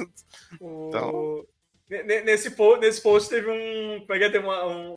Então- 0.54 1.44
Ne- 1.90 2.02
ne- 2.02 2.20
Nesse, 2.20 2.50
po- 2.50 2.76
nesse 2.76 3.00
post 3.02 3.30
teve 3.30 3.48
um. 3.50 4.00
Como 4.00 4.12
é 4.14 4.18
que 4.18 4.24
é? 4.24 4.28
Teve 4.30 4.44
uma- 4.44 4.66
um 4.66 4.94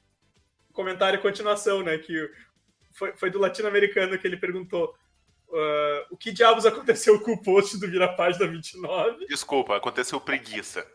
comentário 0.73 1.17
em 1.17 1.21
continuação, 1.21 1.81
né? 1.81 1.97
Que 1.97 2.29
foi, 2.93 3.13
foi 3.15 3.29
do 3.29 3.39
latino-americano 3.39 4.19
que 4.19 4.27
ele 4.27 4.35
perguntou. 4.37 4.93
ah, 5.53 6.05
o 6.11 6.17
que 6.17 6.31
diabos 6.33 6.65
aconteceu 6.65 7.19
com 7.21 7.31
o 7.31 7.41
post 7.41 7.77
do 7.79 7.89
Vira 7.89 8.07
Página 8.15 8.45
29? 8.47 9.25
Desculpa, 9.27 9.75
aconteceu 9.77 10.19
preguiça. 10.19 10.85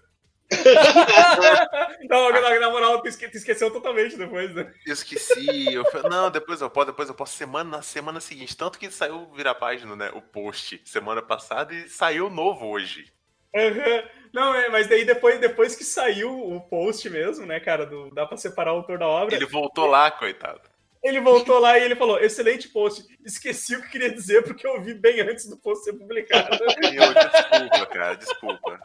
não, 2.08 2.30
na, 2.30 2.58
na 2.60 2.70
moral, 2.70 3.00
tu, 3.02 3.08
esque- 3.08 3.28
tu 3.28 3.36
esqueceu 3.36 3.70
totalmente 3.70 4.16
depois, 4.16 4.54
né? 4.54 4.72
Eu 4.86 4.92
esqueci. 4.92 5.72
Eu 5.72 5.84
falei, 5.90 6.08
não, 6.10 6.30
depois 6.30 6.60
eu 6.60 6.70
posso, 6.70 6.86
depois 6.86 7.08
eu 7.08 7.14
posso. 7.14 7.36
Semana, 7.36 7.78
na 7.78 7.82
semana 7.82 8.20
seguinte. 8.20 8.56
Tanto 8.56 8.78
que 8.78 8.90
saiu 8.90 9.30
virar 9.34 9.54
página, 9.56 9.94
né? 9.96 10.10
O 10.14 10.20
post 10.22 10.80
semana 10.84 11.20
passada 11.22 11.74
e 11.74 11.88
saiu 11.88 12.30
novo 12.30 12.66
hoje. 12.66 13.12
Aham. 13.54 14.02
Não, 14.32 14.54
é, 14.54 14.68
mas 14.68 14.86
daí 14.86 15.04
depois, 15.04 15.40
depois 15.40 15.74
que 15.74 15.84
saiu 15.84 16.30
o 16.30 16.60
post 16.60 17.08
mesmo, 17.08 17.46
né, 17.46 17.58
cara, 17.58 17.86
do, 17.86 18.10
dá 18.14 18.26
pra 18.26 18.36
separar 18.36 18.74
o 18.74 18.76
autor 18.78 18.98
da 18.98 19.06
obra, 19.08 19.34
Ele 19.34 19.46
voltou 19.46 19.86
lá, 19.86 20.10
coitado. 20.10 20.60
ele 21.02 21.20
voltou 21.20 21.58
lá 21.58 21.78
e 21.78 21.84
ele 21.84 21.96
falou, 21.96 22.18
excelente 22.18 22.68
post, 22.68 23.02
esqueci 23.24 23.74
o 23.74 23.80
que 23.82 23.88
queria 23.88 24.10
dizer 24.12 24.42
porque 24.42 24.66
eu 24.66 24.82
vi 24.82 24.92
bem 24.92 25.20
antes 25.22 25.48
do 25.48 25.56
post 25.56 25.84
ser 25.84 25.94
publicado. 25.94 26.50
Meu, 26.80 27.14
desculpa, 27.14 27.86
cara, 27.86 28.14
desculpa. 28.16 28.78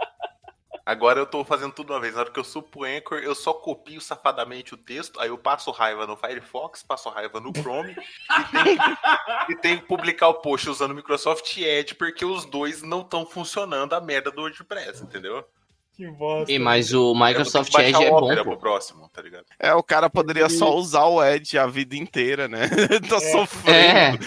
Agora 0.86 1.20
eu 1.20 1.26
tô 1.26 1.44
fazendo 1.46 1.74
tudo 1.74 1.94
uma 1.94 2.00
vez. 2.00 2.14
Na 2.16 2.22
hora 2.22 2.32
que 2.32 2.40
eu 2.40 2.44
subo 2.44 2.68
o 2.76 2.84
Anchor, 2.84 3.20
eu 3.20 3.36
só 3.36 3.54
copio 3.54 4.02
safadamente 4.02 4.74
o 4.74 4.78
texto, 4.78 5.20
aí 5.20 5.30
eu 5.30 5.38
passo 5.38 5.72
raiva 5.72 6.08
no 6.08 6.18
Firefox, 6.18 6.84
passo 6.84 7.10
raiva 7.10 7.40
no 7.40 7.52
Chrome 7.56 7.96
e 9.50 9.56
tenho, 9.56 9.82
que 9.82 9.88
publicar 9.88 10.28
o 10.30 10.36
post 10.36 10.70
usando 10.70 10.92
o 10.92 10.96
Microsoft 10.96 11.58
Edge, 11.58 11.96
porque 11.96 12.26
os 12.26 12.46
dois 12.46 12.82
não 12.82 13.02
estão 13.02 13.26
funcionando 13.26 13.94
a 13.94 14.02
merda 14.02 14.32
do 14.32 14.42
WordPress, 14.42 15.04
entendeu? 15.04 15.46
que 15.94 16.08
bosta. 16.08 16.52
E, 16.52 16.58
mas 16.58 16.94
o 16.94 17.14
Microsoft 17.14 17.74
Edge 17.78 18.04
é 18.04 18.10
bom, 18.10 18.34
pro 18.44 18.58
próximo, 18.58 19.10
tá 19.10 19.22
ligado? 19.22 19.46
É, 19.60 19.74
o 19.74 19.84
cara 19.84 20.10
poderia 20.10 20.50
só 20.50 20.74
usar 20.74 21.06
o 21.06 21.24
Edge 21.24 21.58
a 21.58 21.68
vida 21.68 21.96
inteira, 21.96 22.48
né? 22.48 22.68
tá 23.08 23.18
É. 23.18 23.20
sofrendo. 23.20 24.20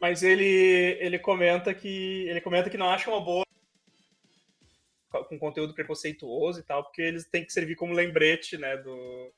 Mas 0.00 0.22
ele, 0.22 0.96
ele 1.00 1.18
comenta 1.18 1.72
que 1.72 2.26
ele 2.28 2.40
comenta 2.40 2.70
que 2.70 2.78
não 2.78 2.88
acha 2.90 3.10
uma 3.10 3.20
boa 3.20 3.45
com 5.24 5.38
conteúdo 5.38 5.74
preconceituoso 5.74 6.60
e 6.60 6.62
tal, 6.62 6.82
porque 6.84 7.02
eles 7.02 7.24
têm 7.26 7.44
que 7.44 7.52
servir 7.52 7.76
como 7.76 7.92
lembrete, 7.94 8.56
né, 8.56 8.76
do 8.76 9.32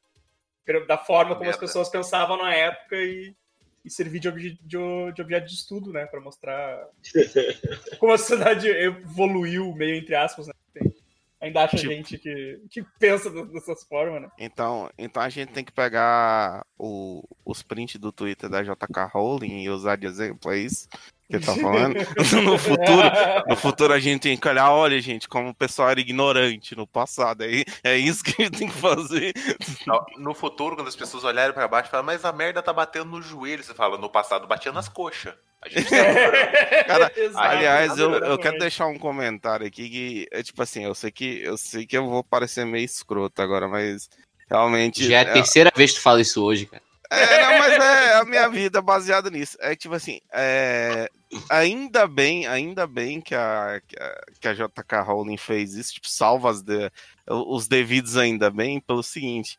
da 0.86 0.98
forma 0.98 1.34
como 1.34 1.48
as 1.48 1.56
pessoas 1.56 1.88
pensavam 1.88 2.36
na 2.36 2.54
época 2.54 2.94
e, 2.96 3.34
e 3.82 3.90
servir 3.90 4.20
de, 4.20 4.28
obje, 4.28 4.50
de, 4.62 4.76
de 5.14 5.22
objeto 5.22 5.46
de 5.46 5.54
estudo, 5.54 5.92
né, 5.92 6.04
para 6.04 6.20
mostrar 6.20 6.86
como 7.98 8.12
a 8.12 8.18
sociedade 8.18 8.68
evoluiu 8.68 9.72
meio 9.74 9.94
entre 9.96 10.14
aspas, 10.14 10.46
né? 10.46 10.52
Tem- 10.74 10.94
Ainda 11.40 11.62
acha 11.62 11.76
Tipo- 11.76 11.92
gente 11.92 12.18
que, 12.18 12.60
que 12.68 12.82
pensa 12.98 13.30
dessas 13.46 13.84
formas, 13.84 14.20
né? 14.22 14.28
Então, 14.38 14.90
então 14.98 15.22
a 15.22 15.28
gente 15.28 15.52
tem 15.52 15.64
que 15.64 15.70
pegar 15.72 16.66
o, 16.76 17.22
os 17.44 17.62
prints 17.62 17.98
do 18.00 18.10
Twitter 18.10 18.50
da 18.50 18.60
JK 18.62 19.08
Rowling 19.12 19.62
e 19.62 19.70
usar 19.70 19.96
de 19.96 20.06
exemplo, 20.06 20.50
é 20.50 20.58
isso 20.58 20.88
que 21.30 21.38
tá 21.38 21.54
falando? 21.54 21.94
no, 22.42 22.58
futuro, 22.58 23.10
no 23.46 23.56
futuro 23.56 23.92
a 23.92 23.98
gente 23.98 24.22
tem 24.22 24.36
que 24.36 24.48
olhar, 24.48 24.70
olha, 24.70 24.98
gente, 25.00 25.28
como 25.28 25.50
o 25.50 25.54
pessoal 25.54 25.90
era 25.90 26.00
ignorante 26.00 26.74
no 26.74 26.86
passado. 26.86 27.44
É, 27.44 27.64
é 27.84 27.96
isso 27.96 28.24
que 28.24 28.42
a 28.42 28.44
gente 28.46 28.58
tem 28.58 28.68
que 28.68 28.74
fazer. 28.74 29.34
No- 30.16 30.34
futuro, 30.34 30.76
quando 30.76 30.88
as 30.88 30.96
pessoas 30.96 31.24
olharem 31.24 31.52
pra 31.52 31.68
baixo, 31.68 31.90
falam, 31.90 32.06
mas 32.06 32.24
a 32.24 32.32
merda 32.32 32.62
tá 32.62 32.72
batendo 32.72 33.06
no 33.06 33.20
joelho. 33.20 33.62
Você 33.62 33.74
fala, 33.74 33.98
no 33.98 34.08
passado 34.08 34.46
batia 34.46 34.72
nas 34.72 34.88
coxas. 34.88 35.34
A 35.60 35.68
gente 35.68 35.90
tá. 35.90 35.96
Cara, 36.86 37.12
aliás, 37.34 37.98
eu, 37.98 38.14
eu 38.14 38.38
quero 38.38 38.58
deixar 38.58 38.86
um 38.86 38.98
comentário 38.98 39.66
aqui 39.66 39.88
que, 39.88 40.28
é 40.30 40.42
tipo 40.42 40.62
assim, 40.62 40.84
eu 40.84 40.94
sei 40.94 41.10
que 41.10 41.42
eu 41.42 41.58
sei 41.58 41.84
que 41.84 41.96
eu 41.96 42.08
vou 42.08 42.22
parecer 42.22 42.64
meio 42.64 42.84
escroto 42.84 43.42
agora, 43.42 43.66
mas 43.66 44.08
realmente. 44.48 45.06
Já 45.06 45.18
é 45.18 45.20
a 45.22 45.32
terceira 45.32 45.72
vez 45.74 45.90
que 45.90 45.98
tu 45.98 46.02
fala 46.02 46.20
isso 46.20 46.42
hoje, 46.42 46.66
cara. 46.66 46.87
É, 47.10 47.42
não, 47.42 47.58
mas 47.58 47.72
é 47.72 48.14
a 48.16 48.24
minha 48.24 48.48
vida 48.48 48.82
baseada 48.82 49.30
nisso. 49.30 49.56
É 49.60 49.74
tipo 49.74 49.94
assim, 49.94 50.20
é, 50.32 51.10
ainda 51.48 52.06
bem, 52.06 52.46
ainda 52.46 52.86
bem 52.86 53.20
que 53.20 53.34
a, 53.34 53.80
que 54.38 54.48
a, 54.48 54.52
JK 54.54 55.02
Rowling 55.04 55.38
fez 55.38 55.74
isso, 55.74 55.94
tipo, 55.94 56.08
salva 56.08 56.52
de- 56.62 56.90
os 57.26 57.66
devidos 57.66 58.16
ainda 58.16 58.50
bem, 58.50 58.80
pelo 58.80 59.02
seguinte. 59.02 59.58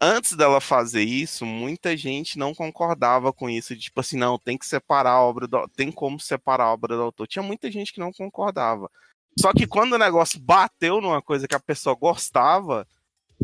Antes 0.00 0.32
dela 0.32 0.60
fazer 0.60 1.02
isso, 1.02 1.46
muita 1.46 1.96
gente 1.96 2.38
não 2.38 2.54
concordava 2.54 3.32
com 3.32 3.48
isso, 3.48 3.76
tipo 3.76 4.00
assim, 4.00 4.16
não, 4.16 4.38
tem 4.38 4.58
que 4.58 4.66
separar 4.66 5.12
a 5.12 5.22
obra 5.22 5.46
do, 5.46 5.68
tem 5.68 5.92
como 5.92 6.18
separar 6.18 6.64
a 6.64 6.72
obra 6.72 6.96
do 6.96 7.02
autor. 7.02 7.28
Tinha 7.28 7.42
muita 7.42 7.70
gente 7.70 7.92
que 7.92 8.00
não 8.00 8.12
concordava. 8.12 8.90
Só 9.38 9.52
que 9.52 9.66
quando 9.66 9.92
o 9.92 9.98
negócio 9.98 10.40
bateu 10.40 11.00
numa 11.00 11.22
coisa 11.22 11.46
que 11.46 11.54
a 11.54 11.60
pessoa 11.60 11.94
gostava, 11.94 12.86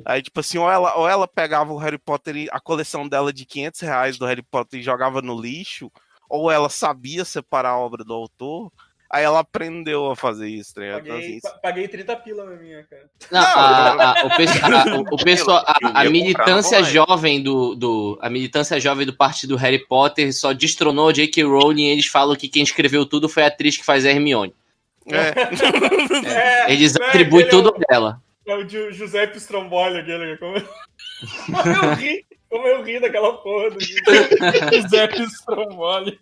Aí, 0.05 0.23
tipo 0.23 0.41
assim, 0.41 0.59
ou 0.59 0.71
ela, 0.71 0.95
ou 0.97 1.09
ela 1.09 1.27
pegava 1.29 1.73
o 1.73 1.79
Harry 1.79 1.99
Potter, 1.99 2.37
e 2.37 2.49
a 2.51 2.61
coleção 2.61 3.09
dela 3.09 3.33
de 3.33 3.45
500 3.45 3.81
reais 3.81 4.19
do 4.19 4.27
Harry 4.27 4.43
Potter 4.43 4.81
e 4.81 4.83
jogava 4.83 5.21
no 5.23 5.41
lixo, 5.41 5.91
ou 6.29 6.51
ela 6.51 6.69
sabia 6.69 7.25
separar 7.25 7.71
a 7.71 7.79
obra 7.79 8.05
do 8.05 8.13
autor, 8.13 8.71
aí 9.11 9.25
ela 9.25 9.41
aprendeu 9.41 10.11
a 10.11 10.15
fazer 10.17 10.49
isso, 10.49 10.75
tá 10.75 10.81
ligado? 10.83 11.01
Então, 11.01 11.15
Paguei, 11.17 11.31
assim, 11.31 11.41
pa- 11.41 11.59
paguei 11.63 11.89
30 11.89 12.17
pila 12.17 12.45
na 12.45 12.57
minha, 12.57 12.85
cara. 12.85 13.09
Não, 13.31 13.41
a, 13.41 13.91
a- 13.91 14.25
o, 14.25 14.29
a- 14.29 15.15
o- 15.15 15.25
pessoal, 15.25 15.65
a, 15.67 16.01
a 16.03 16.05
militância 16.11 16.83
jovem 16.85 17.43
do, 17.43 17.75
do 17.75 18.19
a 18.21 18.29
militância 18.29 18.79
jovem 18.79 19.07
do 19.07 19.17
partido 19.17 19.57
Harry 19.57 19.79
Potter 19.87 20.35
só 20.35 20.53
destronou 20.53 21.11
J.K. 21.13 21.43
Rowling 21.45 21.85
e 21.87 21.91
eles 21.93 22.07
falam 22.07 22.37
que 22.37 22.49
quem 22.49 22.63
escreveu 22.63 23.07
tudo 23.07 23.29
foi 23.29 23.45
a 23.45 23.47
atriz 23.47 23.77
que 23.77 23.85
faz 23.85 24.05
a 24.05 24.11
Hermione. 24.11 24.55
É, 25.07 25.33
Eles 26.71 26.93
né, 26.95 27.07
atribuem 27.07 27.47
é 27.47 27.49
tudo 27.49 27.75
dela. 27.89 28.21
É 28.49 28.55
o 28.55 28.69
Gi- 28.69 28.93
Giuseppe 28.93 29.37
Stromboli, 29.39 29.99
aquele. 29.99 30.37
Como... 30.39 30.55
como 30.59 31.85
eu 31.85 31.95
ri, 31.95 32.27
como 32.49 32.67
eu 32.67 32.83
ri 32.83 32.99
daquela 32.99 33.37
porra 33.39 33.71
do 33.71 33.81
Gi- 33.81 33.95
Giuseppe 34.73 35.23
Stromboli. 35.25 36.19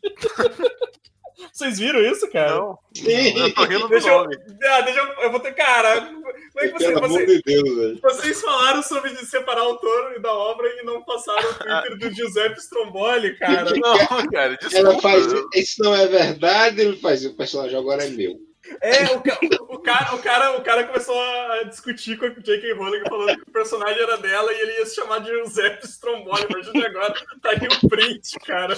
Vocês 1.52 1.78
viram 1.78 2.00
isso, 2.00 2.28
cara? 2.30 2.56
Não, 2.56 2.78
eu 2.96 3.54
tô 3.54 3.64
rindo 3.64 3.80
do 3.82 3.88
Deixa 3.88 4.08
eu, 4.08 4.20
ah, 4.20 4.80
deixa 4.80 4.98
eu, 5.00 5.06
eu 5.22 5.30
vou 5.30 5.38
ter. 5.38 5.52
Cara, 5.52 6.00
como 6.00 6.32
é 6.58 6.68
que 6.68 6.72
você, 6.72 6.92
você- 6.94 7.26
de 7.26 7.42
Deus, 7.42 7.76
velho. 7.76 7.98
vocês 8.02 8.40
falaram 8.40 8.82
sobre 8.82 9.10
de 9.10 9.24
separar 9.26 9.62
o 9.64 9.68
autor 9.68 10.20
da 10.20 10.32
obra 10.32 10.66
e 10.80 10.84
não 10.84 11.02
passaram 11.04 11.48
o 11.50 11.54
Twitter 11.54 11.98
do 11.98 12.14
Giuseppe 12.14 12.58
Stromboli, 12.58 13.36
cara. 13.38 13.70
Não, 13.70 14.26
cara, 14.32 14.56
desculpa. 14.56 14.76
Ela 14.78 14.98
faz. 15.00 15.26
Isso 15.54 15.82
não 15.82 15.94
é 15.94 16.06
verdade, 16.06 16.80
ele 16.80 16.96
faz. 16.96 17.24
O 17.24 17.36
personagem 17.36 17.78
agora 17.78 18.04
é 18.04 18.08
meu. 18.08 18.34
É, 18.80 19.04
o, 19.14 19.20
ca- 19.20 19.38
o 19.68 19.78
cara, 19.78 20.14
o, 20.14 20.18
cara, 20.22 20.56
o 20.58 20.62
cara 20.62 20.84
começou 20.86 21.18
a 21.20 21.62
discutir 21.64 22.18
com 22.18 22.26
a 22.26 22.28
J.K. 22.30 22.72
Rowling 22.74 23.02
falando 23.08 23.36
que 23.36 23.48
o 23.50 23.52
personagem 23.52 24.02
era 24.02 24.16
dela 24.18 24.52
e 24.52 24.60
ele 24.60 24.72
ia 24.78 24.86
se 24.86 24.94
chamar 24.96 25.20
de 25.20 25.28
Giuseppe 25.30 25.86
Stromboli. 25.86 26.46
Imagina 26.50 26.86
agora, 26.86 27.14
tá 27.40 27.50
aí 27.50 27.68
o 27.82 27.88
print, 27.88 28.38
cara. 28.40 28.76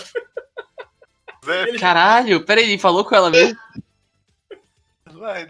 Caralho, 1.78 2.44
peraí, 2.44 2.65
ele 2.65 2.78
falou 2.78 3.05
com 3.05 3.15
ela 3.15 3.31
mesmo? 3.31 3.56
vai, 5.12 5.48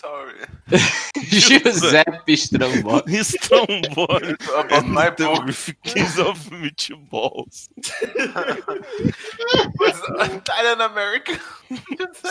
sorry. 0.00 0.34
Giuseppe 1.28 2.36
Stromboli. 2.36 3.22
Stromboli 3.22 4.36
About 4.56 4.86
my 4.86 5.06
and 5.06 5.16
the 5.16 5.24
book. 5.24 5.46
Rifkins 5.46 6.18
of 6.18 6.38
Meatballs. 6.50 7.68
Was 9.78 10.32
Italian 10.32 10.80
American. 10.80 11.38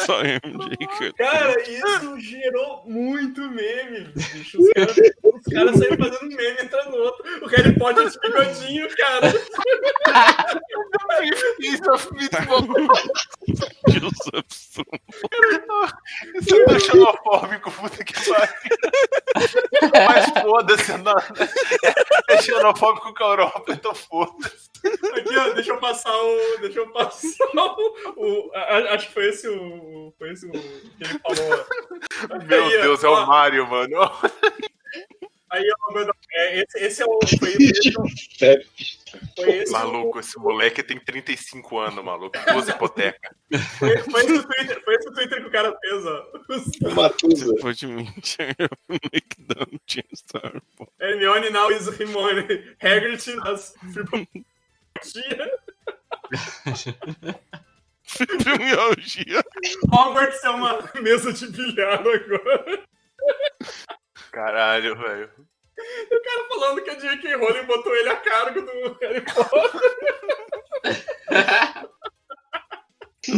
Só 0.06 0.24
MJ, 0.24 0.78
cara. 0.88 1.14
Cara, 1.14 1.62
isso 1.62 2.20
gerou 2.20 2.84
muito 2.86 3.42
meme, 3.42 4.12
bicho. 4.16 4.60
Os 4.60 4.70
caras 4.72 4.98
os 5.24 5.54
caras 5.54 5.78
saíram 5.78 5.98
fazendo 5.98 6.36
meme 6.36 6.62
entrando 6.62 6.92
no 6.92 6.98
outro. 6.98 7.46
O 7.46 7.48
Harry 7.48 7.78
Potter 7.78 8.10
de 8.10 8.20
bigodinho, 8.20 8.88
cara. 8.98 9.34
Piece 11.58 11.90
of 11.90 12.14
meatball. 12.14 12.68
Joseph 13.90 14.46
Stromboli. 14.50 15.00
Isso 16.36 16.56
é 16.56 16.88
tão 16.88 17.59
xenofóbico, 17.60 17.72
puta 17.72 18.04
que 18.04 18.14
pariu. 18.14 18.54
Mas 20.08 20.26
foda-se. 20.44 20.92
É 22.30 22.42
xenofóbico 22.42 23.14
com 23.14 23.24
a 23.24 23.28
Europa, 23.28 23.72
então 23.74 23.94
foda-se. 23.96 24.70
Aqui, 25.14 25.54
deixa 25.56 25.72
eu 25.74 25.78
passar 25.80 26.16
o. 26.16 26.58
Deixa 26.62 26.80
eu 26.80 26.90
passar 26.92 27.28
o. 27.56 27.96
o- 28.16 28.52
a- 28.56 28.94
acho 28.96 29.08
que 29.08 29.14
foi 29.14 29.28
esse 29.30 29.48
o. 29.48 30.14
Foi 30.18 30.32
esse 30.32 30.48
o 30.48 30.52
que 30.52 30.58
ele 31.02 31.20
falou. 31.20 31.66
Meu 32.46 32.64
Aí, 32.66 32.78
ó, 32.78 32.82
Deus, 32.82 33.04
é 33.04 33.08
ó, 33.08 33.24
o 33.24 33.28
Mario, 33.28 33.68
mano. 33.68 33.98
Aí, 35.52 35.64
ó, 35.90 35.94
meu- 35.94 36.14
é, 36.34 36.60
esse, 36.62 36.78
esse 36.80 37.02
é 37.02 37.06
o. 37.06 37.20
Foi, 37.40 37.50
esse, 37.54 37.90
é 37.90 37.92
o- 38.00 38.06
foi 39.36 39.50
esse 39.58 39.70
o- 39.70 39.74
Maluco, 39.74 40.20
esse 40.20 40.38
moleque 40.40 40.84
tem 40.84 41.00
35 41.00 41.80
anos, 41.80 42.04
maluco. 42.04 42.38
Duas 42.52 42.68
hipotecas. 42.70 43.32
Foi, 43.80 43.98
foi 43.98 44.22
esse 44.22 44.34
o 44.38 44.44
Twitter, 44.44 44.84
foi 44.84 44.96
esse 44.96 45.10
o 45.10 45.14
Twitter 45.14 45.42
que 45.42 45.48
o 45.48 45.52
cara 45.52 45.76
fez, 45.80 46.06
ó. 46.06 46.26
O 46.84 46.92
Matusa. 46.96 47.54
Depois 47.54 47.78
de 47.78 47.88
mim, 47.88 48.08
McDonald 48.90 49.82
tinha 49.88 50.06
Star 50.16 50.54
Wars. 50.80 50.92
Hermione 51.00 51.50
now 51.50 51.72
is 51.72 51.88
Hermione. 51.88 52.76
Hagrid 52.82 53.20
fibromialgia. 53.92 55.60
Fibromialgia. 58.04 59.44
Hogwarts 59.92 60.44
é 60.44 60.50
uma 60.50 60.92
mesa 61.02 61.34
de 61.34 61.48
bilhar 61.48 62.00
agora. 62.00 62.84
Caralho, 64.32 64.96
velho. 64.98 65.30
O 66.12 66.22
cara 66.22 66.48
falando 66.50 66.84
que 66.84 66.90
a 66.90 66.96
J.K. 66.96 67.36
Rowling 67.36 67.66
botou 67.66 67.96
ele 67.96 68.10
a 68.10 68.18
cargo 68.18 68.62
do 68.62 68.98
Harry 69.02 69.22
Potter. 69.22 69.82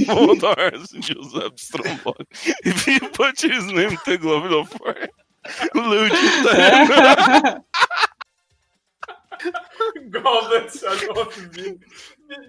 Voldemort, 0.05 0.87
Joseph 1.01 1.57
Stromboli. 1.57 2.25
If 2.63 2.85
he 2.85 2.99
put 2.99 3.41
his 3.41 3.65
name 3.67 3.97
to 4.05 4.17
Glove 4.17 4.51
of 4.53 4.69
Fire, 4.69 5.09
Lute 5.75 6.13
Goblets 10.09 10.83
of. 10.83 11.49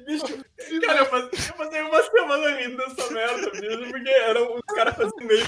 Bicho, 0.06 0.44
cara, 0.86 0.98
eu 1.00 1.06
passei, 1.06 1.50
eu 1.50 1.54
passei 1.54 1.82
uma 1.82 2.02
semana 2.02 2.56
rindo 2.56 2.76
dessa 2.76 3.12
merda, 3.12 3.50
bicho, 3.50 3.90
porque 3.90 4.10
eram 4.10 4.54
os 4.54 4.74
caras 4.74 4.94
fazendo 4.94 5.24
meio. 5.24 5.46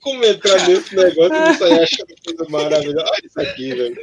Como 0.00 0.24
entrar 0.24 0.68
nesse 0.68 0.94
negócio 0.94 1.34
e 1.34 1.54
sair 1.54 1.82
achando 1.82 2.14
coisa 2.24 2.50
maravilhosa? 2.50 3.10
Olha 3.10 3.26
isso 3.26 3.40
aqui, 3.40 3.74
velho. 3.74 4.00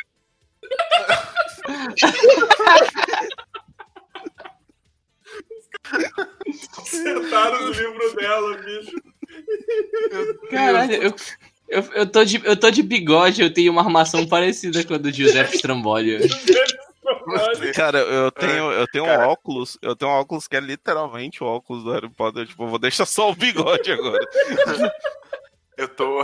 Acertaram 6.77 7.69
os 7.69 7.77
livros 7.77 8.15
dela, 8.15 8.57
bicho. 8.57 8.95
Caralho, 10.49 10.93
eu, 10.93 11.15
eu, 11.69 11.84
eu, 11.93 12.07
tô 12.07 12.26
de, 12.26 12.41
eu 12.43 12.57
tô 12.57 12.72
de 12.72 12.81
bigode, 12.84 13.41
eu 13.41 13.53
tenho 13.53 13.72
uma 13.72 13.81
armação 13.81 14.27
parecida 14.27 14.84
com 14.84 14.95
a 14.95 14.98
do 14.98 15.11
Giuseppe 15.11 15.56
Stromboli. 15.56 16.19
Cara, 17.75 17.99
eu 17.99 18.31
tenho, 18.31 18.71
eu 18.71 18.87
tenho 18.87 19.05
Cara. 19.05 19.27
um 19.27 19.29
óculos, 19.29 19.77
eu 19.81 19.95
tenho 19.95 20.11
um 20.11 20.15
óculos 20.15 20.47
que 20.47 20.55
é 20.55 20.59
literalmente 20.59 21.43
o 21.43 21.47
óculos 21.47 21.83
do 21.83 21.91
Harry 21.91 22.09
Potter. 22.09 22.47
Tipo, 22.47 22.67
vou 22.67 22.79
deixar 22.79 23.05
só 23.05 23.29
o 23.31 23.35
bigode 23.35 23.91
agora. 23.91 24.19
Eu 25.77 25.87
tô. 25.87 26.23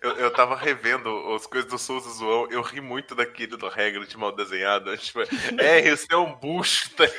Eu, 0.00 0.12
eu 0.16 0.30
tava 0.30 0.54
revendo 0.54 1.08
as 1.34 1.46
coisas 1.46 1.68
do 1.68 1.78
Souza 1.78 2.10
Zoão, 2.10 2.46
eu 2.50 2.62
ri 2.62 2.80
muito 2.80 3.14
daquele 3.14 3.56
do 3.56 3.66
Hagrid 3.66 4.16
mal 4.16 4.30
desenhado. 4.30 4.94
Tipo, 4.98 5.22
é, 5.58 5.80
isso 5.88 6.06
é 6.10 6.16
um 6.16 6.32
bucho. 6.34 6.94
Tá? 6.94 7.04
É, 7.04 7.10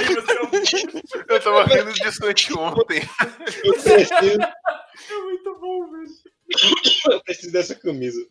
você 0.00 0.32
é 0.32 0.42
um 0.42 0.46
bicho. 0.50 0.76
Eu 1.28 1.40
tava 1.42 1.64
rindo 1.64 1.92
disso 1.92 2.24
anteontem. 2.24 3.02
É 5.10 5.14
muito 5.20 5.60
bom, 5.60 5.90
bicho. 5.92 6.22
eu 7.10 7.22
preciso 7.22 7.52
dessa 7.52 7.74
camisa. 7.74 8.26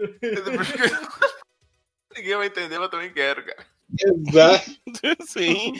Ninguém 2.16 2.36
vai 2.36 2.46
entender, 2.48 2.74
mas 2.76 2.84
eu 2.84 2.88
também 2.90 3.12
quero, 3.12 3.44
cara. 3.44 3.66
Exato. 3.98 4.70
Sim. 5.26 5.72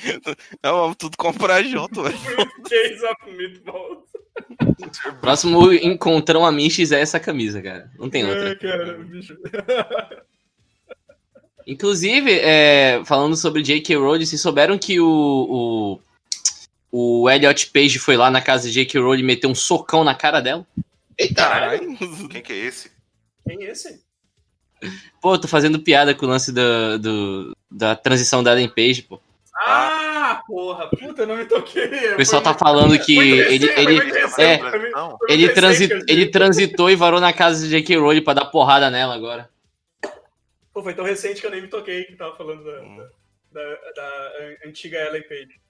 Não, 0.63 0.81
vamos 0.81 0.97
tudo 0.97 1.17
comprar 1.17 1.63
junto, 1.63 2.03
velho. 2.03 2.17
Of 2.17 3.31
Meatballs. 3.37 4.11
Próximo 5.21 5.73
encontrão 5.73 6.45
a 6.45 6.51
Michis 6.53 6.93
é 6.93 7.01
essa 7.01 7.21
camisa, 7.21 7.61
cara. 7.63 7.91
Não 7.99 8.09
tem 8.11 8.23
É, 8.23 8.27
outra. 8.29 8.57
cara, 8.57 8.99
bicho. 8.99 9.37
Inclusive, 11.67 12.33
é, 12.41 13.03
falando 13.05 13.37
sobre 13.37 13.63
J.K. 13.63 13.97
Rowling, 13.97 14.25
vocês 14.25 14.41
souberam 14.41 14.79
que 14.79 14.99
o, 14.99 16.01
o, 16.91 17.23
o 17.23 17.31
Elliot 17.31 17.67
Page 17.71 17.99
foi 17.99 18.17
lá 18.17 18.31
na 18.31 18.41
casa 18.41 18.67
de 18.69 18.73
J.K. 18.73 19.01
Rowling 19.01 19.21
e 19.21 19.25
meteu 19.25 19.51
um 19.51 19.55
socão 19.55 20.03
na 20.03 20.15
cara 20.15 20.41
dela? 20.41 20.67
Eita, 21.19 21.35
Caralho. 21.35 21.97
Quem 22.29 22.43
que 22.43 22.53
é 22.53 22.57
esse? 22.57 22.91
Quem 23.47 23.65
é 23.65 23.71
esse? 23.71 24.03
Pô, 25.20 25.39
tô 25.39 25.47
fazendo 25.48 25.78
piada 25.81 26.15
com 26.15 26.27
o 26.27 26.28
lance 26.28 26.52
do, 26.52 26.98
do- 26.98 27.57
da 27.70 27.94
transição 27.94 28.43
da 28.43 28.52
Ellen 28.52 28.69
Page, 28.69 29.02
pô. 29.02 29.20
Ah, 29.62 30.43
porra, 30.47 30.89
puta, 30.89 31.23
eu 31.23 31.27
não 31.27 31.36
me 31.36 31.44
toquei. 31.44 32.15
O 32.15 32.16
pessoal 32.16 32.40
tá 32.40 32.55
falando 32.55 32.98
que 32.98 33.19
ele, 33.19 33.39
ele, 33.55 33.69
é, 34.39 34.61
ele, 35.28 35.48
transi, 35.51 35.89
ele 36.09 36.27
transitou 36.31 36.89
e 36.90 36.97
varou 36.97 37.20
na 37.20 37.32
casa 37.32 37.62
de 37.65 37.70
J.K. 37.70 37.97
Rowling 37.98 38.23
pra 38.24 38.32
dar 38.35 38.47
porrada 38.47 38.90
nela 38.90 39.15
agora. 39.15 39.51
Pô, 40.73 40.82
foi 40.82 40.94
tão 40.94 41.05
recente 41.05 41.40
que 41.40 41.47
eu 41.47 41.51
nem 41.51 41.61
me 41.61 41.69
toquei 41.69 42.05
que 42.05 42.16
tava 42.16 42.35
falando 42.36 42.65
da, 42.65 42.81
Hum. 42.81 43.07
da, 43.52 43.62
da- 43.62 43.90
da 43.97 44.32
antiga 44.66 44.98
Ellen 44.98 45.23
Page. 45.28 45.61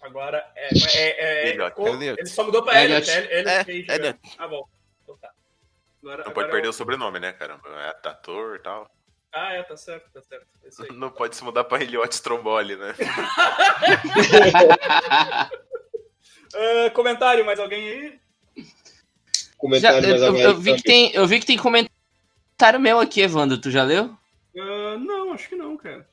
Agora 0.00 0.42
é. 0.56 0.68
é, 0.68 0.90
é, 0.94 1.48
é 1.48 1.50
Elliot. 1.50 1.74
ele 2.20 2.26
só 2.28 2.44
mudou 2.44 2.62
pra 2.62 2.82
Elliot. 2.82 3.10
Elliot. 3.10 3.32
Elliot 3.32 3.48
É, 3.50 3.64
Page. 3.64 3.86
Elliot. 3.90 4.00
né? 4.00 4.14
Ah, 4.38 4.48
bom. 4.48 4.64
Agora, 6.02 6.16
Não 6.18 6.30
agora 6.30 6.34
pode 6.34 6.50
perder 6.50 6.66
eu- 6.66 6.70
o 6.70 6.74
sobrenome, 6.74 7.18
né, 7.20 7.32
caramba? 7.32 7.62
É 7.68 8.08
ator 8.08 8.56
e 8.56 8.58
tal. 8.60 8.90
Ah, 9.32 9.52
é, 9.52 9.62
tá 9.62 9.76
certo, 9.76 10.10
tá 10.12 10.22
certo. 10.22 10.46
É 10.64 10.68
isso 10.68 10.82
aí. 10.82 10.88
Não 10.92 11.10
pode 11.10 11.36
se 11.36 11.44
mudar 11.44 11.64
pra 11.64 11.80
Elliot 11.82 12.12
Stromboli, 12.14 12.76
né? 12.76 12.94
Ah, 16.54 16.90
comentário, 16.94 17.44
mais 17.44 17.58
alguém 17.60 17.86
aí? 17.88 18.18
Já, 18.56 18.64
Comentário 19.58 19.98
eu, 19.98 20.08
mais 20.10 20.22
eu- 20.22 20.28
alguém 20.28 20.42
eu 20.44 20.56
vi 20.56 20.76
que 20.76 20.82
tem, 20.82 21.12
eu 21.14 21.26
vi 21.26 21.40
que 21.40 21.46
tem 21.46 21.58
comentário 21.58 22.80
meu 22.80 22.98
aqui, 23.00 23.20
Evandro. 23.20 23.58
Tu 23.58 23.70
já 23.70 23.82
leu? 23.82 24.16
Ah, 24.58 24.96
não, 24.98 25.32
acho 25.34 25.46
que 25.48 25.56
não, 25.56 25.76
cara. 25.76 26.06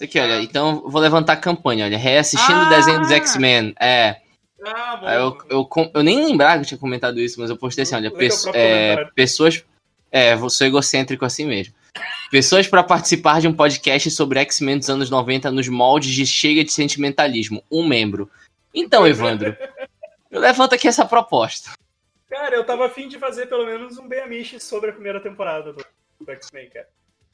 Aqui, 0.00 0.18
olha. 0.20 0.40
Então, 0.40 0.88
vou 0.88 1.00
levantar 1.00 1.32
a 1.34 1.36
campanha, 1.36 1.84
olha. 1.84 1.98
Reassistindo 1.98 2.60
Ah! 2.60 2.66
o 2.66 2.68
desenho 2.68 3.00
dos 3.00 3.10
X-Men. 3.10 3.74
É. 3.80 4.20
Ah, 4.64 4.96
bom. 4.96 5.06
Aí 5.06 5.16
eu, 5.16 5.38
eu, 5.50 5.68
eu 5.94 6.02
nem 6.02 6.24
lembrava 6.24 6.56
que 6.58 6.64
eu 6.64 6.68
tinha 6.68 6.78
comentado 6.78 7.18
isso, 7.20 7.40
mas 7.40 7.50
eu 7.50 7.56
postei 7.56 7.82
assim, 7.82 7.94
olha, 7.94 8.04
Legal 8.04 8.18
pesso- 8.18 8.42
próprio 8.44 8.60
é, 8.62 8.80
comentário. 8.90 9.12
pessoas. 9.14 9.64
É, 10.10 10.36
sou 10.50 10.66
egocêntrico 10.66 11.24
assim 11.24 11.46
mesmo. 11.46 11.74
Pessoas 12.30 12.66
para 12.66 12.82
participar 12.82 13.40
de 13.40 13.48
um 13.48 13.52
podcast 13.52 14.10
sobre 14.10 14.38
X-Men 14.40 14.78
dos 14.78 14.88
anos 14.90 15.10
90 15.10 15.50
nos 15.50 15.68
moldes 15.68 16.10
de 16.14 16.26
chega 16.26 16.62
de 16.64 16.72
sentimentalismo. 16.72 17.62
Um 17.70 17.86
membro. 17.86 18.30
Então, 18.74 19.06
Evandro, 19.06 19.56
eu 20.30 20.40
levanto 20.40 20.74
aqui 20.74 20.86
essa 20.88 21.04
proposta. 21.04 21.70
Cara, 22.30 22.54
eu 22.54 22.64
tava 22.64 22.86
afim 22.86 23.08
de 23.08 23.18
fazer 23.18 23.46
pelo 23.46 23.66
menos 23.66 23.98
um 23.98 24.08
Beamish 24.08 24.62
sobre 24.62 24.90
a 24.90 24.92
primeira 24.92 25.20
temporada 25.20 25.72
do, 25.72 25.84
do 26.20 26.30
X-Men, 26.32 26.70
cara. 26.70 26.88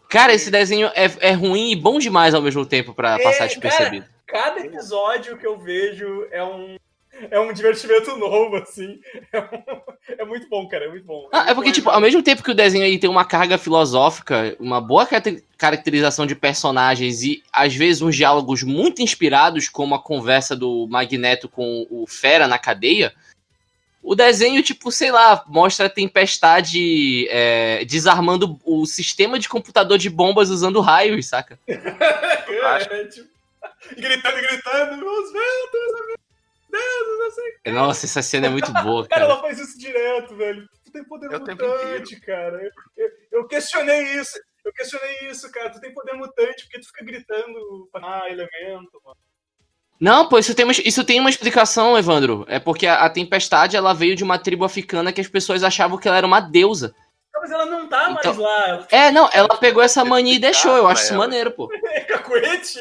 Cara, 0.08 0.32
esse 0.32 0.50
desenho 0.50 0.88
é, 0.94 1.04
é 1.20 1.32
ruim 1.32 1.70
e 1.70 1.76
bom 1.76 1.98
demais 1.98 2.32
ao 2.34 2.42
mesmo 2.42 2.64
tempo 2.64 2.94
pra 2.94 3.18
É, 3.18 3.22
passar 3.22 3.46
despercebido. 3.46 4.06
Cada 4.26 4.60
episódio 4.60 5.36
que 5.36 5.46
eu 5.46 5.58
vejo 5.58 6.26
é 6.32 6.42
um, 6.42 6.76
é 7.30 7.40
um 7.40 7.52
divertimento 7.52 8.16
novo, 8.16 8.56
assim. 8.56 9.00
É, 9.32 9.40
um- 9.40 10.18
é 10.18 10.24
muito 10.24 10.48
bom, 10.48 10.66
cara, 10.68 10.86
é 10.86 10.88
muito 10.88 11.04
bom. 11.04 11.28
Ah, 11.32 11.50
é 11.50 11.54
porque, 11.54 11.70
tipo, 11.72 11.90
ao 11.90 12.00
mesmo 12.00 12.22
tempo 12.22 12.42
que 12.42 12.50
o 12.50 12.54
desenho 12.54 12.84
aí 12.84 12.98
tem 12.98 13.10
uma 13.10 13.24
carga 13.24 13.58
filosófica, 13.58 14.56
uma 14.58 14.80
boa 14.80 15.04
caracter- 15.06 15.42
caracterização 15.58 16.26
de 16.26 16.34
personagens 16.34 17.22
e, 17.22 17.42
às 17.52 17.74
vezes, 17.74 18.00
uns 18.00 18.16
diálogos 18.16 18.62
muito 18.62 19.02
inspirados, 19.02 19.68
como 19.68 19.94
a 19.94 20.02
conversa 20.02 20.56
do 20.56 20.86
Magneto 20.88 21.48
com 21.48 21.86
o 21.90 22.06
Fera 22.06 22.48
na 22.48 22.58
cadeia, 22.58 23.12
o 24.02 24.14
desenho, 24.14 24.62
tipo, 24.62 24.90
sei 24.90 25.10
lá, 25.12 25.44
mostra 25.46 25.86
a 25.86 25.90
tempestade 25.90 27.26
é, 27.28 27.84
desarmando 27.84 28.58
o 28.64 28.86
sistema 28.86 29.38
de 29.38 29.48
computador 29.48 29.98
de 29.98 30.08
bombas 30.08 30.48
usando 30.48 30.80
raios, 30.80 31.26
saca? 31.26 31.58
É, 31.68 33.04
tipo, 33.06 33.28
e 33.96 34.00
gritando, 34.00 34.38
e 34.38 34.40
gritando, 34.42 35.06
os 35.06 35.32
ventos, 35.32 36.16
Deus, 36.70 37.18
não 37.18 37.30
sei. 37.30 37.72
Nossa, 37.72 38.06
essa 38.06 38.22
cena 38.22 38.46
é 38.46 38.50
muito 38.50 38.72
boa, 38.72 39.06
Cara, 39.08 39.22
cara. 39.22 39.24
ela 39.24 39.40
faz 39.40 39.58
isso 39.58 39.78
direto, 39.78 40.34
velho. 40.36 40.66
Tu 40.84 40.92
tem 40.92 41.04
poder 41.04 41.26
É 41.32 41.38
tempo 41.38 41.64
mutante, 41.66 42.20
cara. 42.20 42.60
Eu, 42.62 42.70
eu- 43.04 43.10
eu 43.32 43.46
questionei 43.46 44.02
isso. 44.18 44.38
Eu 44.64 44.72
questionei 44.72 45.30
isso, 45.30 45.50
cara. 45.50 45.70
Tu 45.70 45.80
tem 45.80 45.92
poder 45.94 46.12
mutante 46.14 46.64
porque 46.64 46.80
tu 46.80 46.86
fica 46.86 47.04
gritando 47.04 47.88
ah, 47.94 48.24
elemento, 48.28 49.00
mano. 49.04 49.16
Não, 50.00 50.28
pô, 50.28 50.38
isso 50.38 50.54
tem, 50.54 50.64
uma, 50.64 50.72
isso 50.72 51.04
tem 51.04 51.18
uma 51.18 51.30
explicação, 51.30 51.98
Evandro. 51.98 52.44
É 52.48 52.60
porque 52.60 52.86
a, 52.86 53.04
a 53.04 53.10
tempestade, 53.10 53.76
ela 53.76 53.92
veio 53.92 54.14
de 54.14 54.22
uma 54.22 54.38
tribo 54.38 54.64
africana 54.64 55.12
que 55.12 55.20
as 55.20 55.26
pessoas 55.28 55.64
achavam 55.64 55.98
que 55.98 56.06
ela 56.06 56.16
era 56.18 56.26
uma 56.26 56.40
deusa. 56.40 56.94
Mas 57.34 57.50
ela 57.50 57.66
não 57.66 57.88
tá 57.88 58.10
Então- 58.10 58.34
mais 58.34 58.36
lá. 58.36 58.66
Ela 58.68 58.88
É, 58.90 59.10
não, 59.10 59.28
ela 59.32 59.48
pegou 59.58 59.82
essa 59.82 60.04
mania 60.04 60.34
e 60.34 60.38
deixou. 60.38 60.76
Eu 60.76 60.86
acho 60.88 61.02
isso 61.04 61.12
ela. 61.14 61.24
maneiro, 61.24 61.50
pô. 61.52 61.68
é 61.86 62.00
cacuete. 62.02 62.78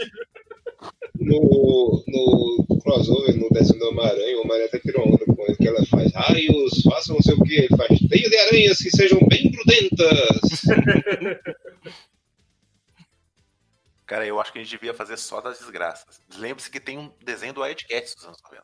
No, 1.20 2.04
no 2.08 2.66
crossover, 2.94 3.36
no 3.38 3.50
décimo 3.50 3.80
do 3.80 3.90
Homem-Aranha, 3.90 4.38
o 4.38 4.42
Homem-Aranha 4.42 4.68
até 4.68 4.80
tirou 4.80 5.08
onda 5.08 5.26
com 5.26 5.44
ele, 5.44 5.56
que 5.56 5.68
ela 5.68 5.86
faz 5.88 6.12
raios, 6.14 6.82
façam 6.84 7.16
não 7.16 7.22
sei 7.22 7.34
o 7.34 7.44
que, 7.44 7.54
ele 7.54 7.76
faz 7.78 8.00
teia 8.10 8.30
de 8.30 8.38
aranhas 8.38 8.78
que 8.80 8.90
sejam 8.90 9.20
bem 9.28 9.52
grudentas. 9.52 10.62
Cara, 14.06 14.26
eu 14.26 14.40
acho 14.40 14.54
que 14.54 14.60
a 14.60 14.64
gente 14.64 14.72
devia 14.72 14.94
fazer 14.94 15.18
só 15.18 15.42
das 15.42 15.60
desgraças. 15.60 16.22
Lembre-se 16.38 16.72
que 16.72 16.80
tem 16.80 16.98
um 16.98 17.12
desenho 17.26 17.54
do 17.54 17.62
Wildcats 17.62 18.16
dos 18.16 18.24
anos 18.24 18.38
90. 18.42 18.64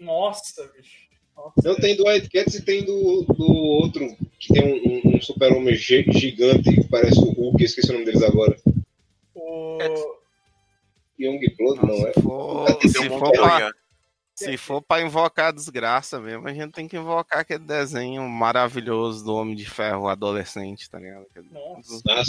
Nossa, 0.00 0.70
bicho. 0.76 1.10
Nossa, 1.34 1.52
Não 1.64 1.74
tem 1.76 1.96
do 1.96 2.06
White 2.06 2.28
Cats 2.28 2.54
e 2.56 2.62
tem 2.62 2.84
do, 2.84 3.22
do 3.24 3.46
outro, 3.54 4.06
que 4.38 4.52
tem 4.52 4.62
um, 4.62 4.76
um- 5.10 5.16
um 5.16 5.22
super-homem 5.22 5.74
gi- 5.74 6.04
gigante 6.12 6.74
que 6.74 6.86
parece 6.88 7.18
o 7.20 7.30
Hulk, 7.32 7.64
esqueci 7.64 7.88
o 7.88 7.94
nome 7.94 8.04
deles 8.04 8.22
agora. 8.22 8.54
O... 9.34 9.78
Youngblood, 11.24 11.86
não 11.86 12.06
é? 12.06 12.12
Se 12.12 12.22
for, 12.22 12.78
se 12.80 12.98
um 13.08 13.18
for 13.18 13.32
pra, 13.32 13.70
se 14.34 14.56
for 14.56 14.82
pra 14.82 15.02
invocar 15.02 15.48
a 15.48 15.52
desgraça 15.52 16.18
mesmo, 16.20 16.48
a 16.48 16.52
gente 16.52 16.72
tem 16.72 16.88
que 16.88 16.96
invocar 16.96 17.40
aquele 17.40 17.64
desenho 17.64 18.28
maravilhoso 18.28 19.24
do 19.24 19.34
Homem 19.34 19.54
de 19.54 19.68
Ferro 19.68 20.08
adolescente, 20.08 20.88
tá 20.90 20.98
ligado? 20.98 21.26
Nossa, 21.50 22.02
Ah, 22.08 22.22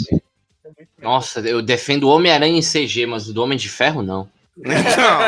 é 0.66 0.86
Nossa, 1.02 1.40
eu 1.40 1.60
defendo 1.62 2.04
o 2.04 2.08
Homem-Aranha 2.10 2.58
em 2.58 2.62
CG, 2.62 3.06
mas 3.06 3.28
o 3.28 3.34
do 3.34 3.42
Homem 3.42 3.58
de 3.58 3.68
Ferro, 3.68 4.02
não. 4.02 4.28
Não, 4.56 4.72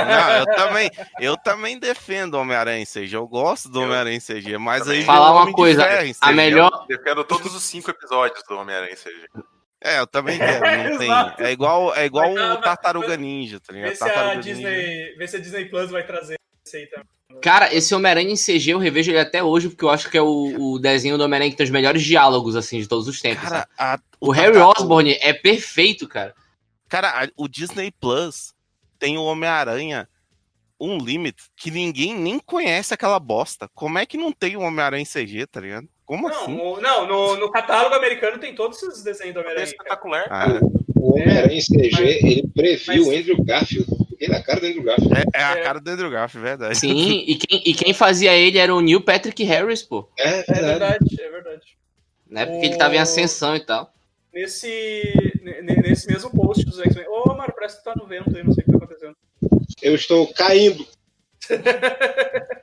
não, 0.07 0.33
eu 0.39 0.47
também, 0.55 0.91
eu 1.21 1.37
também 1.37 1.79
defendo 1.81 2.35
o 2.35 2.39
Homem-Aranha 2.41 2.81
em 2.81 2.87
CG. 2.87 3.17
Eu 3.17 3.27
gosto 3.27 3.69
do 3.69 3.81
Eu 3.81 3.87
Homem-Aranha 3.87 4.17
em 4.17 4.21
CG, 4.21 4.57
mas 4.57 4.89
aí 4.89 5.03
Falar 5.03 5.33
uma 5.43 5.53
coisa, 5.53 5.85
a 6.21 6.33
melhor- 6.33 6.87
Defendo 6.87 7.25
todos 7.25 7.53
os 7.53 7.65
cinco 7.65 7.91
episódios 7.91 8.41
do 8.49 8.55
Homem-Aranha 8.57 8.93
em 8.93 8.97
CG. 8.97 9.29
É, 9.87 10.01
eu 10.01 10.07
também 10.07 10.39
quero, 10.39 10.91
não 10.91 10.99
tem. 10.99 11.07
Exato. 11.09 11.43
É 11.43 11.53
igual, 11.53 11.95
é 11.95 12.05
igual 12.07 12.35
Vai- 12.35 12.53
o 12.53 12.57
Tartaruga 12.61 13.17
Ninja, 13.17 13.61
tá 13.61 13.73
ligado? 13.73 13.91
Vê 13.91 13.97
se, 13.97 14.05
a 14.05 14.35
Disney, 14.35 15.15
vê 15.17 15.29
se 15.29 15.37
a 15.37 15.41
Disney 15.41 15.65
Plus 15.67 15.91
vai 15.91 16.05
trazer 16.07 16.37
esse 16.67 16.77
aí 16.77 16.87
também. 16.87 17.07
Cara, 17.43 17.73
esse 17.75 17.95
Homem-Aranha 17.95 18.31
em 18.31 18.37
CG 18.37 18.71
eu 18.73 18.79
revejo 18.79 19.11
ele 19.11 19.19
até 19.19 19.43
hoje, 19.43 19.69
porque 19.69 19.85
eu 19.85 19.91
acho 19.91 20.11
que 20.11 20.17
é 20.17 20.23
o, 20.23 20.73
o 20.75 20.79
desenho 20.79 21.19
do 21.19 21.25
Homem-Aranha 21.25 21.51
que 21.51 21.57
tem 21.57 21.65
os 21.65 21.71
melhores 21.71 22.03
diálogos, 22.03 22.57
assim, 22.57 22.81
de 22.81 22.89
todos 22.89 23.07
os 23.07 23.21
tempos. 23.21 23.49
Cara, 23.49 23.69
a- 23.79 23.99
O 24.21 24.31
Harry 24.31 24.55
Tartaruga- 24.55 24.81
Osborn 24.81 25.13
é 25.21 25.33
perfeito, 25.35 26.09
cara. 26.09 26.35
Cara, 26.89 27.25
a- 27.25 27.29
o 27.37 27.47
Disney 27.47 27.93
Plus 28.01 28.55
tem 28.99 29.19
o 29.19 29.23
Homem-Aranha 29.25 30.09
um 30.81 30.99
limit 30.99 31.37
que 31.57 31.71
ninguém 31.71 32.15
nem 32.15 32.39
conhece 32.39 32.93
aquela 32.95 33.19
bosta. 33.19 33.69
Como 33.75 33.99
é 33.99 34.07
que 34.07 34.17
não 34.17 34.33
tem 34.33 34.57
o 34.57 34.61
Homem-Aranha 34.63 35.03
em 35.03 35.07
CG, 35.07 35.47
tá 35.47 35.61
ligado? 35.61 35.89
Como 36.07 36.29
Não, 36.29 36.37
assim? 36.43 36.57
o- 36.61 36.81
não 36.81 37.07
no, 37.07 37.37
no 37.37 37.51
catálogo 37.51 37.95
americano 37.97 38.39
tem 38.39 38.55
todos 38.55 38.81
esses 38.83 39.03
desenhos 39.03 39.35
do 39.35 39.41
É 39.41 39.43
Homem-Aranha. 39.43 39.67
cara. 39.67 39.77
espetacular. 39.77 40.27
Ah, 40.31 40.61
O 40.97 41.13
Homem-Aranha 41.15 41.59
em 41.59 41.61
CG, 41.61 41.91
mas- 41.93 42.01
ele 42.25 42.49
previu 42.55 43.05
mas- 43.05 43.07
o 43.07 43.19
Andrew 43.19 43.45
Garfield. 43.45 43.87
Ele 44.19 44.33
é 44.33 44.37
a 44.39 44.43
cara 44.43 44.61
do 44.61 44.67
Andrew 44.67 44.83
Garfield. 44.85 45.15
é, 45.15 45.39
é 45.39 45.43
a 45.43 45.53
É. 45.59 45.63
cara 45.63 45.79
do 45.81 45.91
Andrew 45.91 46.11
Garfield, 46.11 46.49
verdade. 46.49 46.79
Sim, 46.79 46.89
e 47.27 47.35
quem, 47.37 47.63
e 47.67 47.75
quem 47.75 47.93
fazia 47.93 48.33
ele 48.35 48.57
era 48.59 48.75
o 48.75 48.81
Neil 48.81 49.01
Patrick 49.01 49.43
Harris, 49.45 49.83
pô. 49.83 50.09
É 50.19 50.29
É 50.29 50.43
verdade. 50.45 50.65
verdade, 50.67 51.21
é 51.23 51.31
verdade. 51.31 51.63
Né? 52.29 52.47
Porque 52.47 52.67
ele 52.67 52.77
tava 52.77 52.95
em 52.95 52.99
ascensão 52.99 53.55
e 53.57 53.61
tal. 53.61 53.93
Nesse, 54.33 55.13
ne- 55.43 55.63
ne- 55.63 55.83
nesse 55.83 56.07
mesmo 56.07 56.31
post 56.31 56.65
dos 56.65 56.79
X-Men. 56.81 57.07
Ô, 57.09 57.35
Mário, 57.35 57.55
parece 57.55 57.77
que 57.79 57.83
tu 57.83 57.85
tá 57.85 57.95
no 57.97 58.07
vento 58.07 58.35
aí, 58.37 58.43
não 58.45 58.53
sei 58.53 58.63
o 58.63 58.65
que 58.67 58.73
tá 58.73 58.77
acontecendo. 58.79 59.17
Eu 59.83 59.95
estou 59.95 60.27
caindo. 60.35 60.87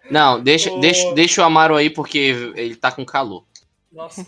Não, 0.10 0.42
deixa, 0.42 0.72
Ô. 0.72 0.80
deixa, 0.80 1.14
deixa 1.14 1.42
o 1.42 1.46
Amaro 1.46 1.76
aí, 1.76 1.90
porque 1.90 2.54
ele 2.56 2.76
tá 2.76 2.92
com 2.92 3.06
calor. 3.06 3.46
Nossa, 3.92 4.26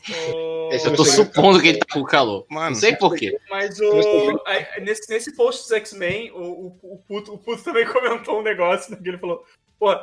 é 0.71 0.85
Eu 0.85 0.95
tô 0.95 1.03
supondo 1.03 1.59
que 1.59 1.69
ele 1.69 1.79
tá 1.79 1.87
com 1.91 2.03
calor. 2.03 2.45
Mano, 2.49 2.69
Não 2.69 2.75
sei 2.75 2.95
por 2.95 3.15
quê. 3.15 3.35
Mas 3.49 3.79
o, 3.79 4.41
aí, 4.45 4.65
nesse, 4.81 5.09
nesse 5.09 5.35
post 5.35 5.63
dos 5.63 5.71
X-Men, 5.71 6.31
o, 6.31 6.37
o, 6.37 6.79
o, 6.83 6.97
puto, 7.07 7.33
o 7.33 7.37
Puto 7.37 7.63
também 7.63 7.85
comentou 7.91 8.39
um 8.39 8.43
negócio, 8.43 8.91
né, 8.91 8.99
que 9.01 9.09
ele 9.09 9.17
falou, 9.17 9.43
pô, 9.79 9.95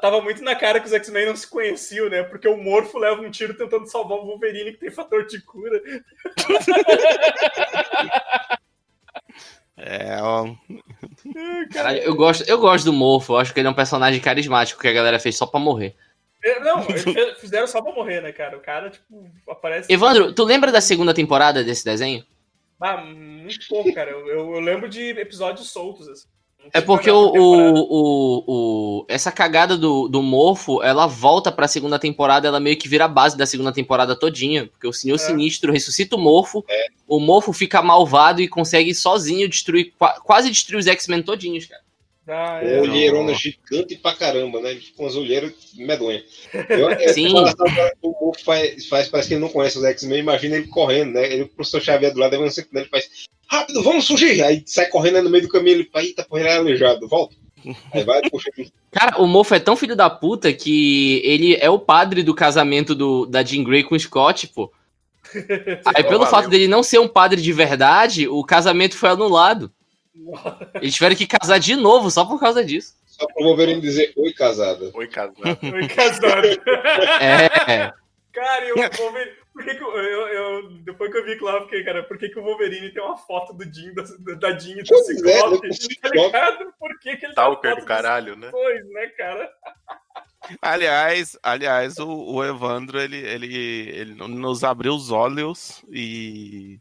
tava 0.00 0.20
muito 0.20 0.42
na 0.42 0.56
cara 0.56 0.80
que 0.80 0.86
os 0.86 0.92
X-Men 0.92 1.26
não 1.26 1.36
se 1.36 1.46
conheciam, 1.46 2.08
né? 2.08 2.24
Porque 2.24 2.48
o 2.48 2.56
Morfo 2.56 2.98
leva 2.98 3.22
um 3.22 3.30
tiro 3.30 3.54
tentando 3.54 3.86
salvar 3.86 4.18
o 4.18 4.26
Wolverine, 4.26 4.72
que 4.72 4.78
tem 4.78 4.90
fator 4.90 5.24
de 5.26 5.40
cura. 5.42 5.80
É, 9.76 10.20
ó. 10.22 10.54
Caralho, 11.72 11.98
eu 11.98 12.14
gosto, 12.14 12.48
eu 12.48 12.58
gosto 12.58 12.84
do 12.84 12.92
Morpho, 12.92 13.32
eu 13.34 13.38
acho 13.38 13.52
que 13.52 13.60
ele 13.60 13.66
é 13.66 13.70
um 13.70 13.74
personagem 13.74 14.20
carismático 14.20 14.80
que 14.80 14.88
a 14.88 14.92
galera 14.92 15.18
fez 15.18 15.36
só 15.36 15.46
pra 15.46 15.58
morrer. 15.60 15.94
É, 16.42 16.60
Não, 16.60 16.82
eles 16.88 17.40
fizeram 17.40 17.66
só 17.66 17.80
pra 17.82 17.92
morrer, 17.92 18.20
né, 18.20 18.30
cara? 18.30 18.56
O 18.56 18.60
cara, 18.60 18.90
tipo, 18.90 19.30
aparece. 19.48 19.92
Evandro, 19.92 20.32
tu 20.32 20.44
lembra 20.44 20.70
da 20.70 20.80
segunda 20.80 21.14
temporada 21.14 21.64
desse 21.64 21.84
desenho? 21.84 22.24
Ah, 22.80 22.98
muito 22.98 23.66
pouco, 23.68 23.92
cara. 23.94 24.10
Eu, 24.10 24.26
eu- 24.28 24.54
eu 24.54 24.60
lembro 24.60 24.88
de 24.88 25.10
episódios 25.18 25.70
soltos, 25.70 26.06
assim. 26.08 26.28
É 26.72 26.80
porque 26.80 27.10
o, 27.10 27.32
o, 27.36 28.44
o, 28.46 29.06
essa 29.08 29.30
cagada 29.30 29.76
do, 29.76 30.08
do 30.08 30.22
Morfo, 30.22 30.82
ela 30.82 31.06
volta 31.06 31.52
pra 31.52 31.68
segunda 31.68 31.98
temporada, 31.98 32.48
ela 32.48 32.58
meio 32.58 32.76
que 32.76 32.88
vira 32.88 33.04
a 33.04 33.08
base 33.08 33.36
da 33.36 33.46
segunda 33.46 33.72
temporada 33.72 34.16
todinha. 34.16 34.66
Porque 34.66 34.86
o 34.86 34.92
Senhor 34.92 35.16
É. 35.16 35.18
Sinistro 35.18 35.72
ressuscita 35.72 36.16
o 36.16 36.18
Morfo, 36.18 36.64
o 37.06 37.20
Morfo 37.20 37.52
fica 37.52 37.82
malvado 37.82 38.40
e 38.40 38.48
consegue 38.48 38.94
sozinho 38.94 39.48
destruir, 39.48 39.92
qua- 39.98 40.20
quase 40.20 40.50
destruir 40.50 40.78
os 40.80 40.86
X-Men 40.86 41.22
todinhos, 41.22 41.66
cara. 41.66 41.83
Ah, 42.26 42.58
Com 42.60 42.66
é. 42.66 42.80
olheirona 42.80 43.34
gigante 43.34 43.96
pra 43.96 44.14
caramba, 44.14 44.60
né? 44.60 44.78
Com 44.96 45.06
as 45.06 45.14
olheiras 45.14 45.52
medonhas. 45.74 46.22
Eu, 46.70 46.88
é, 46.90 47.08
Sim. 47.08 47.28
engraçado, 47.28 47.92
O 48.00 48.12
Wolf 48.12 48.40
faz, 48.42 48.86
faz, 48.86 49.08
parece 49.08 49.28
que 49.28 49.34
ele 49.34 49.42
não 49.42 49.50
conhece 49.50 49.76
os 49.76 49.84
X-Men, 49.84 50.20
imagina 50.20 50.56
ele 50.56 50.68
correndo, 50.68 51.12
né? 51.12 51.30
Ele, 51.30 51.42
o 51.42 51.48
professor 51.48 51.82
Xavier 51.82 52.12
do 52.12 52.20
lado, 52.20 52.32
levando 52.32 52.50
sempre 52.50 52.80
ele 52.80 52.88
faz 52.88 53.08
rápido, 53.46 53.82
vamos 53.82 54.06
surgir! 54.06 54.42
Aí 54.42 54.62
sai 54.66 54.86
correndo 54.86 55.16
aí 55.16 55.22
no 55.22 55.30
meio 55.30 55.42
do 55.42 55.50
caminho, 55.50 55.76
ele, 55.76 55.90
eita, 55.96 56.24
porra, 56.24 56.40
ele 56.40 56.48
é 56.48 56.56
aleijado, 56.56 57.06
volta. 57.08 57.36
Aí 57.92 58.04
vai, 58.04 58.22
puxa, 58.30 58.50
Cara, 58.90 59.20
o 59.20 59.26
Morfo 59.26 59.54
é 59.54 59.60
tão 59.60 59.76
filho 59.76 59.96
da 59.96 60.08
puta 60.08 60.52
que 60.52 61.20
ele 61.24 61.56
é 61.56 61.68
o 61.68 61.78
padre 61.78 62.22
do 62.22 62.34
casamento 62.34 62.94
do, 62.94 63.26
da 63.26 63.42
Jean 63.42 63.64
Grey 63.64 63.82
com 63.82 63.94
o 63.94 64.00
Scott, 64.00 64.46
pô. 64.48 64.72
Aí, 65.94 66.04
pelo 66.04 66.26
fato 66.26 66.48
dele 66.48 66.68
não 66.68 66.82
ser 66.82 66.98
um 67.00 67.08
padre 67.08 67.40
de 67.40 67.52
verdade, 67.52 68.28
o 68.28 68.44
casamento 68.44 68.96
foi 68.96 69.08
anulado. 69.08 69.72
Eles 70.80 70.94
tiveram 70.94 71.16
que 71.16 71.26
casar 71.26 71.58
de 71.58 71.74
novo 71.76 72.10
só 72.10 72.24
por 72.24 72.38
causa 72.38 72.64
disso. 72.64 72.94
só 73.06 73.26
pro 73.26 73.44
Wolverine 73.44 73.80
dizer, 73.80 74.12
oi, 74.16 74.32
casada. 74.32 74.90
Oi, 74.94 75.08
casado. 75.08 75.56
Foi 75.60 75.88
casado. 75.88 76.46
É. 77.20 77.92
Cara, 78.32 78.64
e 78.66 78.72
o 78.72 78.76
Wolverine. 78.76 79.44
Por 79.54 79.64
que, 79.64 79.72
que 79.76 79.84
eu, 79.84 79.88
eu, 79.96 80.26
eu- 80.28 80.70
Depois 80.84 81.12
que 81.12 81.18
eu 81.18 81.24
vi 81.24 81.38
lá, 81.40 81.52
eu 81.58 81.62
fiquei, 81.64 81.84
cara, 81.84 82.02
por 82.02 82.18
que, 82.18 82.28
que 82.28 82.38
o 82.40 82.42
Wolverine 82.42 82.90
tem 82.92 83.00
uma 83.00 83.16
foto 83.16 83.52
do 83.52 83.64
Jean, 83.72 83.94
da, 83.94 84.34
da 84.34 84.58
Jean 84.58 84.78
e 84.80 84.82
do 84.82 84.88
Pois 84.88 85.08
é, 85.08 85.14
Ciclope? 85.14 85.68
do 85.68 86.00
Tá 86.00 86.08
ligado? 86.10 86.74
Por 86.76 86.98
que, 86.98 87.16
que 87.16 87.26
ele 87.26 87.34
foto 87.34 87.74
do 87.76 87.84
caralho, 87.84 88.34
né? 88.34 88.50
dois, 88.50 88.84
né, 88.90 89.06
cara? 89.16 89.48
Aliás, 90.60 91.38
aliás, 91.42 91.98
o, 91.98 92.08
o 92.08 92.44
Evandro 92.44 93.00
ele, 93.00 93.16
ele, 93.16 93.56
ele 93.90 94.14
nos 94.14 94.64
abriu 94.64 94.92
os 94.94 95.10
olhos 95.12 95.82
e, 95.88 96.78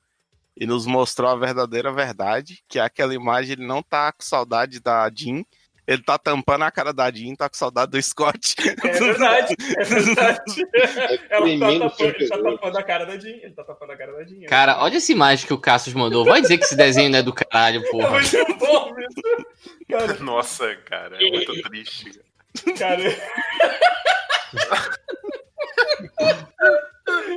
e 0.57 0.65
nos 0.67 0.85
mostrou 0.85 1.29
a 1.29 1.35
verdadeira 1.35 1.91
verdade, 1.91 2.59
que 2.69 2.79
é 2.79 2.83
aquela 2.83 3.13
imagem, 3.13 3.53
ele 3.53 3.65
não 3.65 3.81
tá 3.81 4.11
com 4.11 4.21
saudade 4.23 4.79
da 4.79 5.09
Jean, 5.13 5.43
ele 5.85 6.01
tá 6.01 6.17
tampando 6.17 6.63
a 6.63 6.71
cara 6.71 6.93
da 6.93 7.11
Jean, 7.11 7.35
tá 7.35 7.49
com 7.49 7.57
saudade 7.57 7.91
do 7.91 8.01
Scott. 8.01 8.55
É 8.59 8.91
verdade, 8.91 9.53
é 9.77 9.83
verdade. 9.83 10.65
Ela 11.29 11.43
tremendo 11.43 11.89
tá 11.89 11.89
tapando, 11.89 12.15
ele 12.15 12.27
tá 12.29 12.37
tapando 12.37 12.77
a 12.77 12.83
cara 12.83 13.05
da 13.05 13.19
Jean. 13.19 13.35
Ele 13.41 13.53
tá 13.53 13.63
tapando 13.65 13.91
a 13.91 13.97
cara 13.97 14.13
da 14.13 14.23
Jean. 14.23 14.45
Cara, 14.47 14.81
olha 14.81 14.95
essa 14.97 15.11
imagem 15.11 15.45
que 15.45 15.53
o 15.53 15.59
Cassius 15.59 15.93
mandou. 15.93 16.23
Vai 16.23 16.39
dizer 16.41 16.57
que 16.57 16.63
esse 16.63 16.77
desenho 16.77 17.09
não 17.09 17.19
é 17.19 17.23
do 17.23 17.33
caralho, 17.33 17.83
É 17.85 17.91
porra. 17.91 18.11
muito 18.11 18.57
bom. 18.59 18.93
Cara, 19.89 20.13
Nossa, 20.23 20.73
cara, 20.85 21.17
é 21.21 21.29
muito 21.29 21.61
triste. 21.63 22.21
cara. 22.77 23.03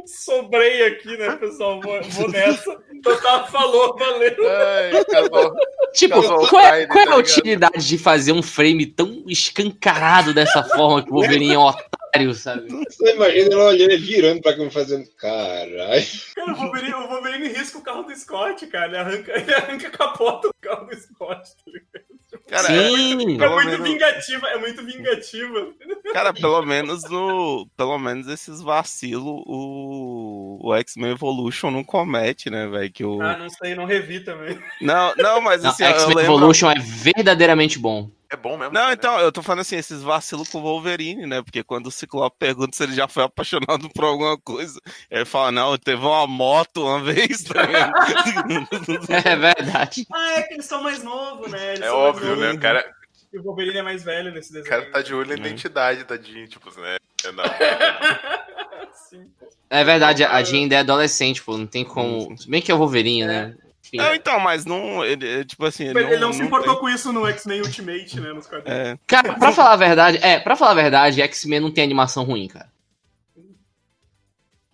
Sobrei 0.06 0.86
aqui, 0.86 1.16
né, 1.16 1.34
pessoal? 1.36 1.80
Vou, 1.80 2.00
vou 2.02 2.30
nessa. 2.30 2.78
Total 3.02 3.46
falou, 3.48 3.96
valeu. 3.96 4.36
Ai, 4.48 5.04
casal. 5.04 5.54
Tipo, 5.92 6.22
Casal 6.22 6.48
qual 6.48 6.62
é, 6.62 6.86
qual 6.86 6.98
é 6.98 7.04
tá 7.06 7.12
a 7.14 7.16
ligado? 7.16 7.18
utilidade 7.18 7.88
de 7.88 7.98
fazer 7.98 8.32
um 8.32 8.42
frame 8.42 8.86
tão 8.86 9.24
escancarado 9.26 10.32
dessa 10.32 10.62
forma 10.62 11.02
que 11.02 11.10
o 11.10 11.14
Wolverine 11.14 11.54
é 11.54 11.58
um 11.58 11.62
otário, 11.62 11.88
sabe? 12.34 12.68
Você 12.88 13.14
imagina 13.14 13.46
ele 13.46 13.54
olhando, 13.54 13.90
ele 13.92 13.96
virando 13.96 14.40
pra 14.42 14.54
quem 14.54 14.70
fazendo, 14.70 15.08
caralho. 15.16 16.04
Cara, 16.34 16.52
o 16.52 16.56
Wolverine, 16.56 16.94
o 16.94 17.08
Wolverine 17.08 17.48
risca 17.48 17.78
o 17.78 17.82
carro 17.82 18.02
do 18.02 18.14
Scott, 18.16 18.66
cara. 18.66 18.86
Ele 18.86 18.96
arranca, 18.98 19.32
ele 19.40 19.54
arranca 19.54 19.88
a 19.88 19.90
capota 19.90 20.48
do 20.48 20.54
carro 20.60 20.86
do 20.86 20.96
Scott. 20.96 21.50
tá 21.56 21.62
ligado? 21.66 22.06
Cara, 22.48 22.64
Sim. 22.64 23.34
É 23.34 23.38
Pelo 23.38 23.54
muito 23.54 23.70
menos- 23.70 23.88
vingativa, 23.88 24.46
é 24.48 24.58
muito 24.58 24.84
vingativa. 24.84 25.72
Cara, 26.12 26.32
pelo 26.32 26.62
menos 26.62 27.02
no. 27.10 27.66
Pelo 27.76 27.98
menos 27.98 28.28
esses 28.28 28.60
vacilos 28.62 29.42
o, 29.46 30.58
o 30.62 30.74
X-Men 30.76 31.12
Evolution 31.12 31.70
não 31.70 31.82
comete, 31.82 32.50
né, 32.50 32.66
velho? 32.68 32.92
Que 32.92 33.04
o. 33.04 33.20
Ah, 33.22 33.36
não 33.36 33.48
sei, 33.48 33.74
não 33.74 33.84
revi 33.84 34.20
também. 34.20 34.58
Não, 34.80 35.14
não, 35.16 35.40
mas 35.40 35.62
Não, 35.62 35.70
assim, 35.70 35.82
eu 35.84 35.90
X-Men 35.90 36.08
lembro. 36.16 36.22
Evolution 36.34 36.70
é 36.70 36.78
verdadeiramente 36.78 37.78
bom. 37.78 38.10
É 38.30 38.36
bom 38.36 38.56
mesmo. 38.56 38.72
Não, 38.72 38.80
cara. 38.80 38.92
então, 38.94 39.18
eu 39.20 39.30
tô 39.30 39.42
falando 39.42 39.60
assim, 39.60 39.76
esses 39.76 40.02
vacilos 40.02 40.48
com 40.48 40.58
o 40.58 40.62
Wolverine, 40.62 41.26
né? 41.26 41.42
Porque 41.42 41.62
quando 41.62 41.86
o 41.86 41.90
Ciclope 41.90 42.36
pergunta 42.38 42.76
se 42.76 42.82
ele 42.82 42.94
já 42.94 43.06
foi 43.06 43.22
apaixonado 43.24 43.88
por 43.94 44.04
alguma 44.04 44.36
coisa, 44.38 44.80
ele 45.10 45.24
fala, 45.24 45.52
não, 45.52 45.78
teve 45.78 46.02
uma 46.04 46.26
moto 46.26 46.82
uma 46.84 47.00
vez, 47.00 47.44
tá 47.44 47.62
ligado? 47.62 47.92
É 49.08 49.36
verdade. 49.36 50.06
Ah, 50.12 50.32
é 50.38 50.42
que 50.42 50.54
eles 50.54 50.66
são 50.66 50.82
mais 50.82 51.02
novos, 51.02 51.50
né? 51.50 51.68
Eles 51.74 51.80
É 51.82 51.88
são 51.88 52.00
mais 52.02 52.16
óbvio, 52.16 52.36
né? 52.36 52.42
novos. 52.46 52.56
O 52.56 52.60
cara, 52.60 52.92
E 53.32 53.38
o 53.38 53.42
Wolverine 53.42 53.78
é 53.78 53.82
mais 53.82 54.02
velho 54.02 54.32
nesse 54.32 54.50
o 54.50 54.54
desenho. 54.54 54.70
cara 54.70 54.90
tá 54.90 55.02
de 55.02 55.14
olho 55.14 55.28
na 55.28 55.34
Uhum. 55.34 55.40
identidade 55.40 56.04
da 56.04 56.16
Jean, 56.16 56.46
tipo, 56.46 56.68
né? 56.80 56.96
É, 57.24 57.32
Não. 57.32 57.44
Sim. 59.08 59.30
É 59.70 59.84
verdade, 59.84 60.24
a 60.24 60.42
Jean 60.42 60.60
ainda 60.62 60.74
é 60.76 60.78
adolescente, 60.78 61.42
pô. 61.42 61.56
Não 61.56 61.66
tem 61.66 61.84
como. 61.84 62.36
Se 62.38 62.48
bem 62.48 62.60
que 62.62 62.70
é 62.70 62.74
o 62.74 62.78
Wolverine, 62.78 63.24
né? 63.26 63.56
Enfim. 63.86 63.96
Não, 63.98 64.14
então, 64.14 64.40
mas 64.40 64.64
não, 64.64 65.04
ele, 65.04 65.44
tipo 65.44 65.64
assim, 65.64 65.84
ele, 65.84 65.98
Ele, 66.00 66.16
não, 66.18 66.32
se 66.32 66.40
não 66.40 66.46
importou 66.46 66.72
tem- 66.74 66.80
com 66.80 66.88
isso 66.88 67.12
no 67.12 67.26
X-Men 67.26 67.60
Ultimate, 67.62 68.20
né? 68.20 68.32
Nos 68.32 68.46
quadrinhos. 68.46 68.78
É, 68.80 68.98
Cara, 69.06 69.34
pra 69.34 69.52
falar 69.52 69.72
a 69.72 69.76
verdade, 69.76 70.18
é, 70.22 70.40
pra 70.40 70.56
falar 70.56 70.72
a 70.72 70.74
verdade, 70.74 71.22
X-Men 71.22 71.60
não 71.60 71.70
tem 71.70 71.84
animação 71.84 72.24
ruim, 72.24 72.48
cara. 72.48 72.68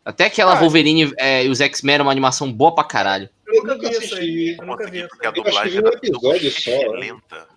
Até 0.05 0.25
aquela 0.25 0.55
Ah, 0.55 0.57
Wolverine 0.57 1.13
é, 1.17 1.45
e 1.45 1.49
os 1.49 1.61
X-Men 1.61 1.95
era 1.95 2.03
uma 2.03 2.11
animação 2.11 2.53
boa 2.53 2.75
pra 2.75 2.83
caralho. 2.85 3.29
Eu 3.47 3.63
nunca 3.63 3.79
vi 3.79 3.91
isso 3.91 4.15
aí. 4.17 4.57
Eu 4.59 4.67
nunca 4.67 4.91
vi 4.91 4.99
isso 5.01 5.09
Porque 5.11 5.27
a 5.27 5.31
dublagem 5.31 5.73
vi 5.73 5.79
um 5.79 5.87
era 5.87 5.97
episódio 5.97 6.51
tão 6.53 6.61
só, 6.63 6.93
né? 6.95 6.99
lenta. 6.99 7.49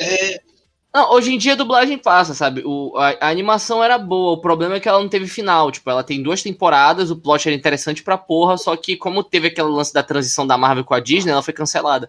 É, 0.00 0.40
Não, 0.94 1.10
hoje 1.12 1.32
em 1.32 1.38
dia 1.38 1.52
a 1.52 1.56
dublagem 1.56 1.96
passa, 1.96 2.34
sabe? 2.34 2.62
O, 2.66 2.92
a, 2.98 3.16
a 3.26 3.30
animação 3.30 3.82
era 3.82 3.96
boa, 3.96 4.32
o 4.32 4.40
problema 4.40 4.74
é 4.76 4.80
que 4.80 4.88
ela 4.88 4.98
não 5.00 5.08
teve 5.08 5.26
final. 5.26 5.70
Tipo, 5.72 5.88
ela 5.88 6.04
tem 6.04 6.22
duas 6.22 6.42
temporadas, 6.42 7.10
o 7.10 7.16
plot 7.16 7.48
era 7.48 7.56
interessante 7.56 8.02
pra 8.02 8.18
porra, 8.18 8.58
só 8.58 8.76
que 8.76 8.96
como 8.96 9.24
teve 9.24 9.48
aquele 9.48 9.68
lance 9.68 9.92
da 9.94 10.02
transição 10.02 10.46
da 10.46 10.58
Marvel 10.58 10.84
com 10.84 10.92
a 10.94 11.00
Disney, 11.00 11.32
ela 11.32 11.42
foi 11.42 11.54
cancelada. 11.54 12.08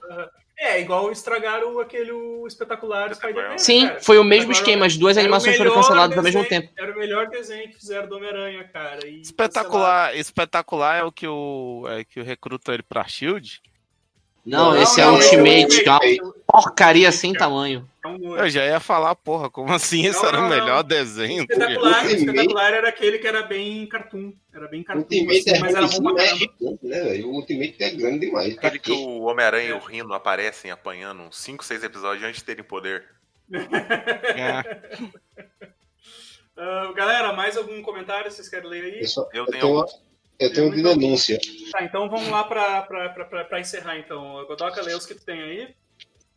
É, 0.60 0.80
igual 0.82 1.12
estragaram 1.12 1.80
aquele 1.80 2.12
o 2.12 2.46
espetacular 2.46 3.14
Spider-Man. 3.16 3.58
Sim, 3.58 3.88
cara. 3.88 4.00
foi 4.02 4.18
o 4.18 4.24
mesmo 4.24 4.52
Agora, 4.52 4.58
esquema, 4.58 4.86
as 4.86 4.96
duas 4.98 5.18
animações 5.18 5.58
foram 5.58 5.74
canceladas 5.74 6.18
ao 6.18 6.24
mesmo 6.24 6.42
desenho- 6.44 6.62
tempo. 6.62 6.74
Era 6.78 6.92
o 6.94 6.96
melhor 7.00 7.28
desenho 7.28 7.70
que 7.70 7.76
fizeram 7.76 8.08
do 8.08 8.16
Homem-Aranha, 8.18 8.64
cara. 8.72 9.08
e 9.08 9.22
espetacular, 9.22 10.16
espetacular 10.16 10.98
é 11.00 11.04
o 11.04 11.12
que 11.12 11.28
o, 11.28 11.86
é 11.90 12.04
que 12.04 12.20
o 12.20 12.24
recruta 12.24 12.74
ele 12.74 12.84
pra 12.84 13.06
SHIELD. 13.08 13.62
Não, 14.46 14.72
Não, 14.72 14.82
esse 14.82 15.00
é 15.02 15.06
não, 15.06 15.12
é 15.14 15.16
o 15.16 15.24
Ultimate, 15.24 15.84
que 15.84 15.90
é 15.90 16.22
uma 16.22 16.34
porcaria 16.46 17.12
sem 17.12 17.34
tamanho. 17.34 17.90
Cancelaram. 18.04 18.44
Eu 18.46 18.50
já 18.50 18.66
ia 18.66 18.80
falar, 18.80 19.16
porra, 19.16 19.50
como 19.50 19.74
assim? 19.74 20.06
Esse 20.06 20.22
Não, 20.22 20.28
era 20.30 20.38
não, 20.40 20.46
o 20.48 20.50
melhor 20.50 20.84
não. 20.84 20.84
desenho? 20.84 21.42
Espetacular, 21.44 22.06
espetacular 22.12 22.74
era 22.74 22.90
aquele 22.90 23.18
que 23.20 23.28
era 23.28 23.44
bem 23.44 23.88
cartoon. 23.88 24.34
Era 24.54 24.68
bem 24.68 24.82
o 24.82 24.86
cartoon, 24.86 25.02
Ultimate 25.04 25.40
assim, 25.40 25.50
é 25.56 25.60
mas 25.60 25.74
era 25.76 25.88
bom 25.88 26.14
pra 26.14 26.24
é 26.24 26.36
gigante, 26.36 26.80
né? 26.86 27.22
O 27.24 27.30
Ultimate 27.30 27.76
é 27.84 27.90
grande 27.92 28.20
demais. 28.28 28.58
Aquele 28.58 28.80
que 28.80 28.92
o 28.92 29.22
Homem-Aranha 29.22 29.70
e 29.70 29.74
o 29.74 29.80
Rino 29.80 30.14
aparecem 30.14 30.70
apanhando 30.70 31.24
uns 31.24 31.38
5, 31.38 31.64
6 31.66 31.84
episódios 31.84 32.24
antes 32.28 32.40
de 32.40 32.46
terem 32.46 32.64
poder. 32.64 33.06
É. 33.52 34.64
Ah, 36.56 36.92
galera, 36.96 37.34
mais 37.34 37.58
algum 37.58 37.82
comentário 37.82 38.30
vocês 38.32 38.48
querem 38.48 38.70
ler 38.70 38.84
aí? 38.84 39.00
Eu, 39.02 39.08
só- 39.08 39.28
Eu 39.34 39.46
eu 39.46 39.52
tenho 39.52 39.66
alguns. 39.78 40.02
eu 40.40 40.54
tenho 40.54 40.68
um 40.68 40.70
de 40.72 40.84
denúncia. 40.84 41.40
Tá, 41.72 41.84
então 41.84 42.08
vamos 42.08 42.28
lá 42.30 42.44
pra, 42.44 42.84
pra, 42.84 43.10
pra, 43.10 43.26
pra, 43.26 43.44
pra 43.46 43.60
encerrar, 43.60 43.98
então. 43.98 44.46
Godoka, 44.46 44.82
lê 44.84 44.94
os 44.94 45.06
que 45.06 45.16
tu 45.16 45.26
tem 45.26 45.42
aí. 45.42 45.74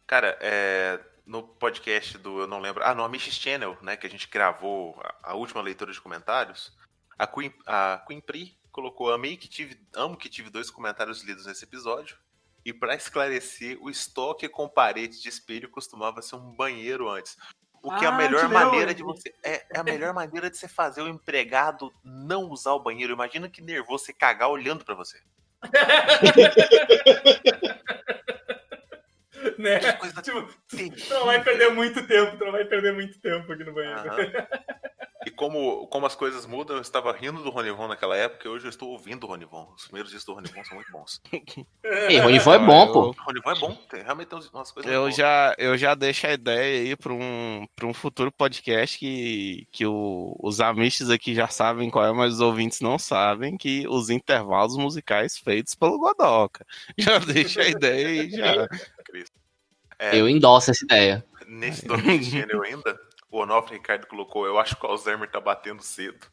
Cara, 0.06 0.36
é, 0.40 0.98
no 1.26 1.42
podcast 1.42 2.16
do, 2.18 2.40
eu 2.40 2.46
não 2.46 2.60
lembro, 2.60 2.84
ah, 2.84 2.94
no 2.94 3.02
Amish 3.02 3.32
Channel, 3.32 3.76
né, 3.82 3.96
que 3.96 4.06
a 4.06 4.10
gente 4.10 4.28
gravou 4.28 4.96
a, 5.02 5.32
a 5.32 5.34
última 5.34 5.60
leitura 5.60 5.92
de 5.92 6.00
comentários, 6.00 6.72
a 7.18 7.26
Queen, 7.26 7.52
a 7.66 8.02
Queen 8.06 8.20
Pri 8.20 8.56
colocou, 8.70 9.12
amei 9.12 9.36
que 9.36 9.48
tive, 9.48 9.80
amo 9.94 10.16
que 10.16 10.28
tive 10.28 10.50
dois 10.50 10.70
comentários 10.70 11.22
lidos 11.22 11.46
nesse 11.46 11.64
episódio, 11.64 12.16
e 12.64 12.72
pra 12.72 12.94
esclarecer, 12.94 13.76
o 13.80 13.90
estoque 13.90 14.48
com 14.48 14.68
parede 14.68 15.20
de 15.20 15.28
espelho 15.28 15.68
costumava 15.68 16.22
ser 16.22 16.36
um 16.36 16.54
banheiro 16.54 17.08
antes. 17.08 17.36
O 17.80 17.94
que 17.94 18.04
é 18.04 18.08
a 18.08 18.10
Ah, 18.10 18.16
melhor 18.16 18.48
maneira 18.48 18.92
de 18.92 19.04
você. 19.04 19.32
É, 19.44 19.64
é 19.72 19.78
a 19.78 19.84
melhor 19.84 20.12
maneira 20.12 20.50
de 20.50 20.58
você 20.58 20.66
fazer 20.66 21.02
o 21.02 21.06
empregado 21.06 21.92
não 22.02 22.50
usar 22.50 22.72
o 22.72 22.80
banheiro. 22.80 23.12
Imagina 23.12 23.48
que 23.48 23.62
nervoso 23.62 24.06
você 24.06 24.12
cagar 24.12 24.50
olhando 24.50 24.84
pra 24.84 24.96
você. 24.96 25.22
né? 29.62 29.78
Que 29.80 29.92
coisa 29.94 30.22
Tipo, 30.22 30.46
tu 30.68 31.14
não 31.14 31.26
vai 31.26 31.42
perder 31.42 31.70
muito 31.72 32.06
tempo, 32.06 32.36
tu 32.36 32.44
não 32.44 32.52
vai 32.52 32.64
perder 32.64 32.92
muito 32.94 33.18
tempo 33.20 33.52
aqui 33.52 33.64
no 33.64 33.72
banheiro. 33.74 33.98
Aham. 34.00 34.16
E 35.26 35.30
como, 35.32 35.88
como 35.88 36.06
as 36.06 36.14
coisas 36.14 36.46
mudam, 36.46 36.76
eu 36.76 36.82
estava 36.82 37.10
rindo 37.10 37.42
do 37.42 37.50
Ronivon 37.50 37.88
naquela 37.88 38.16
época 38.16 38.46
e 38.46 38.48
hoje 38.48 38.64
eu 38.66 38.70
estou 38.70 38.90
ouvindo 38.90 39.24
o 39.24 39.26
Ronivon. 39.26 39.72
Os 39.74 39.82
primeiros 39.86 40.12
discos 40.12 40.24
do 40.26 40.34
Ronivon 40.34 40.62
são 40.64 40.76
muito 40.76 40.92
bons. 40.92 41.20
Ei, 42.08 42.20
Ronivon 42.20 42.54
é 42.54 42.58
bom, 42.60 42.92
pô. 42.92 43.00
O 43.08 43.14
Ronivon 43.24 43.50
é 43.50 43.54
bom, 43.58 43.74
tem, 43.90 44.04
realmente 44.04 44.28
tem 44.28 44.38
umas 44.54 44.70
coisas 44.70 44.92
Eu 44.92 45.00
boas. 45.00 45.16
já, 45.16 45.52
eu 45.58 45.76
já 45.76 45.96
deixo 45.96 46.28
a 46.28 46.32
ideia 46.32 46.80
aí 46.80 46.94
para 46.96 47.12
um, 47.12 47.66
pra 47.74 47.88
um 47.88 47.92
futuro 47.92 48.30
podcast 48.30 48.96
que, 48.96 49.66
que 49.72 49.84
o- 49.84 50.36
os 50.40 50.60
amistos 50.60 51.10
aqui 51.10 51.34
já 51.34 51.48
sabem 51.48 51.90
qual 51.90 52.06
é, 52.06 52.12
mas 52.12 52.34
os 52.34 52.40
ouvintes 52.40 52.80
não 52.80 52.96
sabem, 52.96 53.56
que 53.56 53.84
os 53.88 54.10
intervalos 54.10 54.76
musicais 54.76 55.36
feitos 55.36 55.74
pelo 55.74 55.98
Godoka. 55.98 56.64
Já 56.96 57.18
deixa 57.18 57.62
a 57.62 57.68
ideia 57.68 58.06
aí 58.22 58.30
já. 58.30 58.68
É, 59.98 60.16
Eu 60.16 60.28
endosso 60.28 60.70
essa 60.70 60.84
ideia. 60.84 61.24
Nesse 61.46 61.86
domínio 61.86 62.18
de 62.18 62.24
gênero 62.30 62.62
ainda, 62.62 62.98
o 63.30 63.38
Onofre 63.38 63.76
Ricardo 63.76 64.06
colocou, 64.06 64.46
eu 64.46 64.58
acho 64.58 64.76
que 64.76 64.84
o 64.84 64.88
Alzheimer 64.88 65.30
tá 65.30 65.40
batendo 65.40 65.82
cedo. 65.82 66.26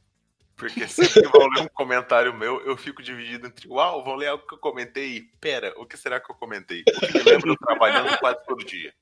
Porque 0.56 0.88
sempre 0.88 1.24
que 1.24 1.38
vão 1.38 1.48
ler 1.50 1.64
um 1.64 1.68
comentário 1.68 2.34
meu, 2.34 2.62
eu 2.66 2.78
fico 2.78 3.02
dividido 3.02 3.48
entre, 3.48 3.68
uau, 3.68 4.04
vão 4.04 4.16
ler 4.16 4.28
algo 4.28 4.46
que 4.46 4.54
eu 4.54 4.60
comentei 4.60 5.18
e, 5.18 5.22
pera, 5.42 5.74
o 5.78 5.86
que 5.86 5.98
será 5.98 6.20
que 6.20 6.32
eu 6.32 6.36
comentei? 6.36 6.82
O 6.82 7.00
que 7.00 7.14
me 7.14 7.24
lembra 7.24 7.50
eu 7.50 7.58
trabalhando 7.58 8.18
quase 8.20 8.38
todo 8.46 8.64
dia. 8.64 8.94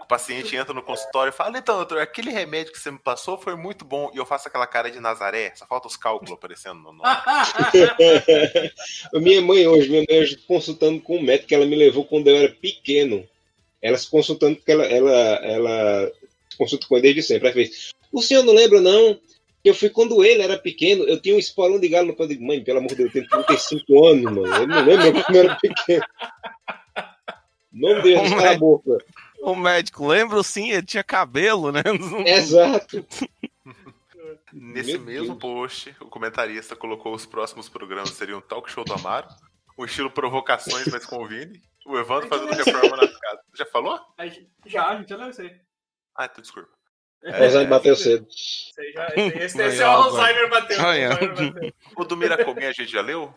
O 0.00 0.06
paciente 0.06 0.56
entra 0.56 0.74
no 0.74 0.82
consultório 0.82 1.30
e 1.30 1.32
fala, 1.32 1.58
então, 1.58 1.76
doutor, 1.76 1.98
aquele 1.98 2.30
remédio 2.30 2.72
que 2.72 2.78
você 2.78 2.90
me 2.90 2.98
passou 2.98 3.38
foi 3.38 3.54
muito 3.54 3.84
bom. 3.84 4.10
E 4.14 4.18
eu 4.18 4.26
faço 4.26 4.48
aquela 4.48 4.66
cara 4.66 4.90
de 4.90 5.00
Nazaré, 5.00 5.52
só 5.54 5.66
falta 5.66 5.88
os 5.88 5.96
cálculos 5.96 6.32
aparecendo 6.32 6.80
no 6.80 6.92
nome. 6.92 7.02
Minha 9.14 9.42
mãe 9.42 9.66
hoje, 9.66 9.88
minha 9.88 10.04
mãe 10.08 10.20
hoje 10.20 10.36
consultando 10.46 11.00
com 11.00 11.18
um 11.18 11.22
médico 11.22 11.48
que 11.48 11.54
ela 11.54 11.66
me 11.66 11.76
levou 11.76 12.04
quando 12.04 12.28
eu 12.28 12.36
era 12.36 12.52
pequeno. 12.52 13.26
Ela 13.86 13.98
se 13.98 14.10
consultando, 14.10 14.56
porque 14.56 14.72
ela, 14.72 14.84
ela, 14.84 15.12
ela 15.12 16.12
se 16.50 16.56
consulta 16.56 16.86
com 16.86 16.94
ele 16.96 17.02
desde 17.02 17.22
sempre. 17.22 17.46
Ela 17.48 17.54
fez, 17.54 17.92
o 18.12 18.20
senhor 18.22 18.42
não 18.42 18.54
lembra, 18.54 18.80
não? 18.80 19.14
Que 19.62 19.70
eu 19.70 19.74
fui 19.74 19.90
quando 19.90 20.24
ele 20.24 20.42
era 20.42 20.56
pequeno, 20.58 21.04
eu 21.04 21.20
tinha 21.20 21.34
um 21.34 21.38
esporão 21.38 21.78
de 21.78 21.88
galo 21.88 22.08
no 22.08 22.14
pé. 22.16 22.24
Eu 22.24 22.28
digo, 22.28 22.44
mãe, 22.44 22.62
pelo 22.62 22.78
amor 22.78 22.88
de 22.90 22.96
Deus, 22.96 23.14
eu 23.14 23.28
tenho 23.28 23.44
35 23.46 24.06
anos, 24.06 24.24
mano. 24.24 24.46
Eu 24.46 24.66
não 24.66 24.84
lembro 24.84 25.22
quando 25.24 25.36
eu 25.36 25.42
era 25.44 25.54
pequeno. 25.56 26.04
Não 27.72 28.00
Deus, 28.00 28.22
O 28.26 28.30
cala 28.30 28.40
a 28.40 28.44
médico- 28.44 28.82
boca. 28.86 29.04
O 29.42 29.54
médico, 29.54 30.06
lembro 30.06 30.42
sim, 30.42 30.70
ele 30.70 30.82
tinha 30.86 31.04
cabelo, 31.04 31.70
né? 31.70 31.82
Exato. 32.26 33.04
Nesse 34.52 34.92
Meu 34.92 35.00
mesmo 35.00 35.26
Deus. 35.34 35.38
post, 35.38 35.94
o 36.00 36.06
comentarista 36.06 36.74
colocou 36.74 37.14
os 37.14 37.26
próximos 37.26 37.68
programas 37.68 38.10
seriam 38.10 38.40
Talk 38.40 38.70
Show 38.70 38.84
do 38.84 38.94
Amaro, 38.94 39.28
o 39.76 39.84
estilo 39.84 40.10
provocações, 40.10 40.86
mas 40.88 41.04
com 41.04 41.22
o 41.22 41.26
Vini, 41.28 41.60
o 41.86 41.98
Evandro 41.98 42.28
fazendo 42.28 42.52
reforma 42.52 42.96
na 42.96 43.08
casa. 43.08 43.42
Já 43.54 43.66
falou? 43.66 44.00
Já, 44.66 44.88
a 44.88 44.96
gente 44.96 45.08
já 45.08 45.16
leu 45.16 45.30
isso 45.30 45.42
aí. 45.42 45.60
Ah, 46.14 46.24
então 46.26 46.42
desculpa. 46.42 46.68
O 47.22 47.28
Alzheimer 47.28 47.68
bateu 47.68 47.96
cedo. 47.96 48.26
Já, 48.94 49.08
esse, 49.16 49.60
esse, 49.60 49.82
é 49.82 49.86
o 49.86 49.90
Alzheimer 49.90 50.50
bateu. 50.50 50.78
o 51.96 52.04
do 52.04 52.16
Miracomem 52.16 52.66
a 52.66 52.72
gente 52.72 52.92
já 52.92 53.00
leu? 53.00 53.34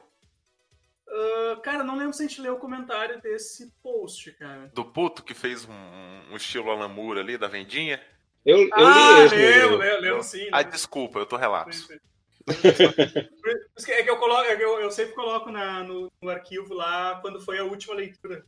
Ah, 1.07 1.59
cara, 1.63 1.83
não 1.83 1.97
lembro 1.97 2.13
se 2.13 2.23
a 2.23 2.27
gente 2.27 2.41
leu 2.41 2.55
o 2.55 2.59
comentário 2.59 3.19
desse 3.21 3.71
post, 3.81 4.31
cara. 4.33 4.69
Do 4.73 4.85
puto 4.85 5.23
que 5.23 5.33
fez 5.33 5.65
um, 5.65 6.31
um 6.31 6.35
estilo 6.35 6.69
Alan 6.69 6.87
Moore 6.87 7.19
ali, 7.19 7.37
da 7.37 7.47
vendinha? 7.47 8.01
Eu, 8.45 8.59
eu 8.59 8.69
ah, 8.73 9.19
li 9.19 9.25
esse. 9.25 9.35
meu. 9.35 9.77
lembro, 9.77 10.01
lembro 10.01 10.23
sim. 10.23 10.47
Ah, 10.51 10.57
lembro. 10.57 10.71
desculpa, 10.71 11.19
eu 11.19 11.25
tô 11.25 11.35
relapso. 11.35 11.87
Sim, 11.87 11.93
sim. 11.93 11.99
Por 13.41 13.49
isso 13.77 13.85
que- 13.85 13.91
É 13.91 14.03
que 14.03 14.09
eu, 14.09 14.17
coloco, 14.17 14.43
é 14.43 14.55
que 14.55 14.63
eu, 14.63 14.79
eu 14.79 14.91
sempre 14.91 15.13
coloco 15.15 15.49
na, 15.51 15.83
no, 15.83 16.11
no 16.21 16.29
arquivo 16.29 16.73
lá 16.73 17.19
quando 17.21 17.41
foi 17.41 17.57
a 17.59 17.63
última 17.63 17.95
leitura. 17.95 18.45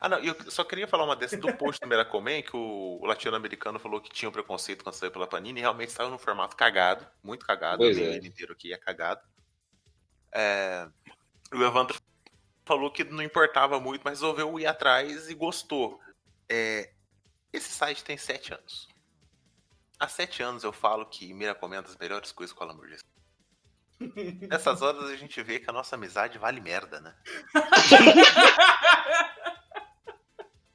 Ah, 0.00 0.08
não, 0.08 0.18
eu 0.18 0.34
só 0.48 0.62
queria 0.62 0.86
falar 0.86 1.04
uma 1.04 1.16
dessa 1.16 1.36
do 1.36 1.52
post 1.56 1.80
do 1.80 1.88
Miracomem, 1.88 2.40
que 2.42 2.56
o, 2.56 3.00
o 3.02 3.04
latino-americano 3.06 3.80
falou 3.80 4.00
que 4.00 4.10
tinha 4.10 4.28
um 4.28 4.32
preconceito 4.32 4.84
quando 4.84 4.94
saiu 4.94 5.10
pela 5.10 5.26
Panini, 5.26 5.58
e 5.58 5.62
realmente 5.62 5.90
saiu 5.90 6.08
num 6.08 6.18
formato 6.18 6.56
cagado, 6.56 7.04
muito 7.20 7.44
cagado, 7.44 7.78
Pois 7.78 7.96
li 7.96 8.04
é. 8.04 8.16
inteiro 8.18 8.52
aqui, 8.52 8.72
é 8.72 8.76
cagado. 8.76 9.20
É, 10.32 10.86
o 11.52 11.60
Evandro 11.62 11.98
falou 12.64 12.92
que 12.92 13.02
não 13.02 13.22
importava 13.24 13.80
muito, 13.80 14.02
mas 14.04 14.20
resolveu 14.20 14.60
ir 14.60 14.66
atrás 14.66 15.28
e 15.28 15.34
gostou. 15.34 15.98
É, 16.48 16.92
esse 17.52 17.70
site 17.70 18.04
tem 18.04 18.16
sete 18.16 18.54
anos. 18.54 18.86
Há 19.98 20.08
sete 20.08 20.42
anos 20.42 20.62
eu 20.64 20.72
falo 20.72 21.04
que 21.06 21.32
Mira 21.34 21.54
comenta 21.54 21.88
as 21.88 21.96
melhores 21.96 22.32
coisas 22.32 22.54
com 22.54 22.64
a 22.64 22.68
Lamborghini. 22.68 22.98
Nessas 24.48 24.80
horas 24.80 25.10
a 25.10 25.16
gente 25.16 25.42
vê 25.42 25.58
que 25.58 25.68
a 25.68 25.72
nossa 25.72 25.96
amizade 25.96 26.38
vale 26.38 26.60
merda, 26.60 27.00
né? 27.00 27.14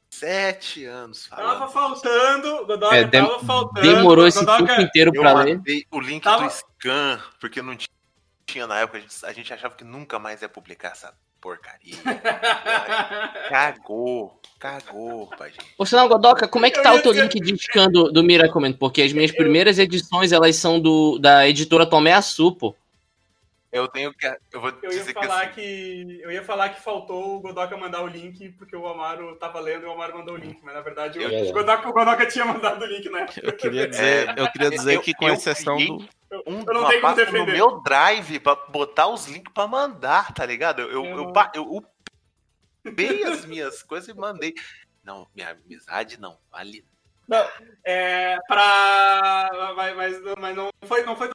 Sete 0.10 0.86
anos 0.86 1.26
falando. 1.28 1.60
Tava 1.60 1.72
faltando, 1.72 2.66
Godoka 2.66 2.95
É, 2.95 3.04
dem- 3.04 3.26
tava 3.26 3.40
faltando. 3.45 3.82
demorou 3.82 4.26
esse 4.28 4.40
Godoka- 4.40 4.68
tempo 4.68 4.82
inteiro 4.82 5.12
Eu 5.14 5.22
pra 5.22 5.34
ler. 5.44 5.62
o 5.91 6.00
link 6.00 6.24
Tava- 6.24 6.45
do 6.45 6.50
scan, 6.52 7.22
porque 7.40 7.62
não 7.62 7.76
ti- 7.76 7.90
tinha 8.45 8.66
na 8.68 8.80
época, 8.80 9.00
a 9.00 9.02
gente, 9.02 9.26
a 9.26 9.34
gente 9.34 9.54
achava 9.54 9.76
que 9.76 9.84
nunca 9.84 10.18
mais 10.20 10.41
ia 10.41 10.48
publicar 10.48 10.90
essa 10.91 11.14
porcaria. 11.44 11.98
cagou, 13.49 14.40
cagou, 14.57 15.28
pai, 15.38 15.49
gente. 15.49 15.76
Por 15.78 15.86
sinal, 15.86 16.07
Godoka, 16.07 16.48
como 16.48 16.65
é 16.65 16.72
que 16.72 16.82
tá 16.82 16.94
o 16.94 17.02
teu 17.02 17.11
link 17.11 17.38
de 17.38 17.57
scan 17.57 17.90
do, 17.90 18.10
do? 18.10 18.24
Porque 18.80 19.02
as 19.02 19.11
minhas 19.11 19.32
primeiras 19.32 19.78
edições, 19.78 20.32
elas 20.32 20.56
são 20.56 20.80
do, 20.80 21.20
da 21.20 21.48
editora 21.48 21.86
Tomé 21.86 22.14
Açu, 22.14 22.53
pô. 22.53 22.74
Eu 23.74 23.88
tenho 23.88 24.14
que. 24.14 24.28
Eu 24.52 24.62
vou 24.62 24.70
Eu 24.84 24.91
ia 24.91 25.00
dizer 25.00 25.14
que 25.16 25.20
falar 25.28 25.41
assim, 25.45 25.52
que. 25.54 26.20
Eu 26.22 26.32
ia 26.32 26.44
falar 26.44 26.70
que 26.70 26.80
faltou 26.82 27.36
o 27.38 27.40
Godoka 27.41 27.76
mandar 27.76 28.04
o 28.04 28.08
link, 28.08 28.50
porque 28.52 28.76
o 28.76 28.88
Amaro 28.88 29.36
tava 29.38 29.60
lendo 29.60 29.84
e 29.84 29.86
o 29.88 29.91
Amaro 29.91 30.18
mandou 30.20 30.36
o 30.36 30.38
link, 30.38 30.60
mas 30.64 30.76
na 30.76 30.82
verdade 30.82 31.18
o, 31.18 31.22
Eu- 31.24 31.50
o, 31.50 31.54
Godoka, 31.54 31.90
o 31.90 31.91
Godoka 31.94 32.26
tinha 32.28 32.45
mandado 32.45 32.84
o 32.84 32.86
link 32.86 33.10
na 33.10 33.22
época. 33.22 33.41
Eu 33.44 33.54
queria 33.54 33.88
dizer, 33.88 34.38
eu 34.38 34.52
queria 34.52 34.70
dizer 34.70 34.91
É, 34.91 34.95
eu- 34.98 35.02
que 35.02 35.14
com 35.16 35.28
exceção 35.28 35.76
do. 35.78 35.98
um, 36.45 36.60
eu 36.68 36.74
não 36.74 36.82
uma 36.82 36.90
tenho 36.90 37.02
como 37.26 37.38
no 37.40 37.45
meu 37.52 37.82
drive 37.82 38.40
pra 38.40 38.56
botar 38.56 39.08
os 39.08 39.28
links 39.28 39.52
pra 39.52 39.66
mandar, 39.68 40.32
tá 40.34 40.45
ligado? 40.45 40.84
Eu, 40.84 40.91
eu, 40.91 41.06
Eu 41.06 41.12
eu, 41.12 41.18
não- 41.18 41.34
pa- 41.34 41.52
eu 41.56 41.84
upei 42.86 43.24
as 43.24 43.44
minhas 43.45 43.82
coisas 43.82 44.08
e 44.08 44.14
mandei. 44.14 44.54
Não, 45.04 45.28
minha 45.36 45.50
amizade 45.50 46.20
não 46.20 46.38
vale. 46.52 46.86
É, 47.84 48.38
pra. 48.48 49.50
Mas, 49.76 49.95
mas, 49.95 50.22
mas 50.40 50.56
não 50.56 50.70
foi, 50.86 51.04
não 51.04 51.16
foi 51.16 51.30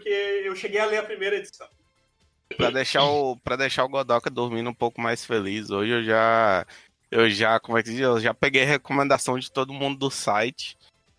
porque 0.00 0.42
eu 0.44 0.56
cheguei 0.56 0.80
a 0.80 0.86
ler 0.86 0.98
a 0.98 1.02
primeira 1.02 1.36
edição. 1.36 1.68
Pra 2.56 2.70
deixar 2.70 3.04
o, 3.04 3.36
pra 3.36 3.54
deixar 3.56 3.84
o 3.84 3.88
Godoka 3.88 4.28
dormindo 4.28 4.70
um 4.70 4.74
pouco 4.74 5.00
mais 5.00 5.24
feliz, 5.24 5.70
hoje 5.70 5.92
eu 5.92 6.02
já. 6.02 6.66
Eu 7.10 7.28
já, 7.28 7.58
como 7.60 7.76
é 7.76 7.82
que 7.82 7.90
diz? 7.90 8.00
Eu 8.00 8.20
já 8.20 8.32
peguei 8.32 8.64
recomendação 8.64 9.38
de 9.38 9.50
todo 9.50 9.72
mundo 9.72 9.98
do 9.98 10.10
site. 10.10 10.76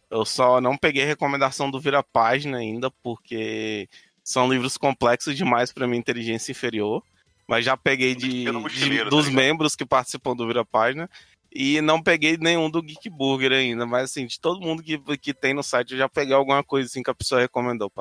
Eu 0.09 0.25
só 0.25 0.59
não 0.61 0.77
peguei 0.77 1.03
recomendação 1.05 1.69
do 1.69 1.79
Vira 1.79 2.01
Página 2.01 2.57
ainda, 2.57 2.89
porque 3.03 3.89
são 4.23 4.49
livros 4.51 4.77
complexos 4.77 5.35
demais 5.35 5.71
pra 5.71 5.87
minha 5.87 5.99
inteligência 5.99 6.51
inferior. 6.51 7.03
Mas 7.47 7.65
já 7.65 7.75
peguei 7.75 8.15
de, 8.15 8.45
de- 8.45 9.03
dos 9.09 9.25
tá 9.25 9.31
membros 9.31 9.75
que 9.75 9.85
participam 9.85 10.33
do 10.35 10.47
Vira 10.47 10.63
Página. 10.65 11.09
E 11.53 11.81
não 11.81 12.01
peguei 12.01 12.37
nenhum 12.37 12.69
do 12.69 12.81
Geek 12.81 13.09
Burger 13.09 13.51
ainda. 13.51 13.85
Mas 13.85 14.05
assim, 14.05 14.25
de 14.25 14.39
todo 14.39 14.61
mundo 14.61 14.81
que, 14.81 14.97
que 15.17 15.33
tem 15.33 15.53
no 15.53 15.61
site, 15.61 15.91
eu 15.91 15.97
já 15.97 16.07
peguei 16.07 16.33
alguma 16.33 16.63
coisa 16.63 16.87
assim 16.87 17.03
que 17.03 17.09
a 17.09 17.15
pessoa 17.15 17.41
recomendou 17.41 17.91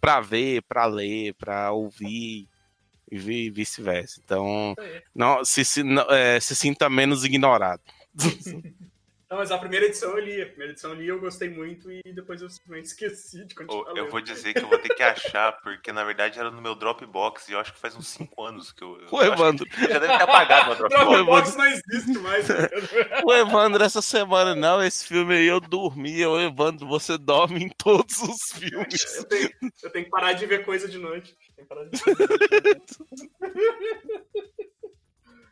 pra 0.00 0.20
ver, 0.20 0.62
pra 0.62 0.86
ler, 0.86 1.34
pra 1.34 1.70
ouvir 1.70 2.48
e 3.10 3.18
vi- 3.18 3.50
vice-versa. 3.50 4.20
Então, 4.24 4.74
não, 5.14 5.44
se, 5.44 5.64
se, 5.64 5.82
não, 5.84 6.02
é, 6.10 6.40
se 6.40 6.56
sinta 6.56 6.90
menos 6.90 7.24
ignorado. 7.24 7.80
Não, 9.30 9.38
mas 9.38 9.52
a 9.52 9.58
primeira 9.58 9.86
edição 9.86 10.10
eu 10.10 10.24
li. 10.24 10.42
A 10.42 10.46
primeira 10.46 10.72
edição 10.72 10.90
eu 10.90 10.96
li, 10.96 11.06
eu 11.06 11.20
gostei 11.20 11.48
muito 11.48 11.88
e 11.88 12.02
depois 12.12 12.42
eu 12.42 12.50
simplesmente 12.50 12.86
esqueci 12.90 13.44
de 13.44 13.54
continuar. 13.54 13.96
Eu 13.96 14.10
vou 14.10 14.20
dizer 14.20 14.52
que 14.52 14.58
eu 14.58 14.68
vou 14.68 14.78
ter 14.78 14.92
que 14.92 15.02
achar, 15.04 15.52
porque 15.62 15.92
na 15.92 16.02
verdade 16.02 16.40
era 16.40 16.50
no 16.50 16.60
meu 16.60 16.74
Dropbox 16.74 17.48
e 17.48 17.52
eu 17.52 17.60
acho 17.60 17.72
que 17.72 17.78
faz 17.78 17.94
uns 17.94 18.08
5 18.08 18.44
anos 18.44 18.72
que 18.72 18.82
eu. 18.82 19.00
eu 19.00 19.06
O 19.08 19.22
Evandro, 19.22 19.64
Já 19.70 20.00
deve 20.00 20.08
ter 20.08 20.22
apagado 20.22 20.66
meu 20.66 20.76
Dropbox. 20.76 21.06
Dropbox 21.06 21.56
não 21.56 21.66
existe 21.66 22.18
mais. 22.18 22.46
o 23.24 23.32
Evandro 23.32 23.84
essa 23.84 24.02
semana, 24.02 24.56
não, 24.56 24.82
esse 24.82 25.06
filme 25.06 25.34
aí 25.36 25.46
eu 25.46 25.60
dormi. 25.60 26.26
O 26.26 26.40
Evandro, 26.40 26.88
você 26.88 27.16
dorme 27.16 27.62
em 27.62 27.68
todos 27.68 28.20
os 28.22 28.58
filmes. 28.58 29.14
Eu 29.14 29.24
tenho, 29.28 29.50
eu 29.84 29.90
tenho 29.90 30.04
que 30.06 30.10
parar 30.10 30.32
de 30.32 30.44
ver 30.44 30.64
coisa 30.64 30.88
de 30.88 30.98
noite. 30.98 31.36
Tenho 31.54 31.68
que 31.68 31.72
parar 31.72 31.88
de 31.88 31.96
ver 31.96 32.16
coisa 32.16 32.36
de 32.48 32.64
noite. 32.64 33.30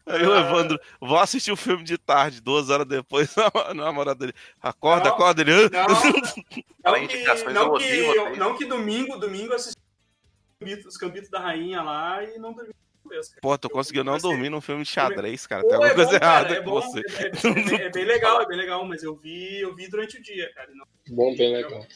Aí 0.08 0.26
o 0.26 0.34
Evandro, 0.36 0.80
vou 1.00 1.18
assistir 1.18 1.52
o 1.52 1.56
filme 1.56 1.84
de 1.84 1.98
tarde, 1.98 2.40
duas 2.40 2.70
horas 2.70 2.86
depois, 2.86 3.34
a 3.66 3.74
namorada 3.74 4.18
dele, 4.20 4.34
acorda, 4.60 5.08
Não. 5.08 5.14
acorda, 5.14 5.42
ele... 5.42 5.52
Não, 5.68 5.70
Falar 5.70 6.00
não, 6.84 6.96
em 6.96 7.06
que, 7.06 7.24
não, 7.52 7.76
que, 7.78 8.38
não 8.38 8.56
que 8.56 8.64
domingo, 8.64 9.18
domingo 9.18 9.52
eu 9.52 9.56
assisti 9.56 9.76
os 9.78 10.58
cambitos- 10.60 10.86
os 10.86 10.96
cambitos 10.96 11.30
da 11.30 11.40
rainha 11.40 11.82
lá 11.82 12.22
e 12.24 12.38
não 12.38 12.52
dormi 12.52 12.72
cara. 13.08 13.40
Pô, 13.40 13.56
tu 13.56 13.70
conseguiu 13.70 14.04
não 14.04 14.18
dormir 14.18 14.50
num 14.50 14.60
filme 14.60 14.82
de 14.84 14.90
xadrez, 14.90 15.46
cara. 15.46 15.62
Tem 15.62 15.72
alguma 15.72 15.90
é 15.90 15.94
coisa 15.94 16.10
bom, 16.12 16.18
cara, 16.18 16.40
errada 16.40 16.54
é 16.54 16.62
com 16.62 16.70
bom, 16.70 16.80
você. 16.82 17.00
É, 17.00 17.80
é- 17.82 17.86
é 17.86 17.90
bem 17.90 18.04
legal, 18.04 18.42
é 18.42 18.46
bem 18.46 18.56
legal, 18.58 18.84
mas 18.84 19.02
eu 19.02 19.16
vi, 19.16 19.60
eu 19.60 19.74
vi 19.74 19.88
durante 19.88 20.18
o 20.18 20.22
dia, 20.22 20.52
cara. 20.54 20.68
Não, 20.74 20.84
Bom, 21.10 21.34
bem 21.34 21.52
legal. 21.54 21.86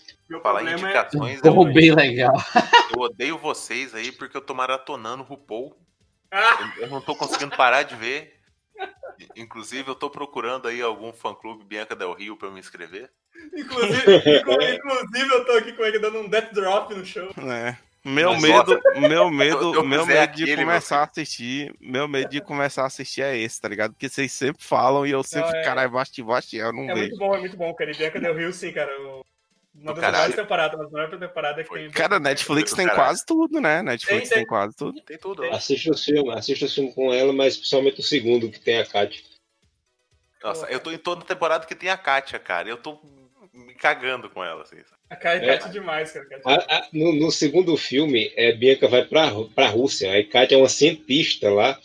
Falar 0.43 0.63
meu 0.63 0.73
em 0.73 0.79
problema 0.79 0.89
é. 0.89 1.01
indicações, 1.01 1.41
eu, 1.45 1.55
Pô, 1.55 1.65
bem 1.67 1.95
legal. 1.95 2.35
eu 2.95 3.01
odeio 3.03 3.37
vocês 3.37 3.95
aí 3.95 4.11
porque 4.11 4.35
eu 4.37 4.41
tô 4.41 4.55
maratonando 4.55 5.23
o 5.23 5.27
RuPaul. 5.27 5.77
Ah, 6.33 6.73
Eu 6.79 6.89
não 6.89 7.01
tô 7.01 7.15
conseguindo 7.15 7.55
parar 7.57 7.83
de 7.83 7.95
ver. 7.95 8.35
Inclusive, 9.37 9.89
eu 9.89 9.95
tô 9.95 10.09
procurando 10.11 10.67
aí 10.67 10.81
algum 10.81 11.13
fã-clube 11.13 11.65
Bianca 11.65 11.95
Del 11.95 12.13
Rio 12.15 12.37
pra 12.37 12.49
eu 12.49 12.53
me 12.53 12.59
inscrever. 12.61 13.11
Inclusive, 13.55 14.17
inclu- 14.17 14.63
inclusive, 14.63 15.35
eu 15.35 15.45
tô 15.45 15.53
aqui 15.53 15.73
com 15.75 15.85
ele 15.85 15.99
dando 15.99 16.19
um 16.21 16.29
death 16.29 16.53
drop 16.53 16.95
no 16.95 17.05
show. 17.05 17.31
É. 17.39 17.77
Meu 18.05 18.33
Mas, 18.33 18.43
medo, 18.43 18.75
nossa, 18.85 19.01
meu 19.09 19.31
medo, 19.31 19.61
eu- 19.61 19.75
eu 19.75 19.85
meu 19.85 20.05
medo 20.05 20.33
de 20.35 20.43
aquele, 20.43 20.65
começar 20.65 20.99
a 21.01 21.05
assistir, 21.05 21.73
meu 21.81 22.09
medo 22.09 22.31
de 22.31 22.41
começar 22.41 22.83
a 22.83 22.87
assistir 22.87 23.23
é 23.23 23.37
esse, 23.39 23.61
tá 23.61 23.69
ligado? 23.69 23.93
Porque 23.93 24.09
vocês 24.09 24.33
sempre 24.33 24.65
falam 24.65 25.07
e 25.07 25.13
eu 25.13 25.23
sempre, 25.23 25.53
Não, 25.53 25.59
é- 25.59 25.63
caralho, 25.65 25.91
Basti, 25.93 26.21
Basti, 26.23 26.57
eu 26.57 26.73
não 26.73 26.83
É 26.83 26.95
muito 26.95 26.99
vejo. 27.11 27.17
bom, 27.19 27.35
é 27.37 27.39
muito 27.39 27.57
bom, 27.57 27.73
cara. 27.75 27.93
E 27.93 27.95
Bianca 27.95 28.19
Del 28.21 28.35
Rio, 28.37 28.53
sim, 28.53 28.73
cara. 28.73 28.91
o- 29.03 29.25
Uma 29.75 29.95
das 29.95 30.05
melhores 30.13 30.37
temporadas, 30.37 30.75
uma 30.79 30.85
das 30.85 30.93
melhores 30.93 31.19
temporadas 31.19 31.67
que 31.69 31.75
tem. 31.75 31.91
Cara, 31.91 32.21
Netflix 32.21 32.73
tem 32.73 32.87
caralho. 32.87 33.05
quase 33.07 33.25
tudo, 33.27 33.61
né? 33.61 33.83
Netflix 33.83 34.21
Tem, 34.21 34.29
tem, 34.29 34.39
tem. 34.39 34.47
quase 34.47 34.77
tudo. 34.77 35.01
Tem 35.01 35.19
tudo. 35.19 35.45
Assista 35.45 35.91
os 35.91 36.05
filmes, 36.05 36.37
assista 36.37 36.67
os 36.67 36.75
filmes 36.75 36.95
com 36.95 37.13
ela, 37.13 37.33
mas 37.33 37.57
principalmente 37.57 38.01
o 38.01 38.03
segundo, 38.03 38.51
que 38.51 38.61
tem 38.61 38.79
a 38.79 38.87
Kátia. 38.87 39.23
Nossa, 40.43 40.67
eu 40.67 40.81
tô 40.81 40.91
em 40.91 40.99
toda 40.99 41.25
temporada 41.25 41.67
que 41.67 41.75
tem 41.75 41.89
a 41.89 41.97
Kátia, 41.97 42.39
cara. 42.39 42.69
Eu 42.69 42.77
tô 42.77 42.99
me 43.55 43.75
cagando 43.75 44.29
com 44.29 44.45
ela, 44.45 44.63
assim. 44.63 44.77
A 45.09 45.17
cara 45.17 45.45
É. 45.45 45.55
é. 45.55 45.69
demais, 45.69 46.13
cara. 46.13 46.27
Kátia. 46.27 46.43
A- 46.45 46.77
a- 46.79 46.89
no, 46.93 47.13
no 47.15 47.31
segundo 47.31 47.77
filme, 47.77 48.33
é, 48.37 48.53
Bianca 48.53 48.89
vai 48.89 49.05
pra, 49.05 49.31
pra 49.55 49.69
Rússia, 49.69 50.11
aí 50.13 50.25
Kátia 50.25 50.55
é 50.57 50.59
uma 50.59 50.69
cientista 50.69 51.51
lá, 51.51 51.79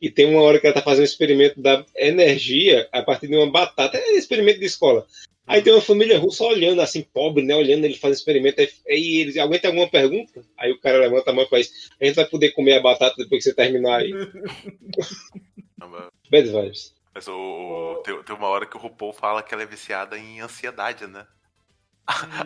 e 0.00 0.10
tem 0.10 0.26
uma 0.26 0.42
hora 0.42 0.58
que 0.60 0.66
ela 0.66 0.74
tá 0.74 0.82
fazendo 0.82 1.02
um 1.02 1.04
experimento 1.06 1.60
da 1.60 1.84
energia 1.96 2.88
a 2.92 3.02
partir 3.02 3.28
de 3.28 3.36
uma 3.36 3.50
batata, 3.50 3.96
é 3.96 4.12
experimento 4.12 4.58
de 4.58 4.66
escola. 4.66 5.06
Aí 5.46 5.60
tem 5.60 5.72
uma 5.72 5.82
família 5.82 6.18
russa 6.18 6.44
olhando, 6.44 6.80
assim, 6.80 7.02
pobre, 7.02 7.44
né? 7.44 7.54
Olhando 7.54 7.84
ele 7.84 7.98
fazendo 7.98 8.16
experimento. 8.16 8.60
Aí, 8.60 8.70
aí 8.88 9.16
eles, 9.20 9.36
alguém 9.36 9.60
tem 9.60 9.68
alguma 9.68 9.90
pergunta? 9.90 10.42
Aí 10.56 10.70
o 10.72 10.80
cara 10.80 10.98
levanta 10.98 11.30
a 11.30 11.34
mão 11.34 11.44
e 11.44 11.48
faz: 11.48 11.90
A 12.00 12.04
gente 12.04 12.14
vai 12.14 12.24
poder 12.26 12.52
comer 12.52 12.78
a 12.78 12.82
batata 12.82 13.14
depois 13.18 13.42
que 13.42 13.50
você 13.50 13.54
terminar 13.54 13.98
aí. 13.98 14.12
Bad 16.30 16.48
vibes. 16.48 16.94
Mas 17.14 17.28
o, 17.28 17.34
o- 17.34 18.02
tem, 18.02 18.22
tem 18.22 18.34
uma 18.36 18.48
hora 18.48 18.64
que 18.66 18.76
o 18.76 18.80
RuPaul 18.80 19.12
fala 19.12 19.42
que 19.42 19.52
ela 19.52 19.62
é 19.62 19.66
viciada 19.66 20.16
em 20.16 20.40
ansiedade, 20.40 21.06
né? 21.06 21.26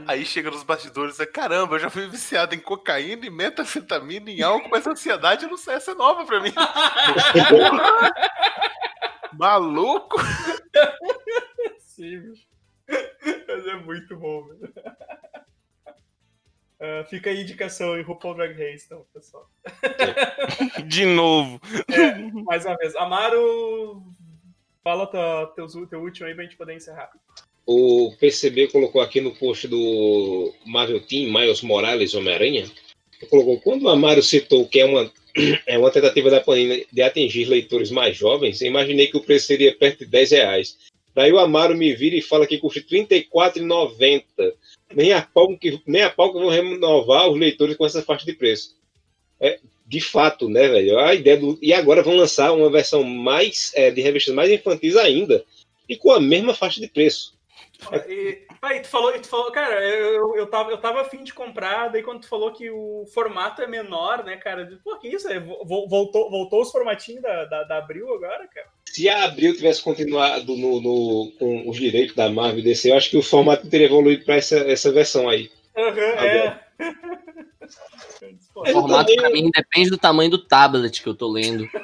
Aí 0.07 0.25
chega 0.27 0.51
nos 0.51 0.63
bastidores 0.63 1.19
e 1.19 1.25
diz, 1.25 1.33
caramba, 1.33 1.77
eu 1.77 1.81
já 1.81 1.89
fui 1.89 2.07
viciado 2.09 2.55
em 2.55 2.59
cocaína, 2.59 3.27
em 3.27 3.31
metanfetamina, 3.31 4.31
em 4.31 4.43
álcool, 4.43 4.69
mas 4.71 4.87
ansiedade 4.87 5.45
eu 5.45 5.51
não 5.51 5.57
sei, 5.57 5.75
essa 5.75 5.93
é 5.93 5.95
nova 5.95 6.27
pra 6.27 6.41
mim. 6.41 6.53
Maluco! 9.33 10.19
Sim, 11.79 12.21
bicho. 12.21 12.47
Mas 12.89 13.67
é 13.67 13.77
muito 13.77 14.17
bom, 14.17 14.45
velho. 14.45 14.73
Ah, 16.79 17.05
fica 17.09 17.31
aí 17.31 17.39
a 17.39 17.43
indicação 17.43 17.99
em 17.99 18.03
RuPaul 18.03 18.35
Drag 18.35 18.53
Race, 18.53 18.85
então, 18.85 19.07
pessoal. 19.13 19.49
De 20.87 21.07
novo. 21.07 21.59
Mais 22.45 22.67
uma 22.67 22.77
vez. 22.77 22.95
Amaro, 22.97 24.03
fala 24.85 25.07
tua, 25.07 25.47
teus, 25.57 25.73
teu 25.89 26.01
último 26.01 26.27
aí 26.27 26.35
pra 26.35 26.45
gente 26.45 26.57
poder 26.57 26.75
encerrar. 26.75 27.11
O 27.65 28.15
PCB 28.21 28.69
colocou 28.69 29.01
aqui 29.01 29.21
no 29.21 29.35
post 29.35 29.67
do 29.67 30.53
Marvel 30.67 31.01
Team, 31.01 31.33
Miles 31.33 31.63
Morales 31.63 32.15
Homem-Aranha, 32.15 32.71
colocou, 33.29 33.61
quando 33.61 33.85
o 33.85 33.89
Amaro 33.89 34.23
citou 34.23 34.69
que 34.69 34.79
é 34.79 34.85
uma, 34.85 35.11
é 35.67 35.79
uma 35.79 35.91
tentativa 35.91 36.31
da 36.31 36.41
Panini 36.41 36.87
de 36.93 37.03
atingir 37.03 37.47
leitores 37.47 37.91
mais 37.91 38.17
jovens, 38.17 38.61
eu 38.61 38.69
imaginei 38.69 39.09
que 39.09 39.17
o 39.17 39.23
preço 39.23 39.47
seria 39.47 39.77
perto 39.77 40.01
de 40.01 40.07
10 40.07 40.31
reais. 40.31 40.79
Daí 41.17 41.33
o 41.33 41.39
Amaro 41.39 41.75
me 41.75 41.95
vira 41.95 42.15
e 42.15 42.21
fala 42.21 42.47
que 42.47 42.59
custa 42.59 42.79
R$ 42.79 43.07
34,90. 43.07 44.53
Nem 44.95 45.15
a 45.15 45.23
pau 45.23 45.57
que, 45.57 45.81
nem 45.87 46.03
a 46.03 46.11
pau 46.11 46.31
que 46.31 46.39
vão 46.39 46.51
renovar 46.51 47.31
os 47.31 47.39
leitores 47.39 47.75
com 47.75 47.87
essa 47.87 48.03
faixa 48.03 48.27
de 48.27 48.35
preço. 48.35 48.77
É, 49.41 49.59
de 49.87 49.99
fato, 49.99 50.47
né, 50.51 50.69
velho? 50.69 50.99
A 50.99 51.15
ideia 51.15 51.39
do, 51.39 51.59
e 51.63 51.73
agora 51.73 52.03
vão 52.03 52.15
lançar 52.15 52.53
uma 52.53 52.69
versão 52.69 53.03
mais 53.03 53.73
é, 53.75 53.91
de 53.91 54.03
revistas 54.03 54.35
mais 54.35 54.51
infantis 54.51 54.95
ainda 54.95 55.43
e 55.89 55.97
com 55.97 56.13
a 56.13 56.21
mesma 56.21 56.53
faixa 56.53 56.83
de 56.83 56.87
preço. 56.87 57.33
E, 58.09 58.47
pai, 58.61 58.81
tu 58.81 58.89
falou, 58.89 59.13
tu 59.21 59.29
falou, 59.29 59.53
cara, 59.53 59.81
eu, 59.87 60.35
eu, 60.37 60.47
tava, 60.47 60.71
eu 60.71 60.79
tava 60.79 61.03
afim 61.03 61.23
de 61.23 61.33
comprar, 61.35 61.89
daí 61.89 62.03
quando 62.03 62.21
tu 62.23 62.29
falou 62.29 62.51
que 62.53 62.71
o 62.71 63.05
formato 63.13 63.61
é 63.63 63.67
menor, 63.67 64.25
né, 64.25 64.37
cara? 64.37 64.63
eu 64.63 64.67
disse, 64.67 64.83
Pô, 64.83 64.97
que 64.97 65.09
isso? 65.09 65.29
É, 65.29 65.39
vo- 65.39 65.87
voltou, 65.89 66.31
voltou 66.31 66.63
os 66.63 66.71
formatinhos 66.73 67.23
da, 67.23 67.45
da, 67.45 67.63
da 67.65 67.79
Abril 67.79 68.13
agora, 68.15 68.47
cara? 68.49 68.67
Se 68.89 69.09
a 69.09 69.25
Abril 69.25 69.55
tivesse 69.55 69.83
continuado 69.83 70.57
no, 70.57 70.81
no- 70.81 71.33
com 71.39 71.69
os 71.69 71.77
direitos 71.77 72.17
da 72.17 72.31
Marvel 72.31 72.61
e 72.61 72.63
DC, 72.63 72.91
eu 72.91 72.97
acho 72.97 73.11
que 73.11 73.17
o 73.19 73.23
formato 73.23 73.69
teria 73.69 73.87
evoluído 73.87 74.25
para 74.25 74.37
essa, 74.37 74.57
essa 74.59 74.91
versão 74.91 75.29
aí. 75.29 75.51
Aham, 75.77 76.01
é. 76.01 76.61
O 78.55 78.67
formato 78.67 79.15
pra 79.15 79.31
mim 79.31 79.51
depende 79.55 79.91
do 79.91 79.99
tamanho 79.99 80.31
do 80.31 80.39
tablet 80.39 81.03
que 81.03 81.09
eu 81.09 81.15
tô 81.15 81.29
lendo. 81.31 81.69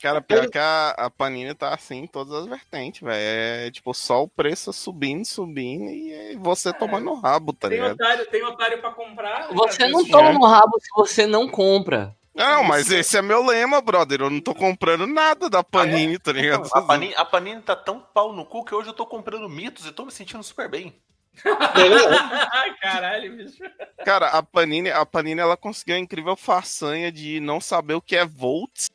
Cara, 0.00 0.20
pior 0.20 0.48
que 0.48 0.58
a, 0.58 0.90
a 0.90 1.10
Panini 1.10 1.52
tá 1.54 1.74
assim 1.74 2.04
em 2.04 2.06
todas 2.06 2.32
as 2.32 2.46
vertentes, 2.46 3.00
velho. 3.00 3.16
É 3.18 3.70
tipo 3.70 3.92
só 3.92 4.22
o 4.22 4.28
preço 4.28 4.72
subindo, 4.72 5.24
subindo 5.24 5.90
e 5.90 6.36
você 6.36 6.72
tomando 6.72 7.04
no 7.04 7.14
rabo, 7.14 7.52
tá 7.52 7.68
Tem 7.68 7.78
ligado? 7.78 7.94
otário, 7.94 8.26
tem 8.26 8.44
otário 8.44 8.80
pra 8.80 8.90
comprar. 8.92 9.40
né, 9.40 9.54
Você 9.54 9.78
cara? 9.78 9.90
não 9.90 10.06
toma 10.06 10.32
no 10.32 10.46
rabo 10.46 10.78
se 10.80 10.88
você 10.94 11.26
não 11.26 11.48
compra. 11.48 12.16
Não, 12.32 12.62
mas 12.62 12.88
esse 12.88 13.18
é 13.18 13.22
meu 13.22 13.44
lema, 13.44 13.80
brother. 13.80 14.20
Eu 14.20 14.30
não 14.30 14.40
tô 14.40 14.54
comprando 14.54 15.08
nada 15.08 15.50
da 15.50 15.64
Panini, 15.64 16.20
tá 16.20 16.30
ligado? 16.30 16.68
A 16.72 16.82
Panini, 16.82 17.14
a 17.16 17.24
Panini 17.24 17.60
tá 17.60 17.74
tão 17.74 17.98
pau 17.98 18.32
no 18.32 18.46
cu 18.46 18.64
que 18.64 18.72
hoje 18.76 18.90
eu 18.90 18.94
tô 18.94 19.04
comprando 19.04 19.48
mitos 19.48 19.84
e 19.86 19.90
tô 19.90 20.04
me 20.04 20.12
sentindo 20.12 20.44
super 20.44 20.68
bem. 20.68 20.94
Ai, 21.44 22.74
Caralho, 22.80 23.36
bicho. 23.36 23.58
Cara, 24.04 24.28
a 24.28 24.42
Panini, 24.42 24.90
a 24.90 25.04
Panini 25.04 25.40
ela 25.40 25.56
conseguiu 25.56 25.96
a 25.96 25.98
incrível 25.98 26.36
façanha 26.36 27.10
de 27.10 27.40
não 27.40 27.60
saber 27.60 27.94
o 27.94 28.00
que 28.02 28.14
é 28.14 28.24
volts 28.24 28.88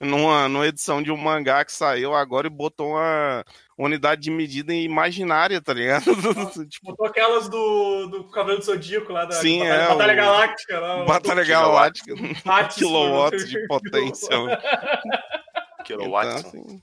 numa, 0.00 0.48
numa 0.48 0.66
edição 0.66 1.02
de 1.02 1.10
um 1.10 1.16
mangá 1.16 1.64
que 1.64 1.72
saiu 1.72 2.14
agora 2.14 2.46
e 2.46 2.50
botou 2.50 2.90
uma 2.90 3.44
unidade 3.78 4.22
de 4.22 4.30
medida 4.30 4.72
imaginária, 4.74 5.60
tá 5.60 5.72
ligado? 5.72 6.04
tipo, 6.68 6.86
Botou 6.90 7.06
aquelas 7.06 7.48
do, 7.48 8.06
do 8.06 8.24
Cavaleiro 8.24 8.60
do 8.60 8.66
Zodíaco 8.66 9.12
lá 9.12 9.24
da 9.24 9.32
Sim, 9.32 9.60
Batalha, 9.60 9.74
é, 9.82 9.88
Batalha 9.88 10.12
o- 10.12 10.16
Galáctica. 10.16 10.78
Lá, 10.80 11.04
Batalha 11.04 11.44
Galáctica, 11.44 12.14
Watts, 12.44 12.76
quilowatts 12.76 13.42
por- 13.44 13.48
de 13.48 13.66
potência. 13.68 14.28
Kilowatts. 15.84 16.44
Então, 16.44 16.60
assim, 16.62 16.82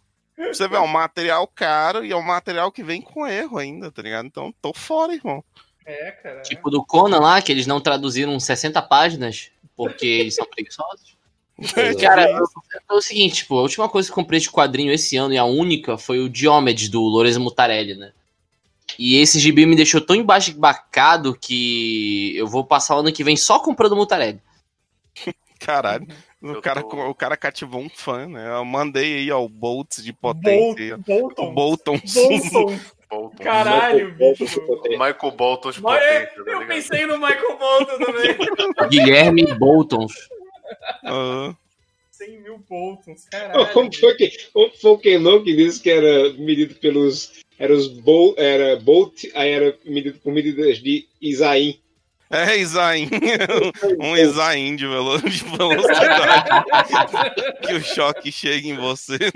você 0.54 0.68
vê, 0.68 0.76
é 0.76 0.80
um 0.80 0.88
material 0.88 1.48
caro 1.48 2.04
e 2.04 2.12
é 2.12 2.16
um 2.16 2.22
material 2.22 2.72
que 2.72 2.84
vem 2.84 3.02
com 3.02 3.28
erro 3.28 3.58
ainda, 3.58 3.92
tá 3.92 4.02
ligado? 4.02 4.26
Então, 4.26 4.54
tô 4.62 4.74
fora, 4.74 5.14
irmão. 5.14 5.44
É, 5.86 6.12
cara. 6.12 6.42
Tipo 6.42 6.70
do 6.70 6.84
Conan 6.86 7.20
lá, 7.20 7.42
que 7.42 7.52
eles 7.52 7.68
não 7.68 7.80
traduziram 7.82 8.40
60 8.40 8.82
páginas 8.84 9.52
porque 9.76 10.06
eles 10.06 10.36
são 10.36 10.46
preguiçosos. 10.46 11.18
Cara, 12.00 12.30
eu- 12.30 12.46
é 12.90 12.94
o 12.94 13.02
seguinte, 13.02 13.36
tipo, 13.36 13.58
a 13.58 13.62
última 13.62 13.88
coisa 13.90 14.08
que 14.08 14.12
eu 14.12 14.16
comprei 14.16 14.40
de 14.40 14.50
quadrinho 14.50 14.92
esse 14.92 15.16
ano 15.18 15.34
e 15.34 15.38
a 15.38 15.46
única 15.46 15.98
foi 15.98 16.20
o 16.20 16.30
Diomedes 16.30 16.90
do 16.90 17.02
Lorenzo 17.02 17.40
Mutarelli, 17.40 17.96
né? 17.96 18.12
E 19.00 19.18
esse 19.18 19.40
gibi 19.40 19.66
me 19.66 19.76
deixou 19.76 20.02
tão 20.02 20.16
embasbacado 20.16 21.34
que 21.40 22.36
eu 22.36 22.48
vou 22.48 22.64
passar 22.66 22.96
o 22.96 23.00
ano 23.00 23.12
que 23.14 23.24
vem 23.24 23.38
só 23.38 23.60
comprando 23.60 23.96
Mutarelli. 23.96 24.40
Caralho. 25.60 26.08
O 26.42 26.60
cara, 26.60 26.82
o 26.82 27.14
cara 27.14 27.38
cativou 27.38 27.82
um 27.82 27.90
fã, 27.90 28.28
né? 28.28 28.50
Eu 28.58 28.66
mandei 28.66 29.18
aí, 29.20 29.32
ó, 29.32 29.44
o 29.44 29.48
Boltz 29.48 30.04
de 30.04 30.12
potência. 30.12 30.98
Bolton. 30.98 31.50
O 31.50 31.52
Bolton. 31.52 32.02
Bolton. 32.14 32.80
Bolton. 33.10 33.44
Caralho, 33.44 34.16
bicho. 34.16 34.60
Michael 34.90 35.32
Bolton 35.36 35.70
de 35.72 35.82
Mas 35.84 36.02
é, 36.02 36.26
potência, 36.26 36.46
tá 36.46 36.52
eu 36.52 36.68
pensei 36.68 37.06
no 37.06 37.20
Michael 37.20 37.58
Bolton 37.60 37.98
também. 38.00 38.38
Guilherme 38.90 39.46
Boltons. 39.54 40.14
Ah, 41.04 41.56
100 42.12 42.42
mil 42.42 42.58
Boltons, 42.70 43.26
caralho. 43.26 43.74
Como 43.74 43.96
foi, 43.96 44.14
que, 44.16 44.32
como 44.54 44.72
foi 44.74 44.92
o 44.92 44.98
Kenon 45.00 45.44
que 45.44 45.56
disse 45.56 45.82
que 45.82 45.90
era 45.90 46.34
medido 46.34 46.76
pelos. 46.76 47.42
Era 47.58 47.74
os 47.74 47.88
Bolt, 47.88 48.38
era 48.40 48.76
Bolt, 48.78 49.26
aí 49.36 49.52
era 49.52 49.78
medido 49.86 50.20
por 50.20 50.34
medidas 50.34 50.80
de 50.80 51.08
Isaim. 51.22 51.80
É, 52.32 52.58
Isaim. 52.58 53.10
um 54.00 54.16
Isaim 54.16 54.76
de, 54.76 54.88
velo... 54.88 55.22
de 55.22 55.44
velocidade. 55.44 56.50
que 57.62 57.74
o 57.74 57.82
choque 57.84 58.32
chegue 58.32 58.70
em 58.70 58.78
você. 58.78 59.18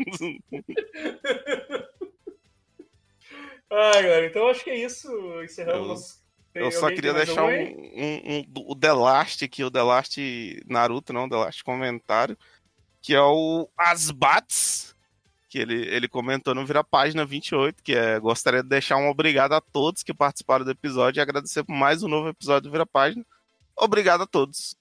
Ai, 3.69 4.03
galera, 4.03 4.25
então 4.27 4.47
acho 4.47 4.63
que 4.63 4.69
é 4.69 4.77
isso. 4.85 5.09
Encerramos. 5.43 6.24
Eu- 6.55 6.65
nosso- 6.65 6.71
Tem 6.77 6.77
Eu 6.77 6.81
só 6.81 6.87
queria 6.89 7.13
deixar 7.13 7.43
um, 7.43 7.49
um, 7.49 8.37
um- 8.37 8.45
o 8.71 8.75
The 8.75 8.93
Last 8.93 9.43
aqui, 9.45 9.63
o 9.63 9.69
The 9.71 9.81
Last 9.83 10.63
Naruto, 10.67 11.11
não, 11.13 11.25
o 11.25 11.29
The 11.29 11.35
Last 11.35 11.63
comentário, 11.63 12.37
que 13.01 13.13
é 13.13 13.21
o 13.21 13.67
Asbats, 13.77 14.95
que 15.49 15.59
ele, 15.59 15.87
ele 15.87 16.07
comentou 16.07 16.55
no 16.55 16.65
Vira 16.65 16.83
Página 16.83 17.25
28, 17.25 17.81
que 17.83 17.93
é, 17.93 18.19
gostaria 18.19 18.63
de 18.63 18.69
deixar 18.69 18.97
um 18.97 19.09
obrigado 19.09 19.53
a 19.53 19.61
todos 19.61 20.03
que 20.03 20.13
participaram 20.13 20.65
do 20.65 20.71
episódio 20.71 21.19
e 21.19 21.21
agradecer 21.21 21.63
por 21.63 21.73
mais 21.75 22.03
um 22.03 22.07
novo 22.07 22.29
episódio 22.29 22.69
do 22.69 22.71
Vira 22.71 22.85
Página. 22.85 23.25
Obrigado 23.77 24.21
a 24.23 24.27
todos. 24.27 24.75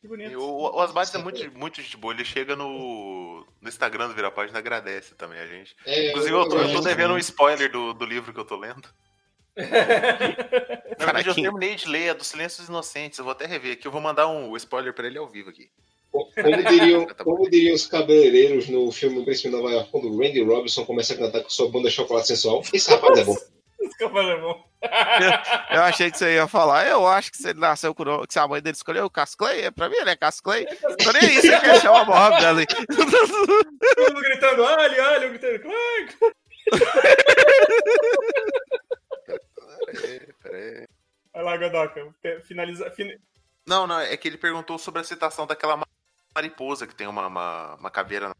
Que 0.00 0.08
bonito. 0.08 0.32
E 0.32 0.36
o, 0.36 0.42
o 0.42 0.80
Asbates 0.80 1.14
é 1.14 1.18
muito, 1.18 1.58
muito 1.58 1.82
gente 1.82 1.96
boa. 1.96 2.14
Ele 2.14 2.24
chega 2.24 2.56
no, 2.56 3.46
no 3.60 3.68
Instagram 3.68 4.08
do 4.08 4.14
Vira 4.14 4.30
Página 4.30 4.58
e 4.58 4.60
agradece 4.60 5.14
também 5.14 5.38
a 5.38 5.46
gente. 5.46 5.76
É, 5.84 6.08
Inclusive, 6.10 6.34
eu 6.34 6.48
tô, 6.48 6.56
eu 6.58 6.72
tô 6.72 6.78
é, 6.78 6.82
devendo 6.82 7.12
um 7.14 7.18
spoiler 7.18 7.70
do, 7.70 7.92
do 7.92 8.06
livro 8.06 8.32
que 8.32 8.40
eu 8.40 8.44
tô 8.46 8.56
lendo. 8.56 8.88
Na 10.98 11.04
verdade, 11.04 11.28
eu 11.28 11.34
terminei 11.34 11.74
de 11.74 11.88
ler 11.88 12.10
a 12.10 12.14
dos 12.14 12.26
Silêncios 12.26 12.68
Inocentes. 12.68 13.18
Eu 13.18 13.24
vou 13.24 13.32
até 13.32 13.46
rever 13.46 13.72
aqui. 13.72 13.86
Eu 13.86 13.92
vou 13.92 14.00
mandar 14.00 14.28
um 14.28 14.56
spoiler 14.56 14.92
pra 14.92 15.06
ele 15.06 15.18
ao 15.18 15.28
vivo 15.28 15.50
aqui. 15.50 15.70
Como 16.12 16.62
diriam, 16.64 17.06
como 17.22 17.50
diriam 17.50 17.74
os 17.74 17.86
cabeleireiros 17.86 18.68
no 18.68 18.90
filme 18.90 19.20
O 19.20 19.24
Príncipe 19.24 19.48
de 19.48 19.56
Nova 19.56 19.70
York, 19.70 19.90
quando 19.90 20.08
o 20.08 20.18
Randy 20.18 20.42
Robinson 20.42 20.84
começa 20.84 21.14
a 21.14 21.16
cantar 21.16 21.42
com 21.42 21.50
sua 21.50 21.70
banda 21.70 21.88
Chocolate 21.90 22.26
Sensual, 22.28 22.62
esse 22.72 22.90
rapaz 22.90 23.18
é 23.18 23.24
bom. 23.24 23.36
Esse 23.80 24.04
rapaz 24.04 24.28
é 24.28 24.36
bom. 24.36 24.62
Eu 25.70 25.82
achei 25.82 26.10
que 26.10 26.18
você 26.18 26.34
ia 26.34 26.46
falar. 26.46 26.86
Eu 26.86 27.06
acho 27.06 27.30
que 27.30 27.38
se 27.38 27.48
ele 27.48 27.60
nasceu 27.60 27.94
com 27.94 28.26
que 28.26 28.32
se 28.32 28.38
a 28.38 28.46
mãe 28.46 28.60
dele 28.60 28.76
escolheu 28.76 29.06
o 29.06 29.10
Cass 29.10 29.34
Clay, 29.34 29.62
é 29.62 29.70
pra 29.70 29.88
mim 29.88 29.96
ele 29.96 30.10
é 30.10 30.16
Cass 30.16 30.38
Clay. 30.38 30.66
Tô 31.02 31.12
nem 31.12 31.22
aí, 31.22 31.40
você 31.40 31.58
quer 31.60 31.80
chamar 31.80 32.04
Mohamed 32.04 32.44
Ali. 32.44 32.66
Todo 32.66 34.12
mundo 34.12 34.20
gritando, 34.20 34.66
alho, 34.66 35.02
alho, 35.02 35.24
eu 35.24 35.30
gritando, 35.30 35.60
claro. 35.60 36.34
Peraí, 39.92 40.32
peraí. 40.42 40.86
Vai 41.32 41.42
lá, 41.44 41.56
Godoka, 41.56 42.14
finaliza. 42.44 42.90
fin- 42.90 43.18
Não, 43.66 43.86
não, 43.86 44.00
é 44.00 44.16
que 44.16 44.26
ele 44.28 44.38
perguntou 44.38 44.78
sobre 44.78 45.00
a 45.00 45.04
citação 45.04 45.46
daquela 45.46 45.76
ma- 45.76 45.86
mariposa 46.34 46.86
que 46.86 46.94
tem 46.94 47.06
uma, 47.06 47.26
uma, 47.26 47.74
uma 47.76 47.90
caveira 47.90 48.28
na- 48.28 48.34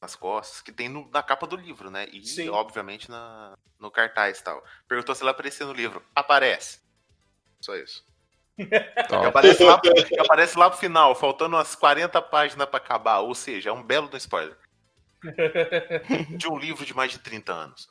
nas 0.00 0.14
costas, 0.16 0.60
que 0.62 0.72
tem 0.72 0.88
no- 0.88 1.08
na 1.10 1.22
capa 1.22 1.46
do 1.46 1.56
livro, 1.56 1.90
né? 1.90 2.06
E, 2.12 2.26
Sim. 2.26 2.48
obviamente, 2.48 3.10
na, 3.10 3.54
no 3.78 3.90
cartaz 3.90 4.38
e 4.38 4.44
tal. 4.44 4.62
Perguntou 4.88 5.14
se 5.14 5.22
ela 5.22 5.30
aparecia 5.32 5.66
no 5.66 5.72
livro. 5.72 6.02
Aparece. 6.14 6.80
Só 7.60 7.74
isso. 7.76 8.04
E 8.56 9.26
aparece, 9.26 9.64
lá, 9.64 9.80
e 10.12 10.20
aparece 10.20 10.56
lá 10.56 10.70
pro 10.70 10.78
final, 10.78 11.12
faltando 11.16 11.56
umas 11.56 11.74
40 11.74 12.22
páginas 12.22 12.68
pra 12.68 12.76
acabar. 12.78 13.18
Ou 13.18 13.34
seja, 13.34 13.70
é 13.70 13.72
um 13.72 13.82
belo 13.82 14.06
do 14.08 14.16
spoiler. 14.16 14.56
De 16.38 16.46
um 16.48 16.56
livro 16.58 16.84
de 16.86 16.94
mais 16.94 17.10
de 17.10 17.18
30 17.18 17.52
anos. 17.52 17.88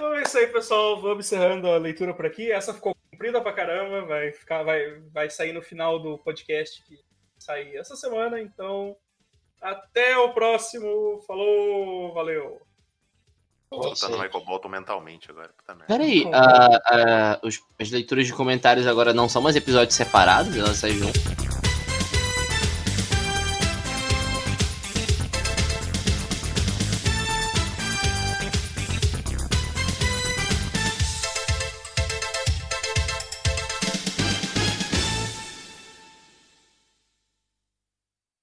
Então 0.00 0.14
é 0.14 0.22
isso 0.22 0.38
aí, 0.38 0.46
pessoal. 0.46 0.98
Vamos 0.98 1.26
encerrando 1.26 1.68
a 1.70 1.76
leitura 1.76 2.14
por 2.14 2.24
aqui. 2.24 2.50
Essa 2.50 2.72
ficou 2.72 2.96
comprida 3.12 3.38
pra 3.42 3.52
caramba. 3.52 4.06
Vai, 4.06 4.32
ficar, 4.32 4.62
vai, 4.62 4.98
vai 5.12 5.28
sair 5.28 5.52
no 5.52 5.60
final 5.60 5.98
do 5.98 6.16
podcast 6.16 6.82
que 6.84 6.98
sair 7.38 7.76
essa 7.76 7.94
semana. 7.94 8.40
Então, 8.40 8.96
até 9.60 10.16
o 10.16 10.32
próximo. 10.32 11.20
Falou, 11.26 12.14
valeu. 12.14 12.62
Tô 13.68 13.82
soltando 13.82 14.16
o 14.16 14.22
Michael 14.22 14.44
Bolton 14.46 14.68
mentalmente 14.70 15.30
agora. 15.30 15.50
Puta 15.54 15.74
merda. 15.74 15.86
Peraí, 15.94 16.24
ah, 16.32 16.80
ah, 16.86 17.40
os- 17.44 17.60
as 17.78 17.90
leituras 17.90 18.26
de 18.26 18.32
comentários 18.32 18.86
agora 18.86 19.12
não 19.12 19.28
são 19.28 19.42
mais 19.42 19.54
episódios 19.54 19.94
separados? 19.94 20.56
Elas 20.56 20.78
saem 20.78 20.94
juntas? 20.94 21.22